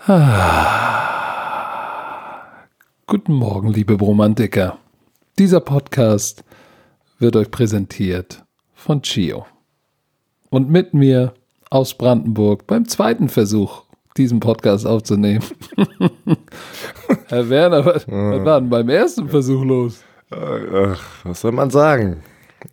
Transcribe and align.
Guten 3.06 3.32
Morgen, 3.32 3.72
liebe 3.72 3.94
Romantiker. 3.94 4.76
Dieser 5.38 5.60
Podcast 5.60 6.44
wird 7.18 7.36
euch 7.36 7.50
präsentiert 7.50 8.44
von 8.74 9.00
Chio. 9.00 9.46
Und 10.50 10.68
mit 10.68 10.92
mir 10.92 11.32
aus 11.70 11.94
Brandenburg 11.94 12.66
beim 12.66 12.86
zweiten 12.86 13.30
Versuch, 13.30 13.84
diesen 14.18 14.40
Podcast 14.40 14.86
aufzunehmen. 14.86 15.44
Herr 17.28 17.48
Werner, 17.48 17.86
was, 17.86 18.06
was 18.06 18.44
war 18.44 18.60
denn 18.60 18.68
beim 18.68 18.90
ersten 18.90 19.30
Versuch 19.30 19.64
los? 19.64 20.04
Ach, 20.30 21.02
was 21.24 21.40
soll 21.40 21.52
man 21.52 21.70
sagen? 21.70 22.22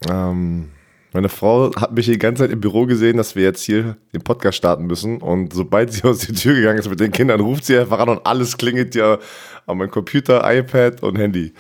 Ähm, 0.10 0.72
meine 1.14 1.30
Frau 1.30 1.72
hat 1.76 1.94
mich 1.94 2.06
die 2.06 2.18
ganze 2.18 2.44
Zeit 2.44 2.52
im 2.52 2.62
Büro 2.62 2.86
gesehen, 2.86 3.18
dass 3.18 3.36
wir 3.36 3.44
jetzt 3.44 3.64
hier 3.64 3.98
den 4.14 4.22
Podcast 4.22 4.58
starten 4.58 4.86
müssen. 4.86 5.22
Und 5.22 5.54
sobald 5.54 5.92
sie 5.92 6.04
aus 6.08 6.20
der 6.20 6.36
Tür 6.36 6.56
gegangen 6.56 6.80
ist 6.80 6.90
mit 6.90 7.00
den 7.00 7.12
Kindern, 7.12 7.42
ruft 7.42 7.66
sie 7.66 7.78
einfach 7.78 8.00
an 8.00 8.10
und 8.10 8.26
alles 8.26 8.58
klingelt 8.58 8.96
ja 8.96 9.18
an 9.66 9.78
meinem 9.78 9.92
Computer, 9.92 10.42
iPad 10.44 11.04
und 11.04 11.18
Handy. 11.18 11.54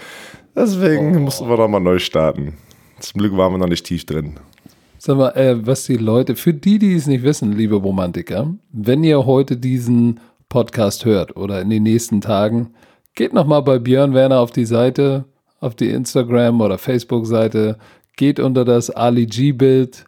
Deswegen 0.55 1.15
oh. 1.15 1.19
mussten 1.19 1.49
wir 1.49 1.57
nochmal 1.57 1.81
neu 1.81 1.99
starten. 1.99 2.53
Zum 2.99 3.19
Glück 3.19 3.35
waren 3.35 3.53
wir 3.53 3.57
noch 3.57 3.67
nicht 3.67 3.85
tief 3.85 4.05
drin. 4.05 4.35
Sag 4.97 5.17
mal, 5.17 5.29
äh, 5.31 5.65
was 5.65 5.85
die 5.85 5.97
Leute, 5.97 6.35
für 6.35 6.53
die, 6.53 6.77
die 6.77 6.93
es 6.93 7.07
nicht 7.07 7.23
wissen, 7.23 7.53
liebe 7.53 7.75
Romantiker, 7.75 8.53
wenn 8.71 9.03
ihr 9.03 9.25
heute 9.25 9.57
diesen 9.57 10.19
Podcast 10.47 11.05
hört 11.05 11.35
oder 11.35 11.61
in 11.61 11.69
den 11.69 11.83
nächsten 11.83 12.21
Tagen, 12.21 12.73
geht 13.15 13.33
nochmal 13.33 13.63
bei 13.63 13.79
Björn 13.79 14.13
Werner 14.13 14.39
auf 14.39 14.51
die 14.51 14.65
Seite, 14.65 15.25
auf 15.59 15.75
die 15.75 15.89
Instagram- 15.89 16.61
oder 16.61 16.77
Facebook-Seite, 16.77 17.77
geht 18.21 18.39
unter 18.39 18.65
das 18.65 18.91
Ali 18.91 19.25
G-Bild 19.25 20.05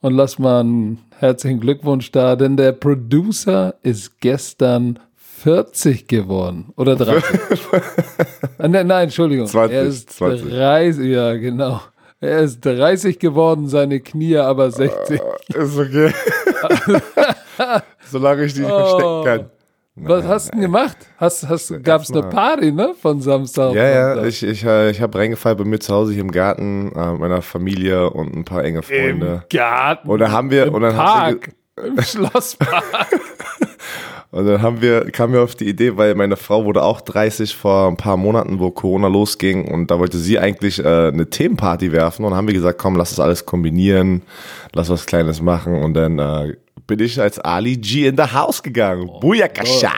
und 0.00 0.14
lasst 0.14 0.38
mal 0.38 0.60
einen 0.60 1.00
herzlichen 1.18 1.58
Glückwunsch 1.58 2.12
da, 2.12 2.36
denn 2.36 2.56
der 2.56 2.70
Producer 2.70 3.74
ist 3.82 4.20
gestern 4.20 5.00
40 5.42 6.06
geworden 6.06 6.66
oder 6.76 6.94
30. 6.94 7.24
Ah, 8.58 8.68
nein, 8.68 8.86
nein, 8.86 9.04
Entschuldigung. 9.06 9.48
20, 9.48 9.76
er 9.76 9.82
ist 9.82 10.10
20. 10.10 10.50
30, 10.50 11.06
ja, 11.06 11.34
genau. 11.34 11.80
Er 12.20 12.38
ist 12.42 12.64
30 12.64 13.18
geworden, 13.18 13.66
seine 13.66 13.98
Knie 13.98 14.36
aber 14.36 14.70
60. 14.70 15.20
Uh, 15.20 15.58
ist 15.58 15.78
okay. 15.78 16.12
Solange 18.08 18.44
ich 18.44 18.54
die 18.54 18.60
nicht 18.60 18.70
Oh. 18.70 18.78
verstecken 18.78 19.24
kann. 19.24 19.57
Was 20.02 20.24
hast 20.24 20.46
du 20.46 20.50
denn 20.52 20.60
gemacht? 20.60 20.96
Hast, 21.16 21.48
hast, 21.48 21.82
gab 21.82 22.02
es 22.02 22.10
eine 22.10 22.22
Party, 22.22 22.72
ne? 22.72 22.94
Von 23.00 23.20
Samstag. 23.20 23.74
Ja, 23.74 23.88
ja, 23.88 24.24
ich, 24.24 24.42
ich, 24.42 24.64
äh, 24.64 24.90
ich 24.90 25.00
habe 25.00 25.18
reingefallen 25.18 25.58
bei 25.58 25.64
mir 25.64 25.78
zu 25.78 25.94
Hause 25.94 26.12
hier 26.12 26.22
im 26.22 26.30
Garten, 26.30 26.92
äh, 26.94 27.12
mit 27.12 27.20
meiner 27.20 27.42
Familie 27.42 28.10
und 28.10 28.34
ein 28.34 28.44
paar 28.44 28.64
enge 28.64 28.82
Freunde. 28.82 29.44
Im 29.50 29.58
Garten. 29.58 30.08
Und 30.08 30.18
dann 30.18 30.32
haben 30.32 30.50
wir, 30.50 30.66
Im 30.66 30.74
und 30.74 30.82
dann 30.82 30.96
haben 30.96 31.34
wir, 31.34 31.40
Park. 31.40 31.54
Im 31.84 32.02
Schlosspark. 32.02 32.84
Und 34.30 34.46
dann 34.46 34.60
haben 34.60 34.82
wir, 34.82 35.10
kamen 35.10 35.32
wir 35.32 35.42
auf 35.42 35.54
die 35.54 35.68
Idee, 35.68 35.96
weil 35.96 36.14
meine 36.14 36.36
Frau 36.36 36.66
wurde 36.66 36.82
auch 36.82 37.00
30 37.00 37.54
vor 37.56 37.88
ein 37.88 37.96
paar 37.96 38.18
Monaten, 38.18 38.58
wo 38.58 38.70
Corona 38.70 39.08
losging 39.08 39.66
und 39.72 39.90
da 39.90 39.98
wollte 39.98 40.18
sie 40.18 40.38
eigentlich 40.38 40.78
äh, 40.84 41.08
eine 41.08 41.30
Themenparty 41.30 41.92
werfen 41.92 42.24
und 42.24 42.32
dann 42.32 42.36
haben 42.36 42.46
wir 42.46 42.54
gesagt, 42.54 42.78
komm, 42.78 42.96
lass 42.96 43.10
das 43.10 43.20
alles 43.20 43.46
kombinieren, 43.46 44.22
lass 44.74 44.90
was 44.90 45.06
Kleines 45.06 45.40
machen 45.40 45.74
und 45.74 45.94
dann 45.94 46.18
äh, 46.18 46.56
bin 46.86 47.00
ich 47.00 47.18
als 47.18 47.38
Ali 47.38 47.78
G 47.78 48.06
in 48.06 48.18
the 48.18 48.24
House 48.24 48.62
gegangen. 48.62 49.08
Oh, 49.08 49.20
Booyakasha! 49.20 49.92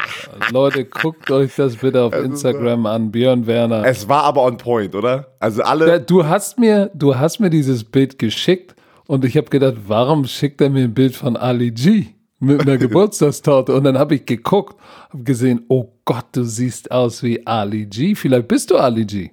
Leute, 0.53 0.85
guckt 0.85 1.29
euch 1.33 1.57
das 1.57 1.75
bitte 1.77 2.01
auf 2.01 2.13
Instagram 2.25 2.87
an, 2.87 3.11
Björn 3.11 3.49
Werner. 3.49 3.85
Es 3.85 4.09
war 4.09 4.23
aber 4.23 4.45
on 4.45 4.57
point, 4.57 4.95
oder? 4.95 5.27
Also 5.41 5.63
alle, 5.63 6.01
Du 6.01 6.25
hast 6.25 6.57
mir, 6.57 6.89
du 6.95 7.17
hast 7.17 7.41
mir 7.41 7.51
dieses 7.51 7.83
Bild 7.83 8.21
geschickt 8.21 8.77
und 9.09 9.25
ich 9.25 9.37
habe 9.37 9.49
gedacht, 9.51 9.75
warum 9.89 10.25
schickt 10.27 10.61
er 10.61 10.71
mir 10.71 10.85
ein 10.85 10.95
Bild 10.95 11.17
von 11.17 11.37
Ali 11.37 11.73
G 11.73 12.07
mit 12.41 12.61
einer 12.63 12.77
Geburtstagstorte? 12.79 13.75
Und 13.75 13.85
dann 13.85 13.97
habe 13.99 14.17
ich 14.17 14.27
geguckt, 14.27 14.77
habe 15.11 15.23
gesehen, 15.23 15.65
oh 15.69 15.93
Gott, 16.05 16.27
du 16.33 16.43
siehst 16.45 16.91
aus 16.91 17.23
wie 17.23 17.47
Ali 17.47 17.87
G. 17.87 18.15
Vielleicht 18.15 18.49
bist 18.49 18.71
du 18.71 18.77
Ali 18.77 19.05
G. 19.05 19.31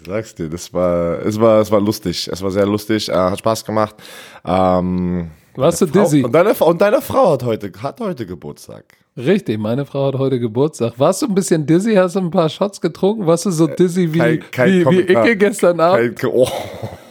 ich 0.00 0.06
sag's 0.06 0.34
dir, 0.34 0.48
das 0.48 0.72
war, 0.72 1.18
es 1.26 1.38
war, 1.40 1.60
es 1.60 1.70
war 1.70 1.80
lustig, 1.80 2.28
es 2.32 2.40
war 2.42 2.50
sehr 2.50 2.66
lustig, 2.66 3.08
äh, 3.08 3.12
hat 3.14 3.38
Spaß 3.38 3.64
gemacht. 3.64 3.96
Ähm, 4.44 5.30
Warst 5.56 5.80
du 5.82 5.86
Frau- 5.88 6.04
dizzy? 6.04 6.22
Und 6.22 6.32
deine, 6.32 6.54
und 6.54 6.80
deine 6.80 7.02
Frau 7.02 7.32
hat 7.32 7.42
heute, 7.42 7.72
hat 7.82 8.00
heute 8.00 8.24
Geburtstag. 8.24 8.84
Richtig, 9.16 9.58
meine 9.58 9.84
Frau 9.84 10.06
hat 10.06 10.14
heute 10.14 10.38
Geburtstag. 10.38 10.92
Warst 10.96 11.20
du 11.22 11.26
ein 11.26 11.34
bisschen 11.34 11.66
dizzy? 11.66 11.94
Hast 11.96 12.14
du 12.14 12.20
ein 12.20 12.30
paar 12.30 12.48
Shots 12.48 12.80
getrunken? 12.80 13.26
Warst 13.26 13.44
du 13.44 13.50
so 13.50 13.66
dizzy 13.66 14.14
wie, 14.14 14.18
kein- 14.18 14.50
kein 14.52 14.70
wie, 14.90 15.08
wie. 15.08 15.12
Icke 15.12 15.36
gestern 15.36 15.80
Abend? 15.80 16.16
Kein, 16.18 16.30
oh, 16.32 16.48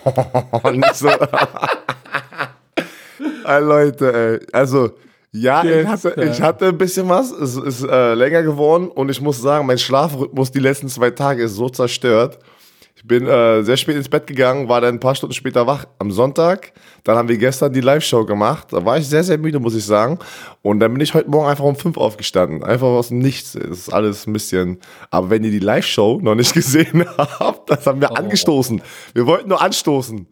nicht 0.72 0.96
so. 0.96 1.10
Ey, 3.46 3.60
Leute, 3.62 4.40
ey. 4.42 4.48
Also, 4.54 4.92
ja, 5.32 5.64
ich 5.64 5.86
hatte, 5.86 6.16
ich 6.32 6.42
hatte 6.42 6.68
ein 6.68 6.78
bisschen 6.78 7.08
was. 7.08 7.32
Es 7.32 7.56
ist 7.56 7.84
äh, 7.84 8.14
länger 8.16 8.44
geworden 8.44 8.88
und 8.88 9.10
ich 9.10 9.22
muss 9.22 9.42
sagen, 9.42 9.68
mein 9.68 9.78
Schlafrhythmus 9.78 10.52
die 10.52 10.60
letzten 10.60 10.90
zwei 10.90 11.12
Tage 11.12 11.44
ist 11.44 11.56
so 11.56 11.70
zerstört. 11.70 12.40
Ich 13.02 13.08
bin 13.08 13.28
äh, 13.28 13.64
sehr 13.64 13.78
spät 13.78 13.96
ins 13.96 14.10
Bett 14.10 14.28
gegangen, 14.28 14.68
war 14.68 14.82
dann 14.82 14.96
ein 14.96 15.00
paar 15.00 15.16
Stunden 15.16 15.34
später 15.34 15.66
wach 15.66 15.86
am 16.00 16.12
Sonntag. 16.12 16.74
Dann 17.06 17.16
haben 17.16 17.30
wir 17.30 17.38
gestern 17.38 17.72
die 17.72 17.80
Live-Show 17.80 18.26
gemacht. 18.26 18.74
Da 18.74 18.84
war 18.84 18.98
ich 18.98 19.08
sehr, 19.08 19.24
sehr 19.24 19.38
müde, 19.38 19.60
muss 19.62 19.74
ich 19.74 19.86
sagen. 19.86 20.20
Und 20.64 20.82
dann 20.82 20.92
bin 20.92 21.00
ich 21.00 21.14
heute 21.14 21.30
Morgen 21.30 21.48
einfach 21.48 21.64
um 21.64 21.78
fünf 21.78 21.96
aufgestanden. 21.96 22.62
Einfach 22.62 22.88
aus 22.88 23.08
dem 23.08 23.20
Nichts. 23.20 23.54
Das 23.54 23.70
ist 23.70 23.94
alles 23.94 24.28
ein 24.28 24.34
bisschen. 24.34 24.80
Aber 25.12 25.30
wenn 25.30 25.46
ihr 25.46 25.52
die 25.52 25.60
Live-Show 25.60 26.20
noch 26.22 26.36
nicht 26.36 26.54
gesehen 26.56 27.06
habt, 27.18 27.70
das 27.70 27.88
haben 27.88 28.02
wir 28.02 28.18
angestoßen. 28.18 28.82
Wir 29.14 29.26
wollten 29.26 29.48
nur 29.48 29.62
anstoßen. 29.62 30.28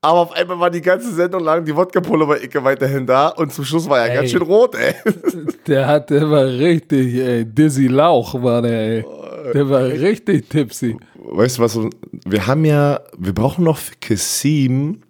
Aber 0.00 0.20
auf 0.20 0.32
einmal 0.32 0.60
war 0.60 0.70
die 0.70 0.80
ganze 0.80 1.12
Sendung 1.12 1.42
lang 1.42 1.64
die 1.64 1.74
Wodka-Pulver-Icke 1.74 2.62
weiterhin 2.62 3.04
da 3.04 3.28
und 3.28 3.52
zum 3.52 3.64
Schluss 3.64 3.88
war 3.88 3.98
er 3.98 4.10
Ey. 4.10 4.16
ganz 4.16 4.30
schön 4.30 4.42
rot, 4.42 4.76
ey. 4.76 4.94
Der 5.66 5.86
hat, 5.86 6.10
der 6.10 6.30
war 6.30 6.46
richtig, 6.46 7.14
ey, 7.16 7.44
Dizzy 7.44 7.88
Lauch 7.88 8.40
war 8.40 8.62
der, 8.62 8.98
ey. 8.98 9.04
Der 9.52 9.68
war 9.68 9.84
richtig 9.84 10.48
tipsy. 10.48 10.96
Weißt 11.16 11.58
du 11.58 11.62
was? 11.62 11.78
Wir 12.24 12.46
haben 12.46 12.64
ja, 12.64 13.00
wir 13.18 13.34
brauchen 13.34 13.64
noch 13.64 13.76
für 13.76 13.94
Kassim. 14.00 15.02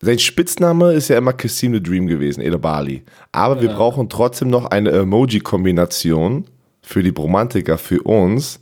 Sein 0.00 0.18
Spitzname 0.18 0.92
ist 0.92 1.08
ja 1.08 1.16
immer 1.16 1.32
Kassim 1.32 1.72
the 1.72 1.82
Dream 1.82 2.06
gewesen, 2.06 2.42
Ede 2.42 2.58
Bali. 2.58 3.02
Aber 3.30 3.62
wir 3.62 3.68
brauchen 3.68 4.08
trotzdem 4.08 4.48
noch 4.48 4.66
eine 4.66 4.90
Emoji-Kombination 4.90 6.46
für 6.82 7.02
die 7.02 7.12
Bromantiker, 7.12 7.78
für 7.78 8.02
uns, 8.02 8.60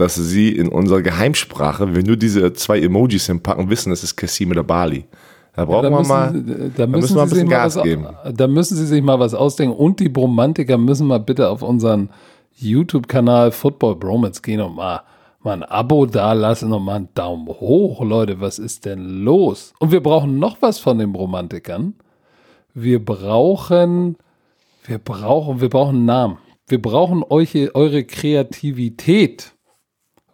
dass 0.00 0.14
sie 0.14 0.50
in 0.50 0.68
unserer 0.68 1.02
Geheimsprache, 1.02 1.94
wenn 1.94 2.06
nur 2.06 2.16
diese 2.16 2.52
zwei 2.52 2.80
Emojis 2.80 3.26
hinpacken, 3.26 3.68
wissen, 3.70 3.92
es 3.92 4.02
ist 4.02 4.16
Kassim 4.16 4.50
oder 4.50 4.62
Bali. 4.64 5.04
Da 5.54 5.64
brauchen 5.64 5.82
Da 5.84 5.90
wir 5.90 5.98
müssen, 5.98 6.08
mal. 6.08 6.32
Sie- 6.32 6.70
da 6.76 6.86
müssen, 6.86 7.00
müssen 7.00 7.16
wir 7.16 7.22
ein 7.22 7.28
bisschen 7.28 7.48
mal 7.48 7.50
Gas 7.54 7.76
was, 7.76 7.82
geben. 7.82 8.06
Da 8.34 8.46
müssen 8.46 8.76
Sie 8.76 8.86
sich 8.86 9.02
mal 9.02 9.18
was 9.18 9.34
ausdenken. 9.34 9.74
Und 9.76 9.98
die 9.98 10.08
Bromantiker 10.08 10.78
müssen 10.78 11.06
mal 11.08 11.18
bitte 11.18 11.48
auf 11.48 11.62
unseren 11.62 12.10
YouTube-Kanal 12.56 13.50
Football 13.52 13.96
Bromance 13.96 14.40
gehen 14.42 14.60
und 14.60 14.76
mal, 14.76 15.02
mal 15.42 15.52
ein 15.54 15.62
Abo 15.64 16.06
dalassen 16.06 16.72
und 16.72 16.84
mal 16.84 16.96
einen 16.96 17.08
Daumen 17.14 17.48
hoch. 17.48 18.02
Leute, 18.04 18.40
was 18.40 18.58
ist 18.60 18.84
denn 18.84 19.24
los? 19.24 19.72
Und 19.80 19.90
wir 19.90 20.00
brauchen 20.02 20.38
noch 20.38 20.58
was 20.60 20.78
von 20.78 20.98
den 20.98 21.12
Bromantikern. 21.12 21.94
Wir 22.74 23.04
brauchen, 23.04 24.16
wir 24.86 24.98
brauchen, 24.98 25.60
wir 25.60 25.68
brauchen 25.70 25.96
einen 25.96 26.04
Namen. 26.04 26.38
Wir 26.68 26.80
brauchen 26.80 27.24
euch, 27.28 27.54
eure 27.74 28.04
Kreativität. 28.04 29.52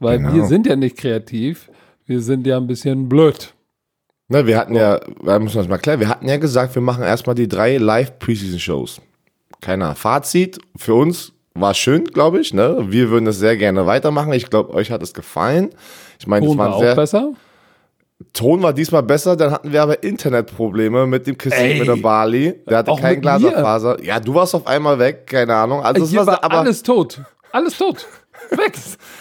Weil 0.01 0.19
Genau. 0.19 0.35
wir 0.35 0.45
sind 0.47 0.67
ja 0.67 0.77
nicht 0.77 0.97
kreativ. 0.97 1.71
Wir 2.07 2.21
sind 2.21 2.47
ja 2.47 2.57
ein 2.59 2.67
bisschen 2.67 3.09
blöd. 3.09 3.55
Ne, 4.29 4.47
wir 4.47 4.59
hatten 4.59 4.75
ja, 4.75 5.01
wir 5.23 5.39
müssen 5.39 5.59
das 5.59 5.69
mal 5.69 5.79
klären, 5.79 6.01
wir 6.01 6.09
hatten 6.09 6.27
ja 6.29 6.37
gesagt, 6.39 6.75
wir 6.75 6.83
machen 6.83 7.05
erstmal 7.05 7.35
die 7.35 7.47
drei 7.49 7.77
Live-Preseason-Shows. 7.77 9.01
Keiner. 9.61 9.95
Fazit 9.95 10.59
für 10.77 10.95
uns 10.95 11.33
war 11.55 11.75
schön, 11.75 12.05
glaube 12.05 12.41
ich. 12.41 12.53
Ne? 12.53 12.87
Wir 12.89 13.11
würden 13.11 13.25
das 13.27 13.39
sehr 13.39 13.57
gerne 13.57 13.87
weitermachen. 13.87 14.33
Ich 14.33 14.51
glaube, 14.51 14.75
euch 14.75 14.91
hat 14.91 15.03
es 15.03 15.15
gefallen. 15.15 15.71
Ich 16.19 16.27
meine, 16.27 16.45
es 16.47 16.51
Ton 16.51 16.59
war 16.59 16.75
auch 16.75 16.81
sehr. 16.81 16.95
besser. 16.95 17.33
Ton 18.33 18.63
war 18.63 18.73
diesmal 18.73 19.03
besser, 19.03 19.37
dann 19.37 19.51
hatten 19.51 19.73
wir 19.73 19.83
aber 19.83 20.03
Internetprobleme 20.03 21.07
mit 21.07 21.27
dem 21.27 21.37
Ey. 21.51 21.79
mit 21.79 21.89
der 21.89 21.97
Bali. 21.97 22.55
Der 22.69 22.79
hatte 22.79 22.95
kein 23.01 23.21
Glaserfaser. 23.21 24.03
Ja, 24.03 24.21
du 24.21 24.35
warst 24.35 24.55
auf 24.55 24.67
einmal 24.67 24.99
weg, 24.99 25.27
keine 25.27 25.55
Ahnung. 25.55 25.83
Also 25.83 26.05
es 26.05 26.11
Hier 26.11 26.21
war, 26.27 26.43
war 26.43 26.51
alles 26.51 26.83
tot. 26.83 27.21
Alles 27.53 27.77
tot. 27.77 28.07
Weg. 28.59 28.75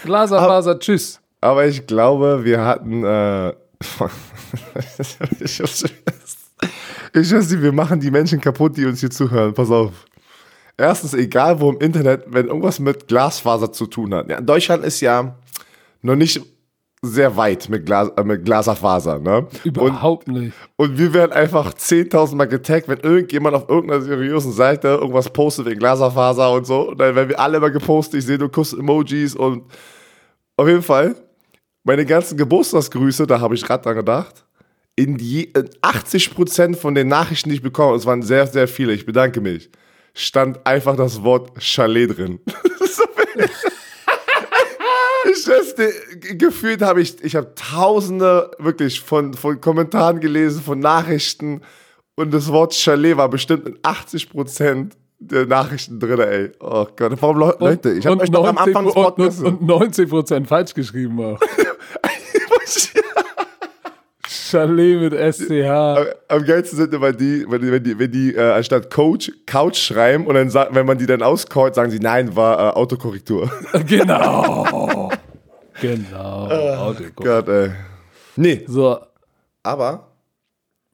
Glaserfaser, 0.04 0.80
tschüss. 0.80 1.20
aber 1.42 1.66
ich 1.66 1.86
glaube, 1.88 2.44
wir 2.44 2.64
hatten. 2.64 3.04
Äh, 3.04 3.50
ich 5.40 5.60
weiß 5.60 5.84
ich 7.16 7.32
weiß 7.32 7.52
nicht, 7.52 7.62
wir 7.62 7.72
machen 7.72 8.00
die 8.00 8.10
Menschen 8.10 8.40
kaputt, 8.42 8.78
die 8.78 8.86
uns 8.86 9.02
hier 9.02 9.12
zuhören. 9.12 9.54
Pass 9.54 9.70
auf. 9.70 9.92
Erstens, 10.78 11.14
egal 11.14 11.60
wo 11.60 11.70
im 11.70 11.80
Internet, 11.80 12.24
wenn 12.28 12.48
irgendwas 12.48 12.80
mit 12.80 13.08
Glasfaser 13.08 13.72
zu 13.72 13.86
tun 13.86 14.14
hat. 14.16 14.30
Ja, 14.30 14.42
Deutschland 14.42 14.84
ist 14.84 15.02
ja 15.02 15.36
noch 16.02 16.16
nicht 16.16 16.42
sehr 17.06 17.36
weit 17.36 17.68
mit, 17.70 17.86
Glas, 17.86 18.10
äh, 18.16 18.24
mit 18.24 18.46
Glaserfaser. 18.46 19.20
Ne? 19.20 19.40
Und, 19.40 19.66
Überhaupt 19.66 20.28
nicht. 20.30 20.54
und 20.78 20.98
wir 20.98 21.14
werden 21.14 21.34
einfach 21.34 21.74
10.000 21.74 22.36
Mal 22.36 22.48
getaggt, 22.48 22.88
wenn 22.88 23.00
irgendjemand 23.00 23.56
auf 23.56 23.68
irgendeiner 23.70 24.02
seriösen 24.02 24.54
Seite 24.54 24.88
irgendwas 24.88 25.30
postet 25.30 25.66
wegen 25.66 25.80
Glaserfaser 25.80 26.52
und 26.52 26.66
so. 26.66 26.90
Und 26.90 27.00
dann 27.00 27.14
werden 27.14 27.30
wir 27.30 27.40
alle 27.40 27.58
immer 27.58 27.72
gepostet. 27.72 28.22
Ich 28.22 28.26
sehe 28.26 28.38
nur 28.38 28.50
Kuss-Emojis 28.50 29.36
und 29.36 29.64
auf 30.56 30.68
jeden 30.68 30.82
Fall, 30.82 31.16
meine 31.84 32.06
ganzen 32.06 32.38
Geburtstagsgrüße, 32.38 33.28
da 33.28 33.42
habe 33.42 33.56
ich 33.56 33.64
gerade 33.64 33.84
dran 33.84 33.96
gedacht. 33.96 34.46
In, 34.96 35.18
je, 35.18 35.42
in 35.42 35.70
80% 35.82 36.76
von 36.76 36.96
den 36.96 37.10
Nachrichten, 37.10 37.50
die 37.50 37.56
ich 37.56 37.62
bekomme, 37.62 37.98
es 37.98 38.06
waren 38.06 38.22
sehr, 38.22 38.48
sehr 38.48 38.68
viele, 38.68 38.94
ich 38.94 39.06
bedanke 39.06 39.42
mich, 39.42 39.70
stand 40.14 40.66
einfach 40.66 40.96
das 40.96 41.22
Wort 41.24 41.52
Chalet 41.62 42.16
drin. 42.18 42.40
so 42.80 43.04
ich 43.36 43.73
weiß, 45.48 45.76
gefühlt 46.38 46.82
habe 46.82 47.02
ich, 47.02 47.24
ich 47.24 47.36
habe 47.36 47.54
tausende 47.56 48.52
wirklich 48.60 49.02
von, 49.02 49.34
von 49.34 49.60
Kommentaren 49.62 50.20
gelesen, 50.20 50.62
von 50.62 50.80
Nachrichten 50.80 51.62
und 52.16 52.34
das 52.34 52.52
Wort 52.52 52.74
Chalet 52.74 53.18
war 53.18 53.30
bestimmt 53.30 53.68
in 53.68 53.80
80 53.82 54.30
Prozent 54.30 54.98
der 55.20 55.46
Nachrichten 55.46 56.00
drin, 56.00 56.20
ey. 56.20 56.52
Oh 56.60 56.86
Gott, 56.96 57.14
warum 57.22 57.38
Leute, 57.38 57.92
ich 57.94 58.06
habe 58.06 58.22
euch 58.22 58.32
noch 58.32 58.46
am 58.46 58.58
Anfang 58.58 58.86
des 58.86 58.94
Podcasts 58.94 59.42
und, 59.42 59.62
und 59.62 59.68
90 59.68 60.10
Prozent 60.10 60.48
falsch 60.48 60.74
geschrieben 60.74 61.20
auch. 61.24 61.40
Chalet 64.54 65.00
mit 65.00 65.14
SCH. 65.14 65.66
Am, 65.66 66.06
am, 66.28 66.46
geilsten 66.46 66.78
sind 66.78 66.94
immer 66.94 67.12
die, 67.12 67.44
wenn 67.50 67.60
die, 67.60 67.72
wenn 67.72 67.84
die, 67.84 68.00
wenn 68.00 68.12
die 68.12 68.36
äh, 68.36 68.52
anstatt 68.52 68.92
Coach 68.92 69.32
Couch 69.48 69.78
schreiben 69.78 70.28
und 70.28 70.36
dann 70.36 70.54
wenn 70.76 70.86
man 70.86 70.98
die 70.98 71.08
dann 71.08 71.24
auscallt, 71.24 71.74
sagen 71.74 71.90
sie, 71.90 72.00
nein, 72.00 72.36
war 72.36 72.60
äh, 72.60 72.74
Autokorrektur. 72.74 73.50
Genau. 73.88 74.90
genau. 75.88 76.50
Oh 76.90 76.96
Gott, 77.16 77.48
ey. 77.48 77.72
Nee. 78.36 78.64
So. 78.68 78.98
Aber, 79.62 80.08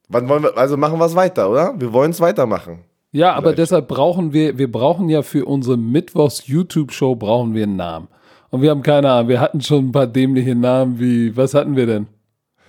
wann 0.10 0.28
wollen 0.30 0.44
wir, 0.44 0.58
also 0.58 0.78
machen 0.78 1.00
wir 1.00 1.06
es 1.06 1.16
weiter, 1.16 1.50
oder? 1.50 1.74
Wir 1.80 1.92
wollen 1.94 2.12
es 2.12 2.20
weitermachen. 2.20 2.84
Ja, 3.12 3.34
aber 3.34 3.54
deshalb 3.54 3.88
brauchen 3.88 4.34
wir, 4.34 4.60
wir 4.60 4.72
brauchen 4.72 5.10
ja 5.10 5.24
für 5.24 5.46
unsere 5.46 5.78
Mittwochs 5.78 6.46
YouTube-Show 6.48 7.16
brauchen 7.16 7.56
wir 7.56 7.64
einen 7.64 7.76
Namen. 7.76 8.08
Und 8.52 8.62
wir 8.62 8.70
haben 8.70 8.84
keine 8.84 9.12
Ahnung, 9.12 9.30
wir 9.30 9.40
hatten 9.40 9.62
schon 9.62 9.88
ein 9.88 9.92
paar 9.92 10.08
dämliche 10.08 10.54
Namen 10.56 11.00
wie, 11.00 11.36
was 11.36 11.54
hatten 11.56 11.76
wir 11.76 11.88
denn? 11.88 12.08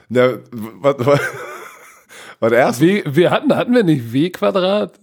Ja, 0.08 0.38
was, 0.50 0.94
was, 0.98 1.20
was 2.40 2.52
erst? 2.52 2.80
W, 2.80 3.02
wir 3.06 3.30
hatten, 3.30 3.54
hatten 3.54 3.74
wir 3.74 3.84
nicht 3.84 4.12
W-Quadrat? 4.12 4.98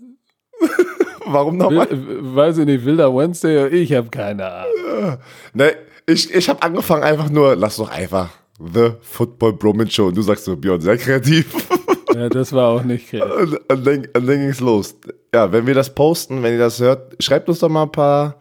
Warum 1.26 1.58
nochmal? 1.58 1.88
Weiß 1.92 2.58
ich 2.58 2.66
nicht, 2.66 2.84
Wilder 2.86 3.16
Wednesday, 3.16 3.68
ich 3.68 3.94
habe 3.94 4.10
keine 4.10 4.52
Ahnung. 4.52 5.18
Ne, 5.54 5.76
ich, 6.08 6.34
ich 6.34 6.50
habe 6.50 6.62
angefangen 6.62 7.04
einfach 7.04 7.30
nur, 7.30 7.56
lass 7.56 7.78
doch 7.78 7.90
einfach 7.90 8.30
The 8.60 8.92
Football 9.02 9.54
Bromance 9.54 9.92
Show. 9.92 10.08
Und 10.08 10.18
du 10.18 10.22
sagst 10.22 10.46
so, 10.46 10.56
Björn, 10.56 10.82
sehr 10.82 10.98
kreativ. 10.98 11.54
Ja, 12.16 12.30
das 12.30 12.52
war 12.52 12.70
auch 12.70 12.84
nicht 12.84 13.10
kreativ. 13.10 13.60
Und, 13.70 13.86
dann, 13.86 14.08
dann 14.12 14.26
ging 14.26 14.50
es 14.50 14.60
los. 14.60 14.96
Ja, 15.32 15.52
wenn 15.52 15.68
wir 15.68 15.76
das 15.76 15.94
posten, 15.94 16.42
wenn 16.42 16.54
ihr 16.54 16.60
das 16.60 16.80
hört, 16.80 17.22
schreibt 17.22 17.48
uns 17.48 17.60
doch 17.60 17.70
mal 17.70 17.84
ein 17.84 17.92
paar 17.92 18.38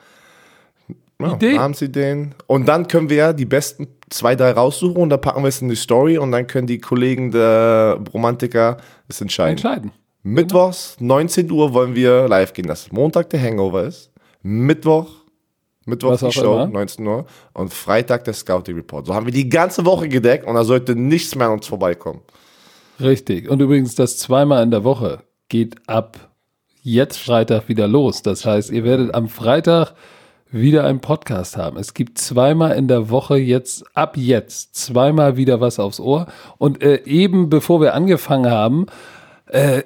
ja, 1.20 1.34
Ideen. 1.34 1.56
Namensideen. 1.56 2.34
Und 2.46 2.66
dann 2.66 2.88
können 2.88 3.10
wir 3.10 3.16
ja 3.16 3.32
die 3.34 3.44
besten 3.44 3.88
zwei, 4.08 4.34
drei 4.34 4.52
raussuchen 4.52 4.96
und 4.96 5.10
dann 5.10 5.20
packen 5.20 5.42
wir 5.42 5.48
es 5.48 5.60
in 5.60 5.68
die 5.68 5.76
Story 5.76 6.16
und 6.16 6.32
dann 6.32 6.46
können 6.46 6.66
die 6.66 6.78
Kollegen 6.78 7.32
der 7.32 8.00
Romantiker 8.14 8.78
es 9.08 9.20
entscheiden. 9.20 9.58
Entscheiden. 9.58 9.92
Mittwochs, 10.22 10.96
19 11.00 11.50
Uhr 11.50 11.74
wollen 11.74 11.94
wir 11.94 12.28
live 12.28 12.54
gehen, 12.54 12.68
dass 12.68 12.90
Montag 12.92 13.28
der 13.30 13.42
Hangover 13.42 13.84
ist. 13.84 14.10
Mittwoch, 14.42 15.25
Mittwoch 15.86 16.18
die 16.18 16.32
Show, 16.32 16.54
immer. 16.54 16.66
19 16.66 17.06
Uhr. 17.06 17.26
Und 17.54 17.72
Freitag 17.72 18.24
der 18.24 18.34
Scouting 18.34 18.74
Report. 18.74 19.06
So 19.06 19.14
haben 19.14 19.26
wir 19.26 19.32
die 19.32 19.48
ganze 19.48 19.84
Woche 19.86 20.08
gedeckt 20.08 20.46
und 20.46 20.54
da 20.54 20.64
sollte 20.64 20.94
nichts 20.94 21.34
mehr 21.34 21.46
an 21.46 21.54
uns 21.54 21.66
vorbeikommen. 21.66 22.20
Richtig. 23.00 23.48
Und 23.48 23.60
übrigens, 23.60 23.94
das 23.94 24.18
zweimal 24.18 24.62
in 24.62 24.70
der 24.70 24.84
Woche 24.84 25.20
geht 25.48 25.76
ab 25.86 26.30
jetzt 26.82 27.18
Freitag 27.18 27.68
wieder 27.68 27.88
los. 27.88 28.22
Das 28.22 28.44
heißt, 28.44 28.70
ihr 28.70 28.84
werdet 28.84 29.14
am 29.14 29.28
Freitag 29.28 29.94
wieder 30.50 30.84
einen 30.84 31.00
Podcast 31.00 31.56
haben. 31.56 31.76
Es 31.76 31.94
gibt 31.94 32.18
zweimal 32.18 32.76
in 32.76 32.88
der 32.88 33.10
Woche 33.10 33.36
jetzt, 33.36 33.84
ab 33.94 34.16
jetzt, 34.16 34.76
zweimal 34.76 35.36
wieder 35.36 35.60
was 35.60 35.78
aufs 35.78 36.00
Ohr. 36.00 36.26
Und 36.58 36.82
äh, 36.82 37.02
eben 37.04 37.48
bevor 37.50 37.80
wir 37.80 37.94
angefangen 37.94 38.50
haben, 38.50 38.86
äh, 39.46 39.82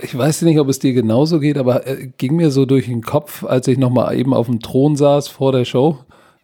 ich 0.00 0.16
weiß 0.16 0.42
nicht, 0.42 0.58
ob 0.58 0.68
es 0.68 0.78
dir 0.78 0.92
genauso 0.92 1.40
geht, 1.40 1.58
aber 1.58 1.86
äh, 1.86 2.08
ging 2.16 2.36
mir 2.36 2.50
so 2.50 2.64
durch 2.66 2.86
den 2.86 3.02
Kopf, 3.02 3.44
als 3.44 3.68
ich 3.68 3.78
nochmal 3.78 4.16
eben 4.18 4.32
auf 4.34 4.46
dem 4.46 4.60
Thron 4.60 4.96
saß 4.96 5.28
vor 5.28 5.52
der 5.52 5.64
Show. 5.64 5.98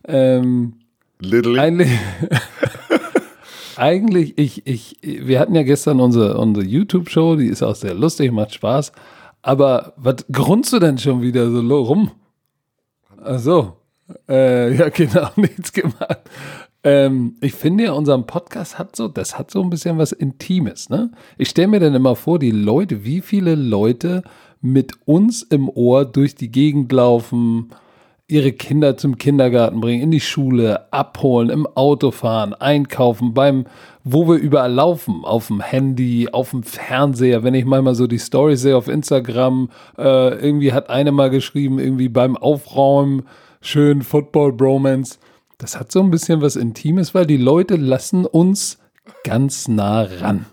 Ähm, 0.07 0.75
Literally. 1.21 1.59
Eigentlich, 1.59 1.99
eigentlich, 3.77 4.39
ich, 4.39 4.67
ich, 4.67 4.97
wir 5.03 5.41
hatten 5.41 5.55
ja 5.55 5.63
gestern 5.63 6.01
unsere, 6.01 6.39
unsere 6.39 6.65
YouTube-Show, 6.65 7.37
die 7.37 7.49
ist 7.49 7.63
auch 7.63 7.75
sehr 7.75 7.95
lustig, 7.95 8.31
macht 8.33 8.55
Spaß. 8.55 8.93
Aber 9.43 9.95
was 9.97 10.27
grunzt 10.31 10.73
du 10.73 10.79
denn 10.79 10.99
schon 10.99 11.23
wieder 11.23 11.51
so 11.51 11.61
rum? 11.61 12.11
Ach 13.23 13.39
so. 13.39 13.77
Äh, 14.29 14.75
ja, 14.75 14.89
genau, 14.95 15.29
nichts 15.37 15.73
gemacht. 15.73 16.21
Ähm, 16.89 17.37
ich 17.43 17.53
finde 17.53 17.85
ja, 17.85 17.93
unser 17.93 18.17
Podcast 18.23 18.79
hat 18.79 18.97
so, 18.97 19.09
das 19.09 19.39
hat 19.39 19.51
so 19.51 19.63
ein 19.63 19.69
bisschen 19.69 19.99
was 19.99 20.13
Intimes, 20.13 20.89
ne? 20.89 21.11
Ich 21.37 21.51
stelle 21.51 21.69
mir 21.69 21.81
dann 21.81 21.95
immer 21.95 22.17
vor, 22.17 22.39
die 22.39 22.51
Leute, 22.51 23.05
wie 23.05 23.21
viele 23.21 23.57
Leute 23.57 24.23
mit 24.63 24.93
uns 25.05 25.43
im 25.43 25.69
Ohr 25.69 26.07
durch 26.07 26.35
die 26.35 26.51
Gegend 26.51 26.91
laufen, 26.91 27.69
ihre 28.27 28.53
Kinder 28.53 28.97
zum 28.97 29.19
Kindergarten 29.19 29.81
bringen, 29.83 30.03
in 30.03 30.11
die 30.11 30.21
Schule, 30.21 30.91
abholen, 30.91 31.51
im 31.51 31.67
Auto 31.67 32.11
fahren, 32.11 32.55
einkaufen, 32.55 33.35
beim, 33.35 33.67
wo 34.03 34.27
wir 34.27 34.37
überall 34.37 34.73
laufen, 34.73 35.27
auf 35.27 35.49
dem 35.49 35.61
Handy, 35.61 36.31
auf 36.33 36.53
dem 36.53 36.63
Fernseher, 36.63 37.45
wenn 37.45 37.55
ich 37.55 37.67
manchmal 37.67 37.97
so 37.97 38.07
die 38.07 38.19
Stories 38.19 38.63
sehe 38.63 38.77
auf 38.77 38.89
Instagram, 38.89 39.69
äh, 39.99 40.39
irgendwie 40.39 40.73
hat 40.73 40.89
eine 40.89 41.13
mal 41.13 41.29
geschrieben, 41.29 41.79
irgendwie 41.79 42.09
beim 42.09 42.35
Aufräumen, 42.35 43.25
schön 43.61 44.01
Football 44.01 44.55
Bromance. 44.55 45.19
Das 45.59 45.79
hat 45.79 45.91
so 45.91 46.01
ein 46.01 46.11
bisschen 46.11 46.41
was 46.41 46.55
Intimes, 46.55 47.15
weil 47.15 47.27
die 47.27 47.37
Leute 47.37 47.75
lassen 47.75 48.25
uns 48.25 48.79
ganz 49.25 49.67
nah 49.67 50.03
ran. 50.03 50.47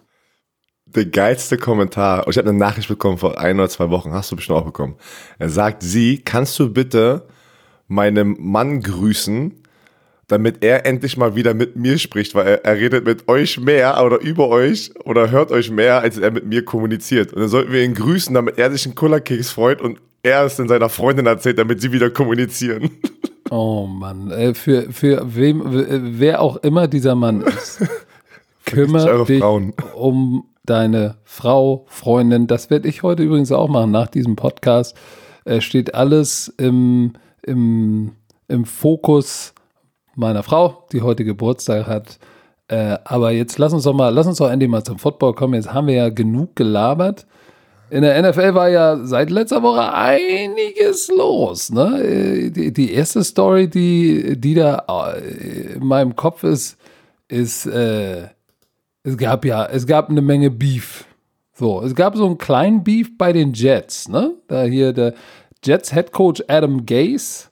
Der 0.88 1.06
geilste 1.06 1.58
Kommentar, 1.58 2.28
ich 2.28 2.38
habe 2.38 2.50
eine 2.50 2.58
Nachricht 2.58 2.88
bekommen 2.88 3.20
vor 3.20 3.40
ein 3.40 3.60
oder 3.60 3.70
zwei 3.70 3.92
Wochen, 3.92 4.14
hast 4.14 4.32
du 4.32 4.36
bestimmt 4.36 4.58
auch 4.58 4.66
bekommen. 4.66 4.96
Er 5.38 5.50
sagt, 5.50 5.84
sie, 5.84 6.18
kannst 6.18 6.58
du 6.58 6.74
bitte 6.74 7.28
meinem 7.88 8.36
Mann 8.40 8.82
grüßen, 8.82 9.62
damit 10.28 10.64
er 10.64 10.88
endlich 10.88 11.18
mal 11.18 11.36
wieder 11.36 11.54
mit 11.54 11.76
mir 11.76 12.00
spricht, 12.00 12.34
weil 12.34 12.48
er, 12.48 12.66
er 12.66 12.76
redet 12.78 13.06
mit 13.06 13.28
euch 13.28 13.60
mehr 13.60 14.04
oder 14.04 14.20
über 14.22 14.50
euch 14.50 14.92
oder 15.04 15.30
hört 15.30 15.52
euch 15.52 15.70
mehr, 15.70 16.00
als 16.00 16.18
er 16.18 16.32
mit 16.32 16.48
mir 16.48 16.66
kommuniziert. 16.66 17.32
Und 17.32 17.42
dann 17.42 17.50
sollten 17.50 17.72
wir 17.72 17.84
ihn 17.84 17.94
grüßen, 17.94 18.34
damit 18.34 18.58
er 18.58 18.72
sich 18.72 18.86
einen 18.86 18.96
Kullerkeks 18.96 19.52
freut 19.52 19.82
und 19.82 20.00
er 20.24 20.46
es 20.46 20.56
dann 20.56 20.68
seiner 20.68 20.90
Freundin 20.90 21.28
erzählt, 21.28 21.60
damit 21.60 21.80
sie 21.80 21.92
wieder 21.92 22.10
kommunizieren. 22.10 22.90
Oh 23.52 23.86
Mann, 23.86 24.32
äh, 24.32 24.54
für, 24.54 24.92
für 24.92 25.36
wem, 25.36 25.64
wer 26.20 26.42
auch 26.42 26.58
immer 26.58 26.88
dieser 26.88 27.16
Mann 27.16 27.42
ist, 27.42 27.88
kümmere 28.66 29.26
dich 29.26 29.40
Frauen. 29.40 29.74
um 29.96 30.46
deine 30.64 31.18
Frau, 31.24 31.86
Freundin. 31.88 32.48
Das 32.48 32.70
werde 32.70 32.88
ich 32.88 33.04
heute 33.04 33.24
übrigens 33.24 33.52
auch 33.52 33.68
machen 33.70 33.92
nach 33.92 34.08
diesem 34.08 34.36
Podcast. 34.36 34.96
Äh, 35.46 35.62
steht 35.62 35.94
alles 35.94 36.54
im 36.58 37.14
im, 37.46 38.12
im 38.48 38.66
Fokus 38.66 39.54
meiner 40.16 40.44
Frau, 40.44 40.86
die 40.92 41.02
heute 41.02 41.24
Geburtstag 41.24 41.88
hat. 41.88 42.20
Äh, 42.68 42.98
aber 43.04 43.32
jetzt 43.32 43.58
lass 43.58 43.74
uns 43.74 43.84
doch 43.84 43.94
mal, 43.94 44.10
lass 44.10 44.28
uns 44.28 44.40
doch 44.40 44.50
endlich 44.50 44.70
mal 44.70 44.84
zum 44.84 44.98
Football 44.98 45.34
kommen. 45.34 45.54
Jetzt 45.54 45.72
haben 45.72 45.88
wir 45.88 45.96
ja 45.96 46.10
genug 46.10 46.56
gelabert. 46.56 47.28
In 47.90 48.02
der 48.02 48.22
NFL 48.22 48.56
war 48.56 48.70
ja 48.70 48.98
seit 49.04 49.30
letzter 49.30 49.62
Woche 49.62 49.94
einiges 49.94 51.10
los. 51.16 51.72
Ne? 51.72 52.02
Äh, 52.04 52.50
die, 52.50 52.74
die 52.74 52.94
erste 52.94 53.24
Story, 53.24 53.70
die, 53.70 54.40
die 54.40 54.56
da 54.56 55.14
äh, 55.16 55.76
in 55.76 55.86
meinem 55.86 56.16
Kopf 56.16 56.44
ist, 56.44 56.78
ist, 57.28 57.66
äh, 57.68 58.24
es 59.04 59.18
gab 59.18 59.46
ja, 59.46 59.66
es 59.66 59.86
gab 59.86 60.10
eine 60.10 60.22
Menge 60.22 60.50
Beef. 60.50 61.06
So, 61.54 61.82
es 61.84 61.96
gab 61.96 62.18
so 62.18 62.26
einen 62.26 62.38
kleinen 62.38 62.84
Beef 62.84 63.18
bei 63.18 63.32
den 63.32 63.54
Jets, 63.54 64.10
ne? 64.10 64.34
Da 64.48 64.64
hier 64.64 64.92
der, 64.92 65.14
Jets 65.64 65.94
Head 65.94 66.12
Coach 66.12 66.44
Adam 66.48 66.86
Gase, 66.86 67.46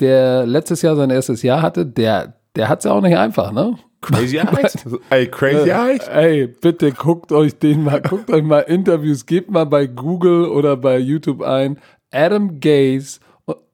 der 0.00 0.46
letztes 0.46 0.82
Jahr 0.82 0.96
sein 0.96 1.10
erstes 1.10 1.42
Jahr 1.42 1.62
hatte, 1.62 1.86
der, 1.86 2.34
der 2.54 2.68
hat 2.68 2.80
es 2.80 2.84
ja 2.84 2.92
auch 2.92 3.00
nicht 3.00 3.16
einfach, 3.16 3.52
ne? 3.52 3.78
Crazy 4.00 4.38
Eyes? 4.38 4.76
Ey, 5.10 5.26
Crazy 5.26 5.70
Eyes? 5.70 6.06
Ey, 6.08 6.46
bitte 6.46 6.92
guckt 6.92 7.32
euch 7.32 7.58
den 7.58 7.84
mal, 7.84 8.00
guckt 8.00 8.30
euch 8.30 8.42
mal 8.42 8.60
Interviews, 8.60 9.26
gebt 9.26 9.50
mal 9.50 9.64
bei 9.66 9.86
Google 9.86 10.46
oder 10.46 10.76
bei 10.76 10.98
YouTube 10.98 11.42
ein. 11.42 11.78
Adam 12.12 12.60
Gaze, 12.60 13.20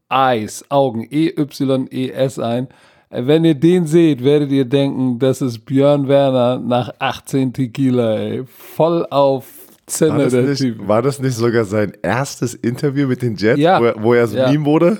Eyes, 0.09 0.64
Augen, 0.71 1.07
E-Y-E-S 1.11 2.38
ein. 2.38 2.69
Wenn 3.11 3.45
ihr 3.45 3.55
den 3.55 3.87
seht, 3.87 4.25
werdet 4.25 4.50
ihr 4.50 4.64
denken, 4.64 5.19
das 5.19 5.43
ist 5.43 5.67
Björn 5.67 6.09
Werner 6.09 6.59
nach 6.59 6.95
18 6.99 7.52
Tequila, 7.52 8.17
ey. 8.17 8.45
Voll 8.47 9.07
auf 9.11 9.45
Zähne, 9.87 10.19
war, 10.19 10.31
das 10.31 10.61
nicht, 10.61 10.88
war 10.88 11.02
das 11.02 11.21
nicht 11.21 11.35
sogar 11.35 11.64
sein 11.64 11.93
erstes 12.02 12.55
Interview 12.55 13.09
mit 13.09 13.21
den 13.21 13.37
Jets, 13.37 13.61
ja. 13.61 13.81
wo, 13.81 13.85
er, 13.85 14.02
wo 14.02 14.14
er 14.14 14.26
so 14.26 14.38
ja. 14.38 14.50
Meme 14.50 14.64
wurde? 14.64 14.99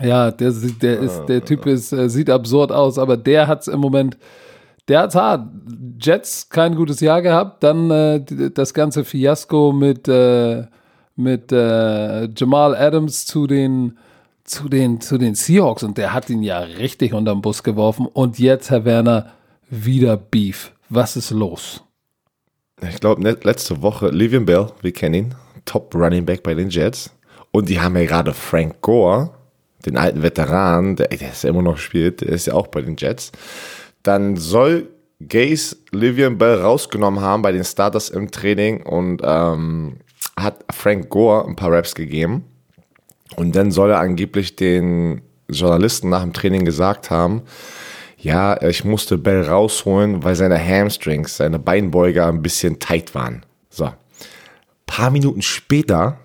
Ja, 0.00 0.30
der, 0.30 0.52
der, 0.82 1.00
ist, 1.00 1.26
der 1.26 1.44
Typ 1.44 1.66
ist, 1.66 1.92
äh, 1.92 2.08
sieht 2.08 2.30
absurd 2.30 2.72
aus, 2.72 2.98
aber 2.98 3.16
der 3.16 3.46
hat 3.46 3.62
es 3.62 3.68
im 3.68 3.80
Moment, 3.80 4.16
der 4.88 5.00
hat's 5.00 5.14
hart. 5.14 5.48
Jets 6.00 6.48
kein 6.48 6.76
gutes 6.76 7.00
Jahr 7.00 7.22
gehabt, 7.22 7.62
dann 7.62 7.90
äh, 7.90 8.22
das 8.50 8.74
ganze 8.74 9.04
Fiasko 9.04 9.72
mit, 9.72 10.06
äh, 10.08 10.64
mit 11.16 11.50
äh, 11.50 12.26
Jamal 12.26 12.76
Adams 12.76 13.26
zu 13.26 13.46
den, 13.46 13.98
zu, 14.44 14.68
den, 14.68 15.00
zu 15.00 15.18
den 15.18 15.34
Seahawks 15.34 15.82
und 15.82 15.96
der 15.98 16.12
hat 16.12 16.28
ihn 16.30 16.42
ja 16.42 16.58
richtig 16.60 17.14
unterm 17.14 17.42
Bus 17.42 17.62
geworfen. 17.62 18.06
Und 18.06 18.38
jetzt, 18.38 18.70
Herr 18.70 18.84
Werner, 18.84 19.32
wieder 19.68 20.16
Beef. 20.16 20.72
Was 20.88 21.16
ist 21.16 21.30
los? 21.30 21.82
ich 22.82 23.00
glaube, 23.00 23.22
letzte 23.42 23.82
Woche, 23.82 24.10
Livian 24.10 24.44
Bell, 24.44 24.66
wir 24.82 24.92
kennen 24.92 25.14
ihn, 25.14 25.34
Top 25.64 25.94
Running 25.94 26.26
Back 26.26 26.42
bei 26.42 26.54
den 26.54 26.68
Jets. 26.68 27.10
Und 27.50 27.68
die 27.68 27.80
haben 27.80 27.96
ja 27.96 28.04
gerade 28.04 28.34
Frank 28.34 28.82
Gore, 28.82 29.30
den 29.84 29.96
alten 29.96 30.22
Veteran, 30.22 30.96
der, 30.96 31.08
der 31.08 31.30
ist 31.30 31.44
immer 31.44 31.62
noch 31.62 31.78
spielt, 31.78 32.20
der 32.20 32.28
ist 32.28 32.46
ja 32.46 32.54
auch 32.54 32.68
bei 32.68 32.82
den 32.82 32.96
Jets. 32.96 33.32
Dann 34.02 34.36
soll 34.36 34.88
Gaze 35.26 35.76
Livian 35.92 36.38
Bell 36.38 36.60
rausgenommen 36.60 37.20
haben 37.20 37.42
bei 37.42 37.52
den 37.52 37.64
Starters 37.64 38.10
im 38.10 38.30
Training 38.30 38.82
und 38.82 39.22
ähm, 39.24 39.98
hat 40.38 40.64
Frank 40.70 41.08
Gore 41.08 41.46
ein 41.46 41.56
paar 41.56 41.72
Raps 41.72 41.94
gegeben. 41.94 42.44
Und 43.36 43.56
dann 43.56 43.70
soll 43.70 43.90
er 43.90 44.00
angeblich 44.00 44.56
den 44.56 45.22
Journalisten 45.48 46.08
nach 46.10 46.22
dem 46.22 46.32
Training 46.32 46.64
gesagt 46.64 47.10
haben, 47.10 47.42
ja, 48.18 48.60
ich 48.62 48.84
musste 48.84 49.18
Bell 49.18 49.42
rausholen, 49.42 50.24
weil 50.24 50.34
seine 50.34 50.58
Hamstrings, 50.58 51.36
seine 51.36 51.58
Beinbeuger 51.58 52.26
ein 52.26 52.42
bisschen 52.42 52.78
tight 52.78 53.14
waren. 53.14 53.44
So. 53.70 53.90
Paar 54.86 55.10
Minuten 55.10 55.42
später 55.42 56.18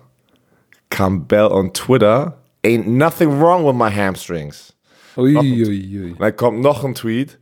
kam 0.90 1.26
Bell 1.26 1.46
on 1.46 1.72
Twitter, 1.72 2.41
ain't 2.64 2.86
nothing 2.86 3.40
wrong 3.40 3.64
with 3.64 3.76
my 3.76 3.90
hamstrings. 3.90 4.72
Ui, 5.16 5.36
ui, 5.36 5.62
ui. 5.64 6.14
Dann 6.18 6.36
kommt 6.36 6.60
noch 6.60 6.84
ein 6.84 6.94
Tweet. 6.94 7.38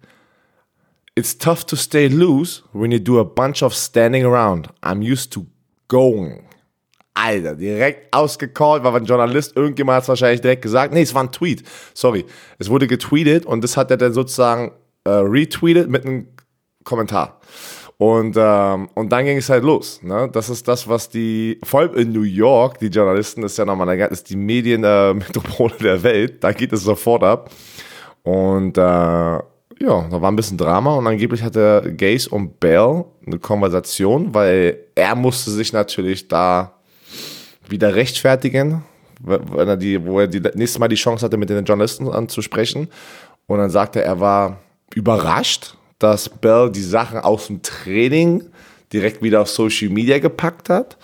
It's 1.15 1.37
tough 1.37 1.65
to 1.67 1.77
stay 1.77 2.09
loose 2.09 2.62
when 2.73 2.91
you 2.93 2.99
do 2.99 3.19
a 3.19 3.25
bunch 3.25 3.62
of 3.62 3.75
standing 3.75 4.25
around. 4.25 4.69
I'm 4.83 5.03
used 5.03 5.33
to 5.33 5.47
going. 5.89 6.47
Alter, 7.15 7.57
direkt 7.57 8.15
ausgecallt, 8.15 8.83
war 8.85 8.95
ein 8.95 9.05
Journalist, 9.05 9.57
irgendjemand 9.57 9.97
hat 9.97 10.03
es 10.05 10.09
wahrscheinlich 10.09 10.41
direkt 10.41 10.62
gesagt. 10.62 10.95
Nee, 10.95 11.03
es 11.03 11.15
war 11.15 11.25
ein 11.25 11.33
Tweet. 11.33 11.65
Sorry. 11.93 12.25
Es 12.59 12.71
wurde 12.71 12.87
getweetet 12.87 13.45
und 13.45 13.62
das 13.62 13.77
hat 13.77 13.91
er 13.91 13.97
dann 13.97 14.12
sozusagen 14.12 14.73
äh, 15.05 15.11
retweetet 15.11 15.91
mit 15.91 16.07
einem 16.07 16.29
Kommentar. 16.85 17.41
Und, 18.00 18.35
ähm, 18.38 18.88
und 18.95 19.12
dann 19.12 19.26
ging 19.26 19.37
es 19.37 19.50
halt 19.50 19.62
los. 19.62 20.00
Ne? 20.02 20.30
Das 20.33 20.49
ist 20.49 20.66
das, 20.66 20.88
was 20.88 21.11
die, 21.11 21.61
vor 21.62 21.80
allem 21.80 21.95
in 21.97 22.12
New 22.12 22.23
York, 22.23 22.78
die 22.78 22.87
Journalisten, 22.87 23.42
das 23.42 23.52
ist 23.52 23.59
ja 23.59 23.66
nochmal 23.66 23.95
ist 24.11 24.30
die 24.30 24.37
Medienmetropole 24.37 25.75
äh, 25.75 25.83
der 25.83 26.02
Welt, 26.02 26.42
da 26.42 26.50
geht 26.52 26.73
es 26.73 26.83
sofort 26.83 27.23
ab. 27.23 27.50
Und 28.23 28.78
äh, 28.78 28.80
ja, 28.80 29.42
da 29.80 30.11
war 30.11 30.33
ein 30.33 30.37
bisschen 30.37 30.57
Drama 30.57 30.95
und 30.95 31.07
angeblich 31.07 31.42
hatte 31.42 31.95
Gaze 31.95 32.30
und 32.30 32.59
Bell 32.59 33.04
eine 33.26 33.38
Konversation, 33.38 34.33
weil 34.33 34.78
er 34.95 35.14
musste 35.14 35.50
sich 35.50 35.75
natürlich 35.75 36.26
da 36.26 36.73
wieder 37.69 37.95
rechtfertigen, 37.95 38.83
wenn 39.23 39.69
er 39.69 39.76
die, 39.76 40.02
wo 40.02 40.21
er 40.21 40.26
die 40.26 40.40
nächste 40.54 40.80
Mal 40.80 40.88
die 40.88 40.97
Chance 40.97 41.26
hatte, 41.26 41.37
mit 41.37 41.50
den 41.50 41.66
Journalisten 41.66 42.09
anzusprechen. 42.09 42.88
Und 43.47 43.59
dann 43.59 43.69
sagte 43.69 44.00
er, 44.00 44.07
er 44.07 44.21
war 44.21 44.59
überrascht, 44.95 45.76
dass 46.00 46.28
Bell 46.28 46.71
die 46.71 46.83
Sachen 46.83 47.19
aus 47.19 47.47
dem 47.47 47.62
Training 47.62 48.45
direkt 48.92 49.23
wieder 49.23 49.42
auf 49.42 49.49
Social 49.49 49.90
Media 49.90 50.19
gepackt 50.19 50.69
hat. 50.69 50.97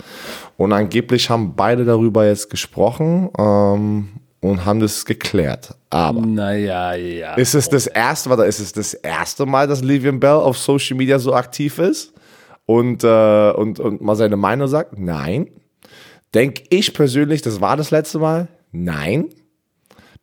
Und 0.56 0.72
angeblich 0.72 1.30
haben 1.30 1.54
beide 1.54 1.84
darüber 1.84 2.26
jetzt 2.26 2.50
gesprochen 2.50 3.30
ähm, 3.38 4.08
und 4.40 4.64
haben 4.64 4.80
das 4.80 5.04
geklärt. 5.04 5.74
Aber 5.90 6.20
naja, 6.20 6.94
ja. 6.94 7.34
Ist 7.34 7.54
es 7.54 7.68
das 7.68 7.86
erste, 7.86 8.30
warte, 8.30 8.44
ist 8.44 8.58
es 8.58 8.72
das 8.72 8.94
erste 8.94 9.46
Mal, 9.46 9.68
dass 9.68 9.82
Livian 9.82 10.18
Bell 10.18 10.30
auf 10.30 10.58
Social 10.58 10.96
Media 10.96 11.18
so 11.18 11.34
aktiv 11.34 11.78
ist 11.78 12.12
und, 12.64 13.04
äh, 13.04 13.50
und, 13.52 13.78
und 13.78 14.00
mal 14.00 14.16
seine 14.16 14.36
Meinung 14.36 14.66
sagt? 14.66 14.98
Nein. 14.98 15.48
Denke 16.34 16.64
ich 16.70 16.92
persönlich, 16.92 17.42
das 17.42 17.60
war 17.60 17.76
das 17.76 17.90
letzte 17.90 18.18
Mal? 18.18 18.48
Nein. 18.72 19.26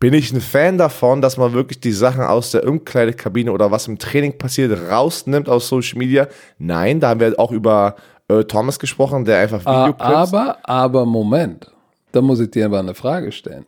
Bin 0.04 0.14
ich 0.14 0.34
ein 0.34 0.42
Fan 0.42 0.78
davon, 0.78 1.22
dass 1.22 1.38
man 1.38 1.54
wirklich 1.54 1.80
die 1.80 1.94
Sachen 1.94 2.24
aus 2.24 2.52
der 2.52 2.68
Umkleidekabine 2.68 3.50
oder 3.54 3.72
was 3.72 3.88
im 3.88 3.98
Training 4.00 4.38
passiert 4.38 4.78
rausnimmt 4.92 5.48
aus 5.48 5.70
Social 5.70 5.98
Media? 5.98 6.28
Nein, 6.58 7.00
da 7.00 7.08
haben 7.08 7.22
wir 7.22 7.40
auch 7.40 7.54
über 7.54 7.96
äh, 8.28 8.44
Thomas 8.44 8.80
gesprochen, 8.80 9.24
der 9.24 9.40
einfach 9.40 9.66
Ah, 9.66 9.88
Videoclips... 9.88 10.34
aber, 10.34 10.58
aber 10.64 11.06
Moment, 11.06 11.72
da 12.12 12.20
muss 12.20 12.42
ich 12.42 12.52
dir 12.52 12.66
aber 12.66 12.80
eine 12.80 12.96
Frage 12.96 13.32
stellen. 13.32 13.66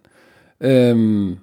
Ähm, 0.59 1.37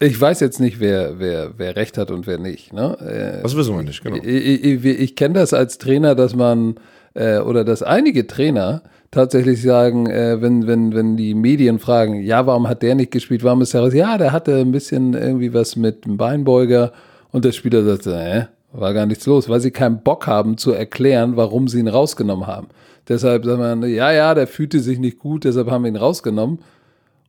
ich 0.00 0.18
weiß 0.18 0.40
jetzt 0.40 0.60
nicht, 0.60 0.80
wer, 0.80 1.18
wer, 1.18 1.58
wer 1.58 1.76
recht 1.76 1.98
hat 1.98 2.10
und 2.10 2.26
wer 2.26 2.38
nicht. 2.38 2.72
Ne? 2.72 2.96
Äh, 3.00 3.42
das 3.42 3.54
wissen 3.54 3.76
wir 3.76 3.82
nicht, 3.82 4.02
genau. 4.02 4.16
ich 4.16 4.24
ich, 4.24 4.64
ich, 4.64 4.98
ich 4.98 5.14
kenne 5.14 5.34
das 5.34 5.52
als 5.52 5.76
Trainer, 5.76 6.14
dass 6.14 6.34
man 6.34 6.76
äh, 7.12 7.40
oder 7.40 7.64
dass 7.64 7.82
einige 7.82 8.26
Trainer 8.26 8.82
tatsächlich 9.10 9.62
sagen, 9.62 10.06
äh, 10.06 10.40
wenn, 10.40 10.66
wenn, 10.66 10.94
wenn 10.94 11.16
die 11.16 11.34
Medien 11.34 11.78
fragen, 11.78 12.22
ja, 12.22 12.46
warum 12.46 12.68
hat 12.68 12.82
der 12.82 12.94
nicht 12.94 13.10
gespielt, 13.10 13.44
warum 13.44 13.62
ist 13.62 13.74
er? 13.74 13.92
Ja, 13.94 14.18
der 14.18 14.32
hatte 14.32 14.56
ein 14.56 14.72
bisschen 14.72 15.14
irgendwie 15.14 15.54
was 15.54 15.76
mit 15.76 16.04
dem 16.04 16.16
Beinbeuger 16.16 16.92
und 17.32 17.44
der 17.44 17.52
Spieler 17.52 17.84
sagte, 17.84 18.14
äh, 18.14 18.44
war 18.72 18.92
gar 18.92 19.06
nichts 19.06 19.26
los, 19.26 19.48
weil 19.48 19.60
sie 19.60 19.70
keinen 19.70 20.02
Bock 20.02 20.26
haben 20.26 20.58
zu 20.58 20.72
erklären, 20.72 21.36
warum 21.36 21.68
sie 21.68 21.80
ihn 21.80 21.88
rausgenommen 21.88 22.46
haben. 22.46 22.68
Deshalb 23.08 23.46
sagt 23.46 23.58
man, 23.58 23.82
ja, 23.88 24.12
ja, 24.12 24.34
der 24.34 24.46
fühlte 24.46 24.80
sich 24.80 24.98
nicht 24.98 25.18
gut, 25.18 25.44
deshalb 25.44 25.70
haben 25.70 25.84
wir 25.84 25.90
ihn 25.90 25.96
rausgenommen. 25.96 26.58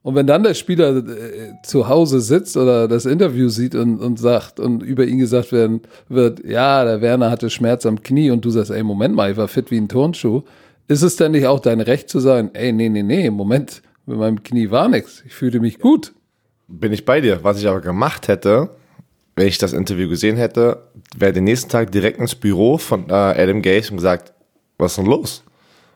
Und 0.02 0.16
wenn 0.16 0.28
dann 0.28 0.44
der 0.44 0.54
Spieler 0.54 0.98
äh, 0.98 1.54
zu 1.64 1.88
Hause 1.88 2.22
sitzt 2.22 2.56
oder 2.58 2.88
das 2.88 3.06
Interview 3.06 3.50
sieht 3.50 3.76
und, 3.76 4.00
und 4.00 4.18
sagt 4.18 4.60
und 4.60 4.82
über 4.82 5.06
ihn 5.06 5.20
gesagt 5.20 5.52
werden 5.52 5.82
wird, 6.08 6.44
ja, 6.46 6.84
der 6.84 7.02
Werner 7.02 7.32
hatte 7.32 7.50
Schmerz 7.50 7.86
am 7.86 8.02
Knie 8.02 8.32
und 8.32 8.44
du 8.44 8.50
sagst, 8.50 8.72
ey, 8.72 8.84
Moment 8.84 9.16
mal, 9.16 9.32
ich 9.32 9.38
war 9.38 9.48
fit 9.48 9.72
wie 9.72 9.78
ein 9.78 9.90
Turnschuh, 9.90 10.44
ist 10.90 11.04
es 11.04 11.16
denn 11.16 11.32
nicht 11.32 11.46
auch 11.48 11.60
dein 11.60 11.80
Recht 11.80 12.10
zu 12.10 12.20
sagen, 12.20 12.50
ey, 12.54 12.74
nee, 12.74 12.90
nee, 12.90 13.04
nee, 13.04 13.30
Moment, 13.30 13.82
mit 14.06 14.18
meinem 14.18 14.44
Knie 14.44 14.72
war 14.72 14.90
nichts, 14.90 15.24
ich 15.26 15.34
fühlte 15.34 15.60
mich 15.60 15.80
gut. 15.80 16.14
Bin 16.68 16.92
ich 16.92 17.06
bei 17.06 17.22
dir. 17.22 17.44
Was 17.44 17.60
ich 17.60 17.68
aber 17.68 17.80
gemacht 17.80 18.28
hätte, 18.28 18.72
wenn 19.36 19.48
ich 19.48 19.58
das 19.60 19.72
Interview 19.74 20.10
gesehen 20.10 20.36
hätte, 20.36 20.90
wäre 21.16 21.32
den 21.32 21.46
nächsten 21.46 21.70
Tag 21.70 21.92
direkt 21.92 22.20
ins 22.20 22.36
Büro 22.36 22.78
von 22.78 23.10
äh, 23.10 23.14
Adam 23.14 23.62
Gaze 23.62 23.92
und 23.92 23.98
gesagt, 23.98 24.34
was 24.78 24.92
ist 24.92 24.98
denn 24.98 25.06
los? 25.06 25.44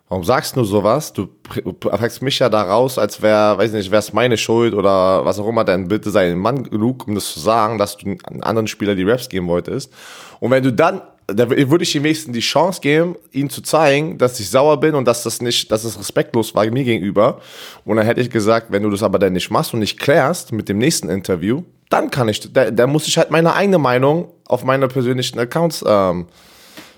Warum 0.10 0.24
sagst 0.24 0.56
du 0.56 0.64
sowas? 0.64 1.12
Du 1.12 1.26
packst 1.26 2.22
mich 2.22 2.38
ja 2.38 2.48
da 2.48 2.62
raus, 2.62 3.00
als 3.00 3.22
wäre, 3.24 3.58
weiß 3.58 3.72
nicht, 3.72 3.90
wäre 3.90 4.00
es 4.00 4.14
meine 4.14 4.38
Schuld 4.38 4.76
oder 4.76 5.26
was 5.26 5.40
auch 5.40 5.48
immer, 5.48 5.64
dann 5.64 5.88
bitte 5.88 6.12
sei 6.12 6.30
ein 6.30 6.38
Mann 6.38 6.64
genug, 6.64 7.08
um 7.08 7.16
das 7.16 7.34
zu 7.34 7.40
sagen, 7.40 7.80
dass 7.80 7.98
du 7.98 8.16
einen 8.24 8.44
anderen 8.44 8.68
Spieler 8.68 8.94
die 8.94 9.04
Raps 9.04 9.28
geben 9.28 9.48
wolltest. 9.48 9.92
Und 10.40 10.52
wenn 10.52 10.62
du 10.62 10.72
dann, 10.72 11.02
da 11.28 11.50
würde 11.50 11.84
ich 11.84 11.96
ihm 11.96 12.04
wenigstens 12.04 12.34
die 12.34 12.42
Chance 12.42 12.82
geben, 12.82 13.16
ihm 13.32 13.50
zu 13.50 13.62
zeigen, 13.62 14.18
dass 14.18 14.40
ich 14.40 14.50
sauer 14.50 14.80
bin 14.80 14.96
und 14.96 15.06
dass 15.06 15.24
das 15.24 15.42
nicht, 15.42 15.72
dass 15.72 15.84
es 15.84 15.98
respektlos 15.98 16.54
war 16.54 16.66
mir 16.66 16.84
gegenüber. 16.84 17.40
Und 17.86 17.98
dann 17.98 18.06
hätte 18.06 18.22
ich 18.22 18.30
gesagt, 18.30 18.68
wenn 18.70 18.84
du 18.84 18.90
das 18.90 19.04
aber 19.04 19.20
dann 19.20 19.34
nicht 19.34 19.50
machst 19.50 19.74
und 19.74 19.80
nicht 19.80 20.00
klärst 20.00 20.52
mit 20.52 20.70
dem 20.70 20.78
nächsten 20.78 21.10
Interview, 21.10 21.64
dann 21.90 22.10
kann 22.10 22.28
ich, 22.28 22.52
da, 22.52 22.72
da 22.72 22.88
muss 22.88 23.08
ich 23.08 23.18
halt 23.18 23.32
meine 23.32 23.54
eigene 23.54 23.78
Meinung 23.78 24.32
auf 24.48 24.64
meine 24.64 24.88
persönlichen 24.88 25.40
Accounts 25.40 25.84
ähm, 25.88 26.28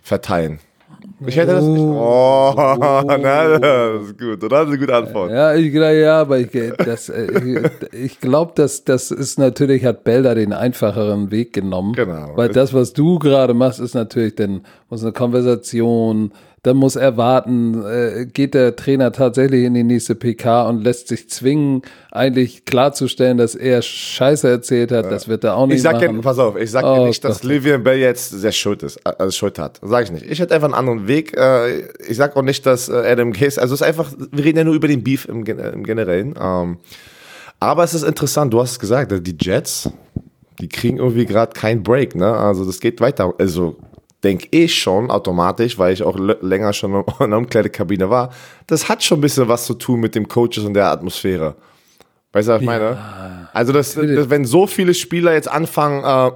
verteilen. 0.02 0.60
Ich 1.26 1.36
hätte 1.36 1.54
das 1.54 1.64
nicht. 1.64 1.82
Oh, 1.82 2.54
na, 2.58 3.58
das 3.58 4.04
ist 4.04 4.20
gut. 4.20 4.44
Oder? 4.44 4.50
Das 4.50 4.62
ist 4.64 4.68
eine 4.70 4.78
gute 4.78 4.96
Antwort. 4.96 5.32
Ja, 5.32 5.56
ich 5.56 5.72
glaube, 5.72 6.00
ja, 6.00 6.22
aber 6.22 6.40
ich, 6.40 6.50
das, 6.78 7.10
äh, 7.10 7.70
ich 7.92 8.20
glaube, 8.20 8.54
dass 8.56 8.84
das 8.84 9.12
ist 9.12 9.40
natürlich, 9.40 9.86
hat 9.86 10.04
Belda 10.04 10.36
den 10.36 10.54
einfacheren 10.54 11.32
Weg 11.32 11.54
genommen. 11.54 11.94
Genau. 11.94 12.32
Weil 12.36 12.50
das, 12.50 12.74
was 12.74 12.94
du 12.94 13.20
gerade 13.20 13.54
machst, 13.54 13.80
ist 13.80 13.96
natürlich 13.96 14.36
dann 14.36 14.62
muss 14.90 15.04
eine 15.04 15.14
Konversation, 15.14 16.32
dann 16.66 16.78
muss 16.78 16.96
erwarten, 16.96 17.84
äh, 17.86 18.26
geht 18.26 18.54
der 18.56 18.76
Trainer 18.76 19.12
tatsächlich 19.12 19.64
in 19.66 19.74
die 19.76 19.84
nächste 19.84 20.16
PK 20.16 20.68
und 20.68 20.84
lässt 20.84 21.10
sich 21.10 21.30
zwingen, 21.30 21.84
eigentlich 22.12 22.66
klarzustellen, 22.66 23.38
dass 23.38 23.54
er 23.54 23.82
Scheiße 23.82 24.50
erzählt 24.50 24.92
hat. 24.92 25.12
Das 25.12 25.28
wird 25.28 25.44
er 25.44 25.56
auch 25.58 25.68
nicht 25.68 25.76
Ich 25.78 25.82
sag 25.84 26.02
machen. 26.02 26.22
pass 26.22 26.40
auf, 26.40 26.58
ich 26.58 26.72
sag 26.72 26.84
Oh 26.84 27.06
nicht, 27.06 27.24
dass. 27.24 27.44
Livian 27.44 27.84
Bell 27.84 28.00
jetzt 28.00 28.30
sehr 28.30 28.52
schuld 28.52 28.82
ist, 28.84 28.98
äh, 29.06 29.12
also 29.20 29.32
schuld 29.32 29.60
hat. 29.60 29.80
Sag 29.84 30.06
ich 30.06 30.12
nicht. 30.12 30.26
Ich 30.26 30.40
hätte 30.40 30.56
einfach 30.56 30.66
einen 30.68 30.74
anderen 30.74 31.08
Weg. 31.08 31.38
Äh, 31.38 31.84
Ich 32.08 32.18
sag 32.18 32.36
auch 32.36 32.42
nicht, 32.42 32.66
dass 32.66 32.90
äh, 32.90 32.94
Adam 32.94 33.32
Case, 33.34 33.62
also 33.62 33.74
es 33.76 33.82
ist 33.82 33.88
einfach, 33.88 34.12
wir 34.32 34.44
reden 34.44 34.58
ja 34.58 34.64
nur 34.64 34.74
über 34.76 34.88
den 34.88 35.04
Beef 35.04 35.26
im, 35.26 35.46
im 35.46 35.84
Generellen. 35.84 36.34
Ähm, 36.42 36.78
Aber 37.60 37.84
es 37.84 37.94
ist 37.94 38.04
interessant, 38.04 38.54
du 38.54 38.60
hast 38.62 38.72
es 38.72 38.80
gesagt, 38.80 39.12
die 39.28 39.38
Jets, 39.40 39.90
die 40.60 40.68
kriegen 40.70 40.98
irgendwie 40.98 41.26
gerade 41.26 41.54
keinen 41.54 41.84
Break, 41.84 42.16
ne? 42.16 42.34
Also 42.34 42.66
das 42.66 42.80
geht 42.80 43.02
weiter. 43.02 43.34
Also 43.38 43.76
denke 44.26 44.48
ich 44.50 44.74
schon 44.74 45.12
automatisch, 45.12 45.78
weil 45.78 45.94
ich 45.94 46.02
auch 46.02 46.18
länger 46.18 46.74
schon 46.74 46.96
in 47.20 47.30
der 47.30 47.38
Umkleidekabine 47.38 48.10
war. 48.10 48.34
Das 48.68 48.90
hat 48.90 49.04
schon 49.04 49.20
ein 49.20 49.22
bisschen 49.22 49.48
was 49.48 49.66
zu 49.66 49.76
tun 49.76 50.00
mit 50.00 50.16
dem 50.16 50.28
Coaches 50.28 50.66
und 50.66 50.74
der 50.74 50.88
Atmosphäre. 50.88 51.56
Weißt 52.34 52.48
du, 52.50 52.54
was 52.54 52.62
ich 52.62 52.66
meine? 52.66 53.50
Also, 53.54 53.72
das, 53.72 53.94
das, 53.94 54.30
wenn 54.30 54.44
so 54.44 54.68
viele 54.68 54.94
Spieler 54.94 55.34
jetzt 55.34 55.48
anfangen, 55.48 56.04
äh, 56.04 56.32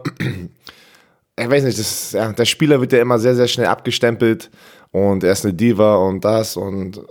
ich 1.43 1.49
weiß 1.49 1.63
nicht, 1.63 1.79
das, 1.79 2.11
ja, 2.13 2.31
der 2.31 2.45
Spieler 2.45 2.79
wird 2.79 2.93
ja 2.93 3.01
immer 3.01 3.19
sehr, 3.19 3.35
sehr 3.35 3.47
schnell 3.47 3.67
abgestempelt 3.67 4.49
und 4.91 5.23
er 5.23 5.31
ist 5.31 5.43
eine 5.43 5.53
Diva 5.53 5.95
und 5.95 6.23
das 6.23 6.55
und 6.55 7.01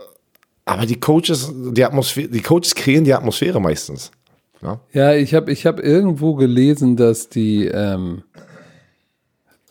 aber 0.64 0.84
die 0.84 1.00
Coaches, 1.00 1.50
die 1.54 1.82
Atmosphäre, 1.82 2.28
die 2.28 2.42
Coaches 2.42 2.74
kreieren 2.74 3.04
die 3.04 3.14
Atmosphäre 3.14 3.58
meistens. 3.58 4.10
Ja? 4.60 4.80
Ja, 4.92 5.14
ich 5.14 5.34
habe 5.34 5.50
ich 5.50 5.64
hab 5.64 5.80
irgendwo 5.80 6.34
gelesen, 6.34 6.94
dass 6.94 7.30
die, 7.30 7.64
ähm, 7.66 8.22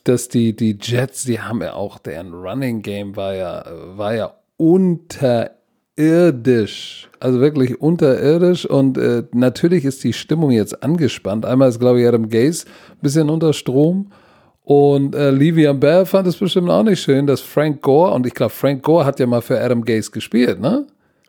dass 0.08 0.30
die, 0.30 0.56
die 0.56 0.78
Jets, 0.82 1.24
die 1.24 1.42
haben 1.42 1.62
ja 1.62 1.74
auch, 1.74 2.00
deren 2.00 2.34
Running 2.34 2.82
Game 2.82 3.16
war 3.16 3.36
ja, 3.36 3.64
war 3.96 4.16
ja 4.16 4.34
unterirdisch. 4.58 7.10
Also 7.20 7.40
wirklich 7.40 7.80
unterirdisch 7.82 8.66
und 8.66 8.98
äh, 8.98 9.24
natürlich 9.34 9.86
ist 9.86 10.04
die 10.04 10.14
Stimmung 10.14 10.52
jetzt 10.52 10.84
angespannt. 10.84 11.46
Einmal 11.46 11.70
ist, 11.70 11.80
glaube 11.80 12.02
ich, 12.02 12.08
Adam 12.08 12.30
Gaze 12.30 12.66
ein 12.68 13.02
bisschen 13.02 13.30
unter 13.30 13.54
Strom. 13.54 14.12
Und 14.64 15.16
äh, 15.16 15.32
Livian 15.32 15.80
Bell 15.80 16.06
fand 16.06 16.28
es 16.28 16.36
bestimmt 16.36 16.70
auch 16.70 16.84
nicht 16.84 17.02
schön, 17.02 17.26
dass 17.26 17.40
Frank 17.40 17.82
Gore, 17.82 18.14
und 18.14 18.28
ich 18.28 18.34
glaube, 18.34 18.52
Frank 18.52 18.84
Gore 18.84 19.06
hat 19.06 19.18
ja 19.20 19.26
mal 19.26 19.42
für 19.42 19.62
Adam 19.62 19.82
Gaze 19.84 20.12
gespielt, 20.12 20.60
ne? 20.60 20.86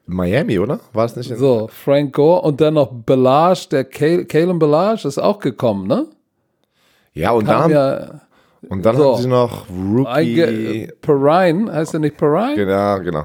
Miami, 0.07 0.59
oder? 0.59 0.81
War 0.93 1.05
es 1.05 1.15
nicht? 1.15 1.33
So, 1.37 1.69
Frank 1.69 2.15
Gore 2.15 2.43
und 2.43 2.61
dann 2.61 2.75
noch 2.75 2.91
Belage, 2.93 3.69
der 3.71 3.85
Kalen 3.85 4.59
Belage 4.59 5.07
ist 5.07 5.19
auch 5.19 5.39
gekommen, 5.39 5.87
ne? 5.87 6.07
ja, 7.13 7.31
und 7.33 7.47
dann, 7.47 7.55
Kam 7.55 7.65
haben, 7.65 7.73
ja 7.73 8.21
und 8.69 8.85
dann 8.85 8.97
so. 8.97 9.15
haben 9.15 9.23
sie 9.23 9.29
noch 9.29 9.67
Rookie. 9.69 10.89
Perrine, 11.01 11.73
heißt 11.73 11.95
er 11.95 12.01
nicht 12.01 12.17
Perrine? 12.17 12.57
Genau, 12.57 13.01
genau. 13.01 13.25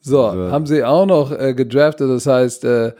So, 0.00 0.30
haben 0.30 0.66
sie 0.66 0.84
auch 0.84 1.06
noch 1.06 1.32
äh, 1.32 1.54
gedraftet. 1.54 2.08
Das 2.08 2.26
heißt, 2.26 2.64
äh, 2.64 2.92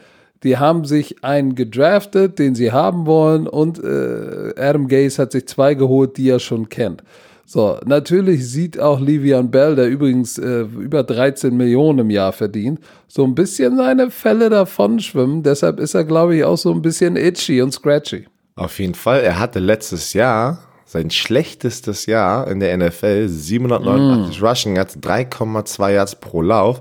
die 0.43 0.57
haben 0.57 0.85
sich 0.85 1.25
einen 1.25 1.55
gedraftet, 1.55 2.39
den 2.39 2.55
sie 2.55 2.73
haben 2.73 3.07
wollen, 3.07 3.47
und 3.47 3.83
äh, 3.83 4.55
Adam 4.57 4.89
Gase 4.89 5.21
hat 5.23 5.33
sich 5.33 5.49
zwei 5.49 5.75
geholt, 5.75 6.17
die 6.17 6.29
er 6.29 6.39
schon 6.39 6.69
kennt. 6.69 7.03
So, 7.45 7.79
natürlich 7.87 8.47
sieht 8.47 8.79
auch 8.79 9.01
Livian 9.01 9.51
Bell, 9.51 9.75
der 9.75 9.89
übrigens 9.89 10.37
äh, 10.37 10.61
über 10.61 11.03
13 11.03 11.57
Millionen 11.57 12.01
im 12.01 12.11
Jahr 12.11 12.33
verdient, 12.33 12.79
so 13.07 13.25
ein 13.25 13.35
bisschen 13.35 13.77
seine 13.79 14.11
Fälle 14.11 14.51
davon 14.51 15.01
schwimmen. 15.01 15.43
Deshalb 15.43 15.81
ist 15.81 15.95
er, 15.95 16.05
glaube 16.05 16.37
ich, 16.37 16.45
auch 16.45 16.59
so 16.59 16.71
ein 16.73 16.83
bisschen 16.83 17.17
itchy 17.17 17.63
und 17.63 17.73
scratchy. 17.73 18.27
Auf 18.55 18.79
jeden 18.79 18.95
Fall. 18.95 19.21
Er 19.21 19.39
hatte 19.39 19.61
letztes 19.61 20.13
Jahr 20.13 20.68
sein 20.88 21.11
schlechtestes 21.11 22.07
Jahr 22.07 22.49
in 22.49 22.61
der 22.61 22.75
NFL, 22.75 23.28
789 23.28 24.42
Rushing 24.42 24.76
Yards, 24.76 24.97
3,2 24.97 25.92
Yards 25.92 26.16
pro 26.16 26.40
Lauf. 26.40 26.80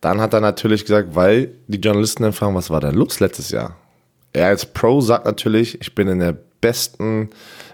Dann 0.00 0.22
hat 0.22 0.32
er 0.32 0.40
natürlich 0.40 0.86
gesagt, 0.86 1.14
weil 1.14 1.52
die 1.68 1.78
Journalisten 1.78 2.22
dann 2.22 2.32
fragen, 2.32 2.54
was 2.54 2.70
war 2.70 2.80
denn 2.80 2.94
los 2.94 3.20
letztes 3.20 3.50
Jahr? 3.50 3.76
Er 4.32 4.46
als 4.46 4.64
Pro 4.64 5.02
sagt 5.02 5.26
natürlich, 5.26 5.78
ich 5.82 5.94
bin 5.94 6.08
in 6.08 6.20
der 6.20 6.34
besten, 6.62 7.28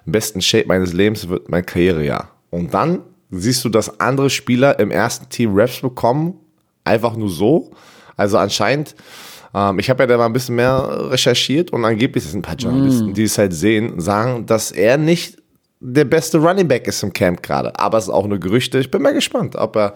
besten 0.04 0.42
Shape 0.42 0.66
meines 0.66 0.92
Lebens, 0.92 1.28
wird 1.28 1.48
mein 1.48 1.64
Karrierejahr. 1.64 2.28
Und 2.50 2.74
dann 2.74 2.98
siehst 3.30 3.64
du, 3.64 3.68
dass 3.68 4.00
andere 4.00 4.30
Spieler 4.30 4.80
im 4.80 4.90
ersten 4.90 5.28
Team 5.28 5.54
Reps 5.54 5.80
bekommen, 5.80 6.40
einfach 6.82 7.14
nur 7.14 7.30
so. 7.30 7.70
Also 8.16 8.36
anscheinend, 8.38 8.96
ähm, 9.54 9.78
ich 9.78 9.88
habe 9.90 10.02
ja 10.02 10.06
da 10.08 10.16
mal 10.16 10.26
ein 10.26 10.32
bisschen 10.32 10.56
mehr 10.56 11.10
recherchiert 11.12 11.70
und 11.70 11.84
angeblich 11.84 12.24
sind 12.24 12.40
ein 12.40 12.42
paar 12.42 12.56
Journalisten, 12.56 13.14
die 13.14 13.22
es 13.22 13.38
halt 13.38 13.54
sehen, 13.54 14.00
sagen, 14.00 14.44
dass 14.46 14.72
er 14.72 14.98
nicht 14.98 15.38
der 15.80 16.04
beste 16.04 16.38
Running 16.38 16.68
Back 16.68 16.86
ist 16.88 17.02
im 17.02 17.12
Camp 17.12 17.42
gerade. 17.42 17.78
Aber 17.78 17.98
es 17.98 18.04
ist 18.04 18.10
auch 18.10 18.26
nur 18.26 18.38
Gerüchte. 18.38 18.78
Ich 18.78 18.90
bin 18.90 19.02
mal 19.02 19.14
gespannt, 19.14 19.56
ob 19.56 19.76
er. 19.76 19.94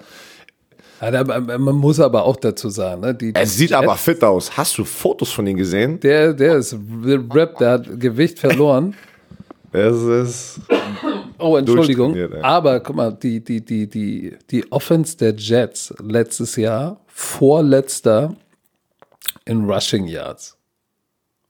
Ja, 1.01 1.25
man 1.25 1.75
muss 1.75 1.99
aber 1.99 2.25
auch 2.25 2.37
dazu 2.37 2.69
sagen, 2.69 3.01
ne, 3.01 3.13
die, 3.13 3.35
Er 3.35 3.47
sieht 3.47 3.73
aber 3.73 3.97
fit 3.97 4.23
aus. 4.23 4.57
Hast 4.57 4.79
du 4.79 4.85
Fotos 4.85 5.33
von 5.33 5.45
ihm 5.49 5.57
gesehen? 5.57 5.99
der, 5.99 6.33
der 6.33 6.59
ist 6.59 6.77
Rap, 7.05 7.59
der 7.59 7.71
hat 7.73 8.01
Gewicht 8.01 8.39
verloren. 8.39 8.95
Es 9.75 10.03
ist. 10.03 10.61
Oh, 11.39 11.57
Entschuldigung. 11.57 12.15
Aber 12.43 12.79
guck 12.81 12.95
mal, 12.95 13.11
die, 13.11 13.43
die, 13.43 13.65
die, 13.65 13.89
die, 13.89 14.37
die 14.51 14.71
Offense 14.71 15.17
der 15.17 15.35
Jets 15.35 15.95
letztes 16.03 16.57
Jahr, 16.57 17.01
vorletzter 17.07 18.37
in 19.47 19.65
Rushing 19.65 20.07
Yards. 20.07 20.59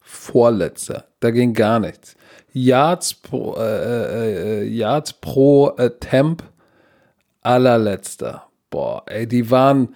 Vorletzter. 0.00 1.04
Da 1.18 1.32
ging 1.32 1.52
gar 1.52 1.80
nichts. 1.80 2.14
Yards 2.52 3.14
pro, 3.14 3.54
äh, 3.56 4.62
äh, 4.62 4.64
Yards 4.64 5.14
pro 5.14 5.68
Attempt 5.76 6.44
allerletzter. 7.40 8.44
Boah, 8.70 9.02
ey, 9.06 9.26
die 9.26 9.50
waren, 9.50 9.94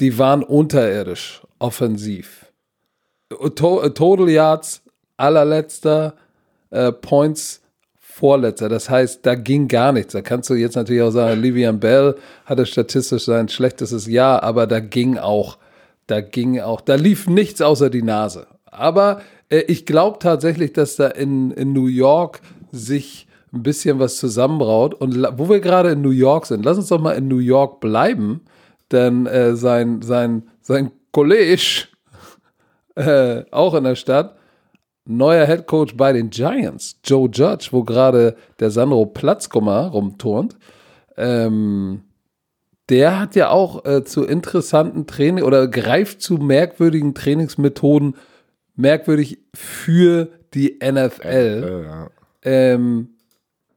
die 0.00 0.18
waren 0.18 0.42
unterirdisch 0.42 1.42
offensiv. 1.58 2.46
To 3.54 3.82
äh, 3.82 3.90
Total 3.90 4.28
Yards 4.28 4.82
allerletzter, 5.16 6.14
äh, 6.70 6.92
Points 6.92 7.62
vorletzter. 7.98 8.68
Das 8.68 8.88
heißt, 8.88 9.26
da 9.26 9.34
ging 9.34 9.68
gar 9.68 9.92
nichts. 9.92 10.12
Da 10.12 10.22
kannst 10.22 10.48
du 10.48 10.54
jetzt 10.54 10.76
natürlich 10.76 11.02
auch 11.02 11.10
sagen, 11.10 11.40
Livian 11.40 11.80
Bell 11.80 12.14
hatte 12.46 12.64
statistisch 12.64 13.24
sein 13.24 13.48
schlechtestes 13.48 14.06
Jahr, 14.06 14.42
aber 14.42 14.66
da 14.66 14.80
ging 14.80 15.18
auch, 15.18 15.58
da 16.06 16.20
ging 16.20 16.60
auch, 16.60 16.80
da 16.80 16.94
lief 16.94 17.26
nichts 17.26 17.60
außer 17.60 17.90
die 17.90 18.02
Nase. 18.02 18.46
Aber 18.66 19.18
äh, 19.18 19.33
ich 19.50 19.86
glaube 19.86 20.18
tatsächlich, 20.18 20.72
dass 20.72 20.96
da 20.96 21.08
in, 21.08 21.50
in 21.52 21.72
New 21.72 21.86
York 21.86 22.40
sich 22.72 23.26
ein 23.52 23.62
bisschen 23.62 23.98
was 23.98 24.16
zusammenbraut. 24.16 24.94
Und 24.94 25.16
wo 25.38 25.48
wir 25.48 25.60
gerade 25.60 25.90
in 25.90 26.02
New 26.02 26.10
York 26.10 26.46
sind, 26.46 26.64
lass 26.64 26.76
uns 26.76 26.88
doch 26.88 27.00
mal 27.00 27.12
in 27.12 27.28
New 27.28 27.38
York 27.38 27.80
bleiben, 27.80 28.42
denn 28.90 29.26
äh, 29.26 29.56
sein, 29.56 30.02
sein, 30.02 30.48
sein 30.60 30.90
Kollege, 31.12 31.86
äh, 32.96 33.44
auch 33.50 33.74
in 33.74 33.84
der 33.84 33.94
Stadt, 33.94 34.36
neuer 35.06 35.46
Head 35.46 35.66
Coach 35.66 35.96
bei 35.96 36.12
den 36.12 36.30
Giants, 36.30 36.98
Joe 37.04 37.28
Judge, 37.32 37.68
wo 37.70 37.84
gerade 37.84 38.36
der 38.58 38.70
Sandro 38.70 39.06
Platzkummer 39.06 39.88
rumturnt. 39.88 40.56
Ähm, 41.16 42.02
der 42.88 43.18
hat 43.18 43.34
ja 43.36 43.50
auch 43.50 43.84
äh, 43.84 44.04
zu 44.04 44.24
interessanten 44.24 45.06
Training 45.06 45.44
oder 45.44 45.68
greift 45.68 46.20
zu 46.20 46.34
merkwürdigen 46.34 47.14
Trainingsmethoden, 47.14 48.16
merkwürdig 48.76 49.38
für 49.54 50.30
die 50.54 50.78
NFL. 50.82 51.84
Ja. 51.84 52.10
Ähm, 52.42 53.10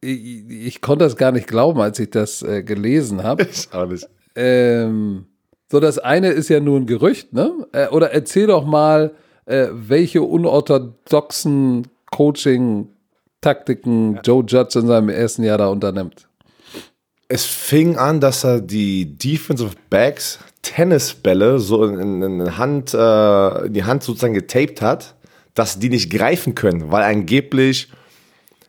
ich, 0.01 0.49
ich 0.49 0.81
konnte 0.81 1.05
das 1.05 1.15
gar 1.15 1.31
nicht 1.31 1.47
glauben, 1.47 1.79
als 1.81 1.99
ich 1.99 2.10
das 2.10 2.41
äh, 2.43 2.63
gelesen 2.63 3.23
habe. 3.23 3.43
Ist 3.43 3.73
auch 3.73 3.88
nicht. 3.88 4.07
Ähm, 4.36 5.27
so, 5.69 5.79
das 5.79 5.99
eine 5.99 6.29
ist 6.29 6.49
ja 6.49 6.62
nur 6.62 6.79
ein 6.79 6.86
Gerücht, 6.86 7.33
ne? 7.33 7.67
Äh, 7.73 7.88
oder 7.88 8.12
erzähl 8.12 8.47
doch 8.47 8.65
mal, 8.65 9.13
äh, 9.45 9.67
welche 9.71 10.21
unorthodoxen 10.21 11.88
Coaching-Taktiken 12.12 14.21
Joe 14.23 14.45
Judge 14.47 14.79
in 14.79 14.88
seinem 14.88 15.10
ersten 15.10 15.43
Jahr 15.43 15.57
da 15.57 15.67
unternimmt. 15.67 16.29
Es 17.27 17.43
fing 17.45 17.97
an, 17.97 18.21
dass 18.21 18.45
er 18.45 18.62
die 18.62 19.17
Defensive 19.17 19.73
Backs 19.89 20.39
Tennisbälle 20.67 21.60
so 21.60 21.86
in, 21.86 22.21
in, 22.21 22.58
Hand, 22.58 22.93
äh, 22.93 23.69
die 23.69 23.84
Hand 23.86 24.03
sozusagen 24.03 24.34
getaped 24.34 24.82
hat, 24.82 25.15
dass 25.53 25.80
die 25.80 25.89
nicht 25.89 26.12
greifen 26.12 26.56
können, 26.56 26.91
weil 26.91 27.03
angeblich 27.03 27.89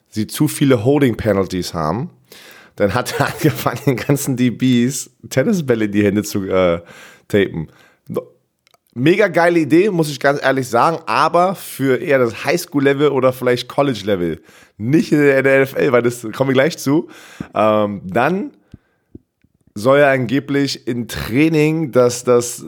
sie 0.08 0.26
zu 0.26 0.46
viele 0.48 0.84
Holding 0.84 1.16
Penalties 1.16 1.74
haben. 1.74 2.10
Dann 2.76 2.94
hat 2.94 3.18
er 3.18 3.26
angefangen, 3.34 3.80
den 3.84 3.96
ganzen 3.96 4.36
DBs 4.36 5.10
Tennisbälle 5.28 5.86
in 5.86 5.92
die 5.92 6.04
Hände 6.04 6.22
zu 6.22 6.44
äh, 6.44 6.80
tapen. 7.26 7.68
Mega 8.94 9.28
geile 9.28 9.60
Idee, 9.60 9.90
muss 9.90 10.10
ich 10.10 10.18
ganz 10.18 10.42
ehrlich 10.42 10.68
sagen, 10.68 10.98
aber 11.06 11.54
für 11.54 12.00
eher 12.00 12.18
das 12.18 12.44
Highschool-Level 12.44 13.10
oder 13.10 13.32
vielleicht 13.32 13.68
College-Level. 13.68 14.40
Nicht 14.76 15.12
in 15.12 15.20
der 15.20 15.62
NFL, 15.62 15.92
weil 15.92 16.02
das 16.02 16.22
kommen 16.22 16.50
wir 16.50 16.54
gleich 16.54 16.78
zu. 16.78 17.08
Ähm, 17.54 18.02
dann 18.04 18.52
soll 19.78 19.98
er 19.98 20.10
angeblich 20.10 20.86
in 20.86 21.08
Training, 21.08 21.92
dass, 21.92 22.24
dass 22.24 22.60
äh, 22.60 22.64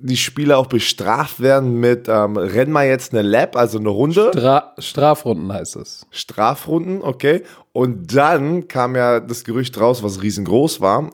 die 0.00 0.16
Spieler 0.16 0.58
auch 0.58 0.66
bestraft 0.66 1.40
werden 1.40 1.80
mit 1.80 2.08
ähm, 2.08 2.36
renn 2.36 2.70
mal 2.70 2.86
jetzt 2.86 3.12
eine 3.12 3.22
Lap, 3.22 3.56
also 3.56 3.78
eine 3.78 3.88
Runde. 3.88 4.30
Stra 4.34 4.74
Strafrunden 4.78 5.52
heißt 5.52 5.76
es. 5.76 6.06
Strafrunden, 6.10 7.02
okay. 7.02 7.42
Und 7.72 8.14
dann 8.14 8.68
kam 8.68 8.96
ja 8.96 9.20
das 9.20 9.44
Gerücht 9.44 9.80
raus, 9.80 10.02
was 10.02 10.22
riesengroß 10.22 10.80
war. 10.80 11.12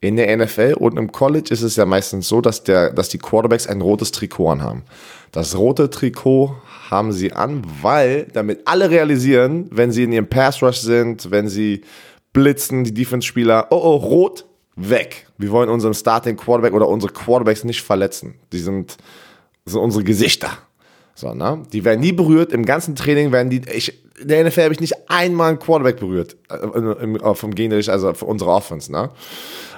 In 0.00 0.16
der 0.16 0.34
NFL 0.36 0.76
und 0.78 0.96
im 0.96 1.10
College 1.10 1.52
ist 1.52 1.62
es 1.62 1.74
ja 1.74 1.84
meistens 1.84 2.28
so, 2.28 2.40
dass, 2.40 2.62
der, 2.62 2.92
dass 2.92 3.08
die 3.08 3.18
Quarterbacks 3.18 3.66
ein 3.66 3.80
rotes 3.80 4.12
Trikot 4.12 4.50
anhaben. 4.50 4.84
Das 5.32 5.58
rote 5.58 5.90
Trikot 5.90 6.54
haben 6.88 7.12
sie 7.12 7.32
an, 7.32 7.62
weil 7.82 8.28
damit 8.32 8.60
alle 8.66 8.90
realisieren, 8.90 9.66
wenn 9.70 9.90
sie 9.90 10.04
in 10.04 10.12
ihrem 10.12 10.28
Pass 10.28 10.62
Rush 10.62 10.78
sind, 10.78 11.30
wenn 11.32 11.48
sie 11.48 11.82
blitzen, 12.32 12.84
die 12.84 12.94
Defense-Spieler, 12.94 13.68
oh 13.70 13.80
oh, 13.82 13.96
rot, 13.96 14.46
weg. 14.76 15.26
Wir 15.38 15.50
wollen 15.50 15.68
unseren 15.68 15.94
Starting 15.94 16.36
Quarterback 16.36 16.72
oder 16.72 16.88
unsere 16.88 17.12
Quarterbacks 17.12 17.64
nicht 17.64 17.82
verletzen. 17.82 18.34
Die 18.52 18.58
sind, 18.58 18.96
sind 19.64 19.80
unsere 19.80 20.04
Gesichter. 20.04 20.50
So, 21.14 21.34
ne? 21.34 21.62
Die 21.72 21.84
werden 21.84 22.00
nie 22.00 22.12
berührt. 22.12 22.52
Im 22.52 22.64
ganzen 22.64 22.94
Training 22.94 23.32
werden 23.32 23.50
die. 23.50 23.62
Ich, 23.72 24.04
in 24.20 24.28
der 24.28 24.44
NFL 24.44 24.62
habe 24.62 24.74
ich 24.74 24.80
nicht 24.80 24.94
einmal 25.08 25.50
einen 25.50 25.58
Quarterback 25.58 25.98
berührt. 25.98 26.36
Äh, 26.48 26.56
im, 26.78 27.16
im, 27.16 27.34
vom 27.34 27.54
Gegnerischen, 27.54 27.92
also 27.92 28.14
für 28.14 28.26
unsere 28.26 28.50
Offense, 28.50 28.90
ne? 28.90 29.10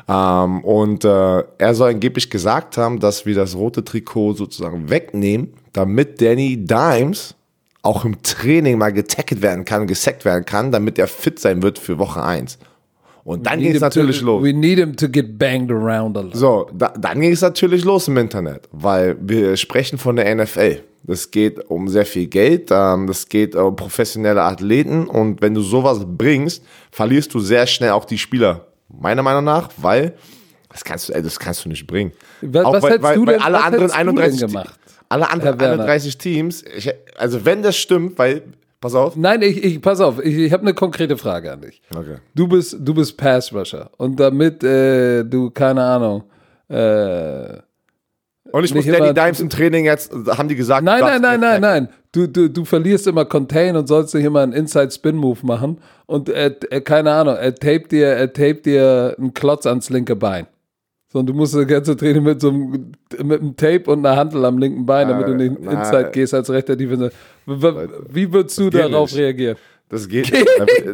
Ähm, 0.09 0.65
und 0.65 1.05
äh, 1.05 1.45
er 1.59 1.75
soll 1.75 1.91
angeblich 1.91 2.31
gesagt 2.31 2.77
haben, 2.77 3.01
dass 3.01 3.27
wir 3.27 3.35
das 3.35 3.55
rote 3.55 3.85
Trikot 3.85 4.35
sozusagen 4.35 4.91
wegnehmen, 4.91 5.55
damit 5.73 6.21
Danny 6.21 6.57
Dimes 6.57 7.35
auch 7.83 8.05
im 8.05 8.23
Training 8.23 8.79
mal 8.79 8.93
getackelt 8.93 9.43
werden 9.43 9.65
kann, 9.65 9.87
gesackt 9.87 10.25
werden 10.25 10.45
kann, 10.45 10.71
damit 10.73 10.99
er 10.99 11.07
fit 11.07 11.39
sein 11.39 11.63
wird 11.63 11.79
für 11.79 11.99
Woche 11.99 12.23
1. 12.23 12.59
Und 13.25 13.47
dann 13.47 13.61
ging 13.61 13.75
es 13.75 13.81
natürlich 13.81 14.21
to, 14.21 14.27
los. 14.27 14.43
We 14.43 14.53
need 14.53 14.79
him 14.79 14.97
to 14.97 15.09
get 15.09 15.39
banged 15.39 15.71
around 15.71 16.17
a 16.17 16.21
lot. 16.23 16.35
So, 16.37 16.69
da, 16.73 16.89
dann 16.99 17.21
ging 17.21 17.33
es 17.33 17.41
natürlich 17.43 17.85
los 17.85 18.09
im 18.09 18.17
Internet, 18.17 18.69
weil 18.73 19.17
wir 19.21 19.57
sprechen 19.57 19.99
von 19.99 20.17
der 20.17 20.35
NFL. 20.35 20.83
Das 21.03 21.31
geht 21.31 21.59
um 21.71 21.89
sehr 21.89 22.05
viel 22.07 22.27
Geld, 22.27 22.69
ähm, 22.71 23.07
das 23.07 23.29
geht 23.29 23.55
um 23.55 23.75
professionelle 23.77 24.43
Athleten 24.43 25.07
und 25.07 25.41
wenn 25.41 25.55
du 25.55 25.63
sowas 25.63 26.01
bringst, 26.07 26.63
verlierst 26.91 27.33
du 27.33 27.41
sehr 27.41 27.67
schnell 27.67 27.91
auch 27.91 28.05
die 28.05 28.19
Spieler. 28.19 28.67
Meiner 28.89 29.23
Meinung 29.23 29.45
nach, 29.45 29.71
weil 29.79 30.15
das 30.71 30.85
kannst 30.85 31.09
du, 31.09 31.13
ey, 31.15 31.23
das 31.23 31.39
kannst 31.39 31.65
du 31.65 31.69
nicht 31.71 31.87
bringen. 31.87 32.13
Was- 32.43 32.65
auch 32.65 32.73
was 32.75 32.83
weil, 32.83 32.91
hättest 32.93 33.05
weil, 33.05 33.15
du 33.17 33.27
weil 33.27 33.35
denn- 33.35 33.43
alle 33.43 33.63
anderen 33.65 33.85
hättest 33.85 33.95
du 33.99 34.05
denn 34.05 34.09
31 34.19 34.41
gemacht, 34.47 34.79
alle 35.11 35.31
anderen 35.31 35.59
Herr 35.59 35.61
Werner? 35.61 35.85
31 35.85 36.19
Teams, 36.19 36.65
ich, 36.77 36.91
also 37.19 37.45
wenn 37.45 37.63
das 37.63 37.77
stimmt, 37.77 38.19
weil 38.19 38.43
pass 38.81 38.95
auf. 38.95 39.17
Nein, 39.17 39.43
ich, 39.43 39.63
ich 39.63 39.83
pass 39.83 40.01
auf, 40.01 40.25
ich, 40.25 40.37
ich 40.37 40.53
habe 40.53 40.63
eine 40.63 40.73
konkrete 40.73 41.19
Frage 41.19 41.53
an 41.53 41.61
dich. 41.61 41.83
Okay. 41.95 42.17
Du 42.35 42.49
bist, 42.49 42.77
du 42.81 42.95
bist 42.95 43.17
Pass 43.17 43.53
Rusher 43.53 43.91
und 43.99 44.19
damit 44.19 44.65
äh, 44.65 45.25
du, 45.25 45.51
keine 45.51 45.83
Ahnung, 45.83 46.25
äh, 46.69 47.59
Und 48.53 48.65
ich 48.65 48.75
muss 48.75 48.87
Danny 48.87 49.13
Dimes 49.13 49.41
im 49.41 49.51
Training 49.51 49.85
jetzt, 49.85 50.13
haben 50.13 50.49
die 50.49 50.57
gesagt. 50.57 50.85
Nein, 50.85 51.01
nein, 51.01 51.21
nein, 51.21 51.41
nein, 51.41 51.61
nein. 51.61 51.89
Du, 52.13 52.27
du, 52.27 52.49
du 52.49 52.65
verlierst 52.65 53.07
immer 53.07 53.25
Contain 53.25 53.77
und 53.77 53.87
sollst 53.87 54.15
nicht 54.15 54.25
immer 54.25 54.41
einen 54.41 54.53
Inside-Spin-Move 54.53 55.47
machen. 55.47 55.79
Und 56.07 56.29
er, 56.29 56.51
keine 56.81 57.13
Ahnung, 57.13 57.37
er 57.37 57.55
tapet 57.55 57.93
dir, 57.93 58.09
er 58.09 58.33
tapet 58.33 58.67
dir 58.67 59.15
einen 59.19 59.35
Klotz 59.35 59.67
ans 59.67 59.91
linke 59.91 60.17
Bein. 60.17 60.47
So, 61.13 61.19
und 61.19 61.27
du 61.27 61.35
musst 61.35 61.55
das 61.55 61.67
ganze 61.67 61.97
Training 61.97 62.23
mit 62.23 62.41
so 62.41 62.51
einem, 62.51 62.93
mit 63.25 63.41
einem 63.41 63.57
Tape 63.57 63.91
und 63.91 64.07
einer 64.07 64.17
Handel 64.17 64.45
am 64.45 64.59
linken 64.59 64.87
Bein, 64.87 65.09
damit 65.09 65.27
du 65.27 65.35
nicht 65.35 65.61
Nein. 65.61 65.79
Inside 65.79 66.11
gehst 66.13 66.33
als 66.35 66.49
rechter 66.51 66.79
w- 66.79 66.91
Wie 68.09 68.33
würdest 68.33 68.57
du 68.59 68.71
darauf 68.71 69.11
nicht. 69.11 69.19
reagieren? 69.21 69.57
Das 69.89 70.07
geht 70.09 70.31
nicht. 70.31 70.47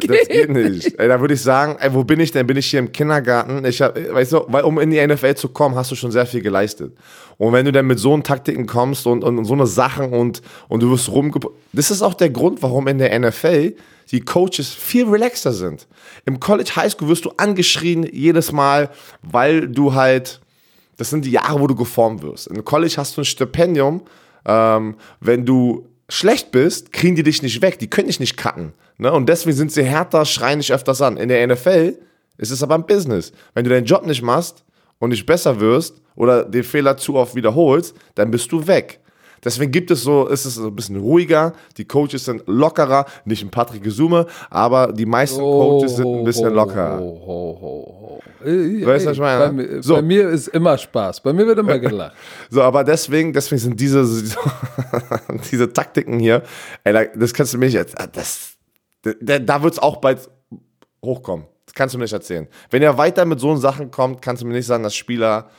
Das 0.09 0.27
geht 0.27 0.49
nicht. 0.49 0.99
Ey, 0.99 1.07
da 1.07 1.21
würde 1.21 1.35
ich 1.35 1.41
sagen, 1.43 1.75
ey, 1.79 1.93
wo 1.93 2.03
bin 2.03 2.19
ich 2.19 2.31
denn? 2.31 2.47
Bin 2.47 2.57
ich 2.57 2.65
hier 2.65 2.79
im 2.79 2.91
Kindergarten? 2.91 3.63
Ich 3.63 3.79
hab, 3.79 3.95
weißt 3.95 4.33
du, 4.33 4.41
weil 4.47 4.63
um 4.63 4.79
in 4.79 4.89
die 4.89 5.05
NFL 5.05 5.35
zu 5.35 5.49
kommen, 5.49 5.75
hast 5.75 5.91
du 5.91 5.95
schon 5.95 6.09
sehr 6.09 6.25
viel 6.25 6.41
geleistet. 6.41 6.93
Und 7.37 7.53
wenn 7.53 7.63
du 7.65 7.71
dann 7.71 7.85
mit 7.85 7.99
so 7.99 8.11
einen 8.11 8.23
Taktiken 8.23 8.65
kommst 8.65 9.05
und, 9.05 9.23
und, 9.23 9.37
und 9.37 9.45
so 9.45 9.53
eine 9.53 9.67
Sachen 9.67 10.13
und, 10.13 10.41
und 10.67 10.81
du 10.81 10.89
wirst 10.89 11.11
rumge... 11.11 11.31
Das 11.73 11.91
ist 11.91 12.01
auch 12.01 12.15
der 12.15 12.31
Grund, 12.31 12.63
warum 12.63 12.87
in 12.87 12.97
der 12.97 13.19
NFL 13.19 13.75
die 14.11 14.21
Coaches 14.21 14.69
viel 14.69 15.07
relaxter 15.07 15.53
sind. 15.53 15.87
Im 16.25 16.39
College 16.39 16.71
High 16.75 16.91
School 16.91 17.09
wirst 17.09 17.25
du 17.25 17.31
angeschrien 17.37 18.07
jedes 18.11 18.51
Mal, 18.51 18.89
weil 19.21 19.67
du 19.67 19.93
halt... 19.93 20.41
Das 20.97 21.11
sind 21.11 21.25
die 21.25 21.31
Jahre, 21.31 21.59
wo 21.59 21.67
du 21.67 21.75
geformt 21.75 22.23
wirst. 22.23 22.47
Im 22.47 22.65
College 22.65 22.95
hast 22.97 23.15
du 23.15 23.21
ein 23.21 23.25
Stipendium. 23.25 24.01
Ähm, 24.45 24.95
wenn 25.19 25.45
du 25.45 25.87
schlecht 26.09 26.51
bist, 26.51 26.91
kriegen 26.91 27.15
die 27.15 27.23
dich 27.23 27.43
nicht 27.43 27.61
weg. 27.61 27.77
Die 27.77 27.89
können 27.89 28.07
dich 28.07 28.19
nicht 28.19 28.35
cutten. 28.35 28.73
Ne? 28.97 29.11
Und 29.11 29.27
deswegen 29.29 29.55
sind 29.55 29.71
sie 29.71 29.83
härter, 29.83 30.25
schreien 30.25 30.59
dich 30.59 30.73
öfters 30.73 31.01
an. 31.01 31.17
In 31.17 31.29
der 31.29 31.45
NFL 31.45 31.99
ist 32.37 32.51
es 32.51 32.63
aber 32.63 32.75
ein 32.75 32.85
Business. 32.85 33.31
Wenn 33.53 33.63
du 33.63 33.69
deinen 33.69 33.85
Job 33.85 34.05
nicht 34.05 34.21
machst 34.21 34.63
und 34.99 35.09
nicht 35.09 35.25
besser 35.25 35.59
wirst 35.59 36.01
oder 36.15 36.43
den 36.43 36.63
Fehler 36.63 36.97
zu 36.97 37.15
oft 37.15 37.35
wiederholst, 37.35 37.95
dann 38.15 38.31
bist 38.31 38.51
du 38.51 38.65
weg. 38.65 38.99
Deswegen 39.43 39.71
gibt 39.71 39.91
es 39.91 40.01
so, 40.03 40.27
ist 40.27 40.45
es 40.45 40.55
so 40.55 40.67
ein 40.67 40.75
bisschen 40.75 40.97
ruhiger, 40.97 41.53
die 41.77 41.85
Coaches 41.85 42.25
sind 42.25 42.43
lockerer, 42.47 43.05
nicht 43.25 43.43
ein 43.43 43.49
Patrick 43.51 43.83
Gesume, 43.83 44.25
aber 44.49 44.91
die 44.93 45.05
meisten 45.05 45.39
Coaches 45.39 45.95
sind 45.97 46.07
ein 46.07 46.23
bisschen 46.23 46.53
lockerer. 46.53 46.99
Ho, 46.99 47.21
ho, 47.25 47.57
ho, 47.61 47.97
ho. 48.01 48.21
Ey, 48.45 48.85
Weißt 48.85 49.05
du, 49.05 49.09
was 49.09 49.15
ich 49.17 49.21
meine? 49.21 49.39
Bei, 49.45 49.51
mir- 49.51 49.83
So. 49.83 49.95
bei 49.95 50.01
mir 50.01 50.29
ist 50.29 50.47
immer 50.49 50.77
Spaß. 50.77 51.21
Bei 51.21 51.33
mir 51.33 51.45
wird 51.47 51.57
immer 51.59 51.79
gelacht. 51.79 52.13
So, 52.49 52.61
aber 52.61 52.83
deswegen, 52.83 53.33
deswegen 53.33 53.59
sind 53.59 53.79
diese, 53.79 54.03
diese 55.51 55.71
Taktiken 55.71 56.19
hier, 56.19 56.43
ey, 56.83 56.93
da- 56.93 57.05
das 57.15 57.33
kannst 57.33 57.53
du 57.53 57.57
mir 57.57 57.65
nicht, 57.67 57.77
das, 58.13 58.57
da, 59.21 59.39
da 59.39 59.63
wird 59.63 59.73
es 59.73 59.79
auch 59.79 59.97
bald 59.97 60.29
hochkommen. 61.03 61.45
Das 61.65 61.73
kannst 61.73 61.93
du 61.93 61.97
mir 61.99 62.05
nicht 62.05 62.13
erzählen. 62.13 62.47
Wenn 62.69 62.81
er 62.81 62.97
weiter 62.97 63.25
mit 63.25 63.39
so 63.39 63.55
Sachen 63.55 63.91
kommt, 63.91 64.21
kannst 64.21 64.41
du 64.41 64.47
mir 64.47 64.53
nicht 64.53 64.65
sagen, 64.65 64.83
dass 64.83 64.95
Spieler, 64.95 65.49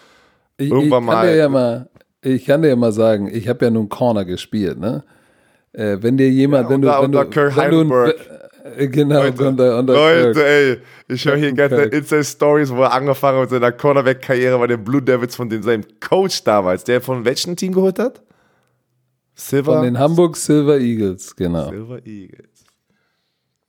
Ich, 0.57 0.71
Irgendwann 0.71 1.03
ich 1.03 1.07
mal- 1.07 1.37
ja 1.37 1.49
mal, 1.49 1.89
ich 2.23 2.45
kann 2.47 2.63
dir 2.63 2.75
mal 2.77 2.93
sagen, 2.93 3.29
ich 3.33 3.49
habe 3.49 3.65
ja 3.65 3.71
nun 3.71 3.89
Corner 3.89 4.25
gespielt, 4.25 4.79
ne? 4.79 5.05
Äh, 5.73 5.99
wenn 6.01 6.17
dir 6.17 6.31
jemand, 6.31 6.65
Ja, 6.65 6.71
wenn 6.71 6.83
du, 6.83 6.89
unter- 6.89 7.03
wenn 7.03 7.13
du, 7.13 7.19
unter 7.19 7.31
Kirk 7.31 7.57
wenn 7.57 7.71
du 7.89 8.13
äh, 8.77 8.89
genau, 8.89 9.25
unter, 9.27 9.79
unter 9.79 9.93
Leute, 9.95 10.33
Kirk. 10.33 10.47
ey, 10.47 10.79
ich 11.09 11.25
höre 11.25 11.37
hier 11.37 11.53
ganze 11.53 11.77
Kirk. 11.77 11.93
Inside-Stories, 11.95 12.71
wo 12.71 12.83
er 12.83 12.93
angefangen 12.93 13.37
hat 13.39 13.43
mit 13.43 13.51
seiner 13.51 13.73
Cornerback-Karriere 13.73 14.59
bei 14.59 14.67
den 14.67 14.83
Blue 14.85 15.01
Devils 15.03 15.37
von 15.37 15.49
dem, 15.49 15.63
seinem 15.63 15.85
Coach 16.01 16.43
damals, 16.45 16.85
der 16.85 17.01
von 17.01 17.25
welchem 17.25 17.57
Team 17.57 17.73
geholt 17.73 17.99
hat? 17.99 18.23
Silver? 19.35 19.75
Von 19.75 19.85
den 19.85 19.99
Hamburg 19.99 20.37
Silver 20.37 20.79
Eagles, 20.79 21.35
genau. 21.37 21.71
Silver 21.71 22.05
Eagles. 22.05 22.65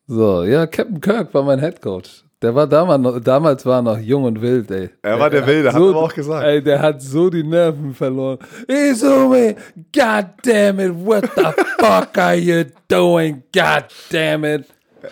So, 0.08 0.44
ja, 0.44 0.66
Captain 0.66 1.00
Kirk 1.00 1.34
war 1.34 1.44
mein 1.44 1.60
Head 1.60 1.82
Coach. 1.82 2.24
Der 2.42 2.56
war 2.56 2.68
damals 2.68 3.02
noch, 3.02 3.20
damals 3.20 3.66
war 3.66 3.80
er 3.80 3.82
noch 3.82 3.98
jung 4.00 4.24
und 4.24 4.42
wild, 4.42 4.72
ey. 4.72 4.90
Er 5.02 5.20
war 5.20 5.30
der 5.30 5.46
Wilde, 5.46 5.74
hat 5.74 5.82
er 5.82 5.90
aber 5.90 6.04
auch 6.04 6.14
gesagt. 6.14 6.46
Ey, 6.46 6.64
der 6.64 6.82
hat 6.82 7.02
so 7.02 7.30
die 7.30 7.44
Nerven 7.44 7.94
verloren. 7.94 8.40
Izumi, 8.66 9.56
god 9.94 10.26
damn 10.44 10.80
it, 10.80 10.94
what 10.94 11.26
the 11.36 11.44
fuck 11.80 12.18
are 12.18 12.36
you 12.36 12.64
doing? 12.88 13.44
God 13.54 13.86
damn 14.10 14.46
it. 14.46 14.66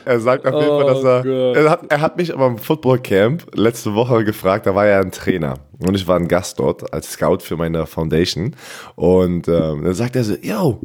Er 0.06 0.20
sagt 0.20 0.46
auf 0.46 0.54
jeden 0.54 0.70
Oh 0.70 0.80
Fall, 0.82 0.94
dass 0.94 1.04
er. 1.04 1.24
Gott. 1.24 1.58
Er 1.58 1.70
hat, 1.70 1.82
er 1.90 2.02
hat 2.02 2.18
mich 2.18 2.34
aber 2.34 2.48
im 2.48 2.58
Footballcamp 2.58 3.56
letzte 3.56 3.94
Woche 3.94 4.24
gefragt, 4.24 4.66
da 4.66 4.74
war 4.74 4.86
er 4.86 5.02
ein 5.02 5.12
Trainer. 5.12 5.56
Und 5.80 5.96
ich 5.96 6.08
war 6.08 6.18
ein 6.18 6.28
Gast 6.30 6.60
dort 6.60 6.94
als 6.94 7.12
Scout 7.12 7.40
für 7.42 7.58
meine 7.58 7.86
Foundation. 7.86 8.56
Und 8.96 9.50
ähm, 9.50 9.84
dann 9.84 9.94
sagt 9.94 10.16
er 10.16 10.24
so: 10.24 10.36
Yo, 10.42 10.82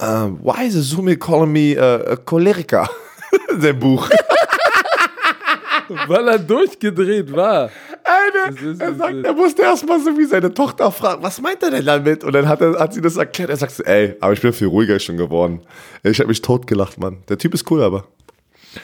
ähm, 0.00 0.40
why 0.42 0.66
is 0.66 0.90
Zumi 0.90 1.16
calling 1.16 1.52
me 1.52 1.76
uh, 1.76 2.12
a 2.12 2.16
Choleriker? 2.16 2.88
Sein 3.58 3.78
Buch. 3.78 4.08
Weil 6.06 6.28
er 6.28 6.38
durchgedreht 6.38 7.32
war. 7.34 7.70
Ist- 8.62 8.80
er 8.80 8.94
sagt, 8.94 9.14
er 9.24 9.32
musste 9.32 9.62
erstmal 9.62 10.00
so 10.00 10.16
wie 10.18 10.24
seine 10.24 10.52
Tochter 10.52 10.90
fragen, 10.90 11.22
was 11.22 11.40
meint 11.40 11.62
er 11.62 11.70
denn 11.70 11.84
damit? 11.84 12.24
Und 12.24 12.32
dann 12.34 12.48
hat, 12.48 12.60
er, 12.60 12.78
hat 12.78 12.94
sie 12.94 13.00
das 13.00 13.16
erklärt. 13.16 13.50
Er 13.50 13.56
sagt 13.56 13.72
so, 13.72 13.82
ey, 13.84 14.14
aber 14.20 14.32
ich 14.32 14.40
bin 14.40 14.52
viel 14.52 14.68
ruhiger 14.68 14.98
schon 14.98 15.16
geworden. 15.16 15.60
Ich 16.02 16.18
habe 16.18 16.28
mich 16.28 16.42
totgelacht, 16.42 16.98
Mann. 16.98 17.18
Der 17.28 17.38
Typ 17.38 17.54
ist 17.54 17.70
cool, 17.70 17.82
aber. 17.82 18.06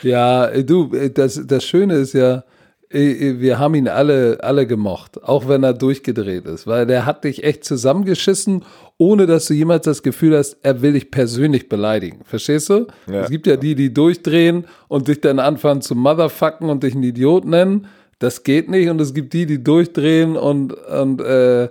Ja, 0.03 0.47
ey, 0.47 0.65
du, 0.65 0.91
ey, 0.95 1.13
das, 1.13 1.41
das 1.47 1.65
Schöne 1.65 1.95
ist 1.97 2.13
ja, 2.15 2.45
ey, 2.91 3.41
wir 3.41 3.59
haben 3.59 3.75
ihn 3.75 3.89
alle, 3.89 4.39
alle 4.43 4.67
gemocht, 4.67 5.23
auch 5.23 5.49
wenn 5.49 5.63
er 5.65 5.75
durchgedreht 5.75 6.47
ist, 6.47 6.67
weil 6.67 6.87
der 6.87 7.07
hat 7.07 7.25
dich 7.25 7.43
echt 7.45 7.65
zusammengeschissen, 7.65 8.65
ohne 9.01 9.25
dass 9.27 9.47
du 9.47 9.55
jemals 9.55 9.87
das 9.87 10.03
Gefühl 10.03 10.37
hast, 10.37 10.59
er 10.63 10.83
will 10.83 10.93
dich 10.93 11.11
persönlich 11.11 11.71
beleidigen. 11.71 12.21
Verstehst 12.25 12.69
du? 12.69 12.87
Ja. 13.11 13.23
Es 13.23 13.31
gibt 13.31 13.47
ja 13.47 13.57
die, 13.57 13.75
die 13.75 13.95
durchdrehen 13.95 14.67
und 14.89 15.09
dich 15.09 15.23
dann 15.23 15.39
anfangen 15.39 15.81
zu 15.81 15.95
motherfucken 15.95 16.69
und 16.69 16.83
dich 16.83 16.93
einen 16.93 17.05
Idiot 17.05 17.47
nennen. 17.47 17.87
Das 18.19 18.45
geht 18.45 18.69
nicht. 18.69 18.91
Und 18.91 19.01
es 19.01 19.15
gibt 19.15 19.33
die, 19.33 19.47
die 19.47 19.65
durchdrehen 19.65 20.37
und, 20.37 20.75
und 20.75 21.23
äh, 21.23 21.65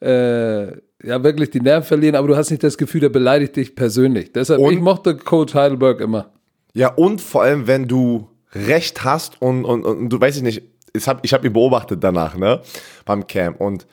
äh, 0.00 0.76
ja, 1.02 1.24
wirklich 1.24 1.48
die 1.48 1.62
Nerven 1.62 1.86
verlieren, 1.88 2.14
aber 2.14 2.28
du 2.28 2.36
hast 2.36 2.50
nicht 2.50 2.62
das 2.62 2.76
Gefühl, 2.76 3.00
der 3.00 3.08
beleidigt 3.08 3.56
dich 3.56 3.74
persönlich. 3.74 4.32
Deshalb, 4.32 4.60
Und- 4.60 4.74
ich 4.74 4.80
mochte 4.80 5.16
Coach 5.16 5.54
Heidelberg 5.54 6.00
immer. 6.02 6.30
Ja, 6.74 6.92
und 6.92 7.22
vor 7.22 7.42
allem, 7.44 7.66
wenn 7.66 7.88
du 7.88 8.28
Recht 8.54 9.02
hast 9.02 9.40
und, 9.40 9.64
und, 9.64 9.86
und 9.86 10.10
du 10.10 10.20
weißt 10.20 10.36
ich 10.36 10.42
nicht, 10.42 10.62
ich 10.92 11.08
habe 11.08 11.20
ich 11.22 11.32
hab 11.32 11.42
ihn 11.42 11.54
beobachtet 11.54 12.04
danach, 12.04 12.36
ne, 12.36 12.60
beim 13.06 13.26
Camp 13.26 13.62
und 13.62 13.86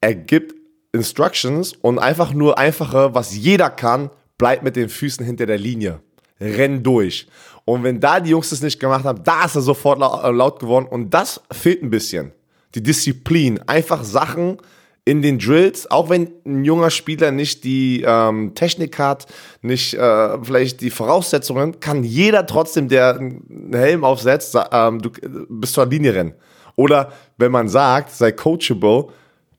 er 0.00 0.14
gibt 0.16 0.54
Instructions 0.92 1.72
und 1.82 1.98
einfach 1.98 2.32
nur 2.32 2.58
einfache, 2.58 3.14
was 3.14 3.36
jeder 3.36 3.70
kann, 3.70 4.10
bleibt 4.38 4.62
mit 4.62 4.76
den 4.76 4.88
Füßen 4.88 5.24
hinter 5.24 5.46
der 5.46 5.58
Linie. 5.58 6.00
Renn 6.40 6.82
durch. 6.82 7.26
Und 7.64 7.82
wenn 7.82 8.00
da 8.00 8.20
die 8.20 8.30
Jungs 8.30 8.50
das 8.50 8.62
nicht 8.62 8.78
gemacht 8.78 9.04
haben, 9.04 9.24
da 9.24 9.44
ist 9.44 9.56
er 9.56 9.62
sofort 9.62 9.98
äh, 9.98 10.30
laut 10.30 10.60
geworden 10.60 10.86
und 10.88 11.12
das 11.12 11.40
fehlt 11.50 11.82
ein 11.82 11.90
bisschen. 11.90 12.32
Die 12.74 12.82
Disziplin. 12.82 13.60
Einfach 13.66 14.04
Sachen 14.04 14.58
in 15.04 15.22
den 15.22 15.38
Drills, 15.38 15.90
auch 15.90 16.10
wenn 16.10 16.32
ein 16.44 16.64
junger 16.64 16.90
Spieler 16.90 17.30
nicht 17.30 17.64
die 17.64 18.04
ähm, 18.06 18.54
Technik 18.54 18.98
hat, 18.98 19.26
nicht 19.62 19.94
äh, 19.94 20.42
vielleicht 20.42 20.80
die 20.80 20.90
Voraussetzungen, 20.90 21.78
kann 21.80 22.02
jeder 22.02 22.44
trotzdem, 22.44 22.88
der 22.88 23.16
einen 23.16 23.70
Helm 23.72 24.04
aufsetzt, 24.04 24.58
ähm, 24.72 25.00
du 25.00 25.08
äh, 25.08 25.46
bis 25.48 25.72
zur 25.72 25.86
Linie 25.86 26.14
rennen. 26.14 26.34
Oder 26.74 27.12
wenn 27.38 27.52
man 27.52 27.68
sagt, 27.68 28.10
sei 28.10 28.32
coachable, 28.32 29.06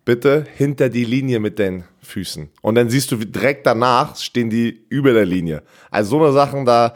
bitte 0.08 0.46
hinter 0.56 0.88
die 0.88 1.04
Linie 1.04 1.41
mit 1.41 1.60
den 1.60 1.84
Füßen. 2.02 2.50
Und 2.62 2.76
dann 2.76 2.89
siehst 2.89 3.12
du, 3.12 3.20
wie 3.20 3.26
direkt 3.26 3.67
danach 3.67 4.15
stehen 4.15 4.50
die 4.50 4.86
über 4.88 5.12
der 5.12 5.26
Linie. 5.26 5.63
Also 5.91 6.12
so 6.12 6.24
eine 6.24 6.32
Sachen 6.32 6.65
da. 6.65 6.93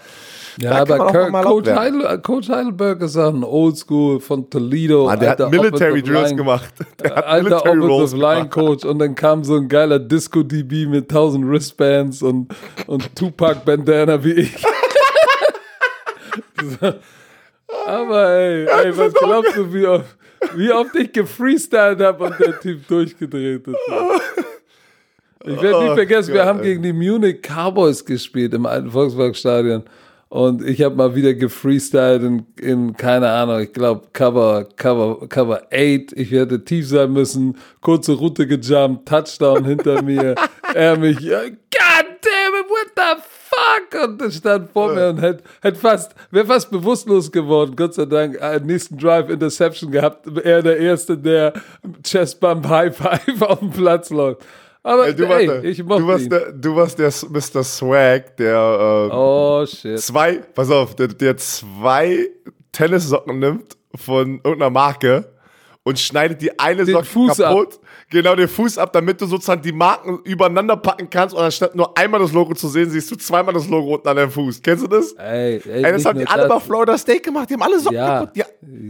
Ja, 0.57 0.85
da 0.85 0.97
kann 0.97 1.01
aber 1.01 1.29
man 1.29 1.45
auch 1.45 1.61
Kirk, 1.61 1.75
Coach. 1.75 1.77
Heidel, 1.77 2.21
Coach 2.21 2.49
Heidelberg 2.49 3.01
ist 3.01 3.17
ein 3.17 3.43
Oldschool 3.43 4.21
von 4.21 4.49
Toledo. 4.49 5.09
Ah, 5.09 5.17
der 5.17 5.31
alter 5.31 5.45
hat 5.45 5.51
Military 5.51 6.01
Drills 6.01 6.35
gemacht. 6.35 6.73
Der 7.03 7.15
hat 7.15 7.25
Alter 7.25 7.49
Military 7.49 7.79
Offensive 7.79 8.21
Line 8.21 8.35
gemacht. 8.47 8.51
Coach 8.51 8.85
und 8.85 8.99
dann 8.99 9.13
kam 9.13 9.43
so 9.43 9.57
ein 9.57 9.67
geiler 9.67 9.99
Disco-DB 9.99 10.85
mit 10.85 11.09
1000 11.11 11.45
Wristbands 11.45 12.21
und, 12.21 12.55
und 12.87 13.13
Tupac-Bandana 13.17 14.23
wie 14.23 14.31
ich. 14.31 14.55
Aber 17.85 18.29
ey, 18.29 18.65
ey, 18.65 18.97
was 18.97 19.13
glaubst 19.13 19.55
du, 19.55 19.73
wie 19.73 19.85
oft, 19.85 20.17
wie 20.55 20.71
oft 20.71 20.95
ich 20.95 21.11
gefreestylt 21.11 21.99
habe 21.99 22.23
und 22.25 22.39
der 22.39 22.59
Typ 22.59 22.87
durchgedreht 22.87 23.67
ist? 23.67 23.75
Ich 25.43 25.61
werde 25.61 25.83
nie 25.83 25.89
Oh 25.89 25.95
vergessen, 25.95 26.33
wir 26.33 26.45
haben 26.45 26.59
ey. 26.59 26.65
gegen 26.65 26.83
die 26.83 26.93
Munich 26.93 27.41
Cowboys 27.41 28.05
gespielt 28.05 28.53
im 28.53 28.65
alten 28.65 28.91
Volkswagen-Stadion. 28.91 29.83
Und 30.29 30.63
ich 30.63 30.81
habe 30.81 30.95
mal 30.95 31.13
wieder 31.13 31.33
gefreestylt 31.33 32.23
in, 32.23 32.45
in 32.57 32.95
keine 32.95 33.29
Ahnung, 33.29 33.59
ich 33.59 33.73
glaube 33.73 34.07
Cover, 34.13 34.65
Cover, 34.77 35.27
Cover 35.27 35.63
8. 35.73 36.13
Ich 36.15 36.31
hätte 36.31 36.63
tief 36.63 36.87
sein 36.87 37.11
müssen, 37.11 37.57
kurze 37.81 38.13
Route 38.13 38.47
gejumpt, 38.47 39.07
Touchdown 39.09 39.65
hinter 39.65 40.01
mir. 40.01 40.35
Er 40.73 40.97
mich, 40.97 41.19
ja, 41.19 41.41
God 41.41 42.05
damn 42.21 42.55
it, 42.55 42.69
what 42.69 42.91
the 42.95 43.21
fuck? 43.73 44.03
Und 44.03 44.21
er 44.21 44.31
stand 44.31 44.71
vor 44.71 44.93
mir 44.93 45.09
und 45.09 45.21
hätte 45.21 45.43
hätt 45.61 45.77
fast, 45.77 46.15
wäre 46.31 46.45
fast 46.45 46.71
bewusstlos 46.71 47.31
geworden. 47.31 47.75
Gott 47.75 47.93
sei 47.93 48.05
Dank, 48.05 48.41
einen 48.41 48.65
nächsten 48.65 48.97
Drive 48.97 49.29
Interception 49.29 49.91
gehabt. 49.91 50.27
Er 50.43 50.61
der 50.61 50.77
Erste, 50.77 51.17
der 51.17 51.53
Chest 52.03 52.39
Bump 52.39 52.67
High 52.67 52.95
Five 52.95 53.41
auf 53.41 53.59
dem 53.59 53.71
Platz 53.71 54.09
läuft. 54.09 54.45
Aber 54.83 55.07
Ey, 55.07 55.15
du, 55.15 55.25
ey, 55.25 55.29
warst 55.29 55.47
der, 55.47 55.63
ich 55.63 55.77
du, 55.77 56.07
warst 56.07 56.31
der, 56.31 56.51
du 56.51 56.75
warst 56.75 56.99
der 56.99 57.11
Mr. 57.29 57.63
Swag, 57.63 58.35
der 58.37 58.55
äh, 58.55 59.13
Oh 59.13 59.63
zwei, 59.65 60.37
pass 60.37 60.71
auf, 60.71 60.95
der, 60.95 61.09
der 61.09 61.37
zwei 61.37 62.27
Tennissocken 62.71 63.37
nimmt 63.37 63.77
von 63.95 64.41
irgendeiner 64.43 64.71
Marke 64.71 65.25
und 65.83 65.99
schneidet 65.99 66.41
die 66.41 66.59
eine 66.59 66.85
Den 66.85 66.93
Socke 66.95 67.05
Fuß 67.05 67.41
ab. 67.41 67.67
Genau 68.11 68.35
den 68.35 68.47
Fuß 68.47 68.77
ab, 68.77 68.93
damit 68.93 69.19
du 69.21 69.25
sozusagen 69.25 69.61
die 69.63 69.71
Marken 69.71 70.19
übereinander 70.23 70.77
packen 70.77 71.09
kannst 71.09 71.33
und 71.33 71.41
anstatt 71.41 71.75
nur 71.75 71.97
einmal 71.97 72.19
das 72.19 72.31
Logo 72.31 72.53
zu 72.53 72.67
sehen, 72.67 72.89
siehst 72.91 73.09
du 73.09 73.15
zweimal 73.15 73.53
das 73.55 73.67
Logo 73.67 73.95
unten 73.95 74.07
an 74.07 74.15
deinem 74.17 74.29
Fuß. 74.31 74.61
Kennst 74.61 74.83
du 74.83 74.87
das? 74.87 75.13
Ey, 75.13 75.55
ey, 75.65 75.83
Ey, 75.83 75.91
das 75.93 76.05
haben 76.05 76.19
die 76.19 76.27
alle 76.27 76.43
das. 76.43 76.49
bei 76.49 76.59
Florida 76.59 76.97
State 76.97 77.21
gemacht. 77.21 77.49
Die 77.49 77.53
haben 77.55 77.63
alle 77.63 77.79
Socken 77.79 77.95
Ja. 77.97 78.19
kaputt. 78.19 78.37
Ja. 78.37 78.45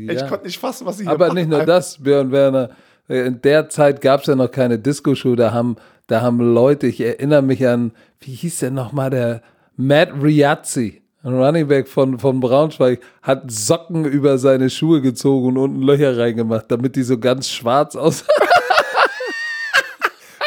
Ich 0.10 0.20
Ja. 0.20 0.28
konnte 0.28 0.46
nicht 0.46 0.60
fassen, 0.60 0.86
was 0.86 0.98
sie 0.98 1.04
hier 1.04 1.12
Aber 1.12 1.28
machen. 1.28 1.38
nicht 1.38 1.50
nur 1.50 1.64
das, 1.66 2.02
Björn 2.04 2.32
Werner. 2.32 2.72
In 3.08 3.42
der 3.42 3.70
Zeit 3.70 4.02
gab 4.02 4.22
es 4.22 4.28
ja 4.28 4.36
noch 4.36 4.52
keine 4.52 4.78
Disco-Show. 4.80 5.36
Da 5.36 5.52
haben, 5.54 5.76
da 6.08 6.22
haben 6.22 6.40
Leute, 6.54 6.88
ich 6.88 7.00
erinnere 7.02 7.42
mich 7.42 7.66
an, 7.68 7.92
wie 8.20 8.32
hieß 8.34 8.60
der 8.60 8.72
nochmal, 8.72 9.10
der 9.10 9.42
Matt 9.78 10.10
Riazzi, 10.22 11.02
ein 11.24 11.34
Running 11.40 11.68
Back 11.68 11.88
von, 11.88 12.18
von 12.20 12.40
Braunschweig, 12.40 13.00
hat 13.22 13.52
Socken 13.52 14.06
über 14.06 14.38
seine 14.38 14.70
Schuhe 14.70 15.02
gezogen 15.02 15.50
und 15.50 15.58
unten 15.58 15.82
Löcher 15.82 16.18
reingemacht, 16.18 16.66
damit 16.70 16.96
die 16.96 17.04
so 17.04 17.18
ganz 17.20 17.50
schwarz 17.50 17.96
aussahen. 17.98 18.30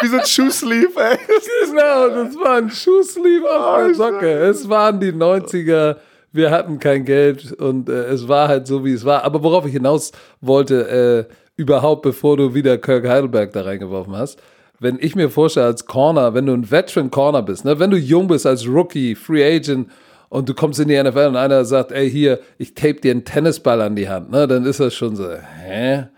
Wie 0.05 0.09
so 0.09 0.19
ein 0.19 0.27
Shoesleeve, 0.27 1.01
ey. 1.01 1.17
genau, 1.67 2.09
das 2.11 2.37
war 2.37 2.57
ein 2.57 2.69
Schuhsleeve 2.69 3.49
auf 3.49 3.87
der 3.87 3.95
Socke. 3.95 4.29
Es 4.29 4.69
waren 4.69 5.01
die 5.01 5.13
90er. 5.13 5.97
Wir 6.31 6.51
hatten 6.51 6.79
kein 6.79 7.07
Geld 7.07 7.53
und 7.53 7.89
äh, 7.89 8.05
es 8.09 8.29
war 8.29 8.49
halt 8.49 8.67
so, 8.67 8.85
wie 8.85 8.93
es 8.93 9.07
war. 9.07 9.25
Aber 9.25 9.43
worauf 9.43 9.65
ich 9.65 9.73
hinaus 9.73 10.13
wollte, 10.43 11.29
äh, 11.31 11.35
überhaupt, 11.57 12.03
bevor 12.03 12.37
du 12.37 12.53
wieder 12.53 12.77
Kirk 12.77 13.09
Heidelberg 13.09 13.55
da 13.55 13.63
reingeworfen 13.63 14.15
hast, 14.15 14.39
wenn 14.79 14.99
ich 15.01 15.17
mir 15.17 15.31
vorstelle, 15.31 15.67
als 15.67 15.87
Corner, 15.87 16.35
wenn 16.35 16.45
du 16.45 16.53
ein 16.53 16.71
Veteran 16.71 17.11
Corner 17.11 17.41
bist, 17.41 17.65
ne, 17.65 17.79
wenn 17.79 17.91
du 17.91 17.97
jung 17.97 18.27
bist 18.27 18.45
als 18.47 18.69
Rookie, 18.69 19.15
Free 19.15 19.57
Agent 19.57 19.89
und 20.29 20.51
du 20.51 20.53
kommst 20.53 20.81
in 20.81 20.89
die 20.89 21.03
NFL 21.03 21.29
und 21.29 21.37
einer 21.37 21.65
sagt, 21.65 21.93
ey, 21.93 22.11
hier, 22.11 22.41
ich 22.59 22.75
tape 22.75 23.01
dir 23.01 23.13
einen 23.13 23.25
Tennisball 23.25 23.81
an 23.81 23.97
die 23.97 24.11
Hand, 24.11 24.31
ne, 24.31 24.47
dann 24.47 24.67
ist 24.67 24.81
das 24.81 24.93
schon 24.93 25.17
so, 25.17 25.31
hä? 25.31 26.09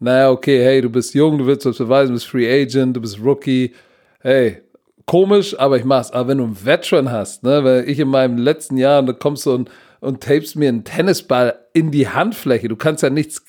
Naja, 0.00 0.30
okay, 0.30 0.62
hey, 0.62 0.80
du 0.80 0.90
bist 0.90 1.14
jung, 1.14 1.38
du 1.38 1.46
willst 1.46 1.64
was 1.66 1.78
beweisen, 1.78 2.08
du 2.08 2.14
bist 2.14 2.26
Free 2.26 2.62
Agent, 2.62 2.96
du 2.96 3.00
bist 3.00 3.18
Rookie, 3.22 3.72
hey, 4.20 4.58
komisch, 5.06 5.58
aber 5.58 5.76
ich 5.78 5.84
mach's. 5.84 6.10
Aber 6.10 6.28
wenn 6.28 6.38
du 6.38 6.44
einen 6.44 6.64
Veteran 6.66 7.10
hast, 7.10 7.42
ne, 7.42 7.62
weil 7.64 7.88
ich 7.88 7.98
in 7.98 8.08
meinem 8.08 8.36
letzten 8.38 8.76
Jahr, 8.76 8.98
und 9.00 9.06
da 9.06 9.12
kommst 9.12 9.46
du 9.46 9.52
und, 9.52 9.70
und 10.00 10.22
tapest 10.22 10.56
mir 10.56 10.68
einen 10.68 10.84
Tennisball 10.84 11.54
in 11.72 11.90
die 11.90 12.08
Handfläche. 12.08 12.68
Du 12.68 12.76
kannst 12.76 13.02
ja 13.02 13.08
nichts, 13.10 13.42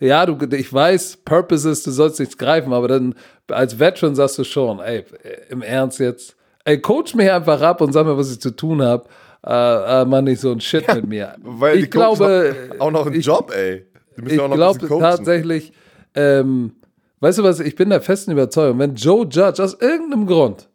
ja, 0.00 0.26
du, 0.26 0.36
ich 0.54 0.72
weiß, 0.72 1.18
Purpose 1.24 1.70
ist, 1.70 1.86
du 1.86 1.90
sollst 1.90 2.20
nichts 2.20 2.36
greifen, 2.36 2.72
aber 2.72 2.88
dann 2.88 3.14
als 3.48 3.78
Veteran 3.78 4.14
sagst 4.14 4.38
du 4.38 4.44
schon, 4.44 4.80
ey, 4.80 5.04
im 5.48 5.62
Ernst 5.62 5.98
jetzt, 6.00 6.36
ey, 6.64 6.78
coach 6.80 7.14
mich 7.14 7.30
einfach 7.30 7.60
ab 7.62 7.80
und 7.80 7.92
sag 7.92 8.04
mir, 8.06 8.16
was 8.18 8.30
ich 8.30 8.40
zu 8.40 8.50
tun 8.54 8.82
habe. 8.82 9.04
Äh, 9.44 10.02
äh, 10.02 10.04
mach 10.04 10.20
nicht 10.20 10.40
so 10.40 10.52
ein 10.52 10.60
Shit 10.60 10.86
mit 10.94 11.06
mir. 11.06 11.34
Weil 11.42 11.78
ich 11.78 11.90
glaube, 11.90 12.54
auch 12.78 12.90
noch 12.92 13.06
einen 13.06 13.16
ich- 13.16 13.26
Job, 13.26 13.50
ey. 13.54 13.86
Die 14.16 14.22
müssen 14.22 14.34
ich 14.34 14.40
auch 14.40 14.44
noch 14.48 14.52
ein 14.52 14.56
glaube 14.58 14.78
bisschen 14.78 14.88
coachen. 14.88 15.00
tatsächlich, 15.02 15.72
ähm, 16.14 16.72
weißt 17.20 17.38
du 17.38 17.42
was, 17.42 17.60
ich 17.60 17.76
bin 17.76 17.90
der 17.90 18.00
festen 18.00 18.32
Überzeugung, 18.32 18.78
wenn 18.78 18.94
Joe 18.94 19.26
Judge 19.26 19.62
aus 19.62 19.74
irgendeinem 19.80 20.26
Grund, 20.26 20.68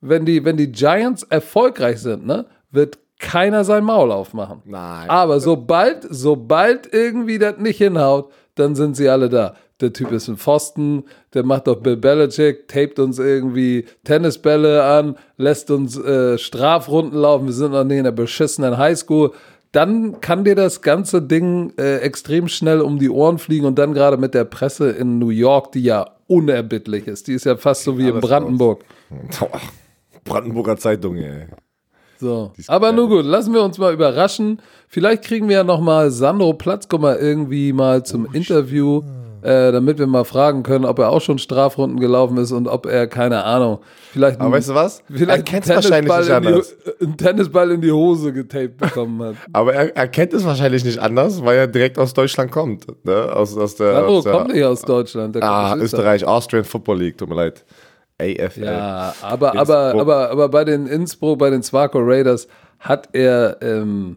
wenn 0.00 0.24
die, 0.24 0.44
wenn 0.44 0.56
die 0.56 0.72
Giants 0.72 1.22
erfolgreich 1.24 1.98
sind, 2.00 2.26
ne, 2.26 2.46
wird 2.70 2.98
keiner 3.18 3.64
sein 3.64 3.84
Maul 3.84 4.10
aufmachen. 4.10 4.62
Nein. 4.64 5.08
Aber 5.08 5.40
sobald, 5.40 6.06
sobald 6.10 6.92
irgendwie 6.92 7.38
das 7.38 7.58
nicht 7.58 7.78
hinhaut, 7.78 8.32
dann 8.56 8.74
sind 8.74 8.96
sie 8.96 9.08
alle 9.08 9.28
da. 9.28 9.54
Der 9.80 9.92
Typ 9.92 10.12
ist 10.12 10.28
ein 10.28 10.36
Pfosten, 10.36 11.04
der 11.34 11.44
macht 11.44 11.66
doch 11.66 11.76
Bill 11.76 11.96
Belichick, 11.96 12.68
tapet 12.68 13.00
uns 13.00 13.18
irgendwie 13.18 13.86
Tennisbälle 14.04 14.84
an, 14.84 15.16
lässt 15.36 15.70
uns 15.70 15.98
äh, 15.98 16.38
Strafrunden 16.38 17.18
laufen, 17.18 17.46
wir 17.46 17.52
sind 17.52 17.72
noch 17.72 17.82
nicht 17.82 17.98
in 17.98 18.04
der 18.04 18.12
beschissenen 18.12 18.78
Highschool. 18.78 19.32
Dann 19.72 20.20
kann 20.20 20.44
dir 20.44 20.54
das 20.54 20.82
ganze 20.82 21.22
Ding 21.22 21.72
äh, 21.78 21.96
extrem 21.98 22.48
schnell 22.48 22.82
um 22.82 22.98
die 22.98 23.08
Ohren 23.08 23.38
fliegen 23.38 23.64
und 23.64 23.78
dann 23.78 23.94
gerade 23.94 24.18
mit 24.18 24.34
der 24.34 24.44
Presse 24.44 24.90
in 24.90 25.18
New 25.18 25.30
York, 25.30 25.72
die 25.72 25.82
ja 25.82 26.10
unerbittlich 26.26 27.06
ist. 27.06 27.26
Die 27.26 27.32
ist 27.32 27.46
ja 27.46 27.56
fast 27.56 27.84
so 27.84 27.98
wie 27.98 28.08
in 28.08 28.20
Brandenburg. 28.20 28.84
Brandenburger 30.24 30.76
Zeitung, 30.76 31.16
ey. 31.16 31.46
So. 32.20 32.52
Aber 32.68 32.92
nur 32.92 33.08
gut, 33.08 33.24
lassen 33.24 33.52
wir 33.52 33.62
uns 33.62 33.78
mal 33.78 33.92
überraschen. 33.92 34.60
Vielleicht 34.88 35.24
kriegen 35.24 35.48
wir 35.48 35.56
ja 35.56 35.64
noch 35.64 35.80
mal 35.80 36.10
Sandro 36.10 36.52
Platzkummer 36.54 37.18
irgendwie 37.18 37.72
mal 37.72 38.04
zum 38.04 38.32
Interview, 38.32 39.02
äh, 39.42 39.72
damit 39.72 39.98
wir 39.98 40.06
mal 40.06 40.24
fragen 40.24 40.62
können, 40.62 40.84
ob 40.84 40.98
er 40.98 41.10
auch 41.10 41.20
schon 41.20 41.38
Strafrunden 41.38 41.98
gelaufen 41.98 42.36
ist 42.38 42.52
und 42.52 42.68
ob 42.68 42.86
er, 42.86 43.06
keine 43.06 43.44
Ahnung, 43.44 43.80
vielleicht 44.12 44.40
Aber 44.40 44.52
weißt 44.52 44.70
du 44.70 44.74
was? 44.74 45.02
vielleicht 45.08 45.28
er 45.30 45.42
kennt 45.42 45.68
es 45.68 45.74
wahrscheinlich 45.74 46.12
die, 46.26 47.04
einen 47.04 47.16
Tennisball 47.16 47.70
in 47.72 47.80
die 47.80 47.92
Hose 47.92 48.32
getaped 48.32 48.78
bekommen 48.78 49.22
hat. 49.22 49.34
Aber 49.52 49.74
er, 49.74 49.96
er 49.96 50.08
kennt 50.08 50.32
es 50.32 50.44
wahrscheinlich 50.44 50.84
nicht 50.84 50.98
anders, 50.98 51.44
weil 51.44 51.58
er 51.58 51.66
direkt 51.66 51.98
aus 51.98 52.14
Deutschland 52.14 52.50
kommt. 52.50 52.86
Ne? 53.04 53.32
Aus, 53.34 53.56
aus 53.56 53.76
der, 53.76 53.94
Sandro 53.94 54.18
aus 54.18 54.24
der 54.24 54.32
kommt 54.32 54.52
nicht 54.52 54.64
aus 54.64 54.82
Deutschland. 54.82 55.42
ah, 55.42 55.76
Österreich, 55.76 56.24
Austrian 56.24 56.64
Football 56.64 56.98
League, 56.98 57.18
tut 57.18 57.28
mir 57.28 57.36
leid. 57.36 57.64
AFL. 58.20 58.64
Ja, 58.64 59.14
aber, 59.22 59.58
aber, 59.58 59.92
Innsbruck. 59.92 60.00
aber, 60.00 60.30
aber 60.30 60.48
bei 60.48 60.64
den 60.64 60.86
Innsbruck, 60.86 61.38
bei 61.38 61.50
den 61.50 61.62
Zwaco 61.62 61.98
Raiders 62.00 62.46
hat 62.78 63.08
er, 63.12 63.56
ähm, 63.60 64.16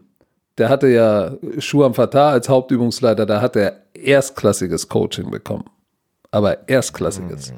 der 0.58 0.68
hatte 0.68 0.88
ja 0.88 1.32
Schuam 1.58 1.94
Fatah 1.94 2.30
als 2.30 2.48
Hauptübungsleiter, 2.48 3.26
da 3.26 3.40
hat 3.40 3.56
er 3.56 3.82
erstklassiges 3.94 4.88
Coaching 4.88 5.30
bekommen. 5.30 5.64
Aber 6.30 6.68
erstklassiges. 6.68 7.52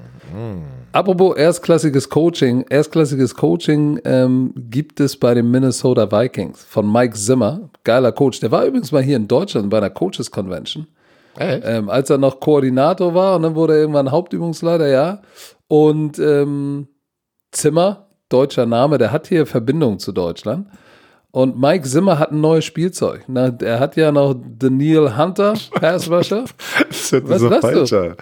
Apropos 0.92 1.36
erstklassiges 1.36 2.08
Coaching, 2.08 2.64
erstklassiges 2.68 3.34
Coaching 3.34 4.00
ähm, 4.04 4.52
gibt 4.56 5.00
es 5.00 5.16
bei 5.16 5.34
den 5.34 5.50
Minnesota 5.50 6.10
Vikings 6.10 6.64
von 6.64 6.90
Mike 6.90 7.14
Zimmer, 7.14 7.70
geiler 7.84 8.12
Coach. 8.12 8.40
Der 8.40 8.50
war 8.50 8.64
übrigens 8.64 8.92
mal 8.92 9.02
hier 9.02 9.16
in 9.16 9.26
Deutschland 9.26 9.70
bei 9.70 9.78
einer 9.78 9.90
Coaches 9.90 10.30
Convention 10.30 10.86
ähm, 11.38 11.88
als 11.88 12.10
er 12.10 12.18
noch 12.18 12.40
Koordinator 12.40 13.14
war 13.14 13.36
und 13.36 13.42
dann 13.42 13.54
wurde 13.54 13.74
er 13.74 13.80
irgendwann 13.80 14.10
Hauptübungsleiter, 14.10 14.88
ja. 14.88 15.22
Und 15.68 16.18
ähm, 16.18 16.88
Zimmer, 17.52 18.08
deutscher 18.28 18.66
Name, 18.66 18.98
der 18.98 19.12
hat 19.12 19.28
hier 19.28 19.46
Verbindung 19.46 19.98
zu 19.98 20.12
Deutschland. 20.12 20.68
Und 21.30 21.60
Mike 21.60 21.86
Zimmer 21.86 22.18
hat 22.18 22.32
ein 22.32 22.40
neues 22.40 22.64
Spielzeug. 22.64 23.24
Na, 23.28 23.54
er 23.60 23.80
hat 23.80 23.96
ja 23.96 24.10
noch 24.10 24.34
Daniel 24.34 25.16
Hunter, 25.16 25.54
Pass 25.72 26.10
Rusher. 26.10 26.44
Das 26.88 27.12
hört 27.12 27.28
Was 27.28 27.40
so 27.40 27.48
du? 27.50 27.60
falsch 27.60 27.92
an. 27.92 28.14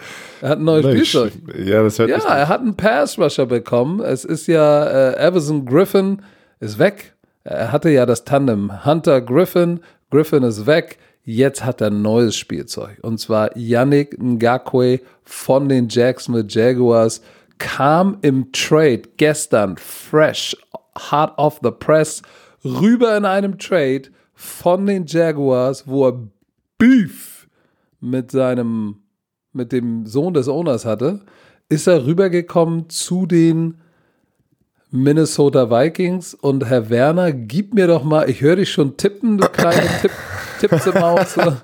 Er 0.42 0.48
hat 0.48 0.58
ein 0.58 0.64
neues 0.64 0.84
Nein, 0.84 0.94
Spielzeug. 0.96 1.32
Ja, 1.64 1.82
das 1.82 1.98
hört 1.98 2.10
Ja, 2.10 2.18
er 2.18 2.48
hat 2.48 2.60
einen 2.60 2.76
Pass 2.76 3.18
Rusher 3.18 3.46
bekommen. 3.46 4.00
Es 4.00 4.24
ist 4.24 4.48
ja, 4.48 4.84
äh, 4.84 5.26
Everson 5.26 5.64
Griffin 5.64 6.22
ist 6.60 6.78
weg. 6.78 7.14
Er 7.44 7.70
hatte 7.70 7.90
ja 7.90 8.06
das 8.06 8.24
Tandem 8.24 8.84
Hunter 8.84 9.20
Griffin. 9.20 9.80
Griffin 10.10 10.42
ist 10.42 10.66
weg. 10.66 10.98
Jetzt 11.22 11.64
hat 11.64 11.80
er 11.80 11.88
ein 11.88 12.02
neues 12.02 12.36
Spielzeug. 12.36 12.98
Und 13.02 13.18
zwar 13.18 13.56
Yannick 13.56 14.16
Ngakwe 14.20 15.00
von 15.24 15.68
den 15.68 15.88
Jacksonville 15.88 16.46
Jaguars 16.48 17.20
kam 17.58 18.18
im 18.22 18.52
Trade 18.52 19.02
gestern 19.16 19.76
fresh, 19.76 20.56
hot 21.10 21.32
off 21.36 21.60
the 21.62 21.70
press, 21.70 22.22
rüber 22.66 23.16
in 23.16 23.24
einem 23.24 23.58
Trade 23.58 24.02
von 24.34 24.86
den 24.86 25.06
Jaguars, 25.06 25.86
wo 25.86 26.08
er 26.08 26.28
Beef 26.78 27.48
mit 28.00 28.30
seinem 28.30 28.98
mit 29.52 29.72
dem 29.72 30.06
Sohn 30.06 30.34
des 30.34 30.48
Owners 30.48 30.84
hatte, 30.84 31.20
ist 31.68 31.86
er 31.86 32.06
rübergekommen 32.06 32.88
zu 32.90 33.26
den 33.26 33.78
Minnesota 34.90 35.68
Vikings 35.70 36.34
und 36.34 36.64
Herr 36.66 36.90
Werner, 36.90 37.32
gib 37.32 37.74
mir 37.74 37.88
doch 37.88 38.04
mal, 38.04 38.30
ich 38.30 38.40
höre 38.40 38.56
dich 38.56 38.70
schon 38.70 38.96
tippen, 38.96 39.38
du 39.38 39.48
kleine 39.48 39.88
Tipp, 40.00 40.12
Tipps 40.60 40.86
im 40.86 41.00
Haus, 41.00 41.34
so. 41.34 41.56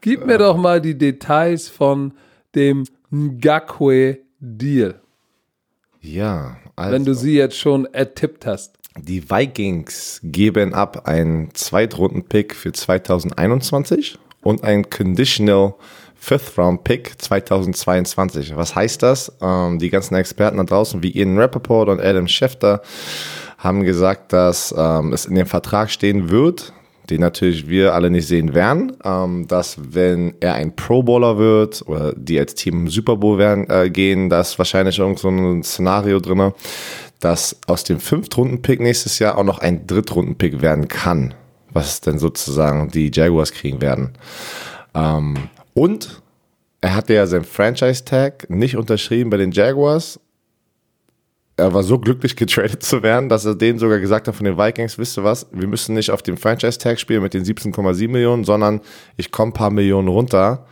gib 0.00 0.24
mir 0.26 0.38
doch 0.38 0.56
mal 0.56 0.80
die 0.80 0.96
Details 0.96 1.68
von 1.68 2.12
dem 2.54 2.84
Ngakwe-Deal, 3.10 5.00
Ja, 6.00 6.56
also 6.74 6.92
wenn 6.92 7.04
du 7.04 7.14
sie 7.14 7.36
jetzt 7.36 7.58
schon 7.58 7.84
ertippt 7.86 8.46
hast. 8.46 8.79
Die 9.02 9.30
Vikings 9.30 10.20
geben 10.22 10.74
ab 10.74 11.06
einen 11.06 11.54
Zweitrunden-Pick 11.54 12.54
für 12.54 12.72
2021 12.72 14.18
und 14.42 14.64
ein 14.64 14.88
Conditional 14.88 15.74
Fifth-Round-Pick 16.16 17.20
2022. 17.20 18.54
Was 18.56 18.74
heißt 18.74 19.02
das? 19.02 19.32
Ähm, 19.40 19.78
die 19.78 19.90
ganzen 19.90 20.14
Experten 20.14 20.58
da 20.58 20.64
draußen, 20.64 21.02
wie 21.02 21.10
Ian 21.10 21.38
Rappaport 21.38 21.88
und 21.88 22.00
Adam 22.00 22.28
Schefter, 22.28 22.82
haben 23.58 23.84
gesagt, 23.84 24.32
dass 24.32 24.74
ähm, 24.76 25.12
es 25.12 25.26
in 25.26 25.34
dem 25.34 25.46
Vertrag 25.46 25.90
stehen 25.90 26.30
wird, 26.30 26.72
den 27.10 27.20
natürlich 27.20 27.68
wir 27.68 27.94
alle 27.94 28.10
nicht 28.10 28.26
sehen 28.26 28.54
werden, 28.54 28.92
ähm, 29.04 29.46
dass 29.48 29.76
wenn 29.92 30.34
er 30.40 30.54
ein 30.54 30.74
Pro 30.76 31.02
Bowler 31.02 31.38
wird 31.38 31.82
oder 31.86 32.12
die 32.16 32.38
als 32.38 32.54
Team 32.54 32.82
im 32.82 32.88
Super 32.88 33.16
Bowl 33.16 33.38
werden, 33.38 33.68
äh, 33.68 33.90
gehen, 33.90 34.30
da 34.30 34.40
ist 34.40 34.58
wahrscheinlich 34.58 34.98
irgend 34.98 35.18
so 35.18 35.28
ein 35.28 35.62
Szenario 35.62 36.20
drinne, 36.20 36.54
dass 37.18 37.56
aus 37.66 37.84
dem 37.84 38.00
Fünftrunden-Pick 38.00 38.80
nächstes 38.80 39.18
Jahr 39.18 39.36
auch 39.36 39.44
noch 39.44 39.58
ein 39.58 39.86
Drittrunden-Pick 39.86 40.62
werden 40.62 40.88
kann, 40.88 41.34
was 41.72 42.00
dann 42.00 42.18
sozusagen 42.18 42.90
die 42.90 43.10
Jaguars 43.12 43.52
kriegen 43.52 43.80
werden. 43.80 44.12
Ähm, 44.94 45.34
und 45.74 46.22
er 46.80 46.94
hatte 46.94 47.14
ja 47.14 47.26
sein 47.26 47.44
Franchise-Tag 47.44 48.48
nicht 48.48 48.76
unterschrieben 48.76 49.30
bei 49.30 49.36
den 49.36 49.52
Jaguars. 49.52 50.18
Er 51.60 51.72
war 51.74 51.82
so 51.82 51.98
glücklich 51.98 52.36
getradet 52.42 52.82
zu 52.82 53.02
werden, 53.02 53.28
dass 53.28 53.44
er 53.44 53.54
denen 53.54 53.78
sogar 53.78 53.98
gesagt 54.00 54.28
hat 54.28 54.34
von 54.34 54.44
den 54.44 54.56
Vikings, 54.58 54.98
wisst 54.98 55.18
ihr 55.18 55.24
was, 55.24 55.46
wir 55.52 55.66
müssen 55.68 55.94
nicht 55.94 56.10
auf 56.10 56.22
dem 56.22 56.36
Franchise-Tag 56.36 56.98
spielen 56.98 57.22
mit 57.22 57.34
den 57.34 57.44
17,7 57.44 58.08
Millionen, 58.08 58.44
sondern 58.44 58.80
ich 59.16 59.30
komme 59.30 59.50
ein 59.50 59.54
paar 59.54 59.70
Millionen 59.70 60.08
runter 60.08 60.66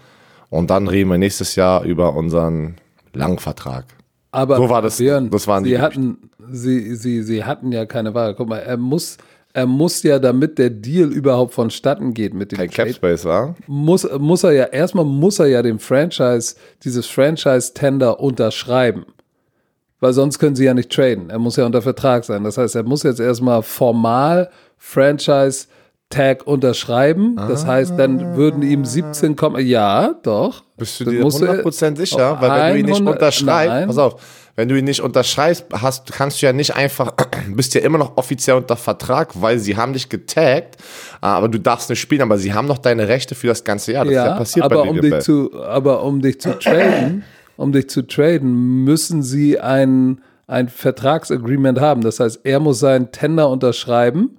und 0.51 0.71
dann 0.71 0.89
reden 0.89 1.11
wir 1.11 1.19
nächstes 1.19 1.55
Jahr 1.57 1.85
über 1.85 2.15
unseren 2.15 2.77
langen 3.13 3.39
Vertrag. 3.39 3.85
Aber 4.31 4.57
So 4.57 4.69
war 4.69 4.83
das- 4.83 4.99
Björn, 4.99 5.31
das 5.31 5.47
waren 5.47 5.65
die 5.65 5.71
sie 5.71 5.77
Gerüchte. 5.77 6.01
hatten, 6.01 6.31
sie, 6.51 6.95
sie, 6.97 7.23
sie 7.23 7.45
hatten 7.45 7.73
ja 7.73 7.87
keine 7.87 8.15
Wahl. 8.15 8.35
Guck 8.35 8.49
mal, 8.49 8.59
er 8.59 8.77
muss, 8.77 9.17
er 9.55 9.67
muss 9.67 10.03
ja, 10.03 10.19
damit 10.19 10.59
der 10.59 10.69
Deal 10.71 11.11
überhaupt 11.11 11.55
vonstatten 11.55 12.13
geht 12.15 12.35
mit 12.35 12.53
dem 12.53 12.59
Kein 12.59 12.71
Trade, 12.71 12.89
Capspace, 12.91 13.25
war? 13.25 13.55
muss, 13.67 14.07
muss 14.19 14.45
er 14.45 14.53
ja, 14.53 14.65
erstmal 14.65 15.05
muss 15.07 15.39
er 15.39 15.47
ja 15.47 15.63
dem 15.63 15.79
Franchise, 15.79 16.57
dieses 16.85 17.07
Franchise-Tender 17.07 18.21
unterschreiben. 18.21 19.07
Weil 20.01 20.13
sonst 20.13 20.39
können 20.39 20.55
sie 20.55 20.65
ja 20.65 20.75
nicht 20.75 20.91
traden. 20.91 21.29
Er 21.31 21.39
muss 21.39 21.57
ja 21.57 21.67
unter 21.67 21.83
Vertrag 21.83 22.25
sein. 22.25 22.45
Das 22.45 22.57
heißt, 22.57 22.77
er 22.77 22.85
muss 22.85 23.03
jetzt 23.03 23.19
erstmal 23.21 23.63
formal 23.63 24.49
Franchise-Tag 24.77 26.47
unterschreiben. 26.47 27.37
Das 27.37 27.67
heißt, 27.67 27.95
dann 27.99 28.37
würden 28.37 28.63
ihm 28.63 28.85
17, 28.85 29.35
Komma- 29.35 29.59
ja, 29.59 30.15
doch. 30.23 30.63
Bist 30.77 31.01
du 31.01 31.05
dir 31.05 31.21
musst 31.23 31.43
100% 31.43 31.97
sicher? 31.97 32.37
Weil 32.41 32.51
wenn 32.51 32.73
du 32.75 32.79
ihn 32.81 32.87
nicht 32.87 32.95
100 33.01 33.15
unterschreibst, 33.17 33.87
pass 33.89 33.99
auf, 33.99 34.21
wenn 34.55 34.69
du 34.69 34.77
ihn 34.79 34.85
nicht 34.85 35.01
unterschreibst, 35.01 35.67
hast, 35.73 36.13
kannst 36.13 36.41
du 36.43 36.47
ja 36.47 36.53
nicht 36.53 36.75
einfach, 36.75 37.13
bist 37.49 37.75
ja 37.75 37.81
immer 37.81 37.99
noch 37.99 38.17
offiziell 38.17 38.57
unter 38.57 38.77
Vertrag, 38.77 39.31
weil 39.41 39.59
sie 39.59 39.77
haben 39.77 39.93
dich 39.93 40.09
getaggt, 40.09 40.77
aber 41.21 41.49
du 41.49 41.59
darfst 41.59 41.91
nicht 41.91 42.01
spielen, 42.01 42.23
aber 42.23 42.39
sie 42.39 42.53
haben 42.53 42.67
noch 42.67 42.79
deine 42.79 43.09
Rechte 43.09 43.35
für 43.35 43.49
das 43.49 43.65
ganze 43.65 43.93
Jahr. 43.93 44.05
Das 44.05 44.13
ist 44.13 44.17
ja 44.17 44.27
Ja, 44.27 44.37
passiert 44.37 44.65
aber 44.65 44.83
bei 44.83 44.91
um, 44.91 45.01
dich 45.01 45.19
zu, 45.21 45.51
aber 45.63 46.03
um 46.03 46.21
dich 46.21 46.41
zu 46.41 46.59
traden, 46.59 47.25
um 47.59 47.73
dich 47.73 47.91
zu 47.91 48.07
traden, 48.07 48.85
müssen 48.85 49.23
sie 49.23 49.59
ein, 49.61 50.21
ein 50.47 50.69
Vertragsagreement 50.69 51.81
haben. 51.81 52.01
Das 52.03 52.21
heißt, 52.21 52.41
er 52.45 52.61
muss 52.61 52.79
seinen 52.79 53.11
Tender 53.13 53.51
unterschreiben. 53.51 54.39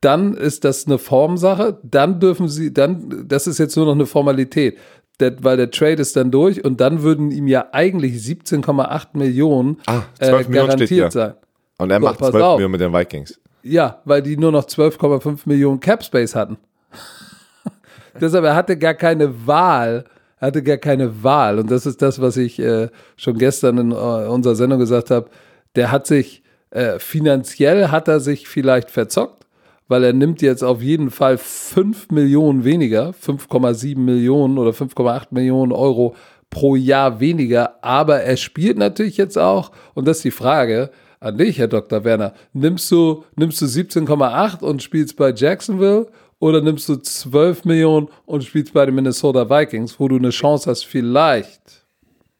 Dann 0.00 0.34
ist 0.34 0.64
das 0.64 0.86
eine 0.86 0.98
Formsache. 0.98 1.78
Dann 1.82 2.20
dürfen 2.20 2.48
sie, 2.48 2.72
dann, 2.72 3.26
das 3.28 3.46
ist 3.46 3.58
jetzt 3.58 3.76
nur 3.76 3.84
noch 3.84 3.94
eine 3.94 4.06
Formalität. 4.06 4.78
Der, 5.18 5.42
weil 5.44 5.58
der 5.58 5.70
Trade 5.70 6.00
ist 6.00 6.16
dann 6.16 6.30
durch 6.30 6.64
und 6.64 6.80
dann 6.80 7.02
würden 7.02 7.30
ihm 7.32 7.46
ja 7.48 7.66
eigentlich 7.72 8.14
17,8 8.22 9.08
Millionen 9.18 9.76
Ah, 9.86 10.02
äh, 10.18 10.28
12 10.28 10.48
Millionen 10.48 10.70
steht 10.70 10.88
garantiert 10.88 10.88
hier. 10.88 11.10
sein. 11.10 11.34
Und 11.78 11.90
er 11.90 12.00
So, 12.00 12.06
macht 12.06 12.18
pass 12.20 12.30
12 12.30 12.42
auf. 12.44 12.56
Millionen 12.58 12.72
mit 12.72 12.80
den 12.80 12.92
Vikings. 12.94 13.40
Ja, 13.62 14.00
weil 14.06 14.22
die 14.22 14.36
nur 14.38 14.52
noch 14.52 14.64
12,5 14.64 15.40
Millionen 15.46 15.80
Cap 15.80 16.02
Space 16.04 16.34
hatten. 16.34 16.56
Deshalb, 18.20 18.44
er 18.44 18.54
hatte 18.54 18.78
gar 18.78 18.94
keine 18.94 19.46
Wahl. 19.46 20.04
Hatte 20.40 20.62
gar 20.62 20.78
keine 20.78 21.22
Wahl. 21.22 21.58
Und 21.58 21.70
das 21.70 21.86
ist 21.86 22.00
das, 22.02 22.20
was 22.20 22.36
ich 22.36 22.58
äh, 22.58 22.88
schon 23.16 23.38
gestern 23.38 23.78
in 23.78 23.92
äh, 23.92 23.94
unserer 23.94 24.54
Sendung 24.54 24.78
gesagt 24.78 25.10
habe. 25.10 25.28
Der 25.76 25.92
hat 25.92 26.06
sich, 26.06 26.42
äh, 26.70 26.98
finanziell 26.98 27.88
hat 27.88 28.08
er 28.08 28.20
sich 28.20 28.48
vielleicht 28.48 28.90
verzockt, 28.90 29.46
weil 29.88 30.04
er 30.04 30.12
nimmt 30.12 30.40
jetzt 30.40 30.62
auf 30.62 30.82
jeden 30.82 31.10
Fall 31.10 31.36
5 31.36 32.10
Millionen 32.10 32.64
weniger, 32.64 33.10
5,7 33.10 33.98
Millionen 33.98 34.56
oder 34.56 34.70
5,8 34.70 35.26
Millionen 35.30 35.72
Euro 35.72 36.14
pro 36.48 36.74
Jahr 36.74 37.20
weniger. 37.20 37.84
Aber 37.84 38.22
er 38.22 38.36
spielt 38.36 38.78
natürlich 38.78 39.16
jetzt 39.16 39.36
auch, 39.36 39.72
und 39.94 40.06
das 40.06 40.18
ist 40.18 40.24
die 40.24 40.30
Frage, 40.30 40.90
an 41.20 41.36
dich, 41.36 41.58
Herr 41.58 41.68
Dr. 41.68 42.02
Werner. 42.04 42.32
Nimmst 42.54 42.90
du, 42.90 43.24
nimmst 43.36 43.60
du 43.60 43.66
17,8 43.66 44.62
und 44.62 44.82
spielst 44.82 45.16
bei 45.16 45.32
Jacksonville 45.32 46.06
oder 46.40 46.60
nimmst 46.60 46.88
du 46.88 46.96
12 46.96 47.64
Millionen 47.64 48.08
und 48.26 48.42
spielst 48.42 48.72
bei 48.72 48.84
den 48.84 48.96
Minnesota 48.96 49.48
Vikings, 49.48 50.00
wo 50.00 50.08
du 50.08 50.16
eine 50.16 50.30
Chance 50.30 50.68
hast, 50.68 50.84
vielleicht, 50.84 51.84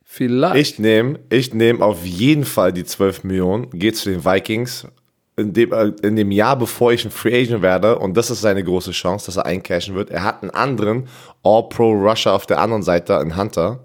vielleicht. 0.02 0.56
Ich 0.56 0.78
nehme 0.80 1.20
ich 1.28 1.54
nehm 1.54 1.80
auf 1.80 2.04
jeden 2.04 2.44
Fall 2.44 2.72
die 2.72 2.84
12 2.84 3.22
Millionen, 3.24 3.70
gehe 3.70 3.92
zu 3.92 4.10
den 4.10 4.24
Vikings 4.24 4.88
in 5.36 5.52
dem, 5.52 5.72
äh, 5.72 5.92
in 6.02 6.16
dem 6.16 6.30
Jahr, 6.30 6.56
bevor 6.56 6.92
ich 6.92 7.04
ein 7.04 7.10
Free 7.10 7.42
Agent 7.42 7.62
werde. 7.62 7.98
Und 7.98 8.16
das 8.16 8.30
ist 8.30 8.40
seine 8.40 8.64
große 8.64 8.90
Chance, 8.92 9.26
dass 9.26 9.36
er 9.36 9.46
eincashen 9.46 9.94
wird. 9.94 10.10
Er 10.10 10.24
hat 10.24 10.42
einen 10.42 10.50
anderen 10.50 11.08
All-Pro-Rusher 11.42 12.32
auf 12.32 12.46
der 12.46 12.58
anderen 12.58 12.82
Seite, 12.82 13.18
einen 13.18 13.36
Hunter. 13.36 13.80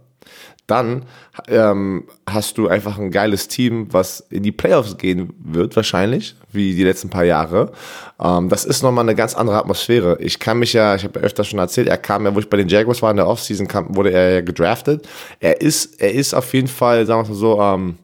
Dann 0.68 1.04
ähm, 1.48 2.06
hast 2.28 2.58
du 2.58 2.68
einfach 2.68 2.98
ein 2.98 3.12
geiles 3.12 3.48
Team, 3.48 3.88
was 3.92 4.22
in 4.32 4.42
die 4.42 4.52
Playoffs 4.52 4.98
gehen 4.98 5.32
wird, 5.38 5.76
wahrscheinlich, 5.76 6.36
wie 6.52 6.76
die 6.76 6.84
letzten 6.84 7.10
paar 7.10 7.24
Jahre. 7.24 7.72
Ähm, 8.20 8.50
das 8.50 8.66
ist 8.66 8.82
nochmal 8.82 9.04
eine 9.06 9.14
ganz 9.14 9.36
andere 9.36 9.58
Atmosphäre. 9.58 10.18
Ich 10.20 10.40
kann 10.40 10.58
mich 10.58 10.74
ja, 10.74 10.96
ich 10.96 11.04
habe 11.04 11.20
ja 11.20 11.26
öfter 11.26 11.44
schon 11.44 11.60
erzählt, 11.60 11.88
er 11.88 11.98
kam 11.98 12.26
ja, 12.26 12.34
wo 12.34 12.40
ich 12.40 12.50
bei 12.50 12.58
den 12.58 12.68
Jaguars 12.68 13.04
war 13.04 13.12
in 13.12 13.18
der 13.18 13.28
Offseason, 13.28 13.68
kam, 13.68 13.96
wurde 13.96 14.12
er 14.12 14.32
ja 14.32 14.42
gedraftet. 14.42 15.08
Er 15.40 15.62
ist, 15.62 16.02
er 16.02 16.14
ist 16.14 16.34
auf 16.34 16.52
jeden 16.54 16.68
Fall, 16.68 17.06
sagen 17.06 17.24
wir 17.24 17.30
mal 17.30 17.36
so, 17.36 17.62
ähm, 17.62 17.98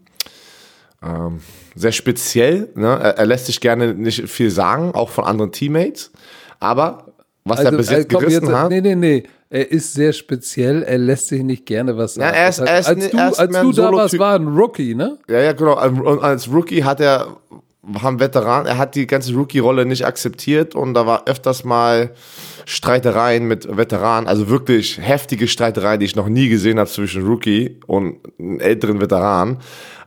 ähm, 1.03 1.39
sehr 1.73 1.91
speziell. 1.91 2.69
Ne? 2.75 2.87
Er, 2.87 3.17
er 3.17 3.25
lässt 3.25 3.47
sich 3.47 3.59
gerne 3.59 3.95
nicht 3.95 4.29
viel 4.29 4.51
sagen, 4.51 4.91
auch 4.93 5.09
von 5.09 5.23
anderen 5.23 5.51
Teammates. 5.51 6.11
Aber 6.59 7.10
was 7.45 7.59
er 7.59 7.71
bis 7.71 7.89
jetzt 7.89 8.05
äh, 8.05 8.07
komm, 8.13 8.21
gerissen 8.21 8.45
jetzt, 8.47 8.53
hat. 8.55 8.69
Nee, 8.69 8.81
nee, 8.81 8.95
nee. 8.95 9.23
Er 9.49 9.69
ist 9.71 9.93
sehr 9.93 10.13
speziell, 10.13 10.83
er 10.83 10.97
lässt 10.97 11.27
sich 11.27 11.43
nicht 11.43 11.65
gerne 11.65 11.97
was 11.97 12.13
sagen. 12.13 12.33
er 12.35 12.47
ist- 12.49 12.61
heißt, 12.61 12.69
er 12.69 12.79
ist 12.79 12.87
als 12.87 12.97
nicht- 12.97 13.13
du, 13.13 13.17
als 13.17 13.37
du 13.37 13.71
da 13.73 13.91
warst, 13.91 14.17
war 14.19 14.35
ein 14.35 14.47
Rookie, 14.47 14.95
ne? 14.95 15.17
Ja, 15.29 15.39
ja, 15.41 15.51
genau. 15.53 15.81
Und 15.83 16.21
als 16.23 16.49
Rookie 16.51 16.83
hat 16.83 17.01
er, 17.01 17.27
haben 18.01 18.19
Veteran, 18.19 18.65
er 18.65 18.77
hat 18.77 18.95
die 18.95 19.07
ganze 19.07 19.33
Rookie-Rolle 19.33 19.85
nicht 19.85 20.05
akzeptiert 20.05 20.73
und 20.75 20.93
da 20.93 21.05
war 21.05 21.27
öfters 21.27 21.63
mal 21.65 22.11
Streitereien 22.65 23.45
mit 23.47 23.75
Veteranen, 23.75 24.27
also 24.29 24.47
wirklich 24.49 24.99
heftige 25.01 25.47
Streitereien, 25.47 25.99
die 25.99 26.05
ich 26.05 26.15
noch 26.15 26.29
nie 26.29 26.47
gesehen 26.47 26.79
habe 26.79 26.89
zwischen 26.89 27.25
Rookie 27.25 27.79
und 27.87 28.19
einem 28.39 28.59
älteren 28.59 29.01
Veteran. 29.01 29.57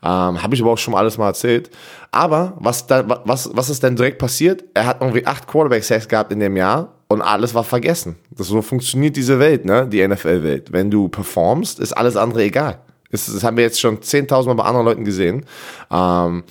Ähm, 0.03 0.43
habe 0.43 0.55
ich 0.55 0.63
aber 0.63 0.71
auch 0.71 0.79
schon 0.79 0.93
mal 0.93 0.99
alles 1.01 1.19
mal 1.19 1.29
erzählt. 1.29 1.71
Aber 2.13 2.55
was, 2.61 2.87
da, 2.87 3.05
was, 3.25 3.51
was 3.55 3.71
ist 3.71 3.83
denn 3.83 3.97
direkt 3.97 4.19
passiert? 4.19 4.65
Er 4.75 4.87
hat 4.87 5.01
irgendwie 5.01 5.27
acht 5.27 5.47
Quarterback-Sacks 5.47 6.09
gehabt 6.09 6.33
in 6.33 6.41
dem 6.41 6.57
Jahr 6.57 6.94
und 7.15 7.23
alles 7.23 7.55
war 7.55 7.65
vergessen. 7.65 8.17
Das, 8.31 8.49
so 8.49 8.61
funktioniert 8.61 9.17
diese 9.17 9.39
Welt, 9.39 9.65
ne? 9.65 9.89
die 9.89 10.07
NFL-Welt. 10.07 10.73
Wenn 10.73 10.91
du 10.91 11.09
performst, 11.09 11.81
ist 11.81 11.93
alles 11.93 12.17
andere 12.17 12.43
egal. 12.43 12.81
Das, 13.11 13.27
das 13.27 13.45
haben 13.45 13.57
wir 13.57 13.65
jetzt 13.65 13.81
schon 13.81 13.99
10.000 13.99 14.47
Mal 14.47 14.55
bei 14.55 14.65
anderen 14.65 14.85
Leuten 14.85 15.05
gesehen. 15.05 15.47
Ähm, 15.91 16.45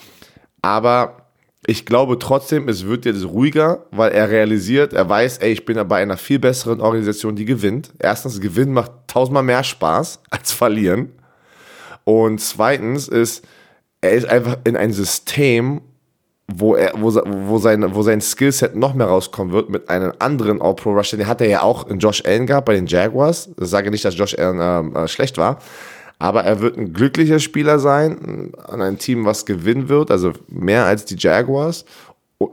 aber 0.62 1.28
ich 1.66 1.86
glaube 1.86 2.20
trotzdem, 2.20 2.68
es 2.68 2.86
wird 2.86 3.06
jetzt 3.06 3.26
ruhiger, 3.26 3.86
weil 3.92 4.12
er 4.12 4.30
realisiert, 4.30 4.94
er 4.94 5.08
weiß, 5.08 5.38
ey, 5.40 5.52
ich 5.52 5.66
bin 5.66 5.88
bei 5.88 6.02
einer 6.02 6.18
viel 6.18 6.40
besseren 6.40 6.82
Organisation, 6.82 7.36
die 7.36 7.46
gewinnt. 7.46 7.92
Erstens, 8.00 8.42
Gewinnen 8.42 8.74
macht 8.74 8.92
tausendmal 9.08 9.44
mehr 9.44 9.64
Spaß 9.64 10.22
als 10.30 10.52
verlieren. 10.52 11.12
Und 12.06 12.40
zweitens 12.40 13.08
ist, 13.08 13.46
er 14.02 14.12
ist 14.12 14.26
einfach 14.26 14.58
in 14.66 14.76
ein 14.76 14.92
System, 14.92 15.82
wo 16.48 16.76
er, 16.76 16.94
wo, 16.96 17.14
wo 17.14 17.58
sein, 17.58 17.96
wo 17.96 18.04
sein 18.04 18.22
Skillset 18.22 18.76
noch 18.76 18.94
mehr 18.94 19.08
rauskommen 19.08 19.54
wird 19.54 19.70
mit 19.70 19.90
einem 19.90 20.14
anderen 20.20 20.62
All-Pro-Rusher. 20.62 21.18
Den 21.18 21.28
hat 21.28 21.42
er 21.42 21.48
ja 21.48 21.62
auch 21.62 21.88
in 21.88 22.00
Josh 22.00 22.24
Allen 22.26 22.46
gehabt 22.46 22.66
bei 22.66 22.74
den 22.74 22.86
Jaguars. 22.86 23.50
Ich 23.60 23.68
sage 23.68 23.92
nicht, 23.92 24.04
dass 24.04 24.18
Josh 24.18 24.38
Allen 24.38 24.60
ähm, 24.62 24.96
äh, 24.96 25.08
schlecht 25.08 25.38
war. 25.38 25.60
Aber 26.20 26.44
er 26.44 26.62
wird 26.62 26.78
ein 26.78 26.94
glücklicher 26.94 27.40
Spieler 27.40 27.80
sein, 27.80 28.54
an 28.68 28.82
ein 28.82 28.98
Team, 28.98 29.26
was 29.26 29.46
gewinnen 29.46 29.90
wird, 29.90 30.10
also 30.12 30.32
mehr 30.48 30.86
als 30.86 31.06
die 31.06 31.18
Jaguars, 31.18 31.86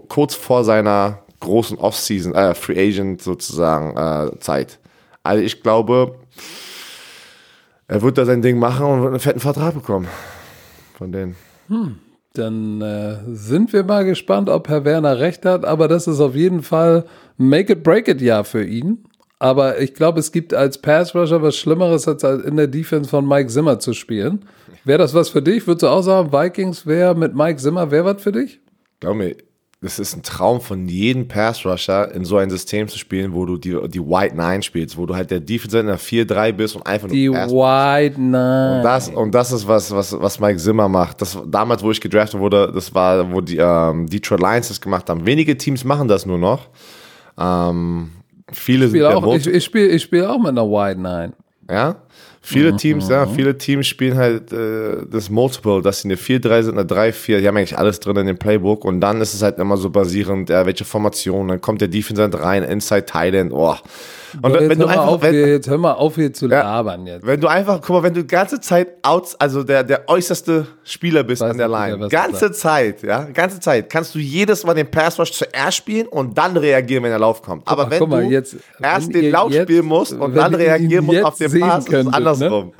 kurz 0.08 0.34
vor 0.34 0.64
seiner 0.64 1.20
großen 1.40 1.78
Offseason, 1.78 2.34
äh, 2.34 2.54
Free 2.54 2.88
Agent 2.88 3.22
sozusagen 3.22 3.96
äh, 3.96 4.38
Zeit. 4.40 4.78
Also 5.22 5.42
ich 5.42 5.62
glaube, 5.62 6.16
er 7.86 8.02
wird 8.02 8.18
da 8.18 8.24
sein 8.24 8.42
Ding 8.42 8.58
machen 8.58 8.86
und 8.86 9.02
wird 9.02 9.10
einen 9.10 9.20
fetten 9.20 9.40
Vertrag 9.40 9.74
bekommen. 9.74 10.08
Von 10.96 11.12
denen. 11.12 11.36
Dann 12.34 12.80
äh, 12.80 13.16
sind 13.26 13.72
wir 13.72 13.82
mal 13.82 14.04
gespannt, 14.04 14.48
ob 14.48 14.68
Herr 14.68 14.84
Werner 14.84 15.18
recht 15.18 15.44
hat. 15.44 15.64
Aber 15.64 15.88
das 15.88 16.06
ist 16.06 16.20
auf 16.20 16.34
jeden 16.34 16.62
Fall 16.62 17.04
ein 17.38 17.48
Make-it-Break-it-Jahr 17.48 18.44
für 18.44 18.64
ihn. 18.64 19.04
Aber 19.38 19.80
ich 19.80 19.94
glaube, 19.94 20.20
es 20.20 20.32
gibt 20.32 20.52
als 20.52 20.78
Pass-Rusher 20.78 21.42
was 21.42 21.56
Schlimmeres, 21.56 22.06
als 22.06 22.22
in 22.22 22.56
der 22.56 22.66
Defense 22.66 23.08
von 23.08 23.26
Mike 23.26 23.48
Zimmer 23.48 23.78
zu 23.78 23.94
spielen. 23.94 24.44
Wäre 24.84 24.98
das 24.98 25.14
was 25.14 25.30
für 25.30 25.42
dich? 25.42 25.66
Würdest 25.66 25.82
du 25.82 25.88
auch 25.88 26.02
sagen, 26.02 26.32
Vikings 26.32 26.86
wäre 26.86 27.14
mit 27.14 27.34
Mike 27.34 27.56
Zimmer, 27.56 27.90
wäre 27.90 28.04
was 28.04 28.22
für 28.22 28.32
dich? 28.32 28.60
Glaub 29.00 29.16
mir, 29.16 29.34
das 29.82 29.98
ist 29.98 30.14
ein 30.14 30.22
Traum 30.22 30.60
von 30.60 30.86
jedem 30.88 31.26
Pass-Rusher, 31.26 32.12
in 32.14 32.24
so 32.26 32.36
ein 32.36 32.50
System 32.50 32.86
zu 32.88 32.98
spielen, 32.98 33.32
wo 33.32 33.46
du 33.46 33.56
die, 33.56 33.76
die 33.88 34.00
White 34.00 34.36
Nine 34.36 34.62
spielst, 34.62 34.98
wo 34.98 35.06
du 35.06 35.14
halt 35.16 35.30
der 35.30 35.40
Defense 35.40 35.78
in 35.78 35.86
der 35.86 35.98
4-3 35.98 36.52
bist 36.52 36.76
und 36.76 36.86
einfach 36.86 37.08
nur 37.08 37.16
Die 37.16 37.30
Pass- 37.30 37.50
White 37.50 38.20
Nine. 38.20 38.80
Das, 38.82 39.08
und 39.08 39.34
das 39.34 39.52
ist 39.52 39.66
was, 39.66 39.90
was, 39.90 40.20
was 40.20 40.38
Mike 40.38 40.58
Zimmer 40.58 40.88
macht. 40.88 41.22
Das, 41.22 41.38
damals, 41.46 41.82
wo 41.82 41.90
ich 41.90 42.00
gedraftet 42.00 42.38
wurde, 42.38 42.70
das 42.74 42.94
war, 42.94 43.32
wo 43.32 43.40
die 43.40 43.56
ähm, 43.56 44.06
Detroit 44.06 44.40
Lions 44.40 44.68
das 44.68 44.80
gemacht 44.80 45.08
haben. 45.08 45.24
Wenige 45.24 45.56
Teams 45.56 45.82
machen 45.84 46.08
das 46.08 46.26
nur 46.26 46.36
noch. 46.38 46.68
Ähm, 47.38 48.10
viele 48.52 48.84
Ich 48.86 48.90
sind 48.92 49.00
spiele 49.00 49.16
auch, 49.16 49.34
ich, 49.34 49.46
ich 49.46 49.64
spiel, 49.64 49.86
ich 49.88 50.02
spiel 50.02 50.24
auch 50.26 50.38
mit 50.38 50.48
einer 50.48 50.66
White 50.68 51.00
Nine. 51.00 51.32
ja. 51.70 51.96
Viele 52.42 52.74
Teams, 52.76 53.08
ja, 53.10 53.26
viele 53.26 53.58
Teams 53.58 53.86
spielen 53.86 54.16
halt 54.16 54.50
äh, 54.52 55.04
das 55.10 55.28
Multiple, 55.28 55.82
dass 55.82 56.00
sie 56.00 56.08
eine 56.08 56.16
4-3 56.16 56.62
sind, 56.62 56.78
eine 56.78 56.88
3-4, 56.88 57.38
die 57.38 57.46
haben 57.46 57.56
eigentlich 57.56 57.76
alles 57.78 58.00
drin 58.00 58.16
in 58.16 58.26
dem 58.26 58.38
Playbook 58.38 58.84
und 58.86 59.00
dann 59.00 59.20
ist 59.20 59.34
es 59.34 59.42
halt 59.42 59.58
immer 59.58 59.76
so 59.76 59.90
basierend, 59.90 60.48
ja, 60.48 60.64
welche 60.64 60.84
Formation, 60.86 61.48
dann 61.48 61.60
kommt 61.60 61.82
der 61.82 61.88
Defense 61.88 62.22
halt 62.22 62.34
rein, 62.40 62.62
Inside 62.62 63.06
End, 63.36 63.52
oh. 63.52 63.74
Und 64.42 64.52
jetzt, 64.54 64.68
wenn 64.68 64.78
du 64.78 64.88
hör 64.88 64.94
mal 64.94 65.00
einfach, 65.02 65.06
auf, 65.14 65.22
wenn, 65.22 65.34
jetzt 65.34 65.68
hör 65.68 65.78
mal 65.78 65.92
auf, 65.92 66.14
hier 66.14 66.32
zu 66.32 66.46
labern 66.46 67.06
jetzt. 67.06 67.26
wenn 67.26 67.40
du 67.40 67.48
einfach, 67.48 67.80
guck 67.80 67.96
mal, 67.96 68.02
wenn 68.04 68.14
du 68.14 68.20
die 68.22 68.26
ganze 68.28 68.60
Zeit 68.60 68.88
outs, 69.02 69.34
also 69.34 69.64
der, 69.64 69.82
der 69.82 70.08
äußerste 70.08 70.66
Spieler 70.84 71.24
bist 71.24 71.42
an 71.42 71.58
der 71.58 71.68
Line, 71.68 71.98
du 71.98 72.08
ganze 72.08 72.52
Zeit, 72.52 73.02
ja, 73.02 73.24
ganze 73.24 73.58
Zeit, 73.60 73.90
kannst 73.90 74.14
du 74.14 74.18
jedes 74.18 74.64
Mal 74.64 74.74
den 74.74 74.88
Pass 74.90 75.18
Rush 75.18 75.32
zuerst 75.32 75.76
spielen 75.76 76.06
und 76.06 76.38
dann 76.38 76.56
reagieren, 76.56 77.02
wenn 77.02 77.10
der 77.10 77.18
Lauf 77.18 77.42
kommt. 77.42 77.66
Aber 77.66 77.84
mal, 77.86 77.90
wenn 77.90 78.08
mal, 78.08 78.24
du 78.24 78.30
jetzt- 78.30 78.56
erst 78.80 79.08
wenn 79.12 79.20
den 79.20 79.32
Lauf 79.32 79.52
spielen 79.52 79.86
musst 79.86 80.12
und 80.12 80.34
dann 80.36 80.54
reagieren 80.54 81.04
musst 81.04 81.24
auf 81.24 81.36
den 81.36 81.60
Pass, 81.60 81.78
ist 81.80 81.84
es 81.86 81.90
könntet. 81.90 82.14
Andersrum. 82.32 82.72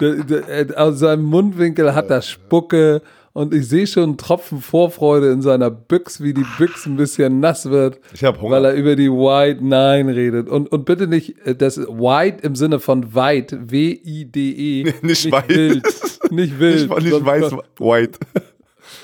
Der- 0.00 0.24
der- 0.24 0.70
äh, 0.70 0.74
Aus 0.76 0.98
seinem 0.98 1.24
Mundwinkel 1.24 1.94
hat 1.94 2.10
er 2.10 2.22
Spucke 2.22 3.02
und 3.32 3.52
ich 3.52 3.68
sehe 3.68 3.86
schon 3.86 4.02
einen 4.04 4.16
Tropfen 4.16 4.60
Vorfreude 4.62 5.30
in 5.30 5.42
seiner 5.42 5.70
Büchs, 5.70 6.22
wie 6.22 6.32
die 6.32 6.44
Büchs 6.56 6.86
ein 6.86 6.96
bisschen 6.96 7.38
nass 7.40 7.68
wird. 7.68 8.00
Ich 8.14 8.24
hab 8.24 8.40
Hunger. 8.40 8.56
Weil 8.56 8.64
er 8.64 8.74
über 8.74 8.96
die 8.96 9.10
White 9.10 9.62
Nine 9.62 10.16
redet. 10.16 10.48
Und, 10.48 10.72
und 10.72 10.84
bitte 10.86 11.06
nicht 11.06 11.36
äh, 11.46 11.54
das 11.54 11.76
White 11.78 12.38
im 12.46 12.54
Sinne 12.56 12.80
von 12.80 13.14
weit, 13.14 13.54
W-I-D-E. 13.70 14.92
Nicht 15.02 15.30
weit. 15.30 15.48
wild. 15.50 15.84
Nicht 16.30 16.58
wild. 16.58 16.88
Nicht 16.98 17.10
sonst, 17.10 17.26
weiß, 17.26 17.52
white. 17.78 18.18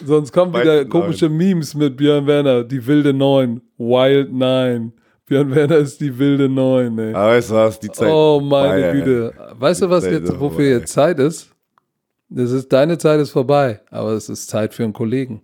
sonst 0.05 0.33
kommen 0.33 0.53
White 0.55 0.63
wieder 0.65 0.75
Nine. 0.77 0.89
komische 0.89 1.29
Memes 1.29 1.75
mit 1.75 1.97
Björn 1.99 2.27
Werner. 2.27 2.65
Die 2.65 2.87
wilde 2.87 3.13
Neun. 3.13 3.61
Wild 3.77 4.33
Nine. 4.33 4.93
Björn 5.33 5.55
Werner 5.55 5.79
ist 5.79 5.99
die 5.99 6.19
wilde 6.19 6.47
Neun, 6.47 6.99
ey. 6.99 7.15
Aber 7.15 7.41
du 7.41 7.55
was, 7.55 7.81
die 7.81 7.91
Zeit. 7.91 8.13
Oh, 8.13 8.39
meine 8.39 8.83
Bayern. 8.83 8.99
Güte. 8.99 9.33
Weißt 9.59 9.81
du, 9.81 9.89
was 9.89 10.05
Zeit 10.05 10.13
jetzt, 10.13 10.39
wofür 10.39 10.69
jetzt 10.69 10.93
Zeit 10.93 11.19
ist? 11.19 11.49
Das 12.29 12.51
ist, 12.51 12.71
deine 12.71 12.99
Zeit 12.99 13.19
ist 13.19 13.31
vorbei, 13.31 13.81
aber 13.91 14.11
es 14.11 14.29
ist 14.29 14.51
Zeit 14.51 14.75
für 14.75 14.85
einen 14.85 14.93
Kollegen. 14.93 15.41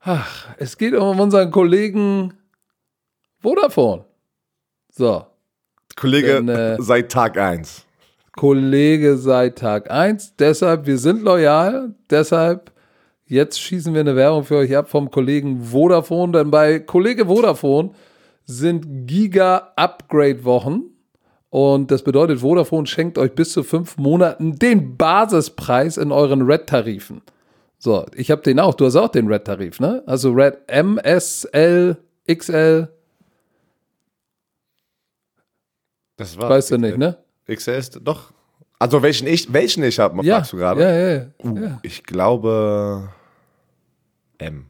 Ach, 0.00 0.48
es 0.58 0.76
geht 0.76 0.94
um 0.94 1.20
unseren 1.20 1.48
Kollegen 1.52 2.34
Vodafone. 3.38 4.04
So, 4.90 5.24
Kollege, 5.94 6.42
Denn, 6.42 6.48
äh, 6.48 6.76
seit 6.80 7.12
Tag 7.12 7.38
1. 7.38 7.86
Kollege 8.34 9.16
seit 9.16 9.58
Tag 9.58 9.88
1. 9.88 10.34
Deshalb, 10.34 10.86
wir 10.86 10.98
sind 10.98 11.22
loyal. 11.22 11.94
Deshalb, 12.10 12.72
jetzt 13.32 13.60
schießen 13.60 13.92
wir 13.94 14.00
eine 14.00 14.14
Werbung 14.16 14.44
für 14.44 14.56
euch 14.56 14.76
ab 14.76 14.88
vom 14.88 15.10
Kollegen 15.10 15.62
Vodafone. 15.62 16.32
Denn 16.32 16.50
bei 16.50 16.78
Kollege 16.78 17.26
Vodafone 17.26 17.90
sind 18.44 19.06
Giga-Upgrade-Wochen. 19.06 20.82
Und 21.50 21.90
das 21.90 22.02
bedeutet, 22.02 22.40
Vodafone 22.40 22.86
schenkt 22.86 23.18
euch 23.18 23.34
bis 23.34 23.52
zu 23.52 23.62
fünf 23.62 23.96
Monaten 23.98 24.58
den 24.58 24.96
Basispreis 24.96 25.96
in 25.96 26.10
euren 26.12 26.42
Red-Tarifen. 26.42 27.20
So, 27.78 28.06
ich 28.14 28.30
habe 28.30 28.42
den 28.42 28.60
auch. 28.60 28.74
Du 28.74 28.86
hast 28.86 28.96
auch 28.96 29.08
den 29.08 29.26
Red-Tarif, 29.26 29.80
ne? 29.80 30.02
Also 30.06 30.30
Red 30.32 30.58
M, 30.68 30.98
S, 30.98 31.44
L, 31.46 31.96
XL, 32.32 32.88
Das 36.16 36.38
war 36.38 36.48
weißt 36.50 36.70
du 36.70 36.78
nicht, 36.78 36.96
ne? 36.96 37.18
XL 37.52 37.70
ist 37.72 37.98
doch. 38.02 38.32
Also 38.78 39.02
welchen 39.02 39.26
ich, 39.26 39.52
welchen 39.52 39.82
ich 39.84 39.98
habe, 39.98 40.24
Ja, 40.24 40.36
fragst 40.36 40.52
du 40.52 40.56
gerade? 40.56 40.80
ja, 40.80 40.90
ja, 40.90 41.10
ja. 41.10 41.26
Uh, 41.44 41.58
ja. 41.58 41.78
Ich 41.82 42.04
glaube 42.04 43.08
M. 44.42 44.66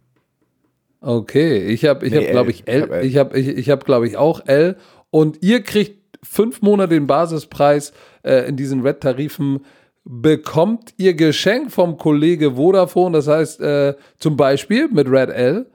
Okay, 1.00 1.58
ich 1.66 1.84
habe, 1.84 2.06
ich 2.06 2.12
Nee, 2.12 2.18
habe, 2.18 2.30
glaube 2.30 2.50
ich. 2.52 2.68
L. 2.68 3.04
Ich 3.04 3.16
habe, 3.16 3.38
ich, 3.38 3.48
ich 3.48 3.70
habe, 3.70 3.84
glaube 3.84 4.06
ich, 4.06 4.16
auch 4.16 4.46
L. 4.46 4.76
Und 5.10 5.42
ihr 5.42 5.62
kriegt 5.62 6.18
fünf 6.22 6.62
Monate 6.62 6.94
den 6.94 7.06
Basispreis 7.08 7.92
äh, 8.22 8.48
in 8.48 8.56
diesen 8.56 8.82
Red-Tarifen. 8.82 9.64
Bekommt 10.04 10.94
ihr 10.96 11.14
Geschenk 11.14 11.70
vom 11.70 11.96
Kollege 11.96 12.52
Vodafone, 12.56 13.16
das 13.16 13.28
heißt 13.28 13.60
äh, 13.60 13.94
zum 14.18 14.36
Beispiel 14.36 14.88
mit 14.88 15.08
Red 15.08 15.30
L 15.30 15.70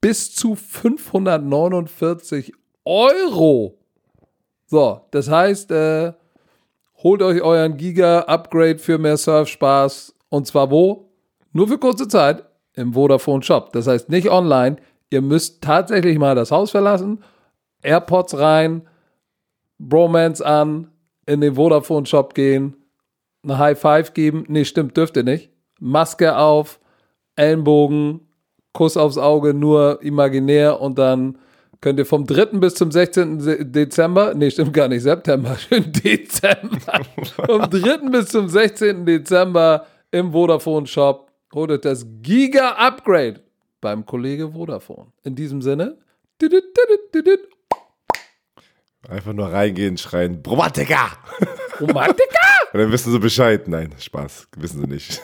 bis 0.00 0.34
zu 0.34 0.54
549 0.54 2.52
Euro. 2.84 3.78
So, 4.66 5.00
das 5.10 5.30
heißt, 5.30 5.70
äh, 5.70 6.12
holt 7.02 7.22
euch 7.22 7.40
euren 7.40 7.76
Giga-Upgrade 7.76 8.78
für 8.78 8.98
mehr 8.98 9.16
Surfspaß. 9.16 10.14
Und 10.28 10.46
zwar 10.46 10.70
wo? 10.70 11.10
Nur 11.52 11.68
für 11.68 11.78
kurze 11.78 12.08
Zeit 12.08 12.44
im 12.74 12.94
Vodafone 12.94 13.42
Shop. 13.42 13.72
Das 13.72 13.86
heißt 13.86 14.08
nicht 14.08 14.30
online. 14.30 14.76
Ihr 15.10 15.20
müsst 15.22 15.62
tatsächlich 15.62 16.18
mal 16.18 16.34
das 16.34 16.50
Haus 16.50 16.70
verlassen, 16.70 17.22
AirPods 17.82 18.38
rein, 18.38 18.88
Bromance 19.78 20.44
an, 20.44 20.88
in 21.26 21.40
den 21.40 21.54
Vodafone 21.56 22.06
Shop 22.06 22.34
gehen, 22.34 22.76
eine 23.44 23.58
High 23.58 23.78
Five 23.78 24.14
geben. 24.14 24.44
Nee, 24.48 24.64
stimmt, 24.64 24.96
dürft 24.96 25.16
ihr 25.16 25.22
nicht. 25.24 25.50
Maske 25.80 26.36
auf, 26.36 26.78
Ellenbogen, 27.36 28.20
Kuss 28.72 28.96
aufs 28.96 29.18
Auge, 29.18 29.52
nur 29.52 30.00
imaginär 30.02 30.80
und 30.80 30.98
dann 30.98 31.36
könnt 31.80 31.98
ihr 31.98 32.06
vom 32.06 32.24
3. 32.26 32.58
bis 32.60 32.74
zum 32.76 32.92
16. 32.92 33.40
Se- 33.40 33.66
Dezember, 33.66 34.34
nee, 34.34 34.50
stimmt 34.50 34.72
gar 34.72 34.86
nicht, 34.88 35.02
September, 35.02 35.56
schön 35.58 35.92
Dezember, 35.92 37.00
vom 37.46 37.68
3. 37.68 38.08
bis 38.10 38.26
zum 38.28 38.48
16. 38.48 39.04
Dezember 39.04 39.86
im 40.12 40.30
Vodafone 40.32 40.86
Shop 40.86 41.31
euch 41.54 41.80
das 41.80 42.06
Giga 42.22 42.72
Upgrade 42.72 43.40
beim 43.80 44.04
Kollege 44.06 44.52
Vodafone. 44.52 45.06
In 45.24 45.34
diesem 45.34 45.60
Sinne. 45.62 45.98
Einfach 49.08 49.32
nur 49.32 49.52
reingehen, 49.52 49.96
schreien, 49.98 50.42
Bromatika! 50.42 51.10
Romantiker! 51.80 52.38
Und 52.72 52.80
dann 52.80 52.92
wissen 52.92 53.12
sie 53.12 53.18
Bescheid. 53.18 53.66
Nein, 53.66 53.92
Spaß, 53.98 54.46
wissen 54.56 54.80
sie 54.82 54.86
nicht. 54.86 55.20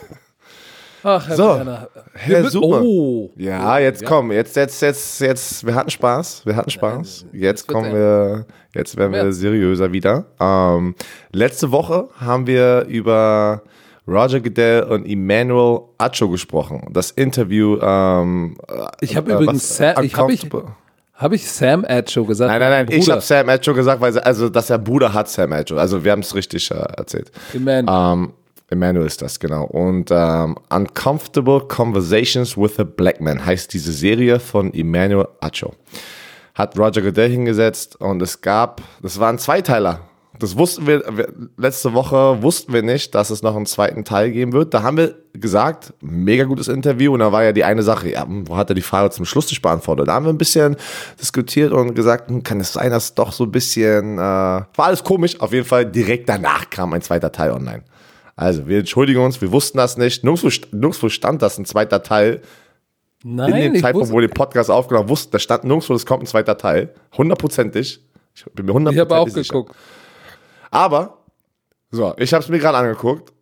Ach, 1.04 1.28
Herr 1.28 1.36
So, 1.36 1.44
Werner. 1.44 1.88
Herr 2.12 2.42
Wir- 2.42 2.50
Super. 2.50 2.82
Oh. 2.82 3.30
Ja, 3.36 3.78
jetzt 3.78 4.04
komm, 4.04 4.32
jetzt, 4.32 4.56
jetzt, 4.56 4.82
jetzt, 4.82 5.20
jetzt, 5.20 5.64
wir 5.64 5.74
hatten 5.76 5.90
Spaß, 5.90 6.44
wir 6.44 6.56
hatten 6.56 6.70
Spaß. 6.70 7.26
Jetzt 7.32 7.68
wird 7.68 7.74
kommen 7.74 7.92
wir, 7.94 8.46
jetzt 8.74 8.96
werden 8.96 9.12
wir 9.12 9.22
Ja. 9.24 9.32
seriöser 9.32 9.92
wieder. 9.92 10.26
Ähm, 10.40 10.96
letzte 11.32 11.70
Woche 11.70 12.08
haben 12.18 12.48
wir 12.48 12.84
über 12.88 13.62
Roger 14.08 14.40
Goodell 14.40 14.84
und 14.84 15.06
Emmanuel 15.06 15.82
Acho 15.98 16.28
gesprochen. 16.28 16.86
Das 16.90 17.10
Interview, 17.10 17.78
ähm, 17.80 18.56
Ich 19.00 19.16
habe 19.16 19.30
äh, 19.30 19.34
übrigens 19.34 19.76
Sam, 19.76 20.02
ich 20.02 20.16
habe 20.16 20.32
ich, 20.32 20.48
hab 21.14 21.32
ich 21.32 21.48
Sam 21.50 21.84
Adshow 21.86 22.24
gesagt? 22.24 22.50
Nein, 22.50 22.60
nein, 22.60 22.70
nein, 22.70 22.86
ich 22.88 23.00
Bruder. 23.00 23.12
habe 23.12 23.22
Sam 23.22 23.48
Acho 23.50 23.74
gesagt, 23.74 24.00
weil 24.00 24.18
also, 24.20 24.48
dass 24.48 24.70
er 24.70 24.78
Bruder 24.78 25.12
hat 25.12 25.28
Sam 25.28 25.52
Acho. 25.52 25.76
Also, 25.76 26.02
wir 26.02 26.12
haben 26.12 26.20
es 26.20 26.34
richtig 26.34 26.70
äh, 26.70 26.74
erzählt. 26.74 27.30
Emmanuel. 27.52 28.12
Ähm, 28.14 28.32
Emmanuel 28.70 29.06
ist 29.06 29.22
das, 29.22 29.38
genau. 29.38 29.64
Und 29.64 30.10
ähm, 30.10 30.56
Uncomfortable 30.70 31.60
Conversations 31.68 32.56
with 32.56 32.78
a 32.78 32.84
Black 32.84 33.20
Man 33.20 33.44
heißt 33.44 33.72
diese 33.72 33.92
Serie 33.92 34.40
von 34.40 34.72
Emmanuel 34.74 35.28
Acho. 35.40 35.74
Hat 36.54 36.78
Roger 36.78 37.02
Goodell 37.02 37.30
hingesetzt 37.30 37.96
und 38.00 38.20
es 38.20 38.40
gab, 38.40 38.82
das 39.02 39.18
war 39.20 39.30
ein 39.30 39.38
Zweiteiler. 39.38 40.00
Das 40.38 40.56
wussten 40.56 40.86
wir, 40.86 41.02
letzte 41.56 41.94
Woche 41.94 42.42
wussten 42.42 42.72
wir 42.72 42.82
nicht, 42.82 43.14
dass 43.14 43.30
es 43.30 43.42
noch 43.42 43.56
einen 43.56 43.66
zweiten 43.66 44.04
Teil 44.04 44.30
geben 44.30 44.52
wird. 44.52 44.72
Da 44.72 44.82
haben 44.82 44.96
wir 44.96 45.16
gesagt, 45.32 45.92
mega 46.00 46.44
gutes 46.44 46.68
Interview 46.68 47.12
und 47.12 47.20
da 47.20 47.32
war 47.32 47.42
ja 47.42 47.52
die 47.52 47.64
eine 47.64 47.82
Sache, 47.82 48.10
ja, 48.10 48.24
wo 48.28 48.56
hat 48.56 48.70
er 48.70 48.74
die 48.74 48.82
Frage 48.82 49.10
zum 49.10 49.24
Schluss 49.24 49.48
nicht 49.50 49.62
beantwortet? 49.62 50.08
Da 50.08 50.14
haben 50.14 50.26
wir 50.26 50.32
ein 50.32 50.38
bisschen 50.38 50.76
diskutiert 51.20 51.72
und 51.72 51.94
gesagt, 51.94 52.30
hm, 52.30 52.42
kann 52.42 52.60
es 52.60 52.72
sein, 52.72 52.90
dass 52.90 53.14
doch 53.14 53.32
so 53.32 53.44
ein 53.44 53.50
bisschen, 53.50 54.14
äh, 54.14 54.20
war 54.20 54.66
alles 54.76 55.02
komisch. 55.02 55.40
Auf 55.40 55.52
jeden 55.52 55.66
Fall 55.66 55.86
direkt 55.86 56.28
danach 56.28 56.70
kam 56.70 56.92
ein 56.92 57.02
zweiter 57.02 57.32
Teil 57.32 57.50
online. 57.50 57.82
Also, 58.36 58.68
wir 58.68 58.78
entschuldigen 58.78 59.20
uns, 59.20 59.40
wir 59.40 59.50
wussten 59.50 59.78
das 59.78 59.96
nicht. 59.96 60.22
Nirgendwo, 60.22 60.48
nirgendwo 60.70 61.08
stand 61.08 61.42
das 61.42 61.58
ein 61.58 61.64
zweiter 61.64 62.04
Teil. 62.04 62.42
Nein, 63.24 63.52
In 63.52 63.56
dem 63.56 63.74
ich 63.74 63.82
Zeitpunkt, 63.82 64.10
wo 64.10 64.14
wir 64.14 64.28
den 64.28 64.30
Podcast 64.34 64.70
aufgenommen 64.70 65.06
haben, 65.06 65.10
wussten, 65.10 65.32
da 65.32 65.40
stand 65.40 65.64
nirgendwo, 65.64 65.94
es 65.94 66.06
kommt 66.06 66.22
ein 66.22 66.26
zweiter 66.26 66.56
Teil. 66.56 66.94
Hundertprozentig. 67.16 68.00
Ich 68.36 68.44
bin 68.54 68.66
mir 68.66 68.70
ich 68.70 68.74
hundertprozentig 68.76 69.10
habe 69.10 69.20
auch 69.20 69.28
sicher. 69.28 69.52
geguckt. 69.52 69.74
Aber, 70.70 71.18
so, 71.90 72.14
ich 72.18 72.32
habe 72.34 72.42
es 72.42 72.48
mir 72.48 72.58
gerade 72.58 72.78
angeguckt. 72.78 73.32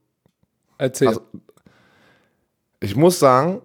Erzähl. 0.78 1.08
Also- 1.08 1.22
Ich 2.80 2.94
muss 2.94 3.18
sagen, 3.18 3.62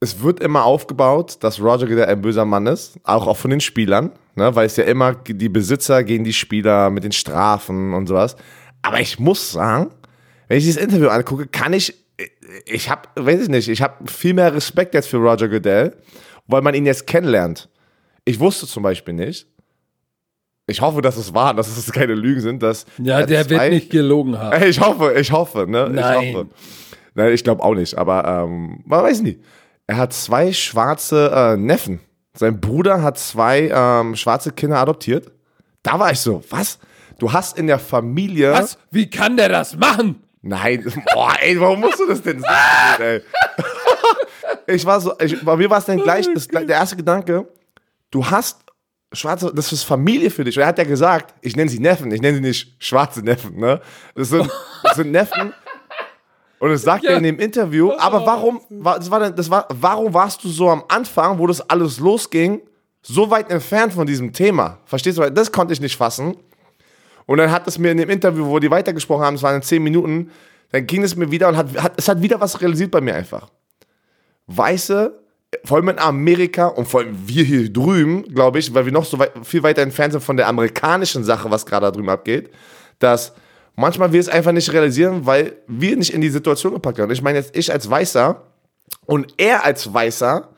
es 0.00 0.22
wird 0.22 0.40
immer 0.40 0.64
aufgebaut, 0.64 1.38
dass 1.40 1.60
Roger 1.60 1.86
Goodell 1.86 2.06
ein 2.06 2.20
böser 2.20 2.44
Mann 2.44 2.66
ist, 2.66 2.98
auch, 3.04 3.26
auch 3.26 3.36
von 3.36 3.50
den 3.50 3.60
Spielern, 3.60 4.12
ne, 4.34 4.54
weil 4.54 4.66
es 4.66 4.76
ja 4.76 4.84
immer 4.84 5.14
die 5.14 5.48
Besitzer 5.48 6.04
gegen 6.04 6.24
die 6.24 6.32
Spieler 6.34 6.90
mit 6.90 7.04
den 7.04 7.12
Strafen 7.12 7.94
und 7.94 8.06
sowas. 8.06 8.36
Aber 8.82 9.00
ich 9.00 9.18
muss 9.18 9.52
sagen, 9.52 9.90
wenn 10.48 10.58
ich 10.58 10.64
dieses 10.64 10.82
Interview 10.82 11.08
angucke, 11.08 11.46
kann 11.46 11.72
ich, 11.72 11.94
ich 12.66 12.90
habe, 12.90 13.08
weiß 13.16 13.42
ich 13.42 13.48
nicht, 13.48 13.68
ich 13.68 13.80
habe 13.80 14.06
viel 14.10 14.34
mehr 14.34 14.52
Respekt 14.54 14.92
jetzt 14.94 15.08
für 15.08 15.16
Roger 15.16 15.48
Goodell, 15.48 15.96
weil 16.48 16.60
man 16.60 16.74
ihn 16.74 16.84
jetzt 16.84 17.06
kennenlernt. 17.06 17.70
Ich 18.26 18.38
wusste 18.40 18.66
zum 18.66 18.82
Beispiel 18.82 19.14
nicht, 19.14 19.46
ich 20.66 20.80
hoffe, 20.80 21.02
dass 21.02 21.16
es 21.16 21.34
wahr, 21.34 21.54
dass 21.54 21.68
es 21.76 21.92
keine 21.92 22.14
Lügen 22.14 22.40
sind, 22.40 22.62
dass 22.62 22.86
ja, 22.98 23.20
er 23.20 23.26
der 23.26 23.50
wird 23.50 23.58
zwei- 23.60 23.68
nicht 23.70 23.90
gelogen 23.90 24.38
haben. 24.38 24.62
ich 24.62 24.80
hoffe, 24.80 25.12
ich 25.14 25.30
hoffe, 25.32 25.66
ne? 25.68 25.88
Nein. 25.90 26.22
Ich 26.28 26.34
hoffe. 26.34 26.48
Nein, 27.14 27.32
ich 27.32 27.44
glaube 27.44 27.62
auch 27.62 27.74
nicht, 27.74 27.96
aber 27.96 28.24
ähm, 28.26 28.82
man 28.86 29.02
weiß 29.04 29.22
nie. 29.22 29.40
Er 29.86 29.98
hat 29.98 30.12
zwei 30.12 30.52
schwarze 30.52 31.30
äh, 31.34 31.56
Neffen. 31.56 32.00
Sein 32.36 32.60
Bruder 32.60 33.02
hat 33.02 33.18
zwei 33.18 33.70
ähm, 33.72 34.16
schwarze 34.16 34.50
Kinder 34.52 34.78
adoptiert. 34.78 35.30
Da 35.82 35.98
war 36.00 36.10
ich 36.10 36.18
so, 36.20 36.42
was? 36.50 36.78
Du 37.18 37.32
hast 37.32 37.56
in 37.58 37.66
der 37.68 37.78
Familie. 37.78 38.52
Was? 38.52 38.78
Wie 38.90 39.08
kann 39.08 39.36
der 39.36 39.48
das 39.50 39.76
machen? 39.76 40.22
Nein, 40.42 40.84
boah, 41.14 41.32
ey, 41.40 41.60
warum 41.60 41.80
musst 41.80 42.00
du 42.00 42.06
das 42.06 42.22
denn 42.22 42.40
sagen, 42.40 43.02
ey? 43.02 43.20
Ich 44.66 44.84
war 44.86 44.98
so, 45.00 45.12
ich, 45.20 45.42
bei 45.44 45.56
mir 45.56 45.68
war 45.68 45.78
es 45.78 45.84
dann 45.84 45.98
gleich, 45.98 46.26
das, 46.32 46.48
der 46.48 46.66
erste 46.68 46.96
Gedanke, 46.96 47.46
du 48.10 48.24
hast 48.24 48.63
schwarze, 49.14 49.52
das 49.54 49.72
ist 49.72 49.82
Familie 49.84 50.30
für 50.30 50.44
dich. 50.44 50.56
Und 50.56 50.62
er 50.62 50.68
hat 50.68 50.78
ja 50.78 50.84
gesagt, 50.84 51.34
ich 51.42 51.56
nenne 51.56 51.70
sie 51.70 51.78
Neffen, 51.78 52.10
ich 52.12 52.20
nenne 52.20 52.36
sie 52.36 52.40
nicht 52.42 52.76
schwarze 52.78 53.20
Neffen, 53.20 53.58
ne? 53.58 53.80
Das 54.14 54.28
sind, 54.30 54.50
das 54.82 54.96
sind 54.96 55.10
Neffen. 55.12 55.52
Und 56.60 56.70
das 56.70 56.82
sagt 56.82 57.04
Ja. 57.04 57.10
er 57.10 57.16
in 57.18 57.24
dem 57.24 57.38
Interview, 57.38 57.92
aber 57.98 58.24
warum, 58.24 58.60
war, 58.70 58.98
das 58.98 59.10
war, 59.10 59.30
das 59.30 59.50
war, 59.50 59.66
warum 59.70 60.14
warst 60.14 60.42
du 60.44 60.48
so 60.48 60.70
am 60.70 60.84
Anfang, 60.88 61.38
wo 61.38 61.46
das 61.46 61.68
alles 61.68 61.98
losging, 61.98 62.60
so 63.02 63.30
weit 63.30 63.50
entfernt 63.50 63.92
von 63.92 64.06
diesem 64.06 64.32
Thema. 64.32 64.78
Verstehst 64.86 65.18
du? 65.18 65.30
Das 65.30 65.52
konnte 65.52 65.74
ich 65.74 65.80
nicht 65.80 65.96
fassen. 65.96 66.36
Und 67.26 67.38
dann 67.38 67.50
hat 67.50 67.66
es 67.66 67.78
mir 67.78 67.90
in 67.90 67.98
dem 67.98 68.08
Interview, 68.08 68.46
wo 68.46 68.58
die 68.58 68.70
weitergesprochen 68.70 69.24
haben, 69.24 69.34
es 69.34 69.42
waren 69.42 69.60
zehn 69.62 69.82
Minuten, 69.82 70.30
dann 70.72 70.86
ging 70.86 71.02
es 71.02 71.14
mir 71.16 71.30
wieder 71.30 71.48
und 71.48 71.56
hat, 71.56 71.76
hat, 71.82 71.92
es 71.96 72.08
hat 72.08 72.20
wieder 72.22 72.40
was 72.40 72.60
realisiert 72.60 72.90
bei 72.90 73.00
mir 73.00 73.14
einfach. 73.14 73.48
Weiße, 74.46 75.23
vor 75.64 75.76
allem 75.76 75.88
in 75.90 75.98
Amerika 75.98 76.66
und 76.66 76.86
vor 76.86 77.00
allem 77.00 77.16
wir 77.26 77.44
hier 77.44 77.72
drüben, 77.72 78.22
glaube 78.22 78.58
ich, 78.58 78.72
weil 78.74 78.84
wir 78.84 78.92
noch 78.92 79.04
so 79.04 79.18
weit, 79.18 79.32
viel 79.42 79.62
weiter 79.62 79.82
entfernt 79.82 80.12
sind 80.12 80.22
von 80.22 80.36
der 80.36 80.48
amerikanischen 80.48 81.24
Sache, 81.24 81.50
was 81.50 81.66
gerade 81.66 81.86
da 81.86 81.90
drüben 81.90 82.08
abgeht, 82.08 82.50
dass 82.98 83.32
manchmal 83.76 84.12
wir 84.12 84.20
es 84.20 84.28
einfach 84.28 84.52
nicht 84.52 84.72
realisieren, 84.72 85.26
weil 85.26 85.56
wir 85.66 85.96
nicht 85.96 86.12
in 86.12 86.20
die 86.20 86.30
Situation 86.30 86.74
gepackt 86.74 86.98
werden. 86.98 87.10
Ich 87.10 87.22
meine 87.22 87.38
jetzt 87.38 87.56
ich 87.56 87.72
als 87.72 87.88
Weißer 87.88 88.42
und 89.06 89.34
er 89.36 89.64
als 89.64 89.92
Weißer, 89.92 90.48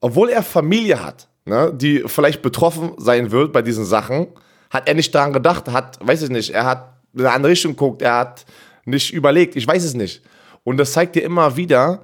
obwohl 0.00 0.30
er 0.30 0.42
Familie 0.42 1.02
hat, 1.04 1.28
ne, 1.44 1.72
die 1.74 2.04
vielleicht 2.06 2.42
betroffen 2.42 2.92
sein 2.98 3.30
wird 3.30 3.52
bei 3.52 3.62
diesen 3.62 3.84
Sachen, 3.84 4.28
hat 4.70 4.88
er 4.88 4.94
nicht 4.94 5.14
daran 5.14 5.32
gedacht, 5.32 5.68
hat, 5.68 5.98
weiß 6.06 6.22
ich 6.22 6.30
nicht, 6.30 6.50
er 6.50 6.64
hat 6.64 6.98
in 7.14 7.20
eine 7.20 7.32
andere 7.32 7.52
Richtung 7.52 7.72
geguckt, 7.72 8.02
er 8.02 8.16
hat 8.16 8.44
nicht 8.84 9.12
überlegt, 9.12 9.56
ich 9.56 9.66
weiß 9.66 9.84
es 9.84 9.94
nicht. 9.94 10.22
Und 10.64 10.76
das 10.76 10.92
zeigt 10.92 11.14
dir 11.14 11.22
immer 11.22 11.56
wieder, 11.56 12.02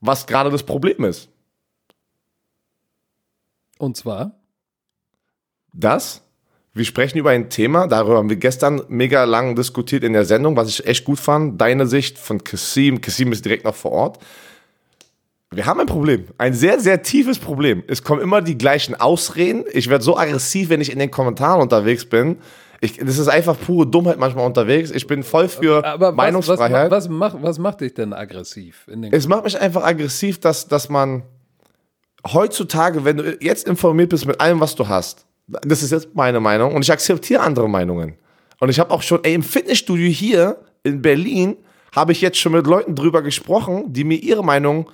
was 0.00 0.26
gerade 0.26 0.50
das 0.50 0.62
Problem 0.62 1.04
ist. 1.04 1.28
Und 3.82 3.96
zwar? 3.96 4.38
Das, 5.72 6.22
wir 6.72 6.84
sprechen 6.84 7.18
über 7.18 7.30
ein 7.30 7.50
Thema, 7.50 7.88
darüber 7.88 8.18
haben 8.18 8.30
wir 8.30 8.36
gestern 8.36 8.82
mega 8.86 9.24
lang 9.24 9.56
diskutiert 9.56 10.04
in 10.04 10.12
der 10.12 10.24
Sendung, 10.24 10.54
was 10.54 10.68
ich 10.68 10.86
echt 10.86 11.04
gut 11.04 11.18
fand. 11.18 11.60
Deine 11.60 11.88
Sicht 11.88 12.16
von 12.16 12.44
Kassim, 12.44 13.00
Kassim 13.00 13.32
ist 13.32 13.44
direkt 13.44 13.64
noch 13.64 13.74
vor 13.74 13.90
Ort. 13.90 14.18
Wir 15.50 15.66
haben 15.66 15.80
ein 15.80 15.86
Problem, 15.86 16.26
ein 16.38 16.54
sehr, 16.54 16.78
sehr 16.78 17.02
tiefes 17.02 17.40
Problem. 17.40 17.82
Es 17.88 18.04
kommen 18.04 18.20
immer 18.20 18.40
die 18.40 18.56
gleichen 18.56 18.94
Ausreden. 18.94 19.64
Ich 19.72 19.90
werde 19.90 20.04
so 20.04 20.16
aggressiv, 20.16 20.68
wenn 20.68 20.80
ich 20.80 20.92
in 20.92 21.00
den 21.00 21.10
Kommentaren 21.10 21.60
unterwegs 21.60 22.04
bin. 22.04 22.38
Ich, 22.80 22.98
das 22.98 23.18
ist 23.18 23.26
einfach 23.26 23.58
pure 23.58 23.88
Dummheit 23.88 24.20
manchmal 24.20 24.46
unterwegs. 24.46 24.92
Ich 24.92 25.08
bin 25.08 25.24
voll 25.24 25.48
für 25.48 25.84
Aber 25.84 26.10
was, 26.10 26.14
Meinungsfreiheit. 26.14 26.92
Was, 26.92 27.06
was, 27.06 27.10
macht, 27.10 27.42
was 27.42 27.58
macht 27.58 27.80
dich 27.80 27.94
denn 27.94 28.12
aggressiv? 28.12 28.86
es 29.10 29.26
macht 29.26 29.42
mich 29.42 29.60
einfach 29.60 29.82
aggressiv, 29.82 30.38
dass, 30.38 30.68
dass 30.68 30.88
man 30.88 31.24
heutzutage, 32.26 33.04
wenn 33.04 33.16
du 33.16 33.36
jetzt 33.40 33.66
informiert 33.66 34.10
bist 34.10 34.26
mit 34.26 34.40
allem, 34.40 34.60
was 34.60 34.74
du 34.74 34.88
hast, 34.88 35.26
das 35.46 35.82
ist 35.82 35.90
jetzt 35.90 36.14
meine 36.14 36.40
Meinung 36.40 36.74
und 36.74 36.82
ich 36.82 36.92
akzeptiere 36.92 37.42
andere 37.42 37.68
Meinungen. 37.68 38.14
Und 38.60 38.68
ich 38.68 38.78
habe 38.78 38.90
auch 38.92 39.02
schon, 39.02 39.24
ey, 39.24 39.34
im 39.34 39.42
Fitnessstudio 39.42 40.08
hier 40.08 40.58
in 40.84 41.02
Berlin 41.02 41.56
habe 41.94 42.12
ich 42.12 42.20
jetzt 42.20 42.38
schon 42.38 42.52
mit 42.52 42.66
Leuten 42.66 42.94
drüber 42.94 43.22
gesprochen, 43.22 43.92
die 43.92 44.04
mir 44.04 44.16
ihre 44.16 44.44
Meinung 44.44 44.88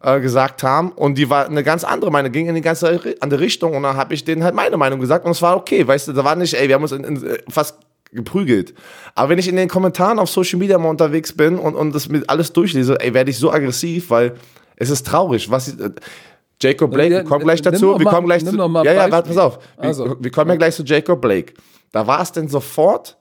äh, 0.00 0.20
gesagt 0.20 0.62
haben 0.62 0.92
und 0.92 1.18
die 1.18 1.28
war 1.28 1.46
eine 1.46 1.62
ganz 1.62 1.84
andere 1.84 2.10
Meinung, 2.10 2.30
ging 2.30 2.46
in 2.46 2.50
eine 2.50 2.60
ganz 2.60 2.82
andere 2.82 3.40
Richtung 3.40 3.74
und 3.76 3.82
dann 3.82 3.96
habe 3.96 4.14
ich 4.14 4.24
denen 4.24 4.44
halt 4.44 4.54
meine 4.54 4.76
Meinung 4.76 5.00
gesagt 5.00 5.24
und 5.24 5.32
es 5.32 5.42
war 5.42 5.56
okay, 5.56 5.86
weißt 5.86 6.08
du, 6.08 6.12
da 6.12 6.24
war 6.24 6.36
nicht, 6.36 6.54
ey, 6.54 6.68
wir 6.68 6.76
haben 6.76 6.82
uns 6.82 6.92
in, 6.92 7.04
in, 7.04 7.38
fast 7.48 7.78
geprügelt. 8.12 8.74
Aber 9.14 9.30
wenn 9.30 9.38
ich 9.38 9.48
in 9.48 9.56
den 9.56 9.68
Kommentaren 9.68 10.18
auf 10.18 10.30
Social 10.30 10.58
Media 10.58 10.78
mal 10.78 10.88
unterwegs 10.88 11.32
bin 11.32 11.58
und, 11.58 11.74
und 11.74 11.94
das 11.94 12.08
mit 12.08 12.30
alles 12.30 12.52
durchlese, 12.52 13.00
ey, 13.00 13.12
werde 13.12 13.30
ich 13.30 13.38
so 13.38 13.50
aggressiv, 13.50 14.10
weil 14.10 14.34
es 14.76 14.90
ist 14.90 15.06
traurig, 15.06 15.50
was 15.50 15.68
ich, 15.68 15.74
Jacob 16.60 16.90
Blake, 16.90 17.10
wir 17.10 17.24
kommen 17.24 17.44
gleich 17.44 17.62
dazu. 17.62 17.98
Wir 17.98 18.06
kommen 18.06 18.26
gleich 18.26 18.44
zu. 18.44 18.56
Ja, 18.56 18.82
ja, 18.92 19.10
warte, 19.10 19.28
pass 19.28 19.38
auf. 19.38 19.58
Wir, 19.76 19.84
also. 19.84 20.16
wir 20.18 20.30
kommen 20.30 20.50
ja 20.50 20.56
gleich 20.56 20.74
zu 20.74 20.82
Jacob 20.82 21.20
Blake. 21.20 21.54
Da 21.92 22.06
war 22.06 22.20
es 22.20 22.32
denn 22.32 22.48
sofort, 22.48 23.18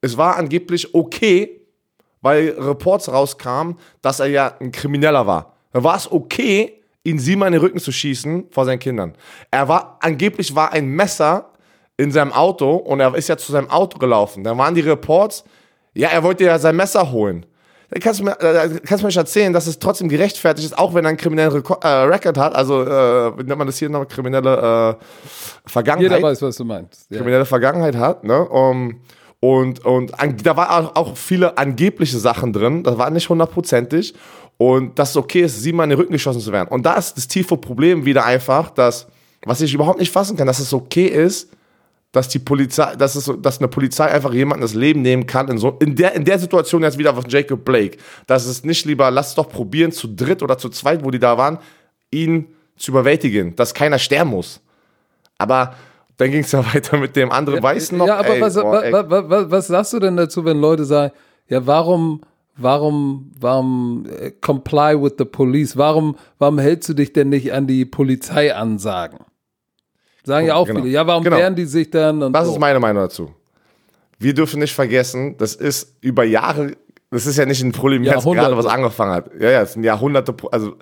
es 0.00 0.16
war 0.16 0.36
angeblich 0.36 0.94
okay, 0.94 1.60
weil 2.22 2.56
Reports 2.58 3.08
rauskamen, 3.08 3.76
dass 4.02 4.20
er 4.20 4.26
ja 4.26 4.54
ein 4.60 4.72
Krimineller 4.72 5.26
war. 5.26 5.54
Da 5.72 5.84
war 5.84 5.96
es 5.96 6.10
okay, 6.10 6.82
ihn 7.04 7.18
siebenmal 7.18 7.48
in 7.48 7.52
den 7.52 7.60
Rücken 7.60 7.78
zu 7.78 7.92
schießen 7.92 8.46
vor 8.50 8.64
seinen 8.64 8.78
Kindern. 8.78 9.14
Er 9.50 9.68
war, 9.68 9.98
angeblich 10.00 10.54
war 10.54 10.72
ein 10.72 10.88
Messer 10.88 11.52
in 11.96 12.10
seinem 12.10 12.32
Auto 12.32 12.74
und 12.76 13.00
er 13.00 13.14
ist 13.14 13.28
ja 13.28 13.36
zu 13.36 13.52
seinem 13.52 13.70
Auto 13.70 13.98
gelaufen. 13.98 14.42
Da 14.42 14.56
waren 14.56 14.74
die 14.74 14.80
Reports, 14.80 15.44
ja, 15.94 16.08
er 16.08 16.22
wollte 16.22 16.44
ja 16.44 16.58
sein 16.58 16.76
Messer 16.76 17.10
holen. 17.10 17.46
Da 17.90 18.00
kannst 18.00 18.20
du 18.20 18.24
mir, 18.24 18.36
da 18.40 18.66
kannst 18.68 18.90
du 18.90 18.96
mir 19.02 19.06
nicht 19.06 19.16
erzählen, 19.16 19.52
dass 19.52 19.66
es 19.66 19.78
trotzdem 19.78 20.08
gerechtfertigt 20.08 20.66
ist, 20.66 20.76
auch 20.76 20.94
wenn 20.94 21.04
er 21.04 21.10
einen 21.10 21.18
kriminellen 21.18 21.52
Rekord, 21.52 21.84
äh, 21.84 21.88
Record 21.88 22.36
hat, 22.36 22.54
also 22.54 22.82
äh, 22.82 23.38
wie 23.38 23.44
nennt 23.44 23.58
man 23.58 23.66
das 23.66 23.78
hier 23.78 23.88
noch, 23.88 24.06
kriminelle 24.08 24.96
äh, 24.98 25.68
Vergangenheit. 25.68 26.18
Jeder 26.18 26.28
weiß, 26.28 26.42
was 26.42 26.56
du 26.56 26.64
meinst. 26.64 27.10
Ja. 27.10 27.18
Kriminelle 27.18 27.44
Vergangenheit 27.44 27.96
hat, 27.96 28.24
ne? 28.24 28.44
Um, 28.48 29.00
und, 29.38 29.84
und 29.84 30.18
an, 30.18 30.36
da 30.42 30.56
war 30.56 30.96
auch 30.96 31.16
viele 31.16 31.58
angebliche 31.58 32.18
Sachen 32.18 32.52
drin, 32.52 32.82
das 32.82 32.98
war 32.98 33.10
nicht 33.10 33.28
hundertprozentig. 33.28 34.14
Und 34.58 34.98
dass 34.98 35.10
es 35.10 35.16
okay 35.16 35.42
ist, 35.42 35.62
siebenmal 35.62 35.84
in 35.84 35.90
den 35.90 35.98
Rücken 35.98 36.12
geschossen 36.12 36.40
zu 36.40 36.50
werden. 36.50 36.68
Und 36.70 36.86
da 36.86 36.94
ist 36.94 37.16
das 37.16 37.28
tiefe 37.28 37.58
Problem 37.58 38.06
wieder 38.06 38.24
einfach, 38.24 38.70
dass, 38.70 39.06
was 39.44 39.60
ich 39.60 39.74
überhaupt 39.74 39.98
nicht 39.98 40.10
fassen 40.10 40.36
kann, 40.36 40.46
dass 40.46 40.58
es 40.58 40.72
okay 40.72 41.06
ist, 41.06 41.50
dass 42.16 42.28
die 42.28 42.38
Polizei, 42.38 42.96
dass, 42.96 43.14
es, 43.14 43.30
dass 43.40 43.58
eine 43.58 43.68
Polizei 43.68 44.06
einfach 44.06 44.32
jemanden 44.32 44.62
das 44.62 44.72
Leben 44.72 45.02
nehmen 45.02 45.26
kann, 45.26 45.48
in, 45.48 45.58
so, 45.58 45.76
in, 45.80 45.94
der, 45.94 46.14
in 46.14 46.24
der 46.24 46.38
Situation 46.38 46.82
jetzt 46.82 46.96
wieder 46.96 47.14
von 47.14 47.24
Jacob 47.28 47.62
Blake. 47.62 47.98
Dass 48.26 48.46
es 48.46 48.64
nicht 48.64 48.86
lieber, 48.86 49.10
lass 49.10 49.28
es 49.28 49.34
doch 49.34 49.50
probieren, 49.50 49.92
zu 49.92 50.08
dritt 50.08 50.42
oder 50.42 50.56
zu 50.56 50.70
zweit, 50.70 51.04
wo 51.04 51.10
die 51.10 51.18
da 51.18 51.36
waren, 51.36 51.58
ihn 52.10 52.46
zu 52.76 52.90
überwältigen, 52.90 53.54
dass 53.54 53.74
keiner 53.74 53.98
sterben 53.98 54.30
muss. 54.30 54.62
Aber 55.36 55.74
dann 56.16 56.30
ging 56.30 56.40
es 56.40 56.52
ja 56.52 56.64
weiter 56.74 56.96
mit 56.96 57.16
dem 57.16 57.30
anderen 57.30 57.62
Weißen 57.62 57.98
noch. 57.98 58.06
Ja, 58.06 58.16
aber 58.16 58.36
ey, 58.36 58.40
was, 58.40 58.54
boah, 58.54 58.82
was, 58.90 59.28
was, 59.28 59.50
was, 59.50 59.66
sagst 59.66 59.92
du 59.92 59.98
denn 59.98 60.16
dazu, 60.16 60.42
wenn 60.46 60.58
Leute 60.58 60.86
sagen, 60.86 61.12
ja, 61.48 61.66
warum, 61.66 62.22
warum, 62.56 63.30
warum 63.38 64.06
äh, 64.18 64.30
comply 64.40 64.98
with 64.98 65.16
the 65.18 65.26
police? 65.26 65.76
Warum, 65.76 66.16
warum 66.38 66.58
hältst 66.58 66.88
du 66.88 66.94
dich 66.94 67.12
denn 67.12 67.28
nicht 67.28 67.52
an 67.52 67.66
die 67.66 67.84
Polizeiansagen? 67.84 69.18
Sagen 70.26 70.48
ja 70.48 70.56
auch 70.56 70.66
genau. 70.66 70.80
viele. 70.80 70.92
Ja, 70.92 71.06
warum 71.06 71.22
genau. 71.22 71.36
wehren 71.36 71.54
die 71.54 71.64
sich 71.64 71.88
dann? 71.88 72.20
Und 72.20 72.34
Was 72.34 72.46
so. 72.46 72.54
ist 72.54 72.58
meine 72.58 72.80
Meinung 72.80 73.04
dazu? 73.04 73.32
Wir 74.18 74.34
dürfen 74.34 74.58
nicht 74.58 74.74
vergessen, 74.74 75.36
das 75.38 75.54
ist 75.54 75.94
über 76.00 76.24
Jahre, 76.24 76.72
das 77.12 77.26
ist 77.26 77.36
ja 77.36 77.46
nicht 77.46 77.62
ein 77.62 77.70
Problem 77.70 78.02
jetzt 78.02 78.24
gerade, 78.24 78.56
was 78.56 78.66
angefangen 78.66 79.12
hat. 79.12 79.30
Ja, 79.38 79.50
ja, 79.50 79.62
es 79.62 79.74
sind 79.74 79.84
Jahrhunderte, 79.84 80.34
also 80.50 80.74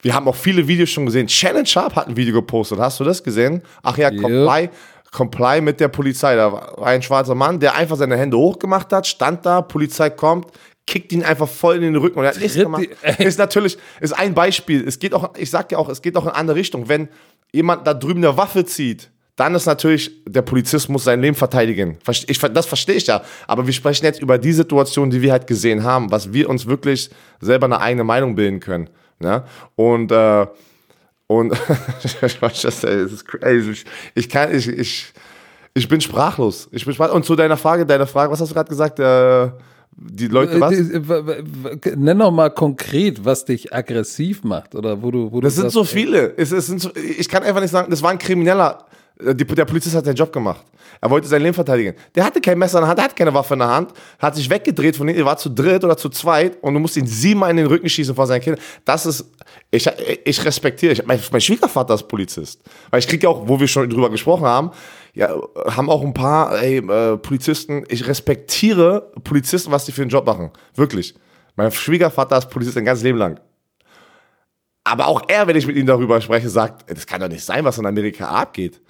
wir 0.00 0.14
haben 0.14 0.26
auch 0.26 0.34
viele 0.34 0.66
Videos 0.66 0.88
schon 0.88 1.04
gesehen. 1.04 1.28
Shannon 1.28 1.66
Sharp 1.66 1.96
hat 1.96 2.08
ein 2.08 2.16
Video 2.16 2.32
gepostet. 2.32 2.78
Hast 2.78 2.98
du 3.00 3.04
das 3.04 3.22
gesehen? 3.22 3.62
Ach 3.82 3.98
ja, 3.98 4.10
Comply, 4.10 4.70
Comply 5.12 5.60
mit 5.60 5.80
der 5.80 5.88
Polizei. 5.88 6.34
Da 6.36 6.50
war 6.52 6.86
ein 6.86 7.02
schwarzer 7.02 7.34
Mann, 7.34 7.60
der 7.60 7.74
einfach 7.74 7.96
seine 7.96 8.16
Hände 8.16 8.38
hochgemacht 8.38 8.90
hat, 8.92 9.06
stand 9.06 9.44
da, 9.44 9.60
Polizei 9.60 10.08
kommt, 10.08 10.46
kickt 10.88 11.12
ihn 11.12 11.22
einfach 11.22 11.48
voll 11.48 11.76
in 11.76 11.82
den 11.82 11.96
Rücken 11.96 12.18
und 12.18 12.24
er 12.24 12.30
hat 12.30 12.40
nichts 12.40 12.56
gemacht. 12.56 12.88
Ist 13.18 13.38
natürlich, 13.38 13.76
ist 14.00 14.12
ein 14.12 14.34
Beispiel. 14.34 14.88
Es 14.88 14.98
geht 14.98 15.12
auch, 15.12 15.34
ich 15.36 15.50
sag 15.50 15.70
ja 15.70 15.76
auch, 15.78 15.90
es 15.90 16.00
geht 16.00 16.16
auch 16.16 16.22
in 16.22 16.30
eine 16.30 16.36
andere 16.36 16.56
Richtung. 16.56 16.88
Wenn 16.88 17.08
jemand 17.52 17.86
da 17.86 17.92
drüben 17.92 18.24
eine 18.24 18.36
Waffe 18.36 18.64
zieht, 18.64 19.10
dann 19.36 19.54
ist 19.54 19.66
natürlich, 19.66 20.10
der 20.24 20.40
Polizist 20.42 20.88
muss 20.88 21.04
sein 21.04 21.20
Leben 21.20 21.36
verteidigen. 21.36 21.98
Ich, 22.08 22.40
das 22.40 22.66
verstehe 22.66 22.96
ich 22.96 23.06
ja. 23.06 23.22
Aber 23.46 23.66
wir 23.66 23.72
sprechen 23.74 24.06
jetzt 24.06 24.20
über 24.20 24.38
die 24.38 24.52
Situation, 24.52 25.10
die 25.10 25.20
wir 25.20 25.30
halt 25.30 25.46
gesehen 25.46 25.84
haben, 25.84 26.10
was 26.10 26.32
wir 26.32 26.48
uns 26.48 26.66
wirklich 26.66 27.10
selber 27.40 27.66
eine 27.66 27.80
eigene 27.80 28.04
Meinung 28.04 28.34
bilden 28.34 28.58
können. 28.58 28.88
Ne? 29.20 29.44
Und, 29.76 30.10
äh, 30.10 30.46
und 31.26 31.52
ich 34.14 34.28
kann, 34.30 34.54
ich, 34.54 34.68
ich, 34.68 35.12
ich 35.74 35.88
bin 35.88 36.00
sprachlos. 36.00 36.68
Ich 36.72 36.84
bin 36.86 36.94
sprachlos. 36.94 37.14
Und 37.14 37.26
zu 37.26 37.36
deiner 37.36 37.58
Frage, 37.58 37.84
deine 37.84 38.06
Frage, 38.06 38.32
was 38.32 38.40
hast 38.40 38.48
du 38.48 38.54
gerade 38.54 38.70
gesagt? 38.70 38.98
Äh, 38.98 39.50
die 40.00 40.28
Leute 40.28 40.56
äh, 40.56 40.60
was? 40.60 41.96
Nenn 41.96 42.18
doch 42.18 42.30
mal 42.30 42.50
konkret, 42.50 43.24
was 43.24 43.44
dich 43.44 43.74
aggressiv 43.74 44.44
macht 44.44 44.74
oder 44.74 45.02
wo 45.02 45.10
du, 45.10 45.32
wo 45.32 45.40
das 45.40 45.56
du 45.56 45.62
sind 45.62 45.70
so 45.70 45.84
viele. 45.84 46.34
Es, 46.36 46.52
es 46.52 46.66
sind 46.66 46.80
so, 46.80 46.90
ich 46.94 47.28
kann 47.28 47.42
einfach 47.42 47.60
nicht 47.60 47.70
sagen, 47.70 47.90
das 47.90 48.02
war 48.02 48.10
ein 48.10 48.18
Krimineller. 48.18 48.86
Äh, 49.18 49.34
der 49.34 49.64
Polizist 49.64 49.96
hat 49.96 50.04
seinen 50.04 50.14
Job 50.14 50.32
gemacht. 50.32 50.64
Er 51.00 51.10
wollte 51.10 51.28
sein 51.28 51.42
Leben 51.42 51.54
verteidigen. 51.54 51.94
Der 52.14 52.24
hatte 52.24 52.40
kein 52.40 52.58
Messer 52.58 52.78
in 52.78 52.82
der 52.82 52.88
Hand, 52.88 52.98
der 52.98 53.04
hat 53.04 53.16
keine 53.16 53.34
Waffe 53.34 53.54
in 53.54 53.60
der 53.60 53.68
Hand, 53.68 53.92
hat 54.18 54.36
sich 54.36 54.48
weggedreht 54.48 54.96
von 54.96 55.06
denen, 55.06 55.18
er 55.18 55.24
war 55.24 55.36
zu 55.36 55.48
dritt 55.48 55.84
oder 55.84 55.96
zu 55.96 56.08
zweit 56.08 56.58
und 56.62 56.74
du 56.74 56.80
musst 56.80 56.96
ihn 56.96 57.06
siebenmal 57.06 57.50
in 57.50 57.56
den 57.56 57.66
Rücken 57.66 57.88
schießen 57.88 58.14
vor 58.14 58.26
seinen 58.26 58.40
Kindern. 58.40 58.62
Das 58.84 59.06
ist, 59.06 59.24
ich, 59.70 59.88
ich 60.24 60.44
respektiere, 60.44 60.92
ich, 60.92 61.06
mein, 61.06 61.20
mein 61.30 61.40
Schwiegervater 61.40 61.94
ist 61.94 62.08
Polizist. 62.08 62.60
Weil 62.90 63.00
ich 63.00 63.08
kriege 63.08 63.24
ja 63.24 63.30
auch, 63.30 63.46
wo 63.46 63.58
wir 63.58 63.68
schon 63.68 63.88
drüber 63.88 64.10
gesprochen 64.10 64.46
haben, 64.46 64.70
ja, 65.18 65.36
haben 65.66 65.90
auch 65.90 66.02
ein 66.02 66.14
paar 66.14 66.62
ey, 66.62 66.76
äh, 66.78 67.16
Polizisten, 67.16 67.84
ich 67.88 68.06
respektiere 68.06 69.10
Polizisten, 69.24 69.72
was 69.72 69.84
die 69.84 69.90
für 69.90 70.02
einen 70.02 70.12
Job 70.12 70.24
machen. 70.24 70.52
Wirklich. 70.76 71.16
Mein 71.56 71.72
Schwiegervater 71.72 72.38
ist 72.38 72.48
Polizist 72.50 72.78
ein 72.78 72.84
ganzes 72.84 73.02
Leben 73.02 73.18
lang. 73.18 73.40
Aber 74.84 75.08
auch 75.08 75.22
er, 75.26 75.48
wenn 75.48 75.56
ich 75.56 75.66
mit 75.66 75.76
ihm 75.76 75.86
darüber 75.86 76.20
spreche, 76.20 76.48
sagt, 76.48 76.88
das 76.88 77.04
kann 77.04 77.20
doch 77.20 77.28
nicht 77.28 77.44
sein, 77.44 77.64
was 77.64 77.78
in 77.78 77.86
Amerika 77.86 78.28
abgeht. 78.28 78.80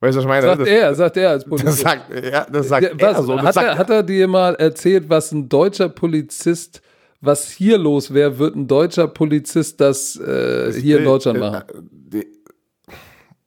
Weißt 0.00 0.14
du, 0.14 0.18
was 0.20 0.24
ich 0.24 0.28
meine? 0.28 0.46
Sagt 0.46 0.60
das, 0.62 0.68
er, 0.68 0.94
sagt 0.94 1.16
er 1.18 1.30
als 1.30 1.44
Polizist. 1.48 1.84
Das 1.84 1.92
sagt, 1.92 2.24
ja, 2.24 2.46
das 2.50 2.68
sagt 2.68 2.90
was, 2.98 3.18
er 3.18 3.22
so. 3.22 3.42
Hat, 3.42 3.54
sagt 3.54 3.66
er, 3.66 3.76
hat 3.76 3.90
er 3.90 4.02
dir 4.02 4.28
mal 4.28 4.54
erzählt, 4.54 5.10
was 5.10 5.30
ein 5.32 5.46
deutscher 5.46 5.90
Polizist, 5.90 6.80
was 7.20 7.50
hier 7.50 7.76
los 7.76 8.14
wäre, 8.14 8.38
wird 8.38 8.56
ein 8.56 8.66
deutscher 8.66 9.06
Polizist 9.08 9.78
das, 9.78 10.16
äh, 10.16 10.66
das 10.66 10.76
hier 10.76 11.00
in 11.00 11.04
Deutschland 11.04 11.38
machen? 11.38 11.64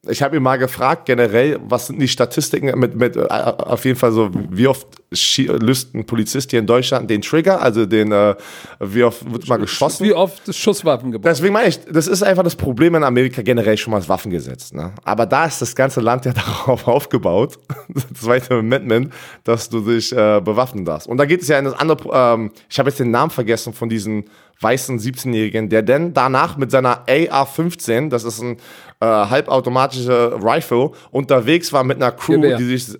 Ich 0.08 0.20
habe 0.20 0.36
ihn 0.36 0.42
mal 0.42 0.56
gefragt, 0.56 1.06
generell, 1.06 1.60
was 1.62 1.86
sind 1.86 2.00
die 2.00 2.08
Statistiken 2.08 2.76
mit, 2.76 2.96
mit 2.96 3.14
äh, 3.14 3.20
auf 3.28 3.84
jeden 3.84 3.96
Fall 3.96 4.10
so, 4.10 4.30
wie 4.50 4.66
oft 4.66 4.88
löst 5.46 5.94
ein 5.94 6.04
Polizist 6.06 6.50
hier 6.50 6.58
in 6.58 6.66
Deutschland 6.66 7.08
den 7.08 7.22
Trigger, 7.22 7.62
also 7.62 7.86
den, 7.86 8.10
äh, 8.10 8.34
wie 8.80 9.04
oft 9.04 9.30
wird 9.30 9.46
mal 9.46 9.58
geschossen? 9.58 10.04
Wie 10.04 10.12
oft 10.12 10.52
Schusswaffen 10.52 11.12
gebraucht? 11.12 11.30
Deswegen 11.30 11.52
meine 11.52 11.68
ich, 11.68 11.78
das 11.84 12.08
ist 12.08 12.24
einfach 12.24 12.42
das 12.42 12.56
Problem 12.56 12.96
in 12.96 13.04
Amerika 13.04 13.42
generell 13.42 13.76
schon 13.76 13.92
mal 13.92 13.98
das 13.98 14.08
Waffengesetz. 14.08 14.72
Ne? 14.72 14.92
Aber 15.04 15.24
da 15.24 15.44
ist 15.44 15.62
das 15.62 15.76
ganze 15.76 16.00
Land 16.00 16.24
ja 16.24 16.32
darauf 16.66 16.88
aufgebaut, 16.88 17.60
das 17.88 18.06
zweite 18.20 18.54
Amendment, 18.54 19.12
dass 19.44 19.68
du 19.68 19.82
dich 19.82 20.10
äh, 20.10 20.40
bewaffnen 20.40 20.84
darfst. 20.84 21.06
Und 21.06 21.18
da 21.18 21.26
geht 21.26 21.42
es 21.42 21.48
ja 21.48 21.60
in 21.60 21.66
das 21.66 21.74
andere, 21.74 22.10
ähm, 22.12 22.50
ich 22.68 22.76
habe 22.80 22.88
jetzt 22.88 22.98
den 22.98 23.12
Namen 23.12 23.30
vergessen 23.30 23.72
von 23.72 23.88
diesem 23.88 24.24
weißen 24.62 24.98
17-Jährigen, 24.98 25.68
der 25.68 25.82
dann 25.82 26.14
danach 26.14 26.56
mit 26.56 26.70
seiner 26.70 27.04
AR-15, 27.08 28.08
das 28.08 28.24
ist 28.24 28.40
ein 28.40 28.56
äh, 29.02 29.04
halbautomatische 29.04 30.38
Rifle, 30.40 30.92
unterwegs 31.10 31.72
war 31.72 31.82
mit 31.82 31.96
einer 31.96 32.12
Crew, 32.12 32.34
Gewehr. 32.34 32.56
die 32.56 32.76
sich 32.76 32.98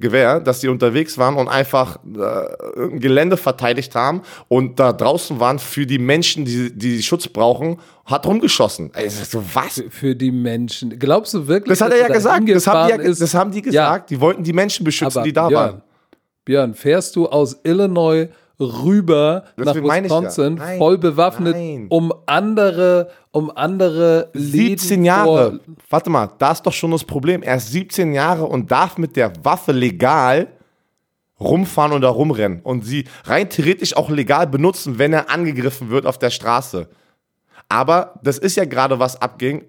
Gewehr, 0.00 0.40
dass 0.40 0.58
die 0.58 0.66
unterwegs 0.66 1.16
waren 1.18 1.36
und 1.36 1.46
einfach 1.46 2.00
äh, 2.04 2.82
ein 2.82 2.98
Gelände 2.98 3.36
verteidigt 3.36 3.94
haben 3.94 4.22
und 4.48 4.80
da 4.80 4.92
draußen 4.92 5.38
waren 5.38 5.60
für 5.60 5.86
die 5.86 6.00
Menschen, 6.00 6.44
die, 6.44 6.76
die 6.76 7.00
Schutz 7.00 7.28
brauchen, 7.28 7.78
hat 8.04 8.26
rumgeschossen. 8.26 8.90
Ey, 8.94 9.08
so, 9.08 9.44
was? 9.54 9.74
Für, 9.74 9.90
für 9.90 10.16
die 10.16 10.32
Menschen. 10.32 10.98
Glaubst 10.98 11.32
du 11.34 11.46
wirklich? 11.46 11.78
Das 11.78 11.86
hat 11.86 11.92
er 11.92 12.00
ja 12.00 12.08
gesagt. 12.08 12.48
Das 12.48 12.66
haben, 12.66 12.88
die 12.88 13.04
ja, 13.04 13.10
ist? 13.10 13.20
das 13.20 13.34
haben 13.34 13.52
die 13.52 13.62
gesagt. 13.62 14.10
Die 14.10 14.20
wollten 14.20 14.42
die 14.42 14.52
Menschen 14.52 14.82
beschützen, 14.82 15.22
die 15.22 15.32
da 15.32 15.46
Björn, 15.46 15.64
waren. 15.64 15.82
Björn, 16.44 16.74
fährst 16.74 17.14
du 17.14 17.28
aus 17.28 17.56
Illinois 17.62 18.26
rüber 18.60 19.44
Deswegen 19.58 19.86
nach. 19.86 20.02
Wisconsin, 20.02 20.54
Nein, 20.54 20.78
voll 20.78 20.98
bewaffnet, 20.98 21.54
nein. 21.54 21.86
um 21.88 22.12
andere, 22.26 23.10
um 23.32 23.50
andere 23.54 24.30
17 24.34 24.52
Läden 24.90 25.04
Jahre. 25.04 25.60
Warte 25.90 26.10
mal, 26.10 26.30
da 26.38 26.52
ist 26.52 26.62
doch 26.62 26.72
schon 26.72 26.90
das 26.92 27.04
Problem. 27.04 27.42
Er 27.42 27.56
ist 27.56 27.72
17 27.72 28.12
Jahre 28.12 28.44
und 28.44 28.70
darf 28.70 28.98
mit 28.98 29.16
der 29.16 29.32
Waffe 29.42 29.72
legal 29.72 30.48
rumfahren 31.40 31.92
oder 31.92 32.08
rumrennen 32.08 32.60
und 32.62 32.84
sie 32.84 33.04
rein 33.24 33.50
theoretisch 33.50 33.96
auch 33.96 34.08
legal 34.08 34.46
benutzen, 34.46 34.98
wenn 34.98 35.12
er 35.12 35.30
angegriffen 35.30 35.90
wird 35.90 36.06
auf 36.06 36.18
der 36.18 36.30
Straße. 36.30 36.88
Aber 37.68 38.14
das 38.22 38.38
ist 38.38 38.56
ja 38.56 38.64
gerade 38.64 38.98
was 38.98 39.20
abging, 39.20 39.64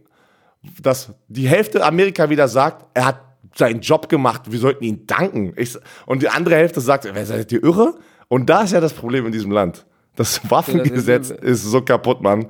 dass 0.81 1.09
die 1.27 1.47
Hälfte 1.47 1.83
Amerika 1.83 2.29
wieder 2.29 2.47
sagt, 2.47 2.85
er 2.93 3.05
hat 3.05 3.19
seinen 3.55 3.79
Job 3.81 4.09
gemacht, 4.09 4.43
wir 4.51 4.59
sollten 4.59 4.83
ihn 4.83 5.07
danken. 5.07 5.53
Ich, 5.55 5.77
und 6.05 6.21
die 6.21 6.29
andere 6.29 6.55
Hälfte 6.55 6.81
sagt, 6.81 7.09
wer 7.11 7.25
seid 7.25 7.51
ihr 7.51 7.63
irre? 7.63 7.95
Und 8.27 8.49
da 8.49 8.63
ist 8.63 8.73
ja 8.73 8.79
das 8.81 8.93
Problem 8.93 9.25
in 9.25 9.31
diesem 9.31 9.51
Land. 9.51 9.85
Das 10.15 10.39
Waffengesetz 10.49 11.29
ist 11.29 11.63
so 11.63 11.81
kaputt, 11.81 12.21
Mann. 12.21 12.47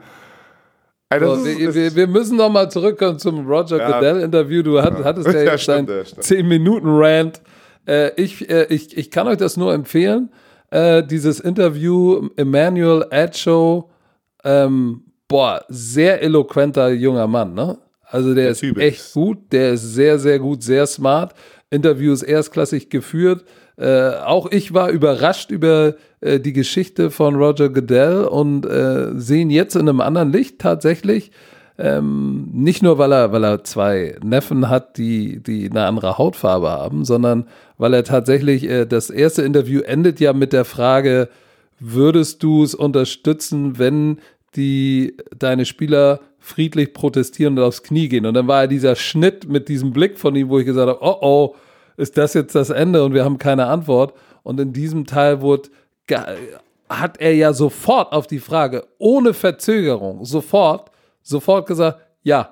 Das 1.10 1.22
So, 1.22 1.46
ist- 1.46 1.60
wir, 1.60 1.74
wir, 1.76 1.96
wir 1.96 2.08
müssen 2.08 2.38
noch 2.38 2.50
mal 2.50 2.70
zurückkommen 2.70 3.20
zum 3.20 3.48
Roger 3.48 3.78
Ja. 3.78 3.92
Goodell-Interview. 3.92 4.64
Du 4.64 4.82
hat, 4.82 5.04
hattest 5.04 5.28
ja 5.28 5.34
Ja, 5.44 5.52
jetzt 5.52 5.62
stimmt, 5.64 5.90
dein 5.90 5.98
ja, 5.98 6.06
stimmt. 6.06 6.24
10-Minuten-Rant. 6.26 7.42
Äh, 7.88 8.12
ich, 8.22 8.50
äh, 8.50 8.66
ich, 8.70 8.98
ich 8.98 9.12
kann 9.12 9.28
euch 9.28 9.38
das 9.38 9.56
nur 9.58 9.74
empfehlen. 9.74 10.30
Äh, 10.72 11.04
dieses 11.04 11.40
Interview, 11.40 12.30
Emmanuel 12.36 13.06
Acho, 13.12 13.92
ähm, 14.44 15.04
boah, 15.28 15.64
sehr 15.70 16.22
eloquenter 16.24 16.90
junger 16.90 17.28
Mann, 17.28 17.54
ne? 17.54 17.78
Also 18.08 18.34
der, 18.34 18.50
ist 18.50 18.60
Typ 18.60 18.78
echt 18.78 19.00
ist- 19.00 19.14
gut, 19.14 19.38
der 19.52 19.74
ist 19.74 19.94
sehr, 19.94 20.18
sehr 20.20 20.40
gut, 20.40 20.64
sehr 20.64 20.86
smart. 20.88 21.34
Interview 21.70 22.14
ist 22.14 22.24
erstklassig 22.24 22.90
geführt. 22.90 23.46
Äh, 23.78 24.12
auch 24.26 24.52
ich 24.52 24.74
war 24.74 24.90
überrascht 24.90 25.52
über 25.52 25.96
äh, 26.22 26.40
die 26.40 26.54
Geschichte 26.54 27.12
von 27.12 27.36
Roger 27.36 27.70
Goodell 27.70 28.24
und 28.24 28.66
äh, 28.66 29.12
sehen 29.16 29.50
jetzt 29.50 29.76
in 29.76 29.90
einem 29.90 30.02
anderen 30.02 30.32
Licht 30.32 30.60
tatsächlich. 30.60 31.32
Ähm, 31.78 32.48
nicht 32.54 32.84
nur, 32.84 32.98
weil 32.98 33.12
er, 33.12 33.34
weil 33.34 33.44
er 33.44 33.66
zwei 33.66 34.18
Neffen 34.24 34.70
hat, 34.70 34.98
die, 34.98 35.44
die 35.44 35.70
eine 35.70 35.86
andere 35.86 36.18
Hautfarbe 36.18 36.70
haben, 36.70 37.04
sondern 37.04 37.48
weil 37.78 37.94
er 37.94 38.06
tatsächlich, 38.06 38.64
äh, 38.70 38.86
das 38.86 39.10
erste 39.10 39.42
Interview 39.42 39.82
endet 39.82 40.22
ja 40.22 40.32
mit 40.32 40.54
der 40.54 40.64
Frage, 40.64 41.28
würdest 41.80 42.44
du 42.44 42.64
es 42.64 42.76
unterstützen, 42.76 43.78
wenn 43.78 44.20
die 44.56 45.18
deine 45.38 45.66
Spieler 45.66 46.22
friedlich 46.40 46.94
protestieren 46.94 47.58
und 47.58 47.64
aufs 47.66 47.84
Knie 47.84 48.08
gehen? 48.08 48.26
Und 48.26 48.36
dann 48.36 48.48
war 48.48 48.62
ja 48.62 48.68
dieser 48.68 48.96
Schnitt 48.96 49.50
mit 49.50 49.68
diesem 49.68 49.92
Blick 49.92 50.18
von 50.18 50.34
ihm, 50.38 50.48
wo 50.48 50.60
ich 50.60 50.66
gesagt 50.66 50.88
habe, 50.88 51.00
oh 51.02 51.18
oh, 51.20 51.56
ist 51.98 52.18
das 52.18 52.34
jetzt 52.34 52.56
das 52.56 52.70
Ende 52.70 53.04
und 53.04 53.14
wir 53.14 53.24
haben 53.24 53.38
keine 53.38 53.68
Antwort. 53.68 54.14
Und 54.44 54.60
in 54.60 54.74
diesem 54.74 55.06
Teil 55.06 55.42
wurde, 55.42 55.70
hat 56.90 57.20
er 57.20 57.34
ja 57.34 57.54
sofort 57.54 58.14
auf 58.14 58.28
die 58.28 58.40
Frage, 58.40 58.86
ohne 58.98 59.34
Verzögerung, 59.34 60.26
sofort, 60.26 60.92
sofort 61.22 61.68
gesagt, 61.68 62.00
ja. 62.24 62.52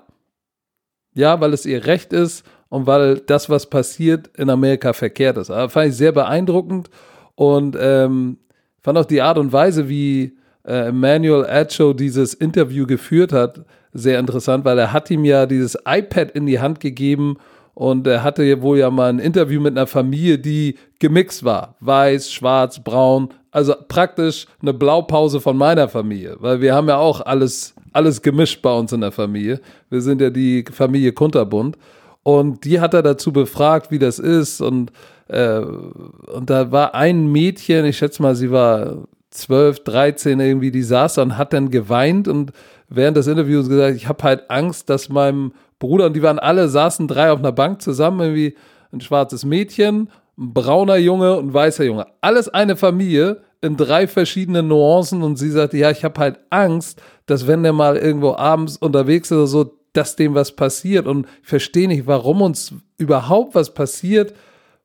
Ja, 1.16 1.39
weil 1.39 1.54
es 1.54 1.66
ihr 1.66 1.86
Recht 1.86 2.12
ist 2.12 2.44
und 2.70 2.88
weil 2.88 3.20
das, 3.20 3.50
was 3.50 3.70
passiert, 3.70 4.32
in 4.36 4.50
Amerika 4.50 4.94
verkehrt 4.94 5.38
ist. 5.38 5.52
Aber 5.52 5.70
fand 5.70 5.89
ich 5.89 5.96
sehr 5.96 6.12
beeindruckend 6.12 6.89
und 7.36 7.78
ähm, 7.80 8.38
fand 8.82 8.98
auch 8.98 9.06
die 9.06 9.22
Art 9.22 9.38
und 9.38 9.54
Weise, 9.54 9.88
wie 9.89 10.38
äh, 10.66 10.88
Emmanuel 10.88 11.46
Acho 11.46 11.94
dieses 11.94 12.34
Interview 12.34 12.88
geführt 12.88 13.32
hat, 13.32 13.64
sehr 13.94 14.20
interessant, 14.20 14.66
weil 14.66 14.80
er 14.80 14.91
hat 14.91 15.12
ihm 15.12 15.24
ja 15.24 15.46
dieses 15.46 15.78
iPad 15.86 16.32
in 16.32 16.48
die 16.48 16.60
Hand 16.60 16.80
gegeben 16.80 17.38
und 17.74 18.05
er 18.05 18.24
hatte 18.24 18.61
wohl 18.61 18.78
ja 18.78 18.91
mal 18.91 19.09
ein 19.09 19.19
Interview 19.19 19.59
mit 19.59 19.76
einer 19.76 19.88
Familie, 19.88 20.38
die 20.38 20.76
gemixt 20.99 21.43
war. 21.43 21.76
Weiß, 21.80 22.32
schwarz, 22.32 22.84
braun. 22.84 23.30
Also 23.51 23.76
praktisch 23.88 24.47
eine 24.61 24.74
Blaupause 24.74 25.39
von 25.41 25.57
meiner 25.57 25.88
Familie, 25.88 26.36
weil 26.39 26.61
wir 26.61 26.74
haben 26.74 26.88
ja 26.88 26.97
auch 26.97 27.21
alles, 27.21 27.74
alles 27.91 28.21
gemischt 28.21 28.61
bei 28.61 28.71
uns 28.71 28.91
in 28.91 29.01
der 29.01 29.11
Familie. 29.11 29.59
Wir 29.89 30.01
sind 30.01 30.21
ja 30.21 30.30
die 30.30 30.65
Familie 30.71 31.13
Kunterbund. 31.13 31.78
Und 32.24 32.63
die 32.63 32.80
hat 32.80 32.93
er 32.93 33.03
dazu 33.03 33.34
befragt, 33.34 33.91
wie 33.91 33.99
das 33.99 34.17
ist. 34.17 34.61
Und, 34.61 34.91
äh, 35.28 35.59
und 35.59 36.49
da 36.49 36.71
war 36.71 36.95
ein 36.95 37.32
Mädchen, 37.32 37.86
ich 37.86 37.97
schätze 37.97 38.21
mal, 38.21 38.36
sie 38.36 38.49
war 38.49 39.07
12, 39.32 39.84
13 39.84 40.39
irgendwie, 40.39 40.71
die 40.71 40.84
saß 40.84 41.17
und 41.17 41.38
hat 41.38 41.53
dann 41.53 41.69
geweint 41.69 42.28
und 42.28 42.51
während 42.88 43.17
des 43.17 43.28
Interviews 43.28 43.67
gesagt, 43.67 43.95
ich 43.95 44.07
habe 44.07 44.24
halt 44.24 44.49
Angst, 44.49 44.89
dass 44.89 45.09
meinem 45.09 45.53
Bruder, 45.80 46.07
und 46.07 46.13
die 46.15 46.21
waren 46.21 46.39
alle, 46.39 46.67
saßen 46.67 47.07
drei 47.07 47.32
auf 47.32 47.39
einer 47.39 47.51
Bank 47.51 47.82
zusammen, 47.82 48.19
irgendwie 48.21 48.55
ein 48.91 49.01
schwarzes 49.01 49.43
Mädchen, 49.45 50.09
ein 50.38 50.53
brauner 50.53 50.97
Junge 50.97 51.38
und 51.38 51.47
ein 51.47 51.53
weißer 51.53 51.84
Junge. 51.84 52.07
Alles 52.21 52.49
eine 52.49 52.76
Familie 52.76 53.41
in 53.61 53.78
drei 53.78 54.07
verschiedenen 54.07 54.67
Nuancen 54.67 55.24
und 55.24 55.38
sie 55.38 55.49
sagte, 55.49 55.78
ja, 55.78 55.89
ich 55.89 56.03
habe 56.03 56.19
halt 56.19 56.39
Angst, 56.49 57.01
dass 57.26 57.47
wenn 57.47 57.63
der 57.63 57.74
mal 57.74 57.97
irgendwo 57.97 58.36
abends 58.36 58.78
unterwegs 58.78 59.32
ist 59.32 59.38
oder 59.38 59.47
so, 59.47 59.78
dass 59.93 60.15
dem 60.15 60.34
was 60.34 60.51
passiert 60.53 61.05
und 61.05 61.28
ich 61.41 61.47
verstehe 61.47 61.88
nicht, 61.88 62.07
warum 62.07 62.41
uns 62.41 62.74
überhaupt 62.97 63.55
was 63.55 63.74
passiert, 63.74 64.34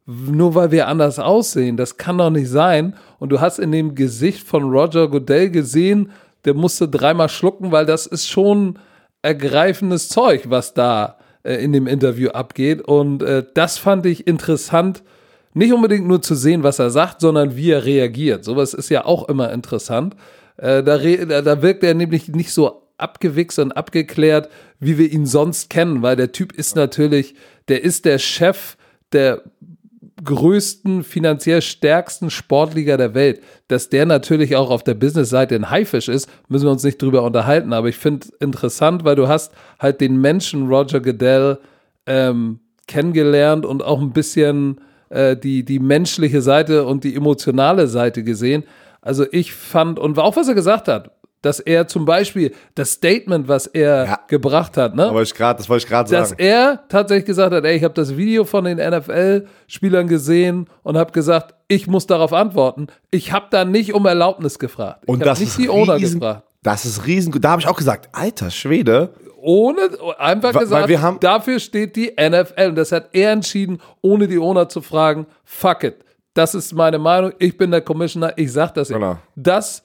nur 0.07 0.55
weil 0.55 0.71
wir 0.71 0.89
anders 0.89 1.19
aussehen. 1.19 1.77
Das 1.77 1.97
kann 1.97 2.19
doch 2.19 2.31
nicht 2.31 2.49
sein. 2.49 2.95
Und 3.19 3.31
du 3.31 3.41
hast 3.41 3.59
in 3.59 3.73
dem 3.73 3.95
Gesicht 3.95 4.47
von 4.47 4.65
Roger 4.65 5.09
Goodell 5.09 5.51
gesehen, 5.51 6.13
der 6.45 6.55
musste 6.55 6.89
dreimal 6.89 7.29
schlucken, 7.29 7.73
weil 7.73 7.85
das 7.85 8.07
ist 8.07 8.27
schon 8.27 8.79
ergreifendes 9.23 10.09
Zeug, 10.09 10.45
was 10.49 10.75
da 10.75 11.19
äh, 11.43 11.55
in 11.55 11.73
dem 11.73 11.87
Interview 11.87 12.31
abgeht. 12.31 12.83
Und 12.83 13.23
äh, 13.23 13.45
das 13.55 13.79
fand 13.79 14.07
ich 14.07 14.27
interessant, 14.27 15.03
nicht 15.55 15.73
unbedingt 15.73 16.07
nur 16.07 16.23
zu 16.23 16.35
sehen, 16.35 16.63
was 16.63 16.79
er 16.79 16.91
sagt, 16.91 17.21
sondern 17.21 17.57
wie 17.57 17.71
er 17.71 17.85
reagiert. 17.85 18.45
Sowas 18.45 18.75
ist 18.75 18.91
ja 18.91 19.05
auch 19.05 19.29
immer 19.29 19.53
interessant. 19.53 20.15
Äh, 20.57 20.83
da, 20.83 20.99
da 21.43 21.63
wirkt 21.63 21.83
er 21.83 21.95
nämlich 21.95 22.29
nicht 22.29 22.53
so 22.53 22.83
abgewichst 22.97 23.59
und 23.59 23.73
abgeklärt, 23.73 24.51
wie 24.81 24.99
wir 24.99 25.11
ihn 25.11 25.27
sonst 25.27 25.71
kennen, 25.71 26.03
weil 26.03 26.17
der 26.17 26.33
Typ 26.33 26.53
ist 26.53 26.77
natürlich, 26.77 27.35
der 27.69 27.83
ist 27.83 28.05
der 28.05 28.19
Chef 28.19 28.77
der 29.13 29.43
größten, 30.23 31.05
finanziell 31.05 31.63
stärksten 31.63 32.31
Sportliga 32.31 32.97
der 32.97 33.15
Welt. 33.15 33.41
Dass 33.69 33.89
der 33.89 34.07
natürlich 34.07 34.57
auch 34.57 34.71
auf 34.71 34.83
der 34.83 34.95
Business-Seite 34.95 35.55
ein 35.55 35.71
Haifisch 35.71 36.09
ist, 36.09 36.29
müssen 36.49 36.67
wir 36.67 36.73
uns 36.73 36.85
nicht 36.85 37.01
drüber 37.01 37.23
unterhalten. 37.23 37.73
Aber 37.73 37.89
ich 37.89 37.97
finde 37.97 38.29
interessant, 38.41 39.05
weil 39.05 39.17
du 39.17 39.29
hast 39.29 39.53
halt 39.79 40.01
den 40.01 40.21
Menschen 40.21 40.69
Roger 40.69 41.01
Goodell 41.01 41.59
ähm, 42.07 42.61
kennengelernt 42.87 43.67
und 43.67 43.83
auch 43.83 44.01
ein 44.01 44.13
bisschen 44.13 44.81
äh, 45.11 45.37
die, 45.37 45.65
die 45.65 45.79
menschliche 45.79 46.43
Seite 46.43 46.85
und 46.85 47.05
die 47.05 47.15
emotionale 47.15 47.87
Seite 47.87 48.25
gesehen. 48.25 48.65
Also 49.01 49.25
ich 49.31 49.53
fand, 49.53 49.99
und 49.99 50.19
auch 50.19 50.37
was 50.37 50.49
er 50.49 50.55
gesagt 50.55 50.89
hat, 50.89 51.13
dass 51.43 51.61
er 51.61 51.87
zum 51.87 52.05
Beispiel 52.05 52.53
das 52.75 52.93
Statement, 52.93 53.47
was 53.49 53.67
er 53.67 54.05
Ja. 54.05 54.19
gebracht 54.29 54.77
hat, 54.77 54.95
ne? 54.97 55.05
Das 55.05 55.13
wollte 55.13 55.31
ich 55.33 55.35
grad- 55.35 55.59
das 55.61 55.69
wollte 55.69 55.85
ich 55.85 55.89
gerade 55.89 56.11
dass 56.11 56.31
sagen. 56.31 56.43
er 56.43 56.83
tatsächlich 56.89 57.27
gesagt 57.27 57.55
hat, 57.55 57.65
ey, 57.65 57.77
ich 57.77 57.85
habe 57.85 57.95
das 57.95 58.17
Video 58.17 58.45
von 58.45 58.65
den 58.65 58.79
NFL-Spielern 58.79 60.09
gesehen 60.09 60.67
und 60.83 60.97
habe 60.97 61.13
gesagt, 61.13 61.55
ich 61.69 61.87
muss 61.87 62.07
darauf 62.07 62.33
antworten. 62.33 62.89
Ich 63.11 63.33
habe 63.33 63.47
da 63.51 63.65
nicht 63.65 63.95
um 63.95 64.07
Erlaubnis 64.07 64.59
gefragt. 64.59 65.01
Ich 65.05 65.09
Und 65.09 65.21
habe 65.21 65.31
das 65.31 65.41
nicht 65.41 65.51
ist 65.51 65.59
die 65.59 65.69
Owner 65.69 65.95
riesen, 65.97 66.21
gefragt. 66.21 66.43
Das 66.63 66.85
ist 66.85 67.07
riesengut. 67.07 67.45
Da 67.45 67.51
habe 67.51 67.61
ich 67.63 67.69
auch 67.69 67.77
gesagt, 67.77 68.09
alter 68.13 68.51
Schwede. 68.51 69.11
Ohne, 69.41 69.83
einfach 70.19 70.53
Weil- 70.55 70.63
gesagt, 70.63 70.83
weil 70.83 70.89
wir 70.89 71.01
haben- 71.01 71.21
dafür 71.21 71.61
steht 71.61 71.95
die 71.95 72.17
NFL. 72.19 72.71
Und 72.71 72.75
das 72.75 72.91
hat 72.91 73.11
er 73.13 73.31
entschieden, 73.31 73.79
ohne 74.03 74.27
die 74.27 74.39
Owner 74.39 74.69
zu 74.69 74.81
fragen. 74.83 75.27
Fuck 75.45 75.85
it. 75.85 75.97
Das 76.35 76.55
ist 76.57 76.73
meine 76.75 76.99
Meinung. 76.99 77.33
Ich 77.39 77.57
bin 77.57 77.71
der 77.71 77.81
Commissioner. 77.81 78.33
Ich 78.37 78.53
sag 78.53 78.73
das 78.75 78.89
jetzt. 78.89 78.99
Genau. 78.99 79.19
Das, 79.37 79.83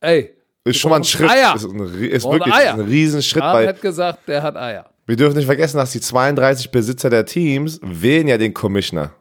ey. 0.00 0.34
Ist 0.64 0.78
schon 0.78 0.90
mal 0.90 0.96
ein 0.96 1.04
Schritt. 1.04 1.30
Eier. 1.30 1.54
Ist, 1.54 1.64
ein, 1.64 1.78
ist 1.78 2.24
wirklich 2.24 2.54
Eier. 2.54 2.74
ein 2.74 2.80
Riesenschritt. 2.80 3.42
Weil 3.42 3.68
hat 3.68 3.82
gesagt, 3.82 4.26
der 4.26 4.42
hat 4.42 4.56
Eier. 4.56 4.86
wir 5.06 5.16
dürfen 5.16 5.36
nicht 5.36 5.46
vergessen, 5.46 5.76
dass 5.76 5.92
die 5.92 6.00
32 6.00 6.70
Besitzer 6.70 7.10
der 7.10 7.26
Teams 7.26 7.78
wählen 7.82 8.26
ja 8.28 8.38
den 8.38 8.54
Commissioner. 8.54 9.12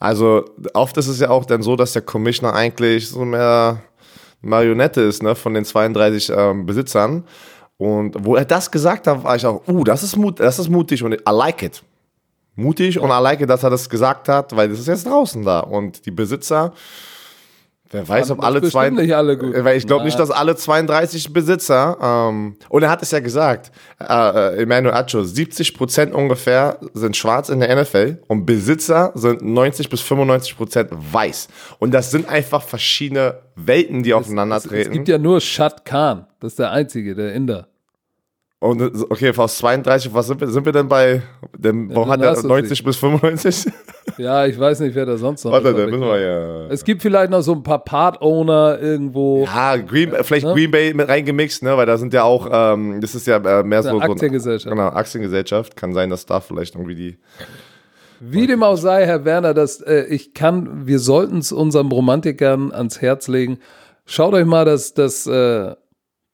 Also 0.00 0.44
oft 0.74 0.96
ist 0.96 1.06
es 1.06 1.20
ja 1.20 1.30
auch 1.30 1.44
dann 1.44 1.62
so, 1.62 1.76
dass 1.76 1.92
der 1.92 2.02
Commissioner 2.02 2.54
eigentlich 2.54 3.08
so 3.08 3.24
mehr 3.24 3.80
Marionette 4.42 5.00
ist, 5.00 5.22
ne, 5.22 5.34
von 5.34 5.54
den 5.54 5.64
32 5.64 6.30
ähm, 6.36 6.66
Besitzern. 6.66 7.24
Und 7.76 8.16
wo 8.18 8.36
er 8.36 8.44
das 8.44 8.70
gesagt 8.70 9.06
hat, 9.06 9.24
war 9.24 9.36
ich 9.36 9.46
auch, 9.46 9.66
uh, 9.66 9.84
das 9.84 10.02
ist, 10.02 10.16
mut, 10.16 10.40
das 10.40 10.58
ist 10.58 10.68
mutig 10.68 11.02
und 11.02 11.12
I 11.12 11.18
like 11.30 11.62
it. 11.62 11.82
Mutig 12.56 12.98
und 12.98 13.10
I 13.10 13.20
like 13.20 13.40
it, 13.40 13.48
dass 13.48 13.62
er 13.62 13.70
das 13.70 13.88
gesagt 13.88 14.28
hat, 14.28 14.54
weil 14.54 14.68
das 14.68 14.78
ist 14.78 14.88
jetzt 14.88 15.06
draußen 15.06 15.44
da. 15.44 15.60
Und 15.60 16.04
die 16.06 16.10
Besitzer, 16.10 16.72
wer 17.90 18.08
weiß, 18.08 18.30
ob 18.30 18.42
alle 18.42 18.62
zwei. 18.62 18.90
Nicht 18.90 19.14
alle 19.14 19.38
gut. 19.38 19.54
Weil 19.56 19.76
ich 19.76 19.86
glaube 19.86 20.04
nicht, 20.04 20.18
dass 20.18 20.30
alle 20.30 20.56
32 20.56 21.32
Besitzer, 21.32 21.96
ähm, 22.00 22.56
und 22.68 22.82
er 22.82 22.90
hat 22.90 23.02
es 23.02 23.10
ja 23.10 23.20
gesagt, 23.20 23.72
äh, 24.00 24.04
äh, 24.04 24.62
Emmanuel 24.62 24.94
Acho, 24.94 25.20
70% 25.20 26.12
ungefähr 26.12 26.78
sind 26.92 27.16
schwarz 27.16 27.48
in 27.48 27.60
der 27.60 27.74
NFL 27.74 28.18
und 28.28 28.46
Besitzer 28.46 29.12
sind 29.14 29.42
90 29.42 29.88
bis 29.88 30.00
95% 30.02 30.88
weiß. 30.90 31.48
Und 31.78 31.92
das 31.92 32.10
sind 32.10 32.28
einfach 32.28 32.62
verschiedene 32.62 33.40
Welten, 33.56 34.02
die 34.02 34.14
aufeinandertreten. 34.14 34.80
Es, 34.80 34.86
es 34.88 34.92
gibt 34.92 35.08
ja 35.08 35.18
nur 35.18 35.40
Shad 35.40 35.84
Khan, 35.84 36.26
das 36.40 36.52
ist 36.52 36.58
der 36.58 36.72
einzige, 36.72 37.14
der 37.14 37.32
Inder. 37.34 37.68
Und 38.64 38.80
okay, 39.10 39.30
aus 39.36 39.58
32, 39.58 40.14
was 40.14 40.26
sind 40.26 40.40
wir, 40.40 40.48
sind 40.48 40.64
wir 40.64 40.72
denn 40.72 40.88
bei? 40.88 41.20
Dem, 41.54 41.90
ja, 41.90 41.96
warum 41.96 42.08
hat 42.08 42.22
er 42.22 42.42
90 42.42 42.82
bis 42.82 42.96
95? 42.96 43.66
Ja, 44.16 44.46
ich 44.46 44.58
weiß 44.58 44.80
nicht, 44.80 44.94
wer 44.94 45.04
da 45.04 45.18
sonst 45.18 45.44
noch 45.44 45.52
Warte, 45.52 45.68
ist. 45.68 45.90
müssen 45.90 46.00
wir 46.00 46.18
ja. 46.18 46.66
Es 46.68 46.82
gibt 46.82 47.02
vielleicht 47.02 47.30
noch 47.30 47.42
so 47.42 47.52
ein 47.52 47.62
paar 47.62 47.84
Part-Owner 47.84 48.78
irgendwo. 48.80 49.44
Ja, 49.44 49.76
Green, 49.76 50.12
vielleicht 50.22 50.46
ne? 50.46 50.54
Green 50.54 50.70
Bay 50.70 50.94
mit 50.94 51.08
reingemixt, 51.08 51.62
ne? 51.62 51.76
Weil 51.76 51.84
da 51.84 51.98
sind 51.98 52.14
ja 52.14 52.22
auch, 52.22 52.48
ähm, 52.50 53.02
das 53.02 53.14
ist 53.14 53.26
ja 53.26 53.36
äh, 53.36 53.62
mehr 53.62 53.82
so. 53.82 54.00
Aktiengesellschaft. 54.00 54.70
So, 54.70 54.70
genau, 54.70 54.88
Aktiengesellschaft. 54.88 55.76
Kann 55.76 55.92
sein, 55.92 56.08
dass 56.08 56.24
da 56.24 56.40
vielleicht 56.40 56.74
irgendwie 56.74 56.94
die. 56.94 57.18
Wie 58.20 58.46
dem 58.46 58.62
auch 58.62 58.76
sei, 58.76 59.04
Herr 59.04 59.26
Werner, 59.26 59.52
das, 59.52 59.82
äh, 59.82 60.04
ich 60.04 60.32
kann, 60.32 60.86
wir 60.86 61.00
sollten 61.00 61.38
es 61.38 61.52
unseren 61.52 61.92
Romantikern 61.92 62.72
ans 62.72 63.02
Herz 63.02 63.28
legen. 63.28 63.58
Schaut 64.06 64.32
euch 64.32 64.46
mal 64.46 64.64
das, 64.64 64.94
das, 64.94 65.26
äh, 65.26 65.74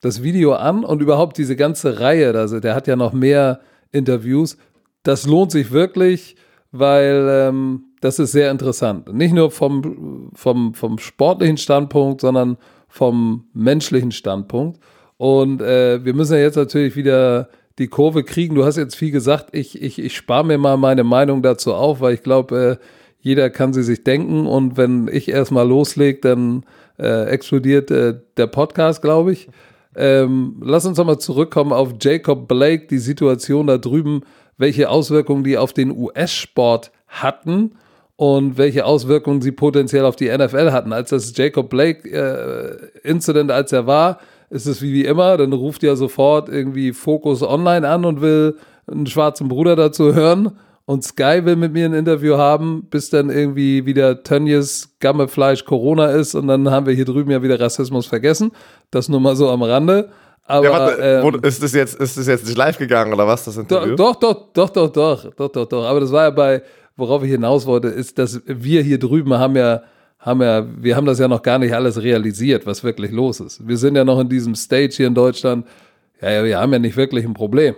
das 0.01 0.23
Video 0.23 0.55
an 0.55 0.85
und 0.85 1.03
überhaupt 1.03 1.39
diese 1.39 1.57
ganze 1.57 2.01
Reihe, 2.01 2.35
also 2.35 2.61
der 2.61 2.75
hat 2.75 2.87
ja 2.87 2.97
noch 2.97 3.13
mehr 3.13 3.61
Interviews. 3.93 4.57
Das 5.03 5.27
lohnt 5.27 5.51
sich 5.51 5.73
wirklich, 5.73 6.37
weil 6.73 7.27
ähm, 7.29 7.85
das 8.01 8.19
ist 8.19 8.33
sehr 8.33 8.51
interessant. 8.51 9.13
Nicht 9.13 9.35
nur 9.35 9.51
vom, 9.51 10.31
vom, 10.35 10.75
vom 10.75 10.99
sportlichen 10.99 11.59
Standpunkt, 11.59 12.21
sondern 12.23 12.57
vom 12.89 13.45
menschlichen 13.53 14.13
Standpunkt. 14.13 14.81
Und 15.17 15.61
äh, 15.61 16.05
wir 16.05 16.15
müssen 16.15 16.35
ja 16.35 16.41
jetzt 16.41 16.57
natürlich 16.57 16.97
wieder 16.97 17.51
die 17.79 17.89
Kurve 17.89 18.25
kriegen. 18.25 18.55
Du 18.55 18.65
hast 18.65 18.77
jetzt 18.77 18.97
viel 18.97 19.11
gesagt. 19.11 19.51
Ich, 19.53 19.81
ich, 19.81 19.99
ich 19.99 20.17
spare 20.17 20.45
mir 20.45 20.59
mal 20.59 20.77
meine 20.77 21.05
Meinung 21.05 21.43
dazu 21.43 21.75
auf, 21.75 22.01
weil 22.01 22.15
ich 22.15 22.23
glaube, 22.23 22.79
äh, 22.81 22.85
jeder 23.21 23.51
kann 23.51 23.75
sie 23.75 23.83
sich 23.83 24.03
denken. 24.03 24.47
Und 24.47 24.77
wenn 24.77 25.09
ich 25.09 25.29
erstmal 25.29 25.69
loslege, 25.69 26.21
dann 26.21 26.65
äh, 26.99 27.27
explodiert 27.27 27.91
äh, 27.91 28.15
der 28.37 28.47
Podcast, 28.47 29.03
glaube 29.03 29.33
ich. 29.33 29.49
Ähm, 29.97 30.57
lass 30.63 30.87
uns 30.87 30.99
nochmal 30.99 31.19
zurückkommen 31.19 31.73
auf 31.73 31.95
Jacob 32.01 32.47
Blake, 32.47 32.87
die 32.87 32.99
Situation 32.99 33.67
da 33.67 33.79
drüben, 33.79 34.23
welche 34.57 34.89
Auswirkungen 34.89 35.43
die 35.43 35.59
auf 35.59 35.73
den 35.73 35.91
US-Sport 35.91 36.93
hatten 37.09 37.73
und 38.17 38.59
welche 38.59 38.85
Auswirkungen 38.85 39.41
sie 39.41 39.53
potenziell 39.53 40.05
auf 40.05 40.15
die 40.15 40.29
NFL 40.29 40.73
hatten. 40.73 40.93
Als 40.93 41.11
das 41.11 41.37
Jacob 41.37 41.71
Blake-Incident, 41.71 43.51
äh, 43.51 43.55
als 43.55 43.73
er 43.73 43.87
war, 43.87 44.19
ist 44.51 44.67
es 44.67 44.83
wie, 44.83 44.93
wie 44.93 45.05
immer, 45.05 45.37
dann 45.37 45.53
ruft 45.53 45.83
ja 45.83 45.97
sofort 45.97 46.49
irgendwie 46.49 46.93
Focus 46.93 47.43
Online 47.43 47.89
an 47.89 48.05
und 48.05 48.21
will 48.21 48.57
einen 48.87 49.07
schwarzen 49.07 49.49
Bruder 49.49 49.77
dazu 49.77 50.15
hören. 50.15 50.53
Und 50.91 51.05
Sky 51.05 51.45
will 51.45 51.55
mit 51.55 51.73
mir 51.73 51.85
ein 51.85 51.95
Interview 51.95 52.37
haben, 52.37 52.89
bis 52.91 53.11
dann 53.11 53.31
irgendwie 53.31 53.87
wieder 53.87 54.25
Tönnies 54.25 54.97
Gammefleisch 54.99 55.65
Corona 55.65 56.07
ist 56.07 56.35
und 56.35 56.49
dann 56.49 56.69
haben 56.69 56.85
wir 56.85 56.93
hier 56.93 57.05
drüben 57.05 57.31
ja 57.31 57.45
wieder 57.45 57.61
Rassismus 57.61 58.07
vergessen. 58.07 58.51
Das 58.91 59.09
nur 59.09 59.21
mal 59.21 59.37
so 59.37 59.51
am 59.51 59.63
Rande. 59.63 60.11
Aber, 60.47 60.65
ja, 60.65 60.73
warte, 60.73 61.01
ähm, 61.01 61.45
ist, 61.45 61.63
das 61.63 61.75
jetzt, 61.75 61.95
ist 61.95 62.19
das 62.19 62.27
jetzt 62.27 62.45
nicht 62.45 62.59
live 62.59 62.77
gegangen 62.77 63.13
oder 63.13 63.25
was? 63.25 63.45
Das 63.45 63.57
Interview? 63.57 63.95
Doch, 63.95 64.17
doch, 64.17 64.49
doch, 64.53 64.69
doch, 64.69 64.91
doch, 64.91 65.31
doch, 65.37 65.49
doch, 65.49 65.67
doch. 65.67 65.85
Aber 65.85 66.01
das 66.01 66.11
war 66.11 66.25
ja 66.25 66.31
bei, 66.31 66.61
worauf 66.97 67.23
ich 67.23 67.31
hinaus 67.31 67.67
wollte, 67.67 67.87
ist, 67.87 68.19
dass 68.19 68.43
wir 68.47 68.83
hier 68.83 68.99
drüben 68.99 69.35
haben 69.35 69.55
ja, 69.55 69.83
haben 70.19 70.43
ja, 70.43 70.67
wir 70.77 70.97
haben 70.97 71.07
das 71.07 71.21
ja 71.21 71.29
noch 71.29 71.43
gar 71.43 71.61
nicht 71.61 71.73
alles 71.73 72.03
realisiert, 72.03 72.67
was 72.67 72.83
wirklich 72.83 73.13
los 73.13 73.39
ist. 73.39 73.65
Wir 73.65 73.77
sind 73.77 73.95
ja 73.95 74.05
noch 74.05 74.19
in 74.19 74.29
diesem 74.29 74.57
Stage 74.57 74.95
hier 74.97 75.07
in 75.07 75.15
Deutschland. 75.15 75.69
Ja, 76.21 76.33
ja 76.33 76.45
wir 76.45 76.59
haben 76.59 76.73
ja 76.73 76.81
nicht 76.81 76.97
wirklich 76.97 77.25
ein 77.25 77.35
Problem. 77.35 77.77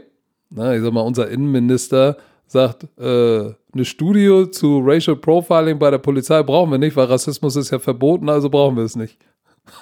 Na, 0.48 0.74
ich 0.74 0.82
sag 0.82 0.94
mal, 0.94 1.02
unser 1.02 1.28
Innenminister 1.28 2.16
sagt, 2.52 2.84
äh, 2.98 3.54
eine 3.72 3.84
Studie 3.84 4.50
zu 4.50 4.80
Racial 4.84 5.16
Profiling 5.16 5.78
bei 5.78 5.90
der 5.90 5.98
Polizei 5.98 6.42
brauchen 6.42 6.70
wir 6.70 6.78
nicht, 6.78 6.94
weil 6.96 7.06
Rassismus 7.06 7.56
ist 7.56 7.70
ja 7.70 7.78
verboten, 7.78 8.28
also 8.28 8.50
brauchen 8.50 8.76
wir 8.76 8.84
es 8.84 8.94
nicht. 8.94 9.18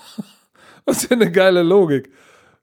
Was 0.86 1.02
ja 1.02 1.10
eine 1.10 1.30
geile 1.30 1.62
Logik. 1.62 2.10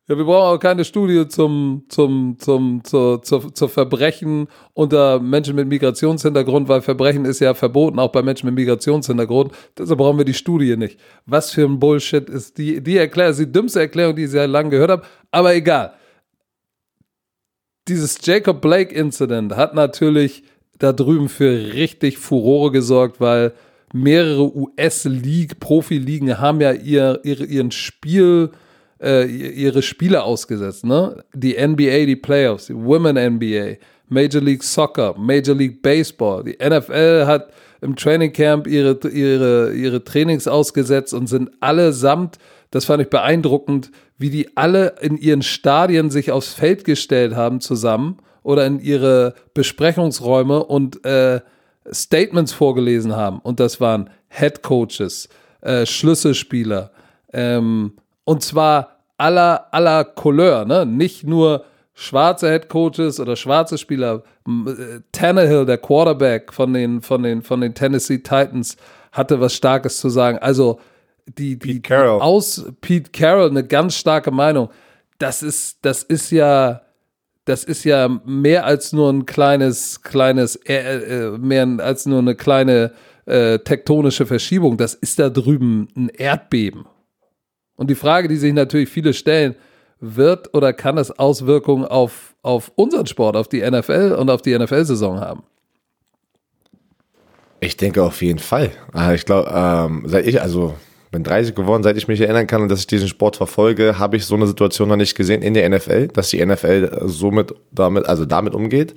Ja, 0.07 0.17
wir 0.17 0.23
brauchen 0.23 0.55
auch 0.55 0.59
keine 0.59 0.85
Studie 0.85 1.27
zum, 1.27 1.83
zum, 1.89 2.37
zum, 2.39 2.81
zur, 2.85 3.21
zur, 3.21 3.53
zur 3.53 3.67
Verbrechen 3.67 4.47
unter 4.73 5.19
Menschen 5.19 5.57
mit 5.57 5.67
Migrationshintergrund, 5.67 6.69
weil 6.69 6.79
Verbrechen 6.79 7.25
ist 7.25 7.41
ja 7.41 7.53
verboten, 7.53 7.99
auch 7.99 8.13
bei 8.13 8.21
Menschen 8.21 8.45
mit 8.45 8.55
Migrationshintergrund. 8.55 9.51
Deshalb 9.77 9.99
brauchen 9.99 10.17
wir 10.17 10.23
die 10.23 10.33
Studie 10.33 10.77
nicht. 10.77 10.97
Was 11.25 11.51
für 11.51 11.65
ein 11.65 11.77
Bullshit 11.77 12.29
ist 12.29 12.57
die, 12.57 12.81
die 12.81 12.95
Erklärung, 12.95 13.35
die 13.35 13.51
dümmste 13.51 13.81
Erklärung, 13.81 14.15
die 14.15 14.23
ich 14.23 14.31
sehr 14.31 14.47
lange 14.47 14.69
gehört 14.69 14.91
habe, 14.91 15.03
aber 15.31 15.53
egal 15.53 15.93
dieses 17.87 18.17
Jacob 18.23 18.61
Blake 18.61 18.93
Incident 18.93 19.55
hat 19.55 19.73
natürlich 19.73 20.43
da 20.79 20.93
drüben 20.93 21.29
für 21.29 21.73
richtig 21.73 22.17
Furore 22.17 22.71
gesorgt, 22.71 23.19
weil 23.19 23.53
mehrere 23.93 24.55
US-League, 24.55 25.59
Profi-Ligen 25.59 26.39
haben 26.39 26.61
ja 26.61 26.71
ihr, 26.73 27.19
ihre, 27.23 27.45
ihren 27.45 27.71
Spiel, 27.71 28.51
äh, 29.01 29.25
ihre 29.25 29.81
Spiele 29.81 30.23
ausgesetzt. 30.23 30.85
Ne? 30.85 31.23
Die 31.33 31.53
NBA, 31.53 32.05
die 32.05 32.15
Playoffs, 32.15 32.67
die 32.67 32.75
Women 32.75 33.15
NBA, 33.35 33.77
Major 34.09 34.41
League 34.41 34.63
Soccer, 34.63 35.15
Major 35.17 35.55
League 35.55 35.81
Baseball. 35.81 36.43
Die 36.43 36.57
NFL 36.63 37.25
hat 37.25 37.51
im 37.81 37.95
Training 37.95 38.33
Camp 38.33 38.67
ihre, 38.67 38.97
ihre, 39.09 39.73
ihre 39.73 40.03
Trainings 40.03 40.47
ausgesetzt 40.47 41.13
und 41.13 41.27
sind 41.27 41.49
allesamt, 41.59 42.37
das 42.71 42.85
fand 42.85 43.01
ich 43.01 43.09
beeindruckend, 43.09 43.91
wie 44.17 44.29
die 44.29 44.55
alle 44.57 44.95
in 45.01 45.17
ihren 45.17 45.41
Stadien 45.41 46.09
sich 46.09 46.31
aufs 46.31 46.53
Feld 46.53 46.83
gestellt 46.83 47.35
haben 47.35 47.61
zusammen 47.61 48.17
oder 48.43 48.65
in 48.65 48.79
ihre 48.79 49.33
Besprechungsräume 49.53 50.63
und 50.63 51.03
äh, 51.05 51.41
Statements 51.91 52.53
vorgelesen 52.53 53.15
haben. 53.15 53.39
Und 53.39 53.59
das 53.59 53.79
waren 53.79 54.09
Head 54.29 54.63
Coaches, 54.63 55.29
äh, 55.61 55.85
Schlüsselspieler. 55.85 56.91
Ähm, 57.33 57.93
und 58.23 58.43
zwar 58.43 58.97
aller, 59.17 59.67
aller 59.71 60.03
Couleur, 60.03 60.65
ne? 60.65 60.85
Nicht 60.85 61.25
nur 61.25 61.65
schwarze 61.93 62.49
Head 62.49 62.69
Coaches 62.69 63.19
oder 63.19 63.35
schwarze 63.35 63.77
Spieler. 63.77 64.23
Äh, 64.47 64.99
Tannehill, 65.11 65.65
der 65.65 65.77
Quarterback 65.77 66.53
von 66.53 66.73
den, 66.73 67.01
von 67.01 67.23
den, 67.23 67.41
von 67.41 67.61
den 67.61 67.73
Tennessee 67.73 68.19
Titans, 68.19 68.77
hatte 69.11 69.39
was 69.39 69.53
Starkes 69.53 69.99
zu 69.99 70.09
sagen. 70.09 70.37
Also, 70.39 70.79
die, 71.27 71.57
die, 71.59 71.81
die 71.81 71.93
aus 71.93 72.65
Pete 72.81 73.11
Carroll 73.11 73.49
eine 73.49 73.65
ganz 73.65 73.95
starke 73.95 74.31
Meinung. 74.31 74.69
Das 75.19 75.43
ist, 75.43 75.79
das 75.81 76.03
ist 76.03 76.31
ja, 76.31 76.81
das 77.45 77.63
ist 77.63 77.83
ja 77.83 78.07
mehr 78.25 78.65
als 78.65 78.93
nur 78.93 79.11
ein 79.11 79.25
kleines, 79.25 80.01
kleines, 80.01 80.55
äh, 80.67 80.75
äh, 80.75 81.37
mehr 81.37 81.67
als 81.79 82.05
nur 82.05 82.19
eine 82.19 82.35
kleine 82.35 82.91
äh, 83.25 83.59
tektonische 83.59 84.25
Verschiebung. 84.25 84.77
Das 84.77 84.93
ist 84.93 85.19
da 85.19 85.29
drüben 85.29 85.87
ein 85.95 86.09
Erdbeben. 86.09 86.85
Und 87.75 87.89
die 87.89 87.95
Frage, 87.95 88.27
die 88.27 88.37
sich 88.37 88.53
natürlich 88.53 88.89
viele 88.89 89.13
stellen, 89.13 89.55
wird 89.99 90.53
oder 90.53 90.73
kann 90.73 90.97
es 90.97 91.11
Auswirkungen 91.17 91.85
auf, 91.85 92.35
auf 92.43 92.71
unseren 92.75 93.07
Sport, 93.07 93.35
auf 93.35 93.47
die 93.47 93.61
NFL 93.61 94.15
und 94.17 94.29
auf 94.29 94.41
die 94.41 94.57
NFL-Saison 94.57 95.19
haben? 95.19 95.43
Ich 97.59 97.77
denke 97.77 98.03
auf 98.03 98.21
jeden 98.21 98.39
Fall. 98.39 98.69
Ah, 98.93 99.13
ich 99.13 99.25
glaube, 99.25 99.49
ähm, 99.51 100.03
seit 100.05 100.27
ich, 100.27 100.39
also 100.41 100.75
bin 101.17 101.23
30 101.23 101.55
geworden, 101.55 101.81
seit 101.81 101.97
ich 101.97 102.07
mich 102.07 102.21
erinnern 102.21 102.45
kann, 102.45 102.69
dass 102.69 102.81
ich 102.81 102.87
diesen 102.87 103.07
Sport 103.07 103.37
verfolge, 103.37 103.97
habe 103.97 104.17
ich 104.17 104.25
so 104.25 104.35
eine 104.35 104.45
Situation 104.45 104.87
noch 104.87 104.95
nicht 104.95 105.15
gesehen 105.15 105.41
in 105.41 105.55
der 105.55 105.67
NFL, 105.67 106.09
dass 106.09 106.29
die 106.29 106.45
NFL 106.45 107.01
somit 107.05 107.55
damit, 107.71 108.05
also 108.05 108.25
damit 108.25 108.53
umgeht. 108.53 108.93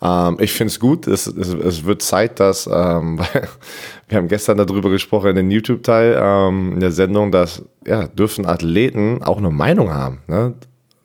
Ähm, 0.00 0.36
ich 0.38 0.52
finde 0.52 0.70
es 0.70 0.78
gut. 0.78 1.08
Es, 1.08 1.26
es, 1.26 1.84
wird 1.84 2.02
Zeit, 2.02 2.38
dass 2.38 2.68
ähm, 2.72 3.18
wir 4.08 4.18
haben 4.18 4.28
gestern 4.28 4.58
darüber 4.58 4.88
gesprochen 4.90 5.30
in 5.30 5.36
dem 5.36 5.50
YouTube-Teil 5.50 6.16
ähm, 6.20 6.74
in 6.74 6.80
der 6.80 6.92
Sendung, 6.92 7.32
dass 7.32 7.62
ja 7.84 8.06
dürfen 8.06 8.46
Athleten 8.46 9.22
auch 9.22 9.38
eine 9.38 9.50
Meinung 9.50 9.92
haben. 9.92 10.20
Ne? 10.28 10.54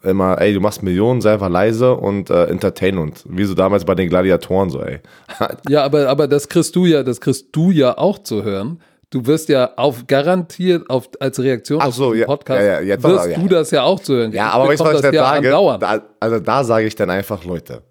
immer, 0.01 0.39
ey, 0.39 0.53
du 0.53 0.61
machst 0.61 0.81
Millionen, 0.81 1.19
sei 1.19 1.33
einfach 1.33 1.49
leise 1.49 1.93
und 1.93 2.29
äh, 2.29 2.45
entertain 2.45 2.97
uns. 2.97 3.25
Wie 3.27 3.43
so 3.43 3.53
damals 3.53 3.83
bei 3.83 3.95
den 3.95 4.07
Gladiatoren 4.07 4.69
so, 4.69 4.81
ey. 4.81 4.99
ja, 5.67 5.83
aber, 5.83 6.07
aber 6.07 6.27
das 6.27 6.47
kriegst 6.47 6.73
du 6.75 6.85
ja, 6.85 7.03
das 7.03 7.19
kriegst 7.19 7.47
du 7.51 7.71
ja 7.71 7.97
auch 7.97 8.19
zu 8.19 8.43
hören 8.43 8.79
du 9.09 9.25
wirst 9.25 9.49
ja 9.49 9.73
auf 9.75 10.07
garantiert 10.07 10.89
auf, 10.89 11.09
als 11.19 11.39
Reaktion 11.39 11.79
Ach 11.81 11.91
so, 11.91 12.07
auf 12.07 12.13
den 12.13 12.25
Podcast, 12.25 12.61
ja, 12.61 12.79
ja, 12.79 12.81
jetzt 12.81 13.03
wirst 13.03 13.29
ja. 13.29 13.37
du 13.37 13.47
das 13.47 13.71
ja 13.71 13.83
auch 13.83 13.99
zu 13.99 14.13
hören. 14.13 14.31
Ja, 14.31 14.49
aber 14.51 14.67
weißt 14.67 14.81
du, 14.81 14.85
was 14.85 14.95
ich 14.95 15.01
dann 15.01 15.13
sage? 15.13 15.49
Da, 15.49 16.01
also 16.19 16.39
da 16.39 16.63
sage 16.63 16.85
ich 16.85 16.95
dann 16.95 17.09
einfach, 17.09 17.43
Leute, 17.43 17.81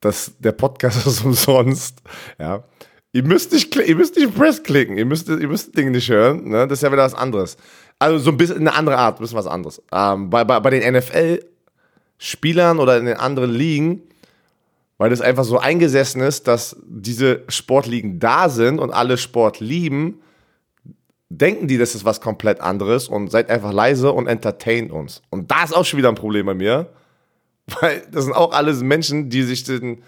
dass 0.00 0.32
der 0.38 0.52
Podcast 0.52 1.06
ist 1.06 1.24
umsonst, 1.24 1.98
ja. 2.38 2.64
Ihr 3.12 3.24
müsst 3.24 3.52
nicht, 3.52 3.74
ihr 3.74 3.96
müsst 3.96 4.16
nicht 4.16 4.36
Press 4.36 4.62
klicken, 4.62 4.98
ihr 4.98 5.06
müsst, 5.06 5.28
ihr 5.28 5.48
müsst 5.48 5.76
Dinge 5.76 5.90
nicht 5.90 6.10
hören, 6.10 6.48
ne? 6.50 6.68
das 6.68 6.78
ist 6.78 6.82
ja 6.82 6.92
wieder 6.92 7.04
was 7.04 7.14
anderes. 7.14 7.56
Also 7.98 8.18
so 8.18 8.30
ein 8.30 8.36
bisschen 8.36 8.58
eine 8.58 8.74
andere 8.74 8.98
Art, 8.98 9.16
ein 9.18 9.22
bisschen 9.22 9.38
was 9.38 9.46
anderes. 9.46 9.82
Ähm, 9.90 10.30
bei, 10.30 10.44
bei, 10.44 10.60
bei 10.60 10.70
den 10.70 10.94
NFL-Spielern 10.94 12.78
oder 12.78 12.98
in 12.98 13.06
den 13.06 13.16
anderen 13.16 13.50
Ligen, 13.50 14.02
weil 14.98 15.10
das 15.10 15.20
einfach 15.22 15.44
so 15.44 15.58
eingesessen 15.58 16.20
ist, 16.20 16.46
dass 16.46 16.76
diese 16.86 17.44
Sportligen 17.48 18.20
da 18.20 18.50
sind 18.50 18.78
und 18.78 18.92
alle 18.92 19.16
Sport 19.16 19.58
lieben, 19.58 20.20
denken 21.30 21.68
die, 21.68 21.78
das 21.78 21.94
ist 21.94 22.04
was 22.04 22.20
komplett 22.20 22.60
anderes 22.60 23.08
und 23.08 23.30
seid 23.30 23.50
einfach 23.50 23.72
leise 23.72 24.12
und 24.12 24.26
entertaint 24.26 24.90
uns. 24.90 25.22
Und 25.30 25.50
da 25.50 25.64
ist 25.64 25.76
auch 25.76 25.84
schon 25.84 25.98
wieder 25.98 26.08
ein 26.08 26.14
Problem 26.14 26.46
bei 26.46 26.54
mir, 26.54 26.86
weil 27.80 28.02
das 28.10 28.24
sind 28.24 28.34
auch 28.34 28.52
alles 28.52 28.82
Menschen, 28.82 29.30
die 29.30 29.42
sich 29.42 29.64
den 29.64 30.02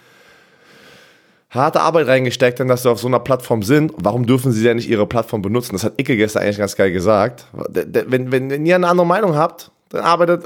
harte 1.50 1.80
Arbeit 1.80 2.06
reingesteckt 2.06 2.60
haben, 2.60 2.68
dass 2.68 2.84
sie 2.84 2.90
auf 2.90 3.00
so 3.00 3.08
einer 3.08 3.18
Plattform 3.18 3.62
sind. 3.62 3.92
Warum 3.96 4.24
dürfen 4.24 4.52
sie 4.52 4.62
denn 4.62 4.76
nicht 4.76 4.88
ihre 4.88 5.06
Plattform 5.06 5.42
benutzen? 5.42 5.72
Das 5.72 5.84
hat 5.84 6.00
Icke 6.00 6.16
gestern 6.16 6.44
eigentlich 6.44 6.58
ganz 6.58 6.76
geil 6.76 6.92
gesagt. 6.92 7.46
Wenn, 7.52 8.30
wenn, 8.30 8.50
wenn 8.50 8.66
ihr 8.66 8.76
eine 8.76 8.88
andere 8.88 9.06
Meinung 9.06 9.34
habt, 9.34 9.72
dann 9.90 10.02
arbeitet, 10.02 10.44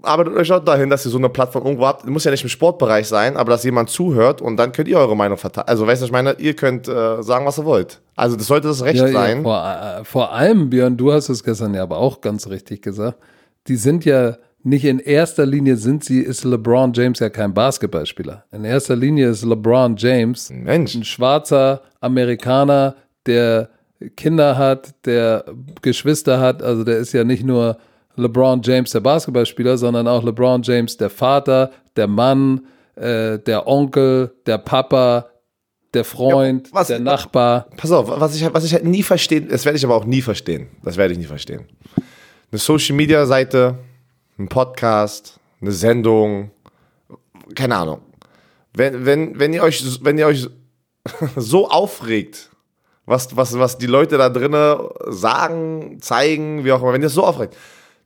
arbeitet 0.00 0.34
euch 0.34 0.50
auch 0.50 0.64
dahin, 0.64 0.88
dass 0.88 1.04
ihr 1.04 1.10
so 1.10 1.18
eine 1.18 1.28
Plattform 1.28 1.66
irgendwo 1.66 1.86
habt. 1.86 2.06
Muss 2.06 2.24
ja 2.24 2.30
nicht 2.30 2.42
im 2.42 2.48
Sportbereich 2.48 3.06
sein, 3.06 3.36
aber 3.36 3.50
dass 3.50 3.62
jemand 3.62 3.90
zuhört 3.90 4.40
und 4.40 4.56
dann 4.56 4.72
könnt 4.72 4.88
ihr 4.88 4.98
eure 4.98 5.14
Meinung 5.14 5.36
verteilen. 5.36 5.68
Also, 5.68 5.86
weißt 5.86 6.00
du, 6.00 6.06
ich 6.06 6.12
meine, 6.12 6.32
ihr 6.38 6.56
könnt 6.56 6.88
äh, 6.88 7.22
sagen, 7.22 7.44
was 7.44 7.58
ihr 7.58 7.66
wollt. 7.66 8.00
Also, 8.16 8.36
das 8.36 8.46
sollte 8.46 8.68
das 8.68 8.82
Recht 8.82 8.98
ja, 8.98 9.08
sein. 9.08 9.38
Ja, 9.38 9.42
vor, 9.42 10.00
äh, 10.00 10.04
vor 10.04 10.32
allem, 10.32 10.70
Björn, 10.70 10.96
du 10.96 11.12
hast 11.12 11.28
es 11.28 11.44
gestern 11.44 11.74
ja 11.74 11.82
aber 11.82 11.98
auch 11.98 12.20
ganz 12.20 12.48
richtig 12.48 12.82
gesagt. 12.82 13.18
Die 13.68 13.76
sind 13.76 14.04
ja 14.04 14.36
nicht 14.66 14.84
in 14.84 14.98
erster 14.98 15.46
Linie 15.46 15.76
sind 15.76 16.02
sie, 16.02 16.20
ist 16.20 16.44
LeBron 16.44 16.92
James 16.92 17.20
ja 17.20 17.30
kein 17.30 17.54
Basketballspieler. 17.54 18.44
In 18.50 18.64
erster 18.64 18.96
Linie 18.96 19.28
ist 19.28 19.44
LeBron 19.44 19.94
James 19.96 20.50
Mensch. 20.50 20.96
ein 20.96 21.04
schwarzer 21.04 21.82
Amerikaner, 22.00 22.96
der 23.26 23.68
Kinder 24.16 24.58
hat, 24.58 24.92
der 25.04 25.44
Geschwister 25.82 26.40
hat. 26.40 26.64
Also 26.64 26.82
der 26.82 26.98
ist 26.98 27.12
ja 27.12 27.22
nicht 27.22 27.44
nur 27.44 27.76
LeBron 28.16 28.60
James 28.62 28.90
der 28.90 29.00
Basketballspieler, 29.00 29.78
sondern 29.78 30.08
auch 30.08 30.24
LeBron 30.24 30.62
James 30.62 30.96
der 30.96 31.10
Vater, 31.10 31.70
der 31.94 32.08
Mann, 32.08 32.66
äh, 32.96 33.38
der 33.38 33.68
Onkel, 33.68 34.32
der 34.46 34.58
Papa, 34.58 35.26
der 35.94 36.04
Freund, 36.04 36.68
ja, 36.68 36.74
was, 36.74 36.88
der 36.88 36.98
Nachbar. 36.98 37.68
Pass 37.76 37.90
auf, 37.92 38.08
was 38.08 38.34
ich, 38.34 38.52
was 38.52 38.64
ich 38.64 38.72
halt 38.72 38.84
nie 38.84 39.02
verstehen, 39.02 39.48
das 39.48 39.64
werde 39.64 39.78
ich 39.78 39.84
aber 39.84 39.94
auch 39.94 40.04
nie 40.04 40.22
verstehen. 40.22 40.68
Das 40.82 40.96
werde 40.96 41.12
ich 41.12 41.18
nie 41.18 41.26
verstehen. 41.26 41.66
Eine 42.50 42.58
Social 42.58 42.94
Media 42.96 43.26
Seite 43.26 43.78
ein 44.38 44.48
Podcast, 44.48 45.38
eine 45.60 45.72
Sendung, 45.72 46.50
keine 47.54 47.76
Ahnung. 47.76 48.00
Wenn, 48.74 49.06
wenn, 49.06 49.38
wenn 49.38 49.52
ihr 49.52 49.62
euch, 49.62 49.82
wenn 50.02 50.18
ihr 50.18 50.26
euch 50.26 50.48
so 51.36 51.68
aufregt, 51.70 52.50
was, 53.06 53.36
was, 53.36 53.58
was 53.58 53.78
die 53.78 53.86
Leute 53.86 54.18
da 54.18 54.28
drinnen 54.28 54.78
sagen, 55.06 55.98
zeigen, 56.00 56.64
wie 56.64 56.72
auch 56.72 56.82
immer, 56.82 56.92
wenn 56.92 57.02
ihr 57.02 57.06
es 57.06 57.14
so 57.14 57.24
aufregt, 57.24 57.56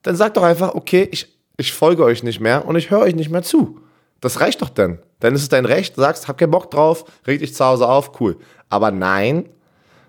dann 0.02 0.14
sagt 0.14 0.36
doch 0.36 0.42
einfach, 0.42 0.74
okay, 0.74 1.08
ich, 1.10 1.26
ich 1.56 1.72
folge 1.72 2.04
euch 2.04 2.22
nicht 2.22 2.40
mehr 2.40 2.66
und 2.66 2.76
ich 2.76 2.90
höre 2.90 3.00
euch 3.00 3.14
nicht 3.14 3.30
mehr 3.30 3.42
zu. 3.42 3.80
Das 4.20 4.40
reicht 4.40 4.62
doch 4.62 4.68
dann. 4.68 4.98
Dann 5.20 5.34
ist 5.34 5.42
es 5.42 5.48
dein 5.48 5.64
Recht, 5.64 5.96
sagst, 5.96 6.28
hab 6.28 6.38
keinen 6.38 6.50
Bock 6.50 6.70
drauf, 6.70 7.04
reg 7.26 7.40
dich 7.40 7.54
zu 7.54 7.64
Hause 7.64 7.88
auf, 7.88 8.20
cool. 8.20 8.36
Aber 8.68 8.90
nein, 8.90 9.48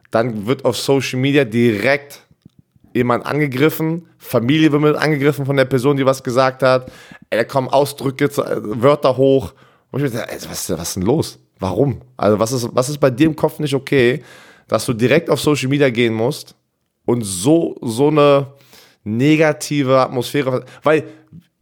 dann 0.10 0.46
wird 0.46 0.66
auf 0.66 0.78
Social 0.78 1.20
Media 1.20 1.46
direkt 1.46 2.22
jemand 2.94 3.26
angegriffen, 3.26 4.08
Familie 4.18 4.72
wird 4.72 4.82
mit 4.82 4.96
angegriffen 4.96 5.46
von 5.46 5.56
der 5.56 5.66
Person, 5.66 5.98
die 5.98 6.06
was 6.06 6.24
gesagt 6.24 6.62
hat. 6.62 6.92
Da 7.30 7.44
kommen 7.44 7.70
Ausdrücke, 7.70 8.30
Wörter 8.36 9.16
hoch. 9.16 9.54
Und 9.92 10.04
ich 10.04 10.14
mir 10.14 10.26
was, 10.50 10.70
was 10.70 10.70
ist 10.70 10.96
denn 10.96 11.04
los? 11.04 11.40
Warum? 11.60 12.02
Also 12.18 12.40
was 12.40 12.52
ist, 12.52 12.70
was 12.74 12.90
ist 12.90 13.00
bei 13.00 13.10
dir 13.10 13.28
im 13.28 13.36
Kopf 13.36 13.60
nicht 13.60 13.74
okay, 13.74 14.24
dass 14.68 14.86
du 14.86 14.94
direkt 14.94 15.30
auf 15.30 15.40
Social 15.40 15.70
Media 15.70 15.90
gehen 15.90 16.14
musst 16.14 16.56
und 17.06 17.24
so, 17.24 17.78
so 17.82 18.08
eine 18.08 18.48
negative 19.04 20.00
Atmosphäre, 20.00 20.66
weil 20.84 21.04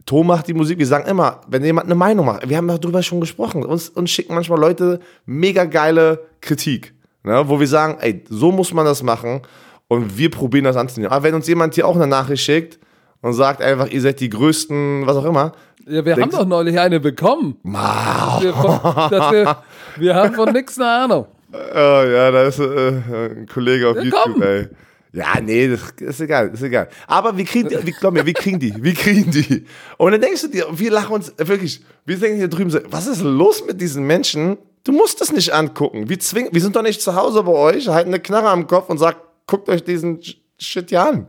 Tom 0.06 0.26
macht 0.26 0.48
die 0.48 0.54
Musik, 0.54 0.78
wir 0.78 0.86
sagen 0.86 1.08
immer, 1.08 1.40
wenn 1.48 1.64
jemand 1.64 1.86
eine 1.86 1.94
Meinung 1.94 2.26
macht, 2.26 2.48
wir 2.48 2.56
haben 2.56 2.68
darüber 2.68 3.02
schon 3.02 3.20
gesprochen, 3.20 3.64
uns, 3.64 3.88
uns 3.88 4.10
schicken 4.10 4.34
manchmal 4.34 4.58
Leute 4.58 5.00
mega 5.26 5.64
geile 5.64 6.20
Kritik, 6.40 6.94
ne, 7.22 7.44
wo 7.46 7.60
wir 7.60 7.66
sagen, 7.66 7.98
ey, 8.00 8.24
so 8.28 8.50
muss 8.50 8.72
man 8.72 8.84
das 8.84 9.02
machen 9.02 9.42
und 9.88 10.16
wir 10.16 10.30
probieren 10.30 10.64
das 10.64 10.76
anzunehmen. 10.76 11.12
Aber 11.12 11.24
wenn 11.24 11.34
uns 11.34 11.46
jemand 11.46 11.74
hier 11.74 11.86
auch 11.86 11.96
eine 11.96 12.06
Nachricht 12.06 12.42
schickt 12.42 12.78
und 13.22 13.34
sagt 13.34 13.62
einfach, 13.62 13.88
ihr 13.88 14.00
seid 14.00 14.20
die 14.20 14.30
größten, 14.30 15.06
was 15.06 15.16
auch 15.16 15.24
immer. 15.24 15.52
Ja, 15.86 16.04
wir 16.04 16.16
haben 16.16 16.30
doch 16.30 16.46
neulich 16.46 16.78
eine 16.78 17.00
bekommen. 17.00 17.56
Wow. 17.62 18.42
Wir, 18.42 18.54
wir, 18.54 19.56
wir, 19.96 20.14
haben 20.14 20.34
von 20.34 20.52
nichts 20.52 20.78
eine 20.78 20.88
Ahnung. 20.88 21.26
Oh, 21.52 22.04
ja, 22.04 22.30
da 22.30 22.44
ist 22.44 22.60
äh, 22.60 22.62
ein 22.62 23.48
Kollege 23.52 23.88
auf 23.88 23.96
ja, 23.96 24.02
YouTube, 24.02 24.34
komm. 24.34 24.42
ey. 24.42 24.68
Ja, 25.12 25.40
nee, 25.40 25.68
das 25.68 25.92
ist 25.98 26.20
egal, 26.20 26.50
ist 26.50 26.62
egal. 26.62 26.88
Aber 27.06 27.36
wir 27.36 27.44
kriegen 27.44 27.68
die, 27.68 27.92
glaub 27.92 28.14
mir, 28.14 28.24
wir 28.24 28.32
kriegen 28.32 28.60
die, 28.60 28.72
wir 28.80 28.94
kriegen 28.94 29.30
die. 29.30 29.66
Und 29.98 30.12
dann 30.12 30.20
denkst 30.20 30.42
du 30.42 30.48
dir, 30.48 30.66
wir 30.70 30.90
lachen 30.92 31.12
uns 31.12 31.32
wirklich, 31.36 31.82
wir 32.04 32.16
denken 32.16 32.38
hier 32.38 32.48
drüben 32.48 32.70
so, 32.70 32.78
was 32.90 33.08
ist 33.08 33.20
los 33.20 33.64
mit 33.66 33.80
diesen 33.80 34.04
Menschen? 34.06 34.56
Du 34.84 34.92
musst 34.92 35.20
es 35.20 35.32
nicht 35.32 35.52
angucken. 35.52 36.08
Wir 36.08 36.20
zwingen, 36.20 36.50
wir 36.52 36.60
sind 36.60 36.76
doch 36.76 36.82
nicht 36.82 37.02
zu 37.02 37.14
Hause 37.16 37.42
bei 37.42 37.52
euch, 37.52 37.88
halten 37.88 38.10
eine 38.10 38.20
Knarre 38.20 38.50
am 38.50 38.66
Kopf 38.68 38.88
und 38.88 38.98
sagen, 38.98 39.18
guckt 39.46 39.68
euch 39.68 39.82
diesen 39.82 40.20
Shit 40.58 40.90
hier 40.90 41.02
an. 41.02 41.26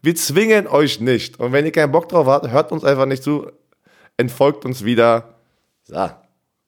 Wir 0.00 0.14
zwingen 0.14 0.66
euch 0.66 1.00
nicht. 1.00 1.38
Und 1.38 1.52
wenn 1.52 1.66
ihr 1.66 1.72
keinen 1.72 1.92
Bock 1.92 2.08
drauf 2.08 2.26
habt, 2.26 2.50
hört 2.50 2.72
uns 2.72 2.82
einfach 2.84 3.06
nicht 3.06 3.22
zu, 3.22 3.50
entfolgt 4.16 4.64
uns 4.64 4.84
wieder. 4.84 5.34
So. 5.84 6.08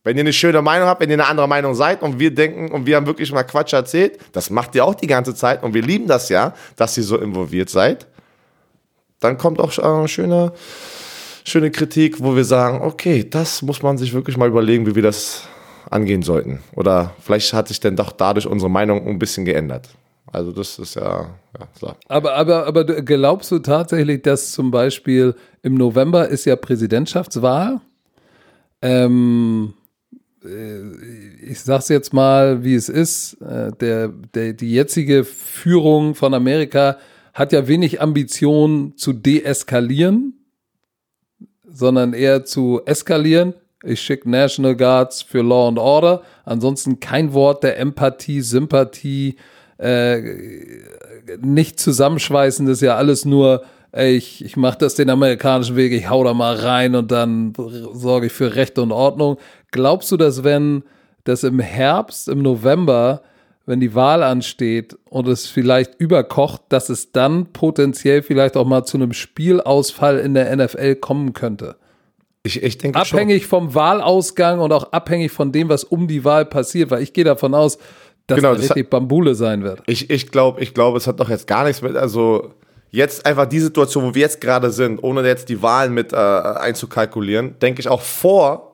Wenn 0.03 0.17
ihr 0.17 0.23
eine 0.23 0.33
schöne 0.33 0.63
Meinung 0.63 0.89
habt, 0.89 1.01
wenn 1.03 1.11
ihr 1.11 1.15
eine 1.15 1.27
andere 1.27 1.47
Meinung 1.47 1.75
seid 1.75 2.03
und 2.03 2.19
wir 2.19 2.35
denken 2.35 2.71
und 2.71 2.87
wir 2.87 2.97
haben 2.97 3.07
wirklich 3.07 3.31
mal 3.33 3.43
Quatsch 3.43 3.75
erzählt, 3.75 4.19
das 4.33 4.49
macht 4.49 4.75
ihr 4.75 4.85
auch 4.85 4.95
die 4.95 5.07
ganze 5.07 5.35
Zeit 5.35 5.63
und 5.63 5.75
wir 5.75 5.83
lieben 5.83 6.07
das 6.07 6.31
ja, 6.31 6.55
dass 6.77 6.97
ihr 6.97 7.05
so 7.05 7.19
involviert 7.19 7.69
seid, 7.69 8.07
dann 9.21 9.37
kommt 9.37 9.61
auch 9.61 9.77
eine 9.79 10.09
schöne, 10.09 10.53
schöne 11.45 11.71
Kritik, 11.71 12.23
wo 12.23 12.35
wir 12.35 12.45
sagen, 12.45 12.81
okay, 12.81 13.29
das 13.29 13.61
muss 13.61 13.83
man 13.83 13.99
sich 13.99 14.15
wirklich 14.15 14.39
mal 14.39 14.49
überlegen, 14.49 14.87
wie 14.87 14.95
wir 14.95 15.03
das 15.03 15.43
angehen 15.91 16.23
sollten. 16.23 16.61
Oder 16.75 17.15
vielleicht 17.21 17.53
hat 17.53 17.69
sich 17.69 17.81
denn 17.81 17.97
doch 17.97 18.13
dadurch 18.13 18.47
unsere 18.47 18.71
Meinung 18.71 19.07
ein 19.07 19.19
bisschen 19.19 19.45
geändert. 19.45 19.91
Also 20.33 20.53
das 20.53 20.79
ist 20.79 20.95
ja, 20.95 21.27
ja 21.59 21.67
klar. 21.77 21.97
Aber, 22.09 22.35
aber, 22.37 22.67
aber 22.67 22.85
glaubst 22.85 23.51
du 23.51 23.59
tatsächlich, 23.59 24.23
dass 24.23 24.53
zum 24.53 24.71
Beispiel 24.71 25.35
im 25.63 25.75
November 25.75 26.29
ist 26.29 26.45
ja 26.47 26.57
Präsidentschaftswahl? 26.57 27.81
Ähm, 28.81 29.75
äh, 29.75 29.80
ich 30.43 31.61
sag's 31.61 31.89
jetzt 31.89 32.13
mal, 32.13 32.65
wie 32.65 32.75
es 32.75 32.89
ist. 32.89 33.35
Äh, 33.43 33.73
der, 33.81 34.09
der, 34.09 34.53
die 34.55 34.73
jetzige 34.73 35.25
Führung 35.25 36.15
von 36.15 36.33
Amerika 36.33 36.97
hat 37.35 37.53
ja 37.53 37.69
wenig 37.69 38.01
Ambition 38.01 38.95
zu 38.97 39.13
deeskalieren, 39.13 40.35
sondern 41.69 42.15
eher 42.15 42.45
zu 42.45 42.81
eskalieren. 42.87 43.55
Ich 43.83 44.01
schicke 44.01 44.29
National 44.29 44.77
Guards 44.77 45.23
für 45.23 45.43
Law 45.43 45.69
and 45.69 45.79
Order. 45.79 46.23
Ansonsten 46.45 47.01
kein 47.01 47.33
Wort 47.33 47.63
der 47.63 47.79
Empathie, 47.79 48.41
Sympathie, 48.41 49.37
äh, 49.79 50.23
nicht 51.41 51.79
zusammenschweißen, 51.81 52.67
das 52.67 52.79
ist 52.79 52.83
ja 52.83 52.97
alles 52.97 53.25
nur, 53.25 53.63
ich, 53.97 54.45
ich 54.45 54.57
mache 54.57 54.79
das 54.79 54.95
den 54.95 55.11
amerikanischen 55.11 55.77
Weg, 55.77 55.93
ich 55.93 56.09
hau 56.09 56.23
da 56.23 56.35
mal 56.35 56.55
rein 56.55 56.95
und 56.95 57.11
dann 57.11 57.53
sorge 57.93 58.27
ich 58.27 58.33
für 58.33 58.55
Recht 58.55 58.79
und 58.79 58.93
Ordnung. 58.93 59.37
Glaubst 59.73 60.13
du, 60.13 60.17
dass 60.17 60.45
wenn 60.45 60.85
das 61.25 61.43
im 61.43 61.59
Herbst, 61.59 62.29
im 62.29 62.43
November, 62.43 63.23
wenn 63.67 63.81
die 63.81 63.95
Wahl 63.95 64.23
ansteht 64.23 64.97
und 65.09 65.29
es 65.29 65.47
vielleicht 65.47 66.01
überkocht, 66.01 66.63
dass 66.69 66.89
es 66.89 67.13
dann 67.13 67.47
potenziell 67.53 68.23
vielleicht 68.23 68.57
auch 68.57 68.67
mal 68.67 68.85
zu 68.85 68.97
einem 68.97 69.13
Spielausfall 69.13 70.19
in 70.19 70.35
der 70.35 70.55
NFL 70.57 70.97
kommen 70.97 71.33
könnte? 71.33 71.77
Ich, 72.43 72.63
ich 72.63 72.79
denke 72.79 72.99
abhängig 72.99 73.43
schon. 73.43 73.51
vom 73.51 73.75
Wahlausgang 73.75 74.61
und 74.61 74.73
auch 74.73 74.93
abhängig 74.93 75.31
von 75.31 75.53
dem, 75.53 75.69
was 75.69 75.85
um 75.85 76.09
die 76.09 76.25
Wahl 76.25 76.47
passiert, 76.47 76.91
weil 76.91 77.03
ich 77.03 77.13
gehe 77.13 77.25
davon 77.25 77.55
aus, 77.55 77.77
dass 78.27 78.37
genau, 78.37 78.55
das 78.55 78.63
richtig 78.63 78.85
hat, 78.85 78.91
Bambule 78.91 79.35
sein 79.35 79.63
wird. 79.63 79.83
Ich, 79.87 80.09
ich 80.09 80.31
glaube, 80.31 80.61
ich 80.63 80.73
glaube, 80.73 80.97
es 80.97 81.07
hat 81.07 81.21
doch 81.21 81.29
jetzt 81.29 81.47
gar 81.47 81.65
nichts 81.65 81.83
mit, 81.83 81.97
also 81.97 82.55
jetzt 82.91 83.25
einfach 83.27 83.47
die 83.47 83.61
Situation, 83.61 84.05
wo 84.05 84.15
wir 84.15 84.23
jetzt 84.23 84.41
gerade 84.41 84.71
sind, 84.71 85.03
ohne 85.03 85.27
jetzt 85.27 85.49
die 85.49 85.63
Wahlen 85.63 85.95
mit 85.95 86.13
äh, 86.13 86.17
einzukalkulieren, 86.17 87.59
denke 87.59 87.81
ich 87.81 87.89
auch 87.89 88.03
vor 88.03 88.71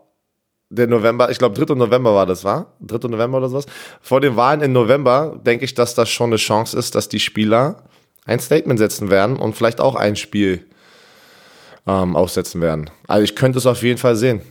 der 0.68 0.86
November, 0.86 1.30
ich 1.30 1.38
glaube 1.38 1.54
3. 1.54 1.74
November 1.74 2.14
war 2.14 2.26
das, 2.26 2.44
war? 2.44 2.74
3. 2.80 3.08
November 3.08 3.38
oder 3.38 3.48
sowas. 3.48 3.66
Vor 4.00 4.20
den 4.20 4.36
Wahlen 4.36 4.62
im 4.62 4.72
November 4.72 5.40
denke 5.44 5.64
ich, 5.64 5.74
dass 5.74 5.94
das 5.94 6.08
schon 6.08 6.30
eine 6.30 6.36
Chance 6.36 6.76
ist, 6.76 6.94
dass 6.94 7.08
die 7.08 7.20
Spieler 7.20 7.84
ein 8.24 8.40
Statement 8.40 8.78
setzen 8.78 9.08
werden 9.10 9.36
und 9.36 9.54
vielleicht 9.54 9.80
auch 9.80 9.94
ein 9.94 10.16
Spiel 10.16 10.66
ähm, 11.86 12.16
aussetzen 12.16 12.60
werden. 12.60 12.90
Also 13.06 13.22
ich 13.22 13.36
könnte 13.36 13.58
es 13.58 13.66
auf 13.66 13.82
jeden 13.82 13.98
Fall 13.98 14.16
sehen. 14.16 14.42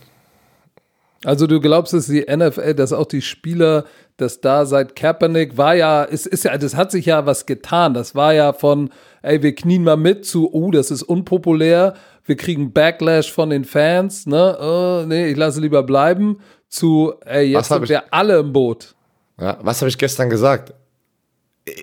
Also 1.24 1.46
du 1.46 1.60
glaubst, 1.60 1.92
dass 1.92 2.06
die 2.06 2.24
NFL, 2.24 2.74
dass 2.74 2.92
auch 2.92 3.06
die 3.06 3.22
Spieler, 3.22 3.84
dass 4.16 4.40
da 4.40 4.64
seit 4.64 4.96
Kaepernick 4.96 5.56
war 5.56 5.74
ja, 5.74 6.04
es 6.04 6.24
ist 6.24 6.44
ja, 6.44 6.56
das 6.56 6.76
hat 6.76 6.90
sich 6.90 7.06
ja 7.06 7.26
was 7.26 7.46
getan. 7.46 7.94
Das 7.94 8.14
war 8.14 8.32
ja 8.32 8.52
von, 8.52 8.90
ey, 9.26 9.42
wir 9.42 9.54
knien 9.54 9.82
mal 9.82 9.96
mit 9.96 10.24
zu, 10.24 10.52
oh, 10.52 10.70
das 10.70 10.90
ist 10.90 11.02
unpopulär, 11.02 11.94
wir 12.24 12.36
kriegen 12.36 12.72
Backlash 12.72 13.30
von 13.30 13.50
den 13.50 13.64
Fans, 13.64 14.26
ne, 14.26 14.56
oh, 14.60 15.04
nee, 15.06 15.28
ich 15.28 15.36
lasse 15.36 15.60
lieber 15.60 15.82
bleiben, 15.82 16.38
zu, 16.68 17.14
ey, 17.24 17.46
jetzt 17.46 17.68
sind 17.68 17.88
wir 17.88 18.12
alle 18.12 18.38
im 18.38 18.52
Boot. 18.52 18.94
Ja, 19.40 19.58
was 19.62 19.80
habe 19.80 19.88
ich 19.88 19.98
gestern 19.98 20.30
gesagt? 20.30 20.72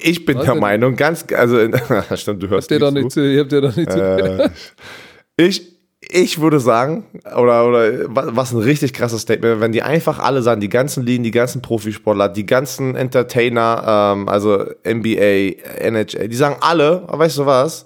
Ich 0.01 0.25
bin 0.25 0.37
Was 0.37 0.45
der? 0.45 0.55
Meinung, 0.55 0.95
ganz, 0.95 1.25
also, 1.33 1.57
stimmt, 2.15 2.41
du 2.41 2.47
hörst 2.47 2.71
doch 2.71 2.91
nicht 2.91 3.11
zu, 3.11 3.21
ihr 3.21 3.41
habt 3.41 3.51
ja 3.51 3.61
doch 3.61 3.75
nicht 3.75 3.91
zu. 3.91 3.99
Äh, 3.99 4.49
ich, 5.37 5.72
ich 6.09 6.41
würde 6.41 6.59
sagen, 6.59 7.05
oder, 7.35 7.67
oder 7.67 8.15
wa- 8.15 8.29
was 8.31 8.51
ein 8.53 8.59
richtig 8.59 8.93
krasses 8.93 9.21
Statement, 9.21 9.61
wenn 9.61 9.71
die 9.71 9.81
einfach 9.83 10.19
alle 10.19 10.41
sagen, 10.41 10.61
die 10.61 10.69
ganzen 10.69 11.03
Ligen, 11.05 11.23
die 11.23 11.31
ganzen 11.31 11.61
Profisportler, 11.61 12.29
die 12.29 12.45
ganzen 12.45 12.95
Entertainer, 12.95 14.13
ähm, 14.15 14.27
also 14.29 14.65
NBA, 14.85 15.55
NHL, 15.79 16.27
die 16.29 16.35
sagen 16.35 16.57
alle, 16.61 17.03
weißt 17.07 17.39
du 17.39 17.45
was, 17.45 17.85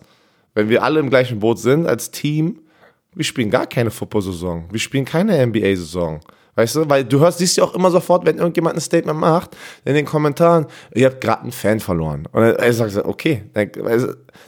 wenn 0.53 0.69
wir 0.69 0.83
alle 0.83 0.99
im 0.99 1.09
gleichen 1.09 1.39
Boot 1.39 1.59
sind 1.59 1.85
als 1.87 2.11
Team, 2.11 2.59
wir 3.13 3.23
spielen 3.25 3.49
gar 3.49 3.65
keine 3.67 3.91
Football-Saison, 3.91 4.65
wir 4.71 4.79
spielen 4.79 5.05
keine 5.05 5.45
NBA-Saison. 5.45 6.19
Weißt 6.57 6.75
du, 6.75 6.89
weil 6.89 7.05
du 7.05 7.19
hörst, 7.19 7.37
siehst 7.37 7.55
ja 7.57 7.63
auch 7.63 7.75
immer 7.75 7.91
sofort, 7.91 8.25
wenn 8.25 8.39
irgendjemand 8.39 8.75
ein 8.75 8.81
Statement 8.81 9.19
macht, 9.19 9.55
in 9.85 9.93
den 9.93 10.05
Kommentaren, 10.05 10.65
ihr 10.95 11.05
habt 11.05 11.21
gerade 11.21 11.43
einen 11.43 11.51
Fan 11.51 11.79
verloren. 11.79 12.27
Und 12.31 12.41
dann 12.41 12.73
sagst 12.73 12.97
du, 12.97 13.05
okay, 13.05 13.43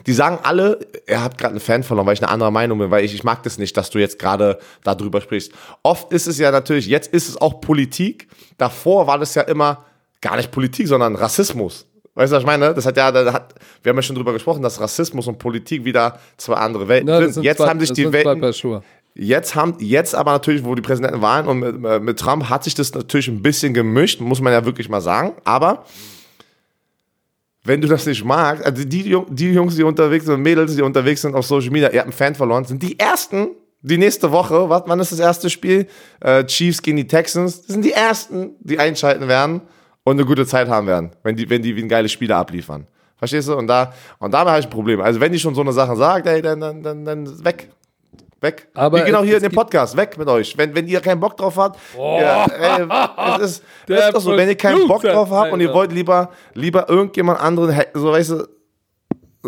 die 0.06 0.12
sagen 0.12 0.40
alle, 0.42 0.80
er 1.06 1.22
hat 1.22 1.38
gerade 1.38 1.52
einen 1.52 1.60
Fan 1.60 1.84
verloren, 1.84 2.08
weil 2.08 2.14
ich 2.14 2.22
eine 2.22 2.32
andere 2.32 2.50
Meinung 2.50 2.80
bin, 2.80 2.90
weil 2.90 3.04
ich, 3.04 3.14
ich 3.14 3.22
mag 3.22 3.44
das 3.44 3.58
nicht, 3.58 3.76
dass 3.76 3.90
du 3.90 4.00
jetzt 4.00 4.18
gerade 4.18 4.58
darüber 4.82 5.20
sprichst. 5.20 5.52
Oft 5.84 6.12
ist 6.12 6.26
es 6.26 6.36
ja 6.36 6.50
natürlich, 6.50 6.88
jetzt 6.88 7.14
ist 7.14 7.28
es 7.28 7.40
auch 7.40 7.60
Politik. 7.60 8.26
Davor 8.58 9.06
war 9.06 9.18
das 9.18 9.36
ja 9.36 9.42
immer 9.42 9.84
gar 10.20 10.36
nicht 10.36 10.50
Politik, 10.50 10.88
sondern 10.88 11.14
Rassismus. 11.14 11.86
Weißt 12.14 12.32
du, 12.32 12.36
was 12.36 12.42
ich 12.42 12.46
meine? 12.46 12.74
Das 12.74 12.86
hat 12.86 12.96
ja, 12.96 13.12
da 13.12 13.32
hat, 13.32 13.54
wir 13.82 13.90
haben 13.90 13.96
ja 13.96 14.02
schon 14.02 14.16
drüber 14.16 14.32
gesprochen, 14.32 14.62
dass 14.62 14.80
Rassismus 14.80 15.28
und 15.28 15.38
Politik 15.38 15.84
wieder 15.84 16.18
zwei 16.36 16.54
andere 16.54 16.88
Welten 16.88 17.06
das 17.06 17.20
sind. 17.20 17.32
sind 17.34 17.42
Jetzt 17.44 17.58
zwei, 17.58 17.68
haben 17.68 17.78
sich 17.78 17.90
das 17.90 17.96
die 17.96 18.12
Welten. 18.12 18.42
Jetzt 19.14 19.54
haben, 19.54 19.74
jetzt 19.80 20.14
aber 20.14 20.32
natürlich, 20.32 20.64
wo 20.64 20.74
die 20.74 20.82
Präsidenten 20.82 21.20
waren 21.20 21.48
und 21.48 21.58
mit, 21.58 21.84
äh, 21.84 21.98
mit 21.98 22.18
Trump 22.18 22.48
hat 22.48 22.64
sich 22.64 22.74
das 22.74 22.94
natürlich 22.94 23.28
ein 23.28 23.42
bisschen 23.42 23.74
gemischt, 23.74 24.20
muss 24.20 24.40
man 24.40 24.52
ja 24.52 24.64
wirklich 24.64 24.88
mal 24.88 25.00
sagen. 25.00 25.32
Aber 25.44 25.84
wenn 27.64 27.80
du 27.80 27.88
das 27.88 28.06
nicht 28.06 28.24
magst, 28.24 28.64
also 28.64 28.84
die, 28.84 29.16
die 29.30 29.52
Jungs, 29.52 29.76
die 29.76 29.82
unterwegs 29.82 30.26
sind, 30.26 30.40
Mädels, 30.40 30.76
die 30.76 30.82
unterwegs 30.82 31.22
sind 31.22 31.34
auf 31.34 31.44
Social 31.44 31.70
Media, 31.70 31.90
ihr 31.90 31.98
habt 31.98 32.06
einen 32.06 32.12
Fan 32.12 32.34
verloren, 32.34 32.64
sind 32.64 32.82
die 32.82 32.98
ersten, 32.98 33.48
die 33.82 33.98
nächste 33.98 34.30
Woche, 34.30 34.68
was, 34.68 34.82
wann 34.86 35.00
ist 35.00 35.12
das 35.12 35.18
erste 35.18 35.50
Spiel? 35.50 35.86
Äh, 36.20 36.44
Chiefs 36.44 36.80
gegen 36.80 36.96
die 36.96 37.06
Texans, 37.06 37.62
das 37.62 37.74
sind 37.74 37.84
die 37.84 37.92
ersten, 37.92 38.52
die 38.60 38.78
einschalten 38.78 39.26
werden 39.26 39.62
und 40.04 40.16
eine 40.16 40.24
gute 40.24 40.46
Zeit 40.46 40.68
haben 40.68 40.86
werden, 40.86 41.10
wenn 41.22 41.36
die, 41.36 41.50
wenn 41.50 41.62
die 41.62 41.74
wie 41.76 41.82
ein 41.82 41.88
geiles 41.88 42.12
Spieler 42.12 42.36
abliefern. 42.36 42.86
Verstehst 43.16 43.48
du? 43.48 43.56
Und 43.56 43.66
da, 43.66 43.92
und 44.18 44.32
dabei 44.32 44.52
habe 44.52 44.60
ich 44.60 44.66
ein 44.66 44.70
Problem. 44.70 45.00
Also 45.02 45.20
wenn 45.20 45.30
die 45.30 45.38
schon 45.38 45.54
so 45.54 45.60
eine 45.60 45.72
Sache 45.72 45.94
sagt, 45.94 46.26
ey, 46.26 46.40
dann, 46.40 46.60
dann, 46.60 46.82
dann, 46.82 47.04
dann 47.04 47.44
weg. 47.44 47.68
Weg. 48.40 48.68
Aber 48.74 48.98
Wie 49.00 49.04
genau 49.04 49.20
es- 49.20 49.26
hier 49.26 49.36
es 49.36 49.42
in 49.42 49.50
dem 49.50 49.54
Podcast. 49.54 49.96
Weg 49.96 50.16
mit 50.16 50.26
euch. 50.28 50.56
Wenn, 50.56 50.74
wenn 50.74 50.86
ihr 50.88 51.00
keinen 51.00 51.20
Bock 51.20 51.36
drauf 51.36 51.56
habt, 51.56 51.78
ja, 51.96 52.46
ey, 52.46 52.88
das 53.38 53.50
ist, 53.50 53.64
das 53.86 54.06
ist 54.06 54.14
doch 54.14 54.20
so. 54.20 54.36
Wenn 54.36 54.48
ihr 54.48 54.54
keinen 54.56 54.88
Bock 54.88 55.02
drauf 55.02 55.30
habt 55.30 55.52
und 55.52 55.60
ihr 55.60 55.72
wollt 55.74 55.92
lieber, 55.92 56.30
lieber 56.54 56.88
irgendjemand 56.88 57.38
anderen, 57.40 57.78
so 57.92 58.12
weißt 58.12 58.30
du, 58.30 58.48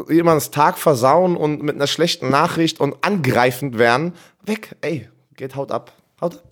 jemandes 0.08 0.50
Tag 0.50 0.78
versauen 0.78 1.36
und 1.36 1.62
mit 1.62 1.74
einer 1.76 1.86
schlechten 1.86 2.28
Nachricht 2.30 2.80
und 2.80 2.96
angreifend 3.02 3.78
werden, 3.78 4.12
weg. 4.44 4.76
Ey, 4.82 5.08
geht, 5.36 5.56
haut 5.56 5.70
ab. 5.72 5.92
Haut 6.20 6.34
ab. 6.34 6.42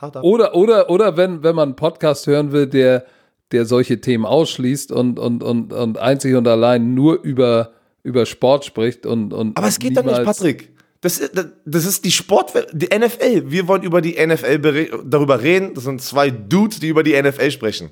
Haut 0.00 0.16
ab. 0.16 0.22
Oder, 0.24 0.54
oder, 0.54 0.90
oder 0.90 1.16
wenn, 1.16 1.42
wenn 1.42 1.54
man 1.54 1.70
einen 1.70 1.76
Podcast 1.76 2.26
hören 2.26 2.52
will, 2.52 2.66
der, 2.66 3.04
der 3.52 3.64
solche 3.64 4.00
Themen 4.00 4.26
ausschließt 4.26 4.92
und, 4.92 5.18
und, 5.18 5.42
und, 5.42 5.72
und 5.72 5.98
einzig 5.98 6.34
und 6.36 6.46
allein 6.48 6.92
nur 6.94 7.22
über, 7.22 7.70
über 8.02 8.26
Sport 8.26 8.64
spricht 8.66 9.06
und, 9.06 9.32
und 9.32 9.56
Aber 9.56 9.66
es 9.66 9.78
geht 9.78 9.96
doch 9.96 10.04
nicht, 10.04 10.22
Patrick. 10.24 10.73
Das, 11.04 11.18
ist- 11.18 11.36
das- 11.36 11.46
das 11.64 11.84
ist 11.84 12.04
die 12.04 12.10
Sportwelt, 12.12 12.68
die 12.72 12.88
NFL. 12.96 13.50
Wir 13.50 13.68
wollen 13.68 13.82
über 13.82 14.00
die 14.00 14.16
NFL 14.16 15.02
darüber 15.04 15.42
reden. 15.42 15.74
Das 15.74 15.84
sind 15.84 16.00
zwei 16.02 16.30
Dudes, 16.30 16.80
die 16.80 16.88
über 16.88 17.02
die 17.02 17.14
NFL 17.20 17.50
sprechen. 17.50 17.90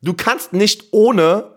Du 0.00 0.14
kannst 0.14 0.52
nicht 0.52 0.84
ohne 0.92 1.52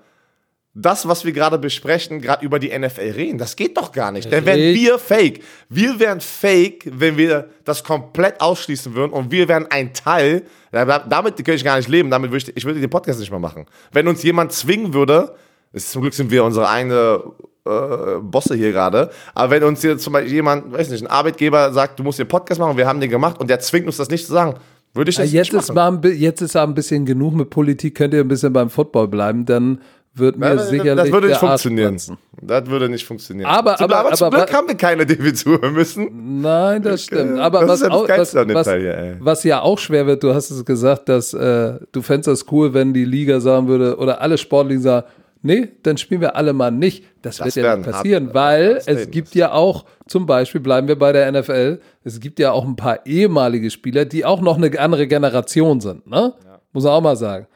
das, 0.74 1.08
was 1.08 1.26
wir 1.26 1.32
gerade 1.34 1.58
besprechen, 1.58 2.22
gerade 2.22 2.46
über 2.46 2.58
die 2.60 2.70
NFL 2.78 3.12
reden. 3.12 3.38
Das 3.38 3.56
geht 3.56 3.76
doch 3.78 3.92
gar 3.92 4.12
nicht. 4.12 4.32
Dann 4.32 4.46
wären 4.46 4.60
wir 4.76 4.98
fake. 5.00 5.42
Wir 5.68 6.00
wären 6.00 6.22
fake, 6.22 6.86
wenn 6.94 7.18
wir 7.18 7.50
das 7.66 7.84
komplett 7.84 8.40
ausschließen 8.40 8.94
würden 8.96 9.12
und 9.12 9.32
wir 9.32 9.48
wären 9.48 9.68
ein 9.72 9.94
Teil. 9.94 10.44
Damit 10.72 11.36
könnte 11.38 11.54
ich 11.56 11.64
gar 11.64 11.78
nicht 11.78 11.90
leben. 11.90 12.10
Damit 12.10 12.32
würde 12.32 12.46
ich, 12.52 12.58
ich 12.58 12.66
würde 12.66 12.80
den 12.80 12.90
Podcast 12.90 13.20
nicht 13.20 13.32
mehr 13.32 13.40
machen. 13.40 13.66
Wenn 13.92 14.08
uns 14.08 14.24
jemand 14.24 14.54
zwingen 14.54 14.94
würde, 14.94 15.36
ist, 15.74 15.92
zum 15.92 16.02
Glück 16.04 16.14
sind 16.14 16.32
wir 16.32 16.44
unsere 16.44 16.70
eigene 16.70 17.24
äh, 17.66 18.20
Bosse 18.22 18.55
hier 18.55 18.72
gerade, 18.72 19.10
aber 19.36 19.51
wenn 19.51 19.64
uns 19.64 19.82
hier 19.82 19.97
zum 19.97 20.14
Beispiel 20.14 20.34
jemand, 20.34 20.72
weiß 20.72 20.89
nicht, 20.89 21.03
ein 21.03 21.07
Arbeitgeber 21.07 21.72
sagt, 21.74 21.99
du 21.99 22.03
musst 22.03 22.20
den 22.20 22.28
Podcast 22.28 22.60
machen, 22.60 22.78
wir 22.78 22.88
haben 22.88 22.99
den 22.99 23.10
gemacht 23.10 23.39
und 23.39 23.49
der 23.49 23.60
zwingt 23.60 23.86
uns 23.88 23.97
das 23.97 24.10
nicht 24.10 24.26
zu 24.26 24.32
sagen, 24.34 24.55
würde 24.93 25.12
ich 25.12 25.18
Ja, 25.18 25.24
das 25.24 25.34
jetzt, 25.34 25.53
nicht 25.53 25.62
ist 25.62 25.68
machen. 25.70 25.76
mal 25.76 25.88
ein, 25.97 26.01
bi- 26.01 26.10
jetzt 26.10 26.41
ist 26.41 26.55
aber 26.55 26.72
ein 26.72 26.76
bisschen 26.76 27.05
genug 27.05 27.36
mit 27.36 27.49
Politik, 27.49 27.95
könnt 27.95 28.14
ihr 28.14 28.22
ein 28.22 28.28
bisschen 28.28 28.51
beim 28.53 28.70
Football 28.70 29.07
bleiben, 29.07 29.45
dann 29.45 29.82
wird 30.16 30.38
mir 30.38 30.55
das, 30.55 30.70
sicherlich 30.70 31.03
das 31.03 31.12
würde 31.12 31.28
nicht 31.28 31.39
funktionieren. 31.39 31.97
Das 32.41 32.66
würde 32.68 32.89
nicht 32.89 33.05
funktionieren. 33.05 33.45
Aber- 33.47 33.78
Zum- 33.78 33.91
aber- 33.91 34.12
zum 34.14 34.28
aber- 34.28 34.38
Glück 34.38 34.53
haben 34.53 34.68
wir 34.68 34.76
keine, 34.76 35.05
die 35.05 35.24
wir 35.24 35.34
zuhören 35.36 35.74
müssen. 35.74 36.41
Nein, 36.41 36.82
das 36.82 37.03
stimmt. 37.03 37.39
Aber 37.39 37.60
das 37.62 37.70
was, 37.70 37.82
ist 37.82 37.88
ja 37.88 37.93
auch, 37.93 38.10
was, 38.10 38.36
was, 38.36 38.68
hier, 38.74 39.18
was 39.20 39.43
ja 39.43 39.62
auch 39.62 39.78
schwer 39.78 40.07
wird, 40.07 40.24
du 40.24 40.34
hast 40.34 40.49
es 40.49 40.66
gesagt, 40.66 41.07
dass 41.07 41.34
äh, 41.34 41.74
du 41.91 42.01
fändest 42.01 42.28
das 42.28 42.45
cool, 42.51 42.74
wenn 42.74 42.93
die 42.93 43.05
Liga 43.05 43.39
sagen 43.39 43.68
würde, 43.68 43.97
oder 43.97 44.20
alle 44.20 44.38
Sportligen 44.38 44.82
sagen, 44.82 45.05
nee, 45.42 45.70
dann 45.84 45.98
spielen 45.98 46.22
wir 46.22 46.36
alle 46.36 46.54
mal 46.54 46.72
nicht. 46.72 47.04
Das, 47.22 47.40
wird 47.44 47.56
ja 47.56 47.76
nicht 47.76 47.90
passieren, 47.90 48.26
hart- 48.28 48.34
weil 48.36 48.82
es 48.86 49.10
gibt 49.12 49.36
ja 49.36 49.52
auch, 49.52 49.86
zum 50.08 50.26
Beispiel 50.26 50.62
bleiben 50.62 50.88
wir 50.88 50.98
bei 50.98 51.12
der 51.12 51.32
NFL, 51.32 51.80
es 52.04 52.20
gibt 52.20 52.40
ja 52.40 52.52
auch 52.52 52.66
ein 52.66 52.76
paar 52.76 53.06
ehemalige 53.06 53.70
Spieler, 53.72 54.06
die 54.06 54.26
auch 54.26 54.42
noch 54.42 54.58
eine 54.58 54.78
andere 54.80 55.08
Generation 55.08 55.80
sind, 55.82 56.08
ne? 56.08 56.34
Muss 56.72 56.84
man 56.84 56.94
auch 56.94 57.02
mal 57.02 57.16
sagen. 57.16 57.48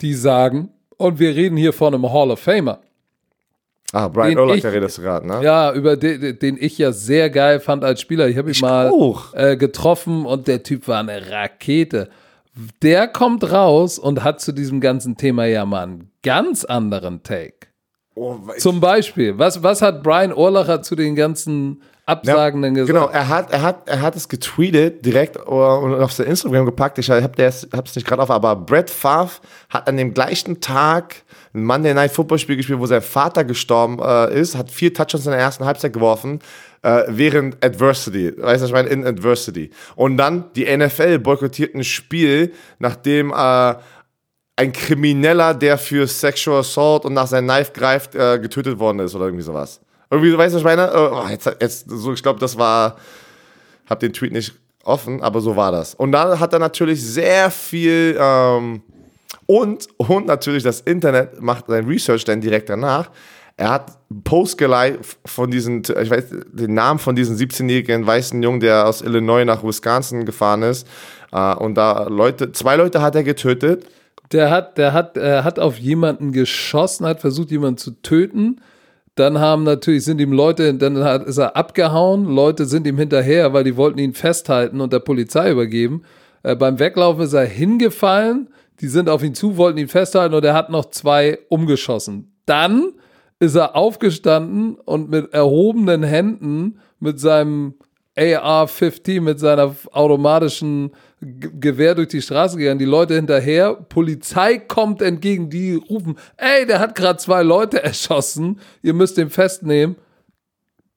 Die 0.00 0.14
sagen, 0.14 0.70
und 0.96 1.18
wir 1.18 1.34
reden 1.36 1.56
hier 1.56 1.72
von 1.72 1.94
einem 1.94 2.10
Hall 2.12 2.30
of 2.30 2.40
Famer. 2.40 2.80
Ah, 3.92 4.08
Brian 4.08 4.36
Urlacher 4.38 4.68
ich- 4.68 4.74
redest 4.74 4.98
du 4.98 5.02
gerade, 5.02 5.26
ne? 5.26 5.40
Ja, 5.42 5.72
über 5.72 5.96
den, 5.96 6.38
den 6.38 6.56
ich 6.60 6.76
ja 6.78 6.90
sehr 6.92 7.30
geil 7.30 7.60
fand 7.60 7.84
als 7.84 8.00
Spieler. 8.00 8.28
Ich 8.28 8.36
habe 8.36 8.50
ihn 8.50 8.56
mal 8.60 8.92
äh, 9.34 9.56
getroffen 9.56 10.26
und 10.26 10.48
der 10.48 10.62
Typ 10.62 10.88
war 10.88 11.00
eine 11.00 11.30
Rakete. 11.30 12.08
Der 12.82 13.06
kommt 13.08 13.50
raus 13.52 13.98
und 13.98 14.24
hat 14.24 14.40
zu 14.40 14.52
diesem 14.52 14.80
ganzen 14.80 15.16
Thema 15.16 15.44
ja 15.46 15.64
mal 15.64 15.82
einen 15.84 16.10
ganz 16.26 16.64
anderen 16.64 17.22
Take. 17.22 17.68
Oh, 18.16 18.40
Zum 18.58 18.80
Beispiel, 18.80 19.38
was, 19.38 19.62
was 19.62 19.80
hat 19.80 20.02
Brian 20.02 20.32
Urlacher 20.32 20.82
zu 20.82 20.96
den 20.96 21.14
ganzen 21.14 21.82
Absagenden 22.04 22.74
gesagt? 22.74 22.92
Genau, 22.92 23.08
er 23.08 23.28
hat, 23.28 23.52
er 23.52 23.62
hat, 23.62 23.88
er 23.88 24.00
hat 24.00 24.16
es 24.16 24.28
getweetet 24.28 25.04
direkt 25.04 25.36
äh, 25.36 25.40
und 25.40 25.94
auf 25.94 26.12
sein 26.12 26.26
Instagram 26.26 26.64
gepackt. 26.64 26.98
Ich 26.98 27.10
habe 27.10 27.30
es 27.42 27.66
nicht 27.94 28.06
gerade 28.06 28.22
auf, 28.22 28.30
aber 28.30 28.56
Brett 28.56 28.90
Favre 28.90 29.40
hat 29.68 29.86
an 29.86 29.96
dem 29.98 30.14
gleichen 30.14 30.60
Tag 30.60 31.16
ein 31.54 31.62
Monday 31.62 31.94
Night 31.94 32.10
Football 32.10 32.38
Spiel 32.38 32.56
gespielt, 32.56 32.80
wo 32.80 32.86
sein 32.86 33.02
Vater 33.02 33.44
gestorben 33.44 33.98
äh, 34.00 34.40
ist, 34.40 34.56
hat 34.56 34.70
vier 34.70 34.92
Touchdowns 34.92 35.26
in 35.26 35.32
der 35.32 35.40
ersten 35.40 35.64
Halbzeit 35.64 35.92
geworfen, 35.92 36.40
äh, 36.82 37.04
während 37.08 37.64
Adversity, 37.64 38.32
weißt 38.36 38.62
du, 38.62 38.66
ich 38.66 38.72
meine, 38.72 38.88
in 38.88 39.04
Adversity. 39.04 39.70
Und 39.94 40.16
dann 40.16 40.46
die 40.54 40.64
NFL 40.64 41.18
boykottiert 41.18 41.74
ein 41.74 41.84
Spiel, 41.84 42.52
nachdem 42.78 43.30
äh, 43.30 43.74
ein 44.56 44.72
Krimineller, 44.72 45.52
der 45.54 45.76
für 45.76 46.06
Sexual 46.06 46.60
Assault 46.60 47.04
und 47.04 47.12
nach 47.12 47.26
seinem 47.26 47.46
Knife 47.46 47.72
greift, 47.72 48.14
äh, 48.14 48.38
getötet 48.38 48.78
worden 48.78 49.00
ist 49.00 49.14
oder 49.14 49.26
irgendwie 49.26 49.44
sowas. 49.44 49.80
Irgendwie, 50.10 50.36
weißt 50.36 50.54
du, 50.54 50.56
was 50.56 50.60
ich 50.60 50.76
meine? 50.76 50.90
Äh, 50.90 51.10
Oh, 51.12 51.28
jetzt, 51.28 51.46
jetzt, 51.60 51.90
so, 51.90 52.12
ich 52.12 52.22
glaube, 52.22 52.40
das 52.40 52.56
war, 52.56 52.96
hab 53.88 54.00
den 54.00 54.12
Tweet 54.12 54.32
nicht 54.32 54.54
offen, 54.82 55.22
aber 55.22 55.40
so 55.40 55.56
war 55.56 55.72
das. 55.72 55.94
Und 55.94 56.12
dann 56.12 56.40
hat 56.40 56.52
er 56.52 56.58
natürlich 56.58 57.02
sehr 57.04 57.50
viel, 57.50 58.16
ähm, 58.18 58.82
und, 59.44 59.88
und 59.98 60.26
natürlich 60.26 60.62
das 60.62 60.80
Internet 60.80 61.40
macht 61.40 61.66
sein 61.68 61.86
Research 61.86 62.24
dann 62.24 62.40
direkt 62.40 62.68
danach. 62.68 63.10
Er 63.58 63.70
hat 63.70 63.98
Post 64.24 64.62
von 65.24 65.50
diesen, 65.50 65.80
ich 65.80 66.10
weiß 66.10 66.24
den 66.52 66.74
Namen 66.74 66.98
von 66.98 67.16
diesem 67.16 67.36
17-jährigen 67.36 68.06
weißen 68.06 68.42
Jungen, 68.42 68.60
der 68.60 68.86
aus 68.86 69.00
Illinois 69.02 69.44
nach 69.44 69.64
Wisconsin 69.64 70.24
gefahren 70.24 70.62
ist. 70.62 70.86
Äh, 71.32 71.54
und 71.54 71.74
da 71.74 72.04
Leute, 72.04 72.52
zwei 72.52 72.76
Leute 72.76 73.02
hat 73.02 73.14
er 73.14 73.22
getötet. 73.22 73.86
Der 74.32 74.50
hat, 74.50 74.78
der 74.78 74.92
hat, 74.92 75.16
er 75.16 75.44
hat 75.44 75.58
auf 75.58 75.78
jemanden 75.78 76.32
geschossen, 76.32 77.06
hat 77.06 77.20
versucht, 77.20 77.50
jemanden 77.50 77.78
zu 77.78 77.92
töten. 78.02 78.60
Dann 79.14 79.38
haben 79.38 79.62
natürlich, 79.62 80.04
sind 80.04 80.20
ihm 80.20 80.32
Leute, 80.32 80.74
dann 80.74 81.02
hat, 81.02 81.24
ist 81.24 81.38
er 81.38 81.56
abgehauen. 81.56 82.26
Leute 82.26 82.66
sind 82.66 82.86
ihm 82.86 82.98
hinterher, 82.98 83.52
weil 83.52 83.64
die 83.64 83.76
wollten 83.76 83.98
ihn 83.98 84.12
festhalten 84.12 84.80
und 84.80 84.92
der 84.92 84.98
Polizei 84.98 85.50
übergeben. 85.50 86.02
Äh, 86.42 86.54
beim 86.54 86.78
Weglaufen 86.78 87.22
ist 87.22 87.32
er 87.32 87.46
hingefallen. 87.46 88.48
Die 88.80 88.88
sind 88.88 89.08
auf 89.08 89.22
ihn 89.22 89.34
zu, 89.34 89.56
wollten 89.56 89.78
ihn 89.78 89.88
festhalten 89.88 90.34
und 90.34 90.44
er 90.44 90.54
hat 90.54 90.70
noch 90.70 90.90
zwei 90.90 91.38
umgeschossen. 91.48 92.32
Dann 92.44 92.92
ist 93.38 93.54
er 93.54 93.74
aufgestanden 93.74 94.76
und 94.76 95.10
mit 95.10 95.32
erhobenen 95.32 96.02
Händen 96.02 96.78
mit 97.00 97.20
seinem 97.20 97.74
AR-15, 98.16 99.20
mit 99.20 99.38
seiner 99.38 99.74
automatischen 99.92 100.92
Gewehr 101.20 101.94
durch 101.94 102.08
die 102.08 102.20
Straße 102.20 102.58
gegangen. 102.58 102.78
Die 102.78 102.84
Leute 102.84 103.14
hinterher, 103.14 103.74
Polizei 103.74 104.58
kommt 104.58 105.00
entgegen, 105.00 105.48
die 105.48 105.74
rufen, 105.74 106.18
ey, 106.36 106.66
der 106.66 106.78
hat 106.78 106.94
gerade 106.94 107.18
zwei 107.18 107.42
Leute 107.42 107.82
erschossen, 107.84 108.60
ihr 108.82 108.92
müsst 108.92 109.16
den 109.16 109.30
festnehmen. 109.30 109.96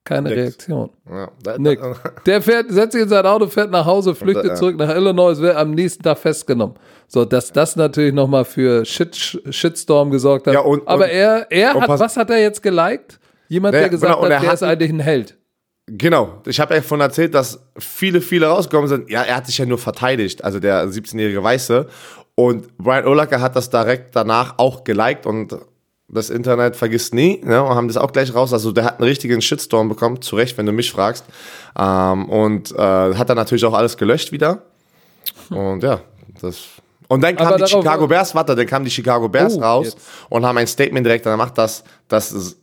Keine 0.03 0.29
Nix. 0.29 0.41
Reaktion. 0.41 0.89
Ja, 1.07 1.29
Nick. 1.59 1.79
Der 2.25 2.41
fährt, 2.41 2.71
setzt 2.71 2.93
sich 2.93 3.01
in 3.03 3.09
sein 3.09 3.25
Auto, 3.27 3.45
fährt 3.47 3.69
nach 3.69 3.85
Hause, 3.85 4.15
flüchtet 4.15 4.57
zurück 4.57 4.75
nach 4.77 4.89
Illinois, 4.95 5.37
wird 5.39 5.55
am 5.55 5.71
nächsten 5.71 6.01
Tag 6.01 6.17
festgenommen. 6.17 6.75
So, 7.07 7.25
dass 7.25 7.51
das 7.51 7.75
natürlich 7.75 8.13
nochmal 8.13 8.43
für 8.43 8.85
Shit, 8.85 9.15
Shitstorm 9.51 10.09
gesorgt 10.09 10.47
hat. 10.47 10.53
Ja, 10.55 10.61
und- 10.61 10.87
Aber 10.87 11.03
und- 11.03 11.11
er, 11.11 11.47
er 11.51 11.73
hat, 11.75 11.87
was 11.89 12.17
hat 12.17 12.29
er 12.31 12.39
jetzt 12.41 12.63
geliked? 12.63 13.19
Jemand, 13.49 13.75
Ja, 13.75 13.81
der 13.81 13.89
gesagt 13.89 14.13
genau, 14.13 14.23
hat, 14.25 14.31
er 14.31 14.39
der 14.39 14.47
hat 14.49 14.53
ist 14.55 14.63
eigentlich 14.63 14.89
ein 14.91 14.99
Held. 14.99 15.37
Genau, 15.97 16.41
ich 16.45 16.59
habe 16.59 16.75
ja 16.75 16.81
von 16.81 17.01
erzählt, 17.01 17.33
dass 17.33 17.59
viele, 17.77 18.21
viele 18.21 18.47
rausgekommen 18.47 18.87
sind. 18.87 19.09
Ja, 19.09 19.23
er 19.23 19.37
hat 19.37 19.47
sich 19.47 19.57
ja 19.57 19.65
nur 19.65 19.77
verteidigt, 19.77 20.43
also 20.43 20.59
der 20.59 20.85
17-jährige 20.87 21.43
Weiße. 21.43 21.87
Und 22.35 22.77
Brian 22.77 23.05
Urlacher 23.07 23.41
hat 23.41 23.55
das 23.55 23.69
direkt 23.69 24.15
danach 24.15 24.57
auch 24.57 24.83
geliked 24.83 25.25
und 25.25 25.57
das 26.07 26.29
Internet 26.29 26.75
vergisst 26.75 27.13
nie. 27.13 27.41
Ne, 27.43 27.61
und 27.63 27.75
haben 27.75 27.87
das 27.87 27.97
auch 27.97 28.11
gleich 28.11 28.33
raus. 28.33 28.53
Also 28.53 28.71
der 28.71 28.85
hat 28.85 28.99
einen 28.99 29.07
richtigen 29.07 29.41
Shitstorm 29.41 29.89
bekommen, 29.89 30.21
zu 30.21 30.35
Recht, 30.35 30.57
wenn 30.57 30.65
du 30.65 30.71
mich 30.71 30.91
fragst. 30.91 31.25
Ähm, 31.77 32.29
und 32.29 32.71
äh, 32.71 32.77
hat 32.77 33.29
dann 33.29 33.37
natürlich 33.37 33.65
auch 33.65 33.73
alles 33.73 33.97
gelöscht 33.97 34.31
wieder. 34.31 34.63
Und 35.49 35.83
ja, 35.83 36.01
das. 36.41 36.61
Und 37.07 37.23
dann 37.23 37.35
kam 37.35 37.47
Aber 37.47 37.57
die 37.57 37.67
Chicago 37.67 38.07
Bears, 38.07 38.35
warte, 38.35 38.55
dann 38.55 38.67
kamen 38.67 38.85
die 38.85 38.91
Chicago 38.91 39.27
Bears 39.27 39.57
Oh, 39.57 39.61
raus 39.61 39.85
jetzt. 39.87 39.99
und 40.29 40.45
haben 40.45 40.57
ein 40.57 40.67
Statement 40.67 41.05
direkt 41.05 41.23
gemacht, 41.25 41.57
dass, 41.57 41.83
dass 42.07 42.57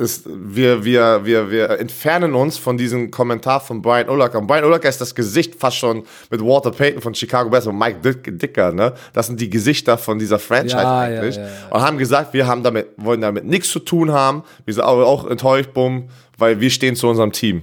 ist, 0.00 0.24
wir, 0.26 0.84
wir, 0.84 1.24
wir, 1.24 1.50
wir 1.50 1.70
entfernen 1.78 2.34
uns 2.34 2.58
von 2.58 2.76
diesem 2.76 3.10
Kommentar 3.10 3.60
von 3.60 3.82
Brian 3.82 4.08
Urlacher. 4.08 4.38
Und 4.38 4.46
Brian 4.46 4.64
Urlacher 4.64 4.88
ist 4.88 5.00
das 5.00 5.14
Gesicht 5.14 5.54
fast 5.54 5.76
schon 5.76 6.02
mit 6.30 6.40
Walter 6.40 6.70
Payton 6.70 7.00
von 7.00 7.14
Chicago 7.14 7.50
Bears 7.50 7.66
und 7.66 7.78
Mike 7.78 8.00
Dick- 8.02 8.38
Dicker, 8.38 8.72
ne? 8.72 8.94
Das 9.12 9.26
sind 9.28 9.40
die 9.40 9.50
Gesichter 9.50 9.96
von 9.98 10.18
dieser 10.18 10.38
Franchise 10.38 10.76
Ja, 10.82 10.98
eigentlich. 11.00 11.36
ja, 11.36 11.42
ja. 11.42 11.48
Und 11.70 11.80
haben 11.82 11.98
gesagt, 11.98 12.32
wir 12.32 12.46
haben 12.46 12.62
damit, 12.62 12.88
wollen 12.96 13.20
damit 13.20 13.44
nichts 13.44 13.70
zu 13.70 13.78
tun 13.78 14.10
haben. 14.10 14.42
Wir 14.64 14.74
sind 14.74 14.82
aber 14.82 15.06
auch 15.06 15.26
enttäuscht, 15.28 15.72
bumm, 15.74 16.08
weil 16.38 16.58
wir 16.60 16.70
stehen 16.70 16.96
zu 16.96 17.06
unserem 17.06 17.32
Team. 17.32 17.62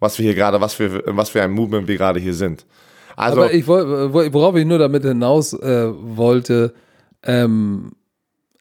Was 0.00 0.18
wir 0.18 0.24
hier 0.24 0.34
gerade, 0.34 0.60
was 0.60 0.74
für, 0.74 1.02
was 1.06 1.30
für 1.30 1.42
ein 1.42 1.52
Movement 1.52 1.88
wir 1.88 1.96
gerade 1.96 2.20
hier 2.20 2.34
sind. 2.34 2.66
Also, 3.16 3.40
Aber 3.40 3.54
ich 3.54 3.66
worauf 3.66 4.56
ich 4.56 4.66
nur 4.66 4.78
damit 4.78 5.04
hinaus 5.04 5.54
äh, 5.54 5.88
wollte, 5.90 6.74
ähm, 7.22 7.92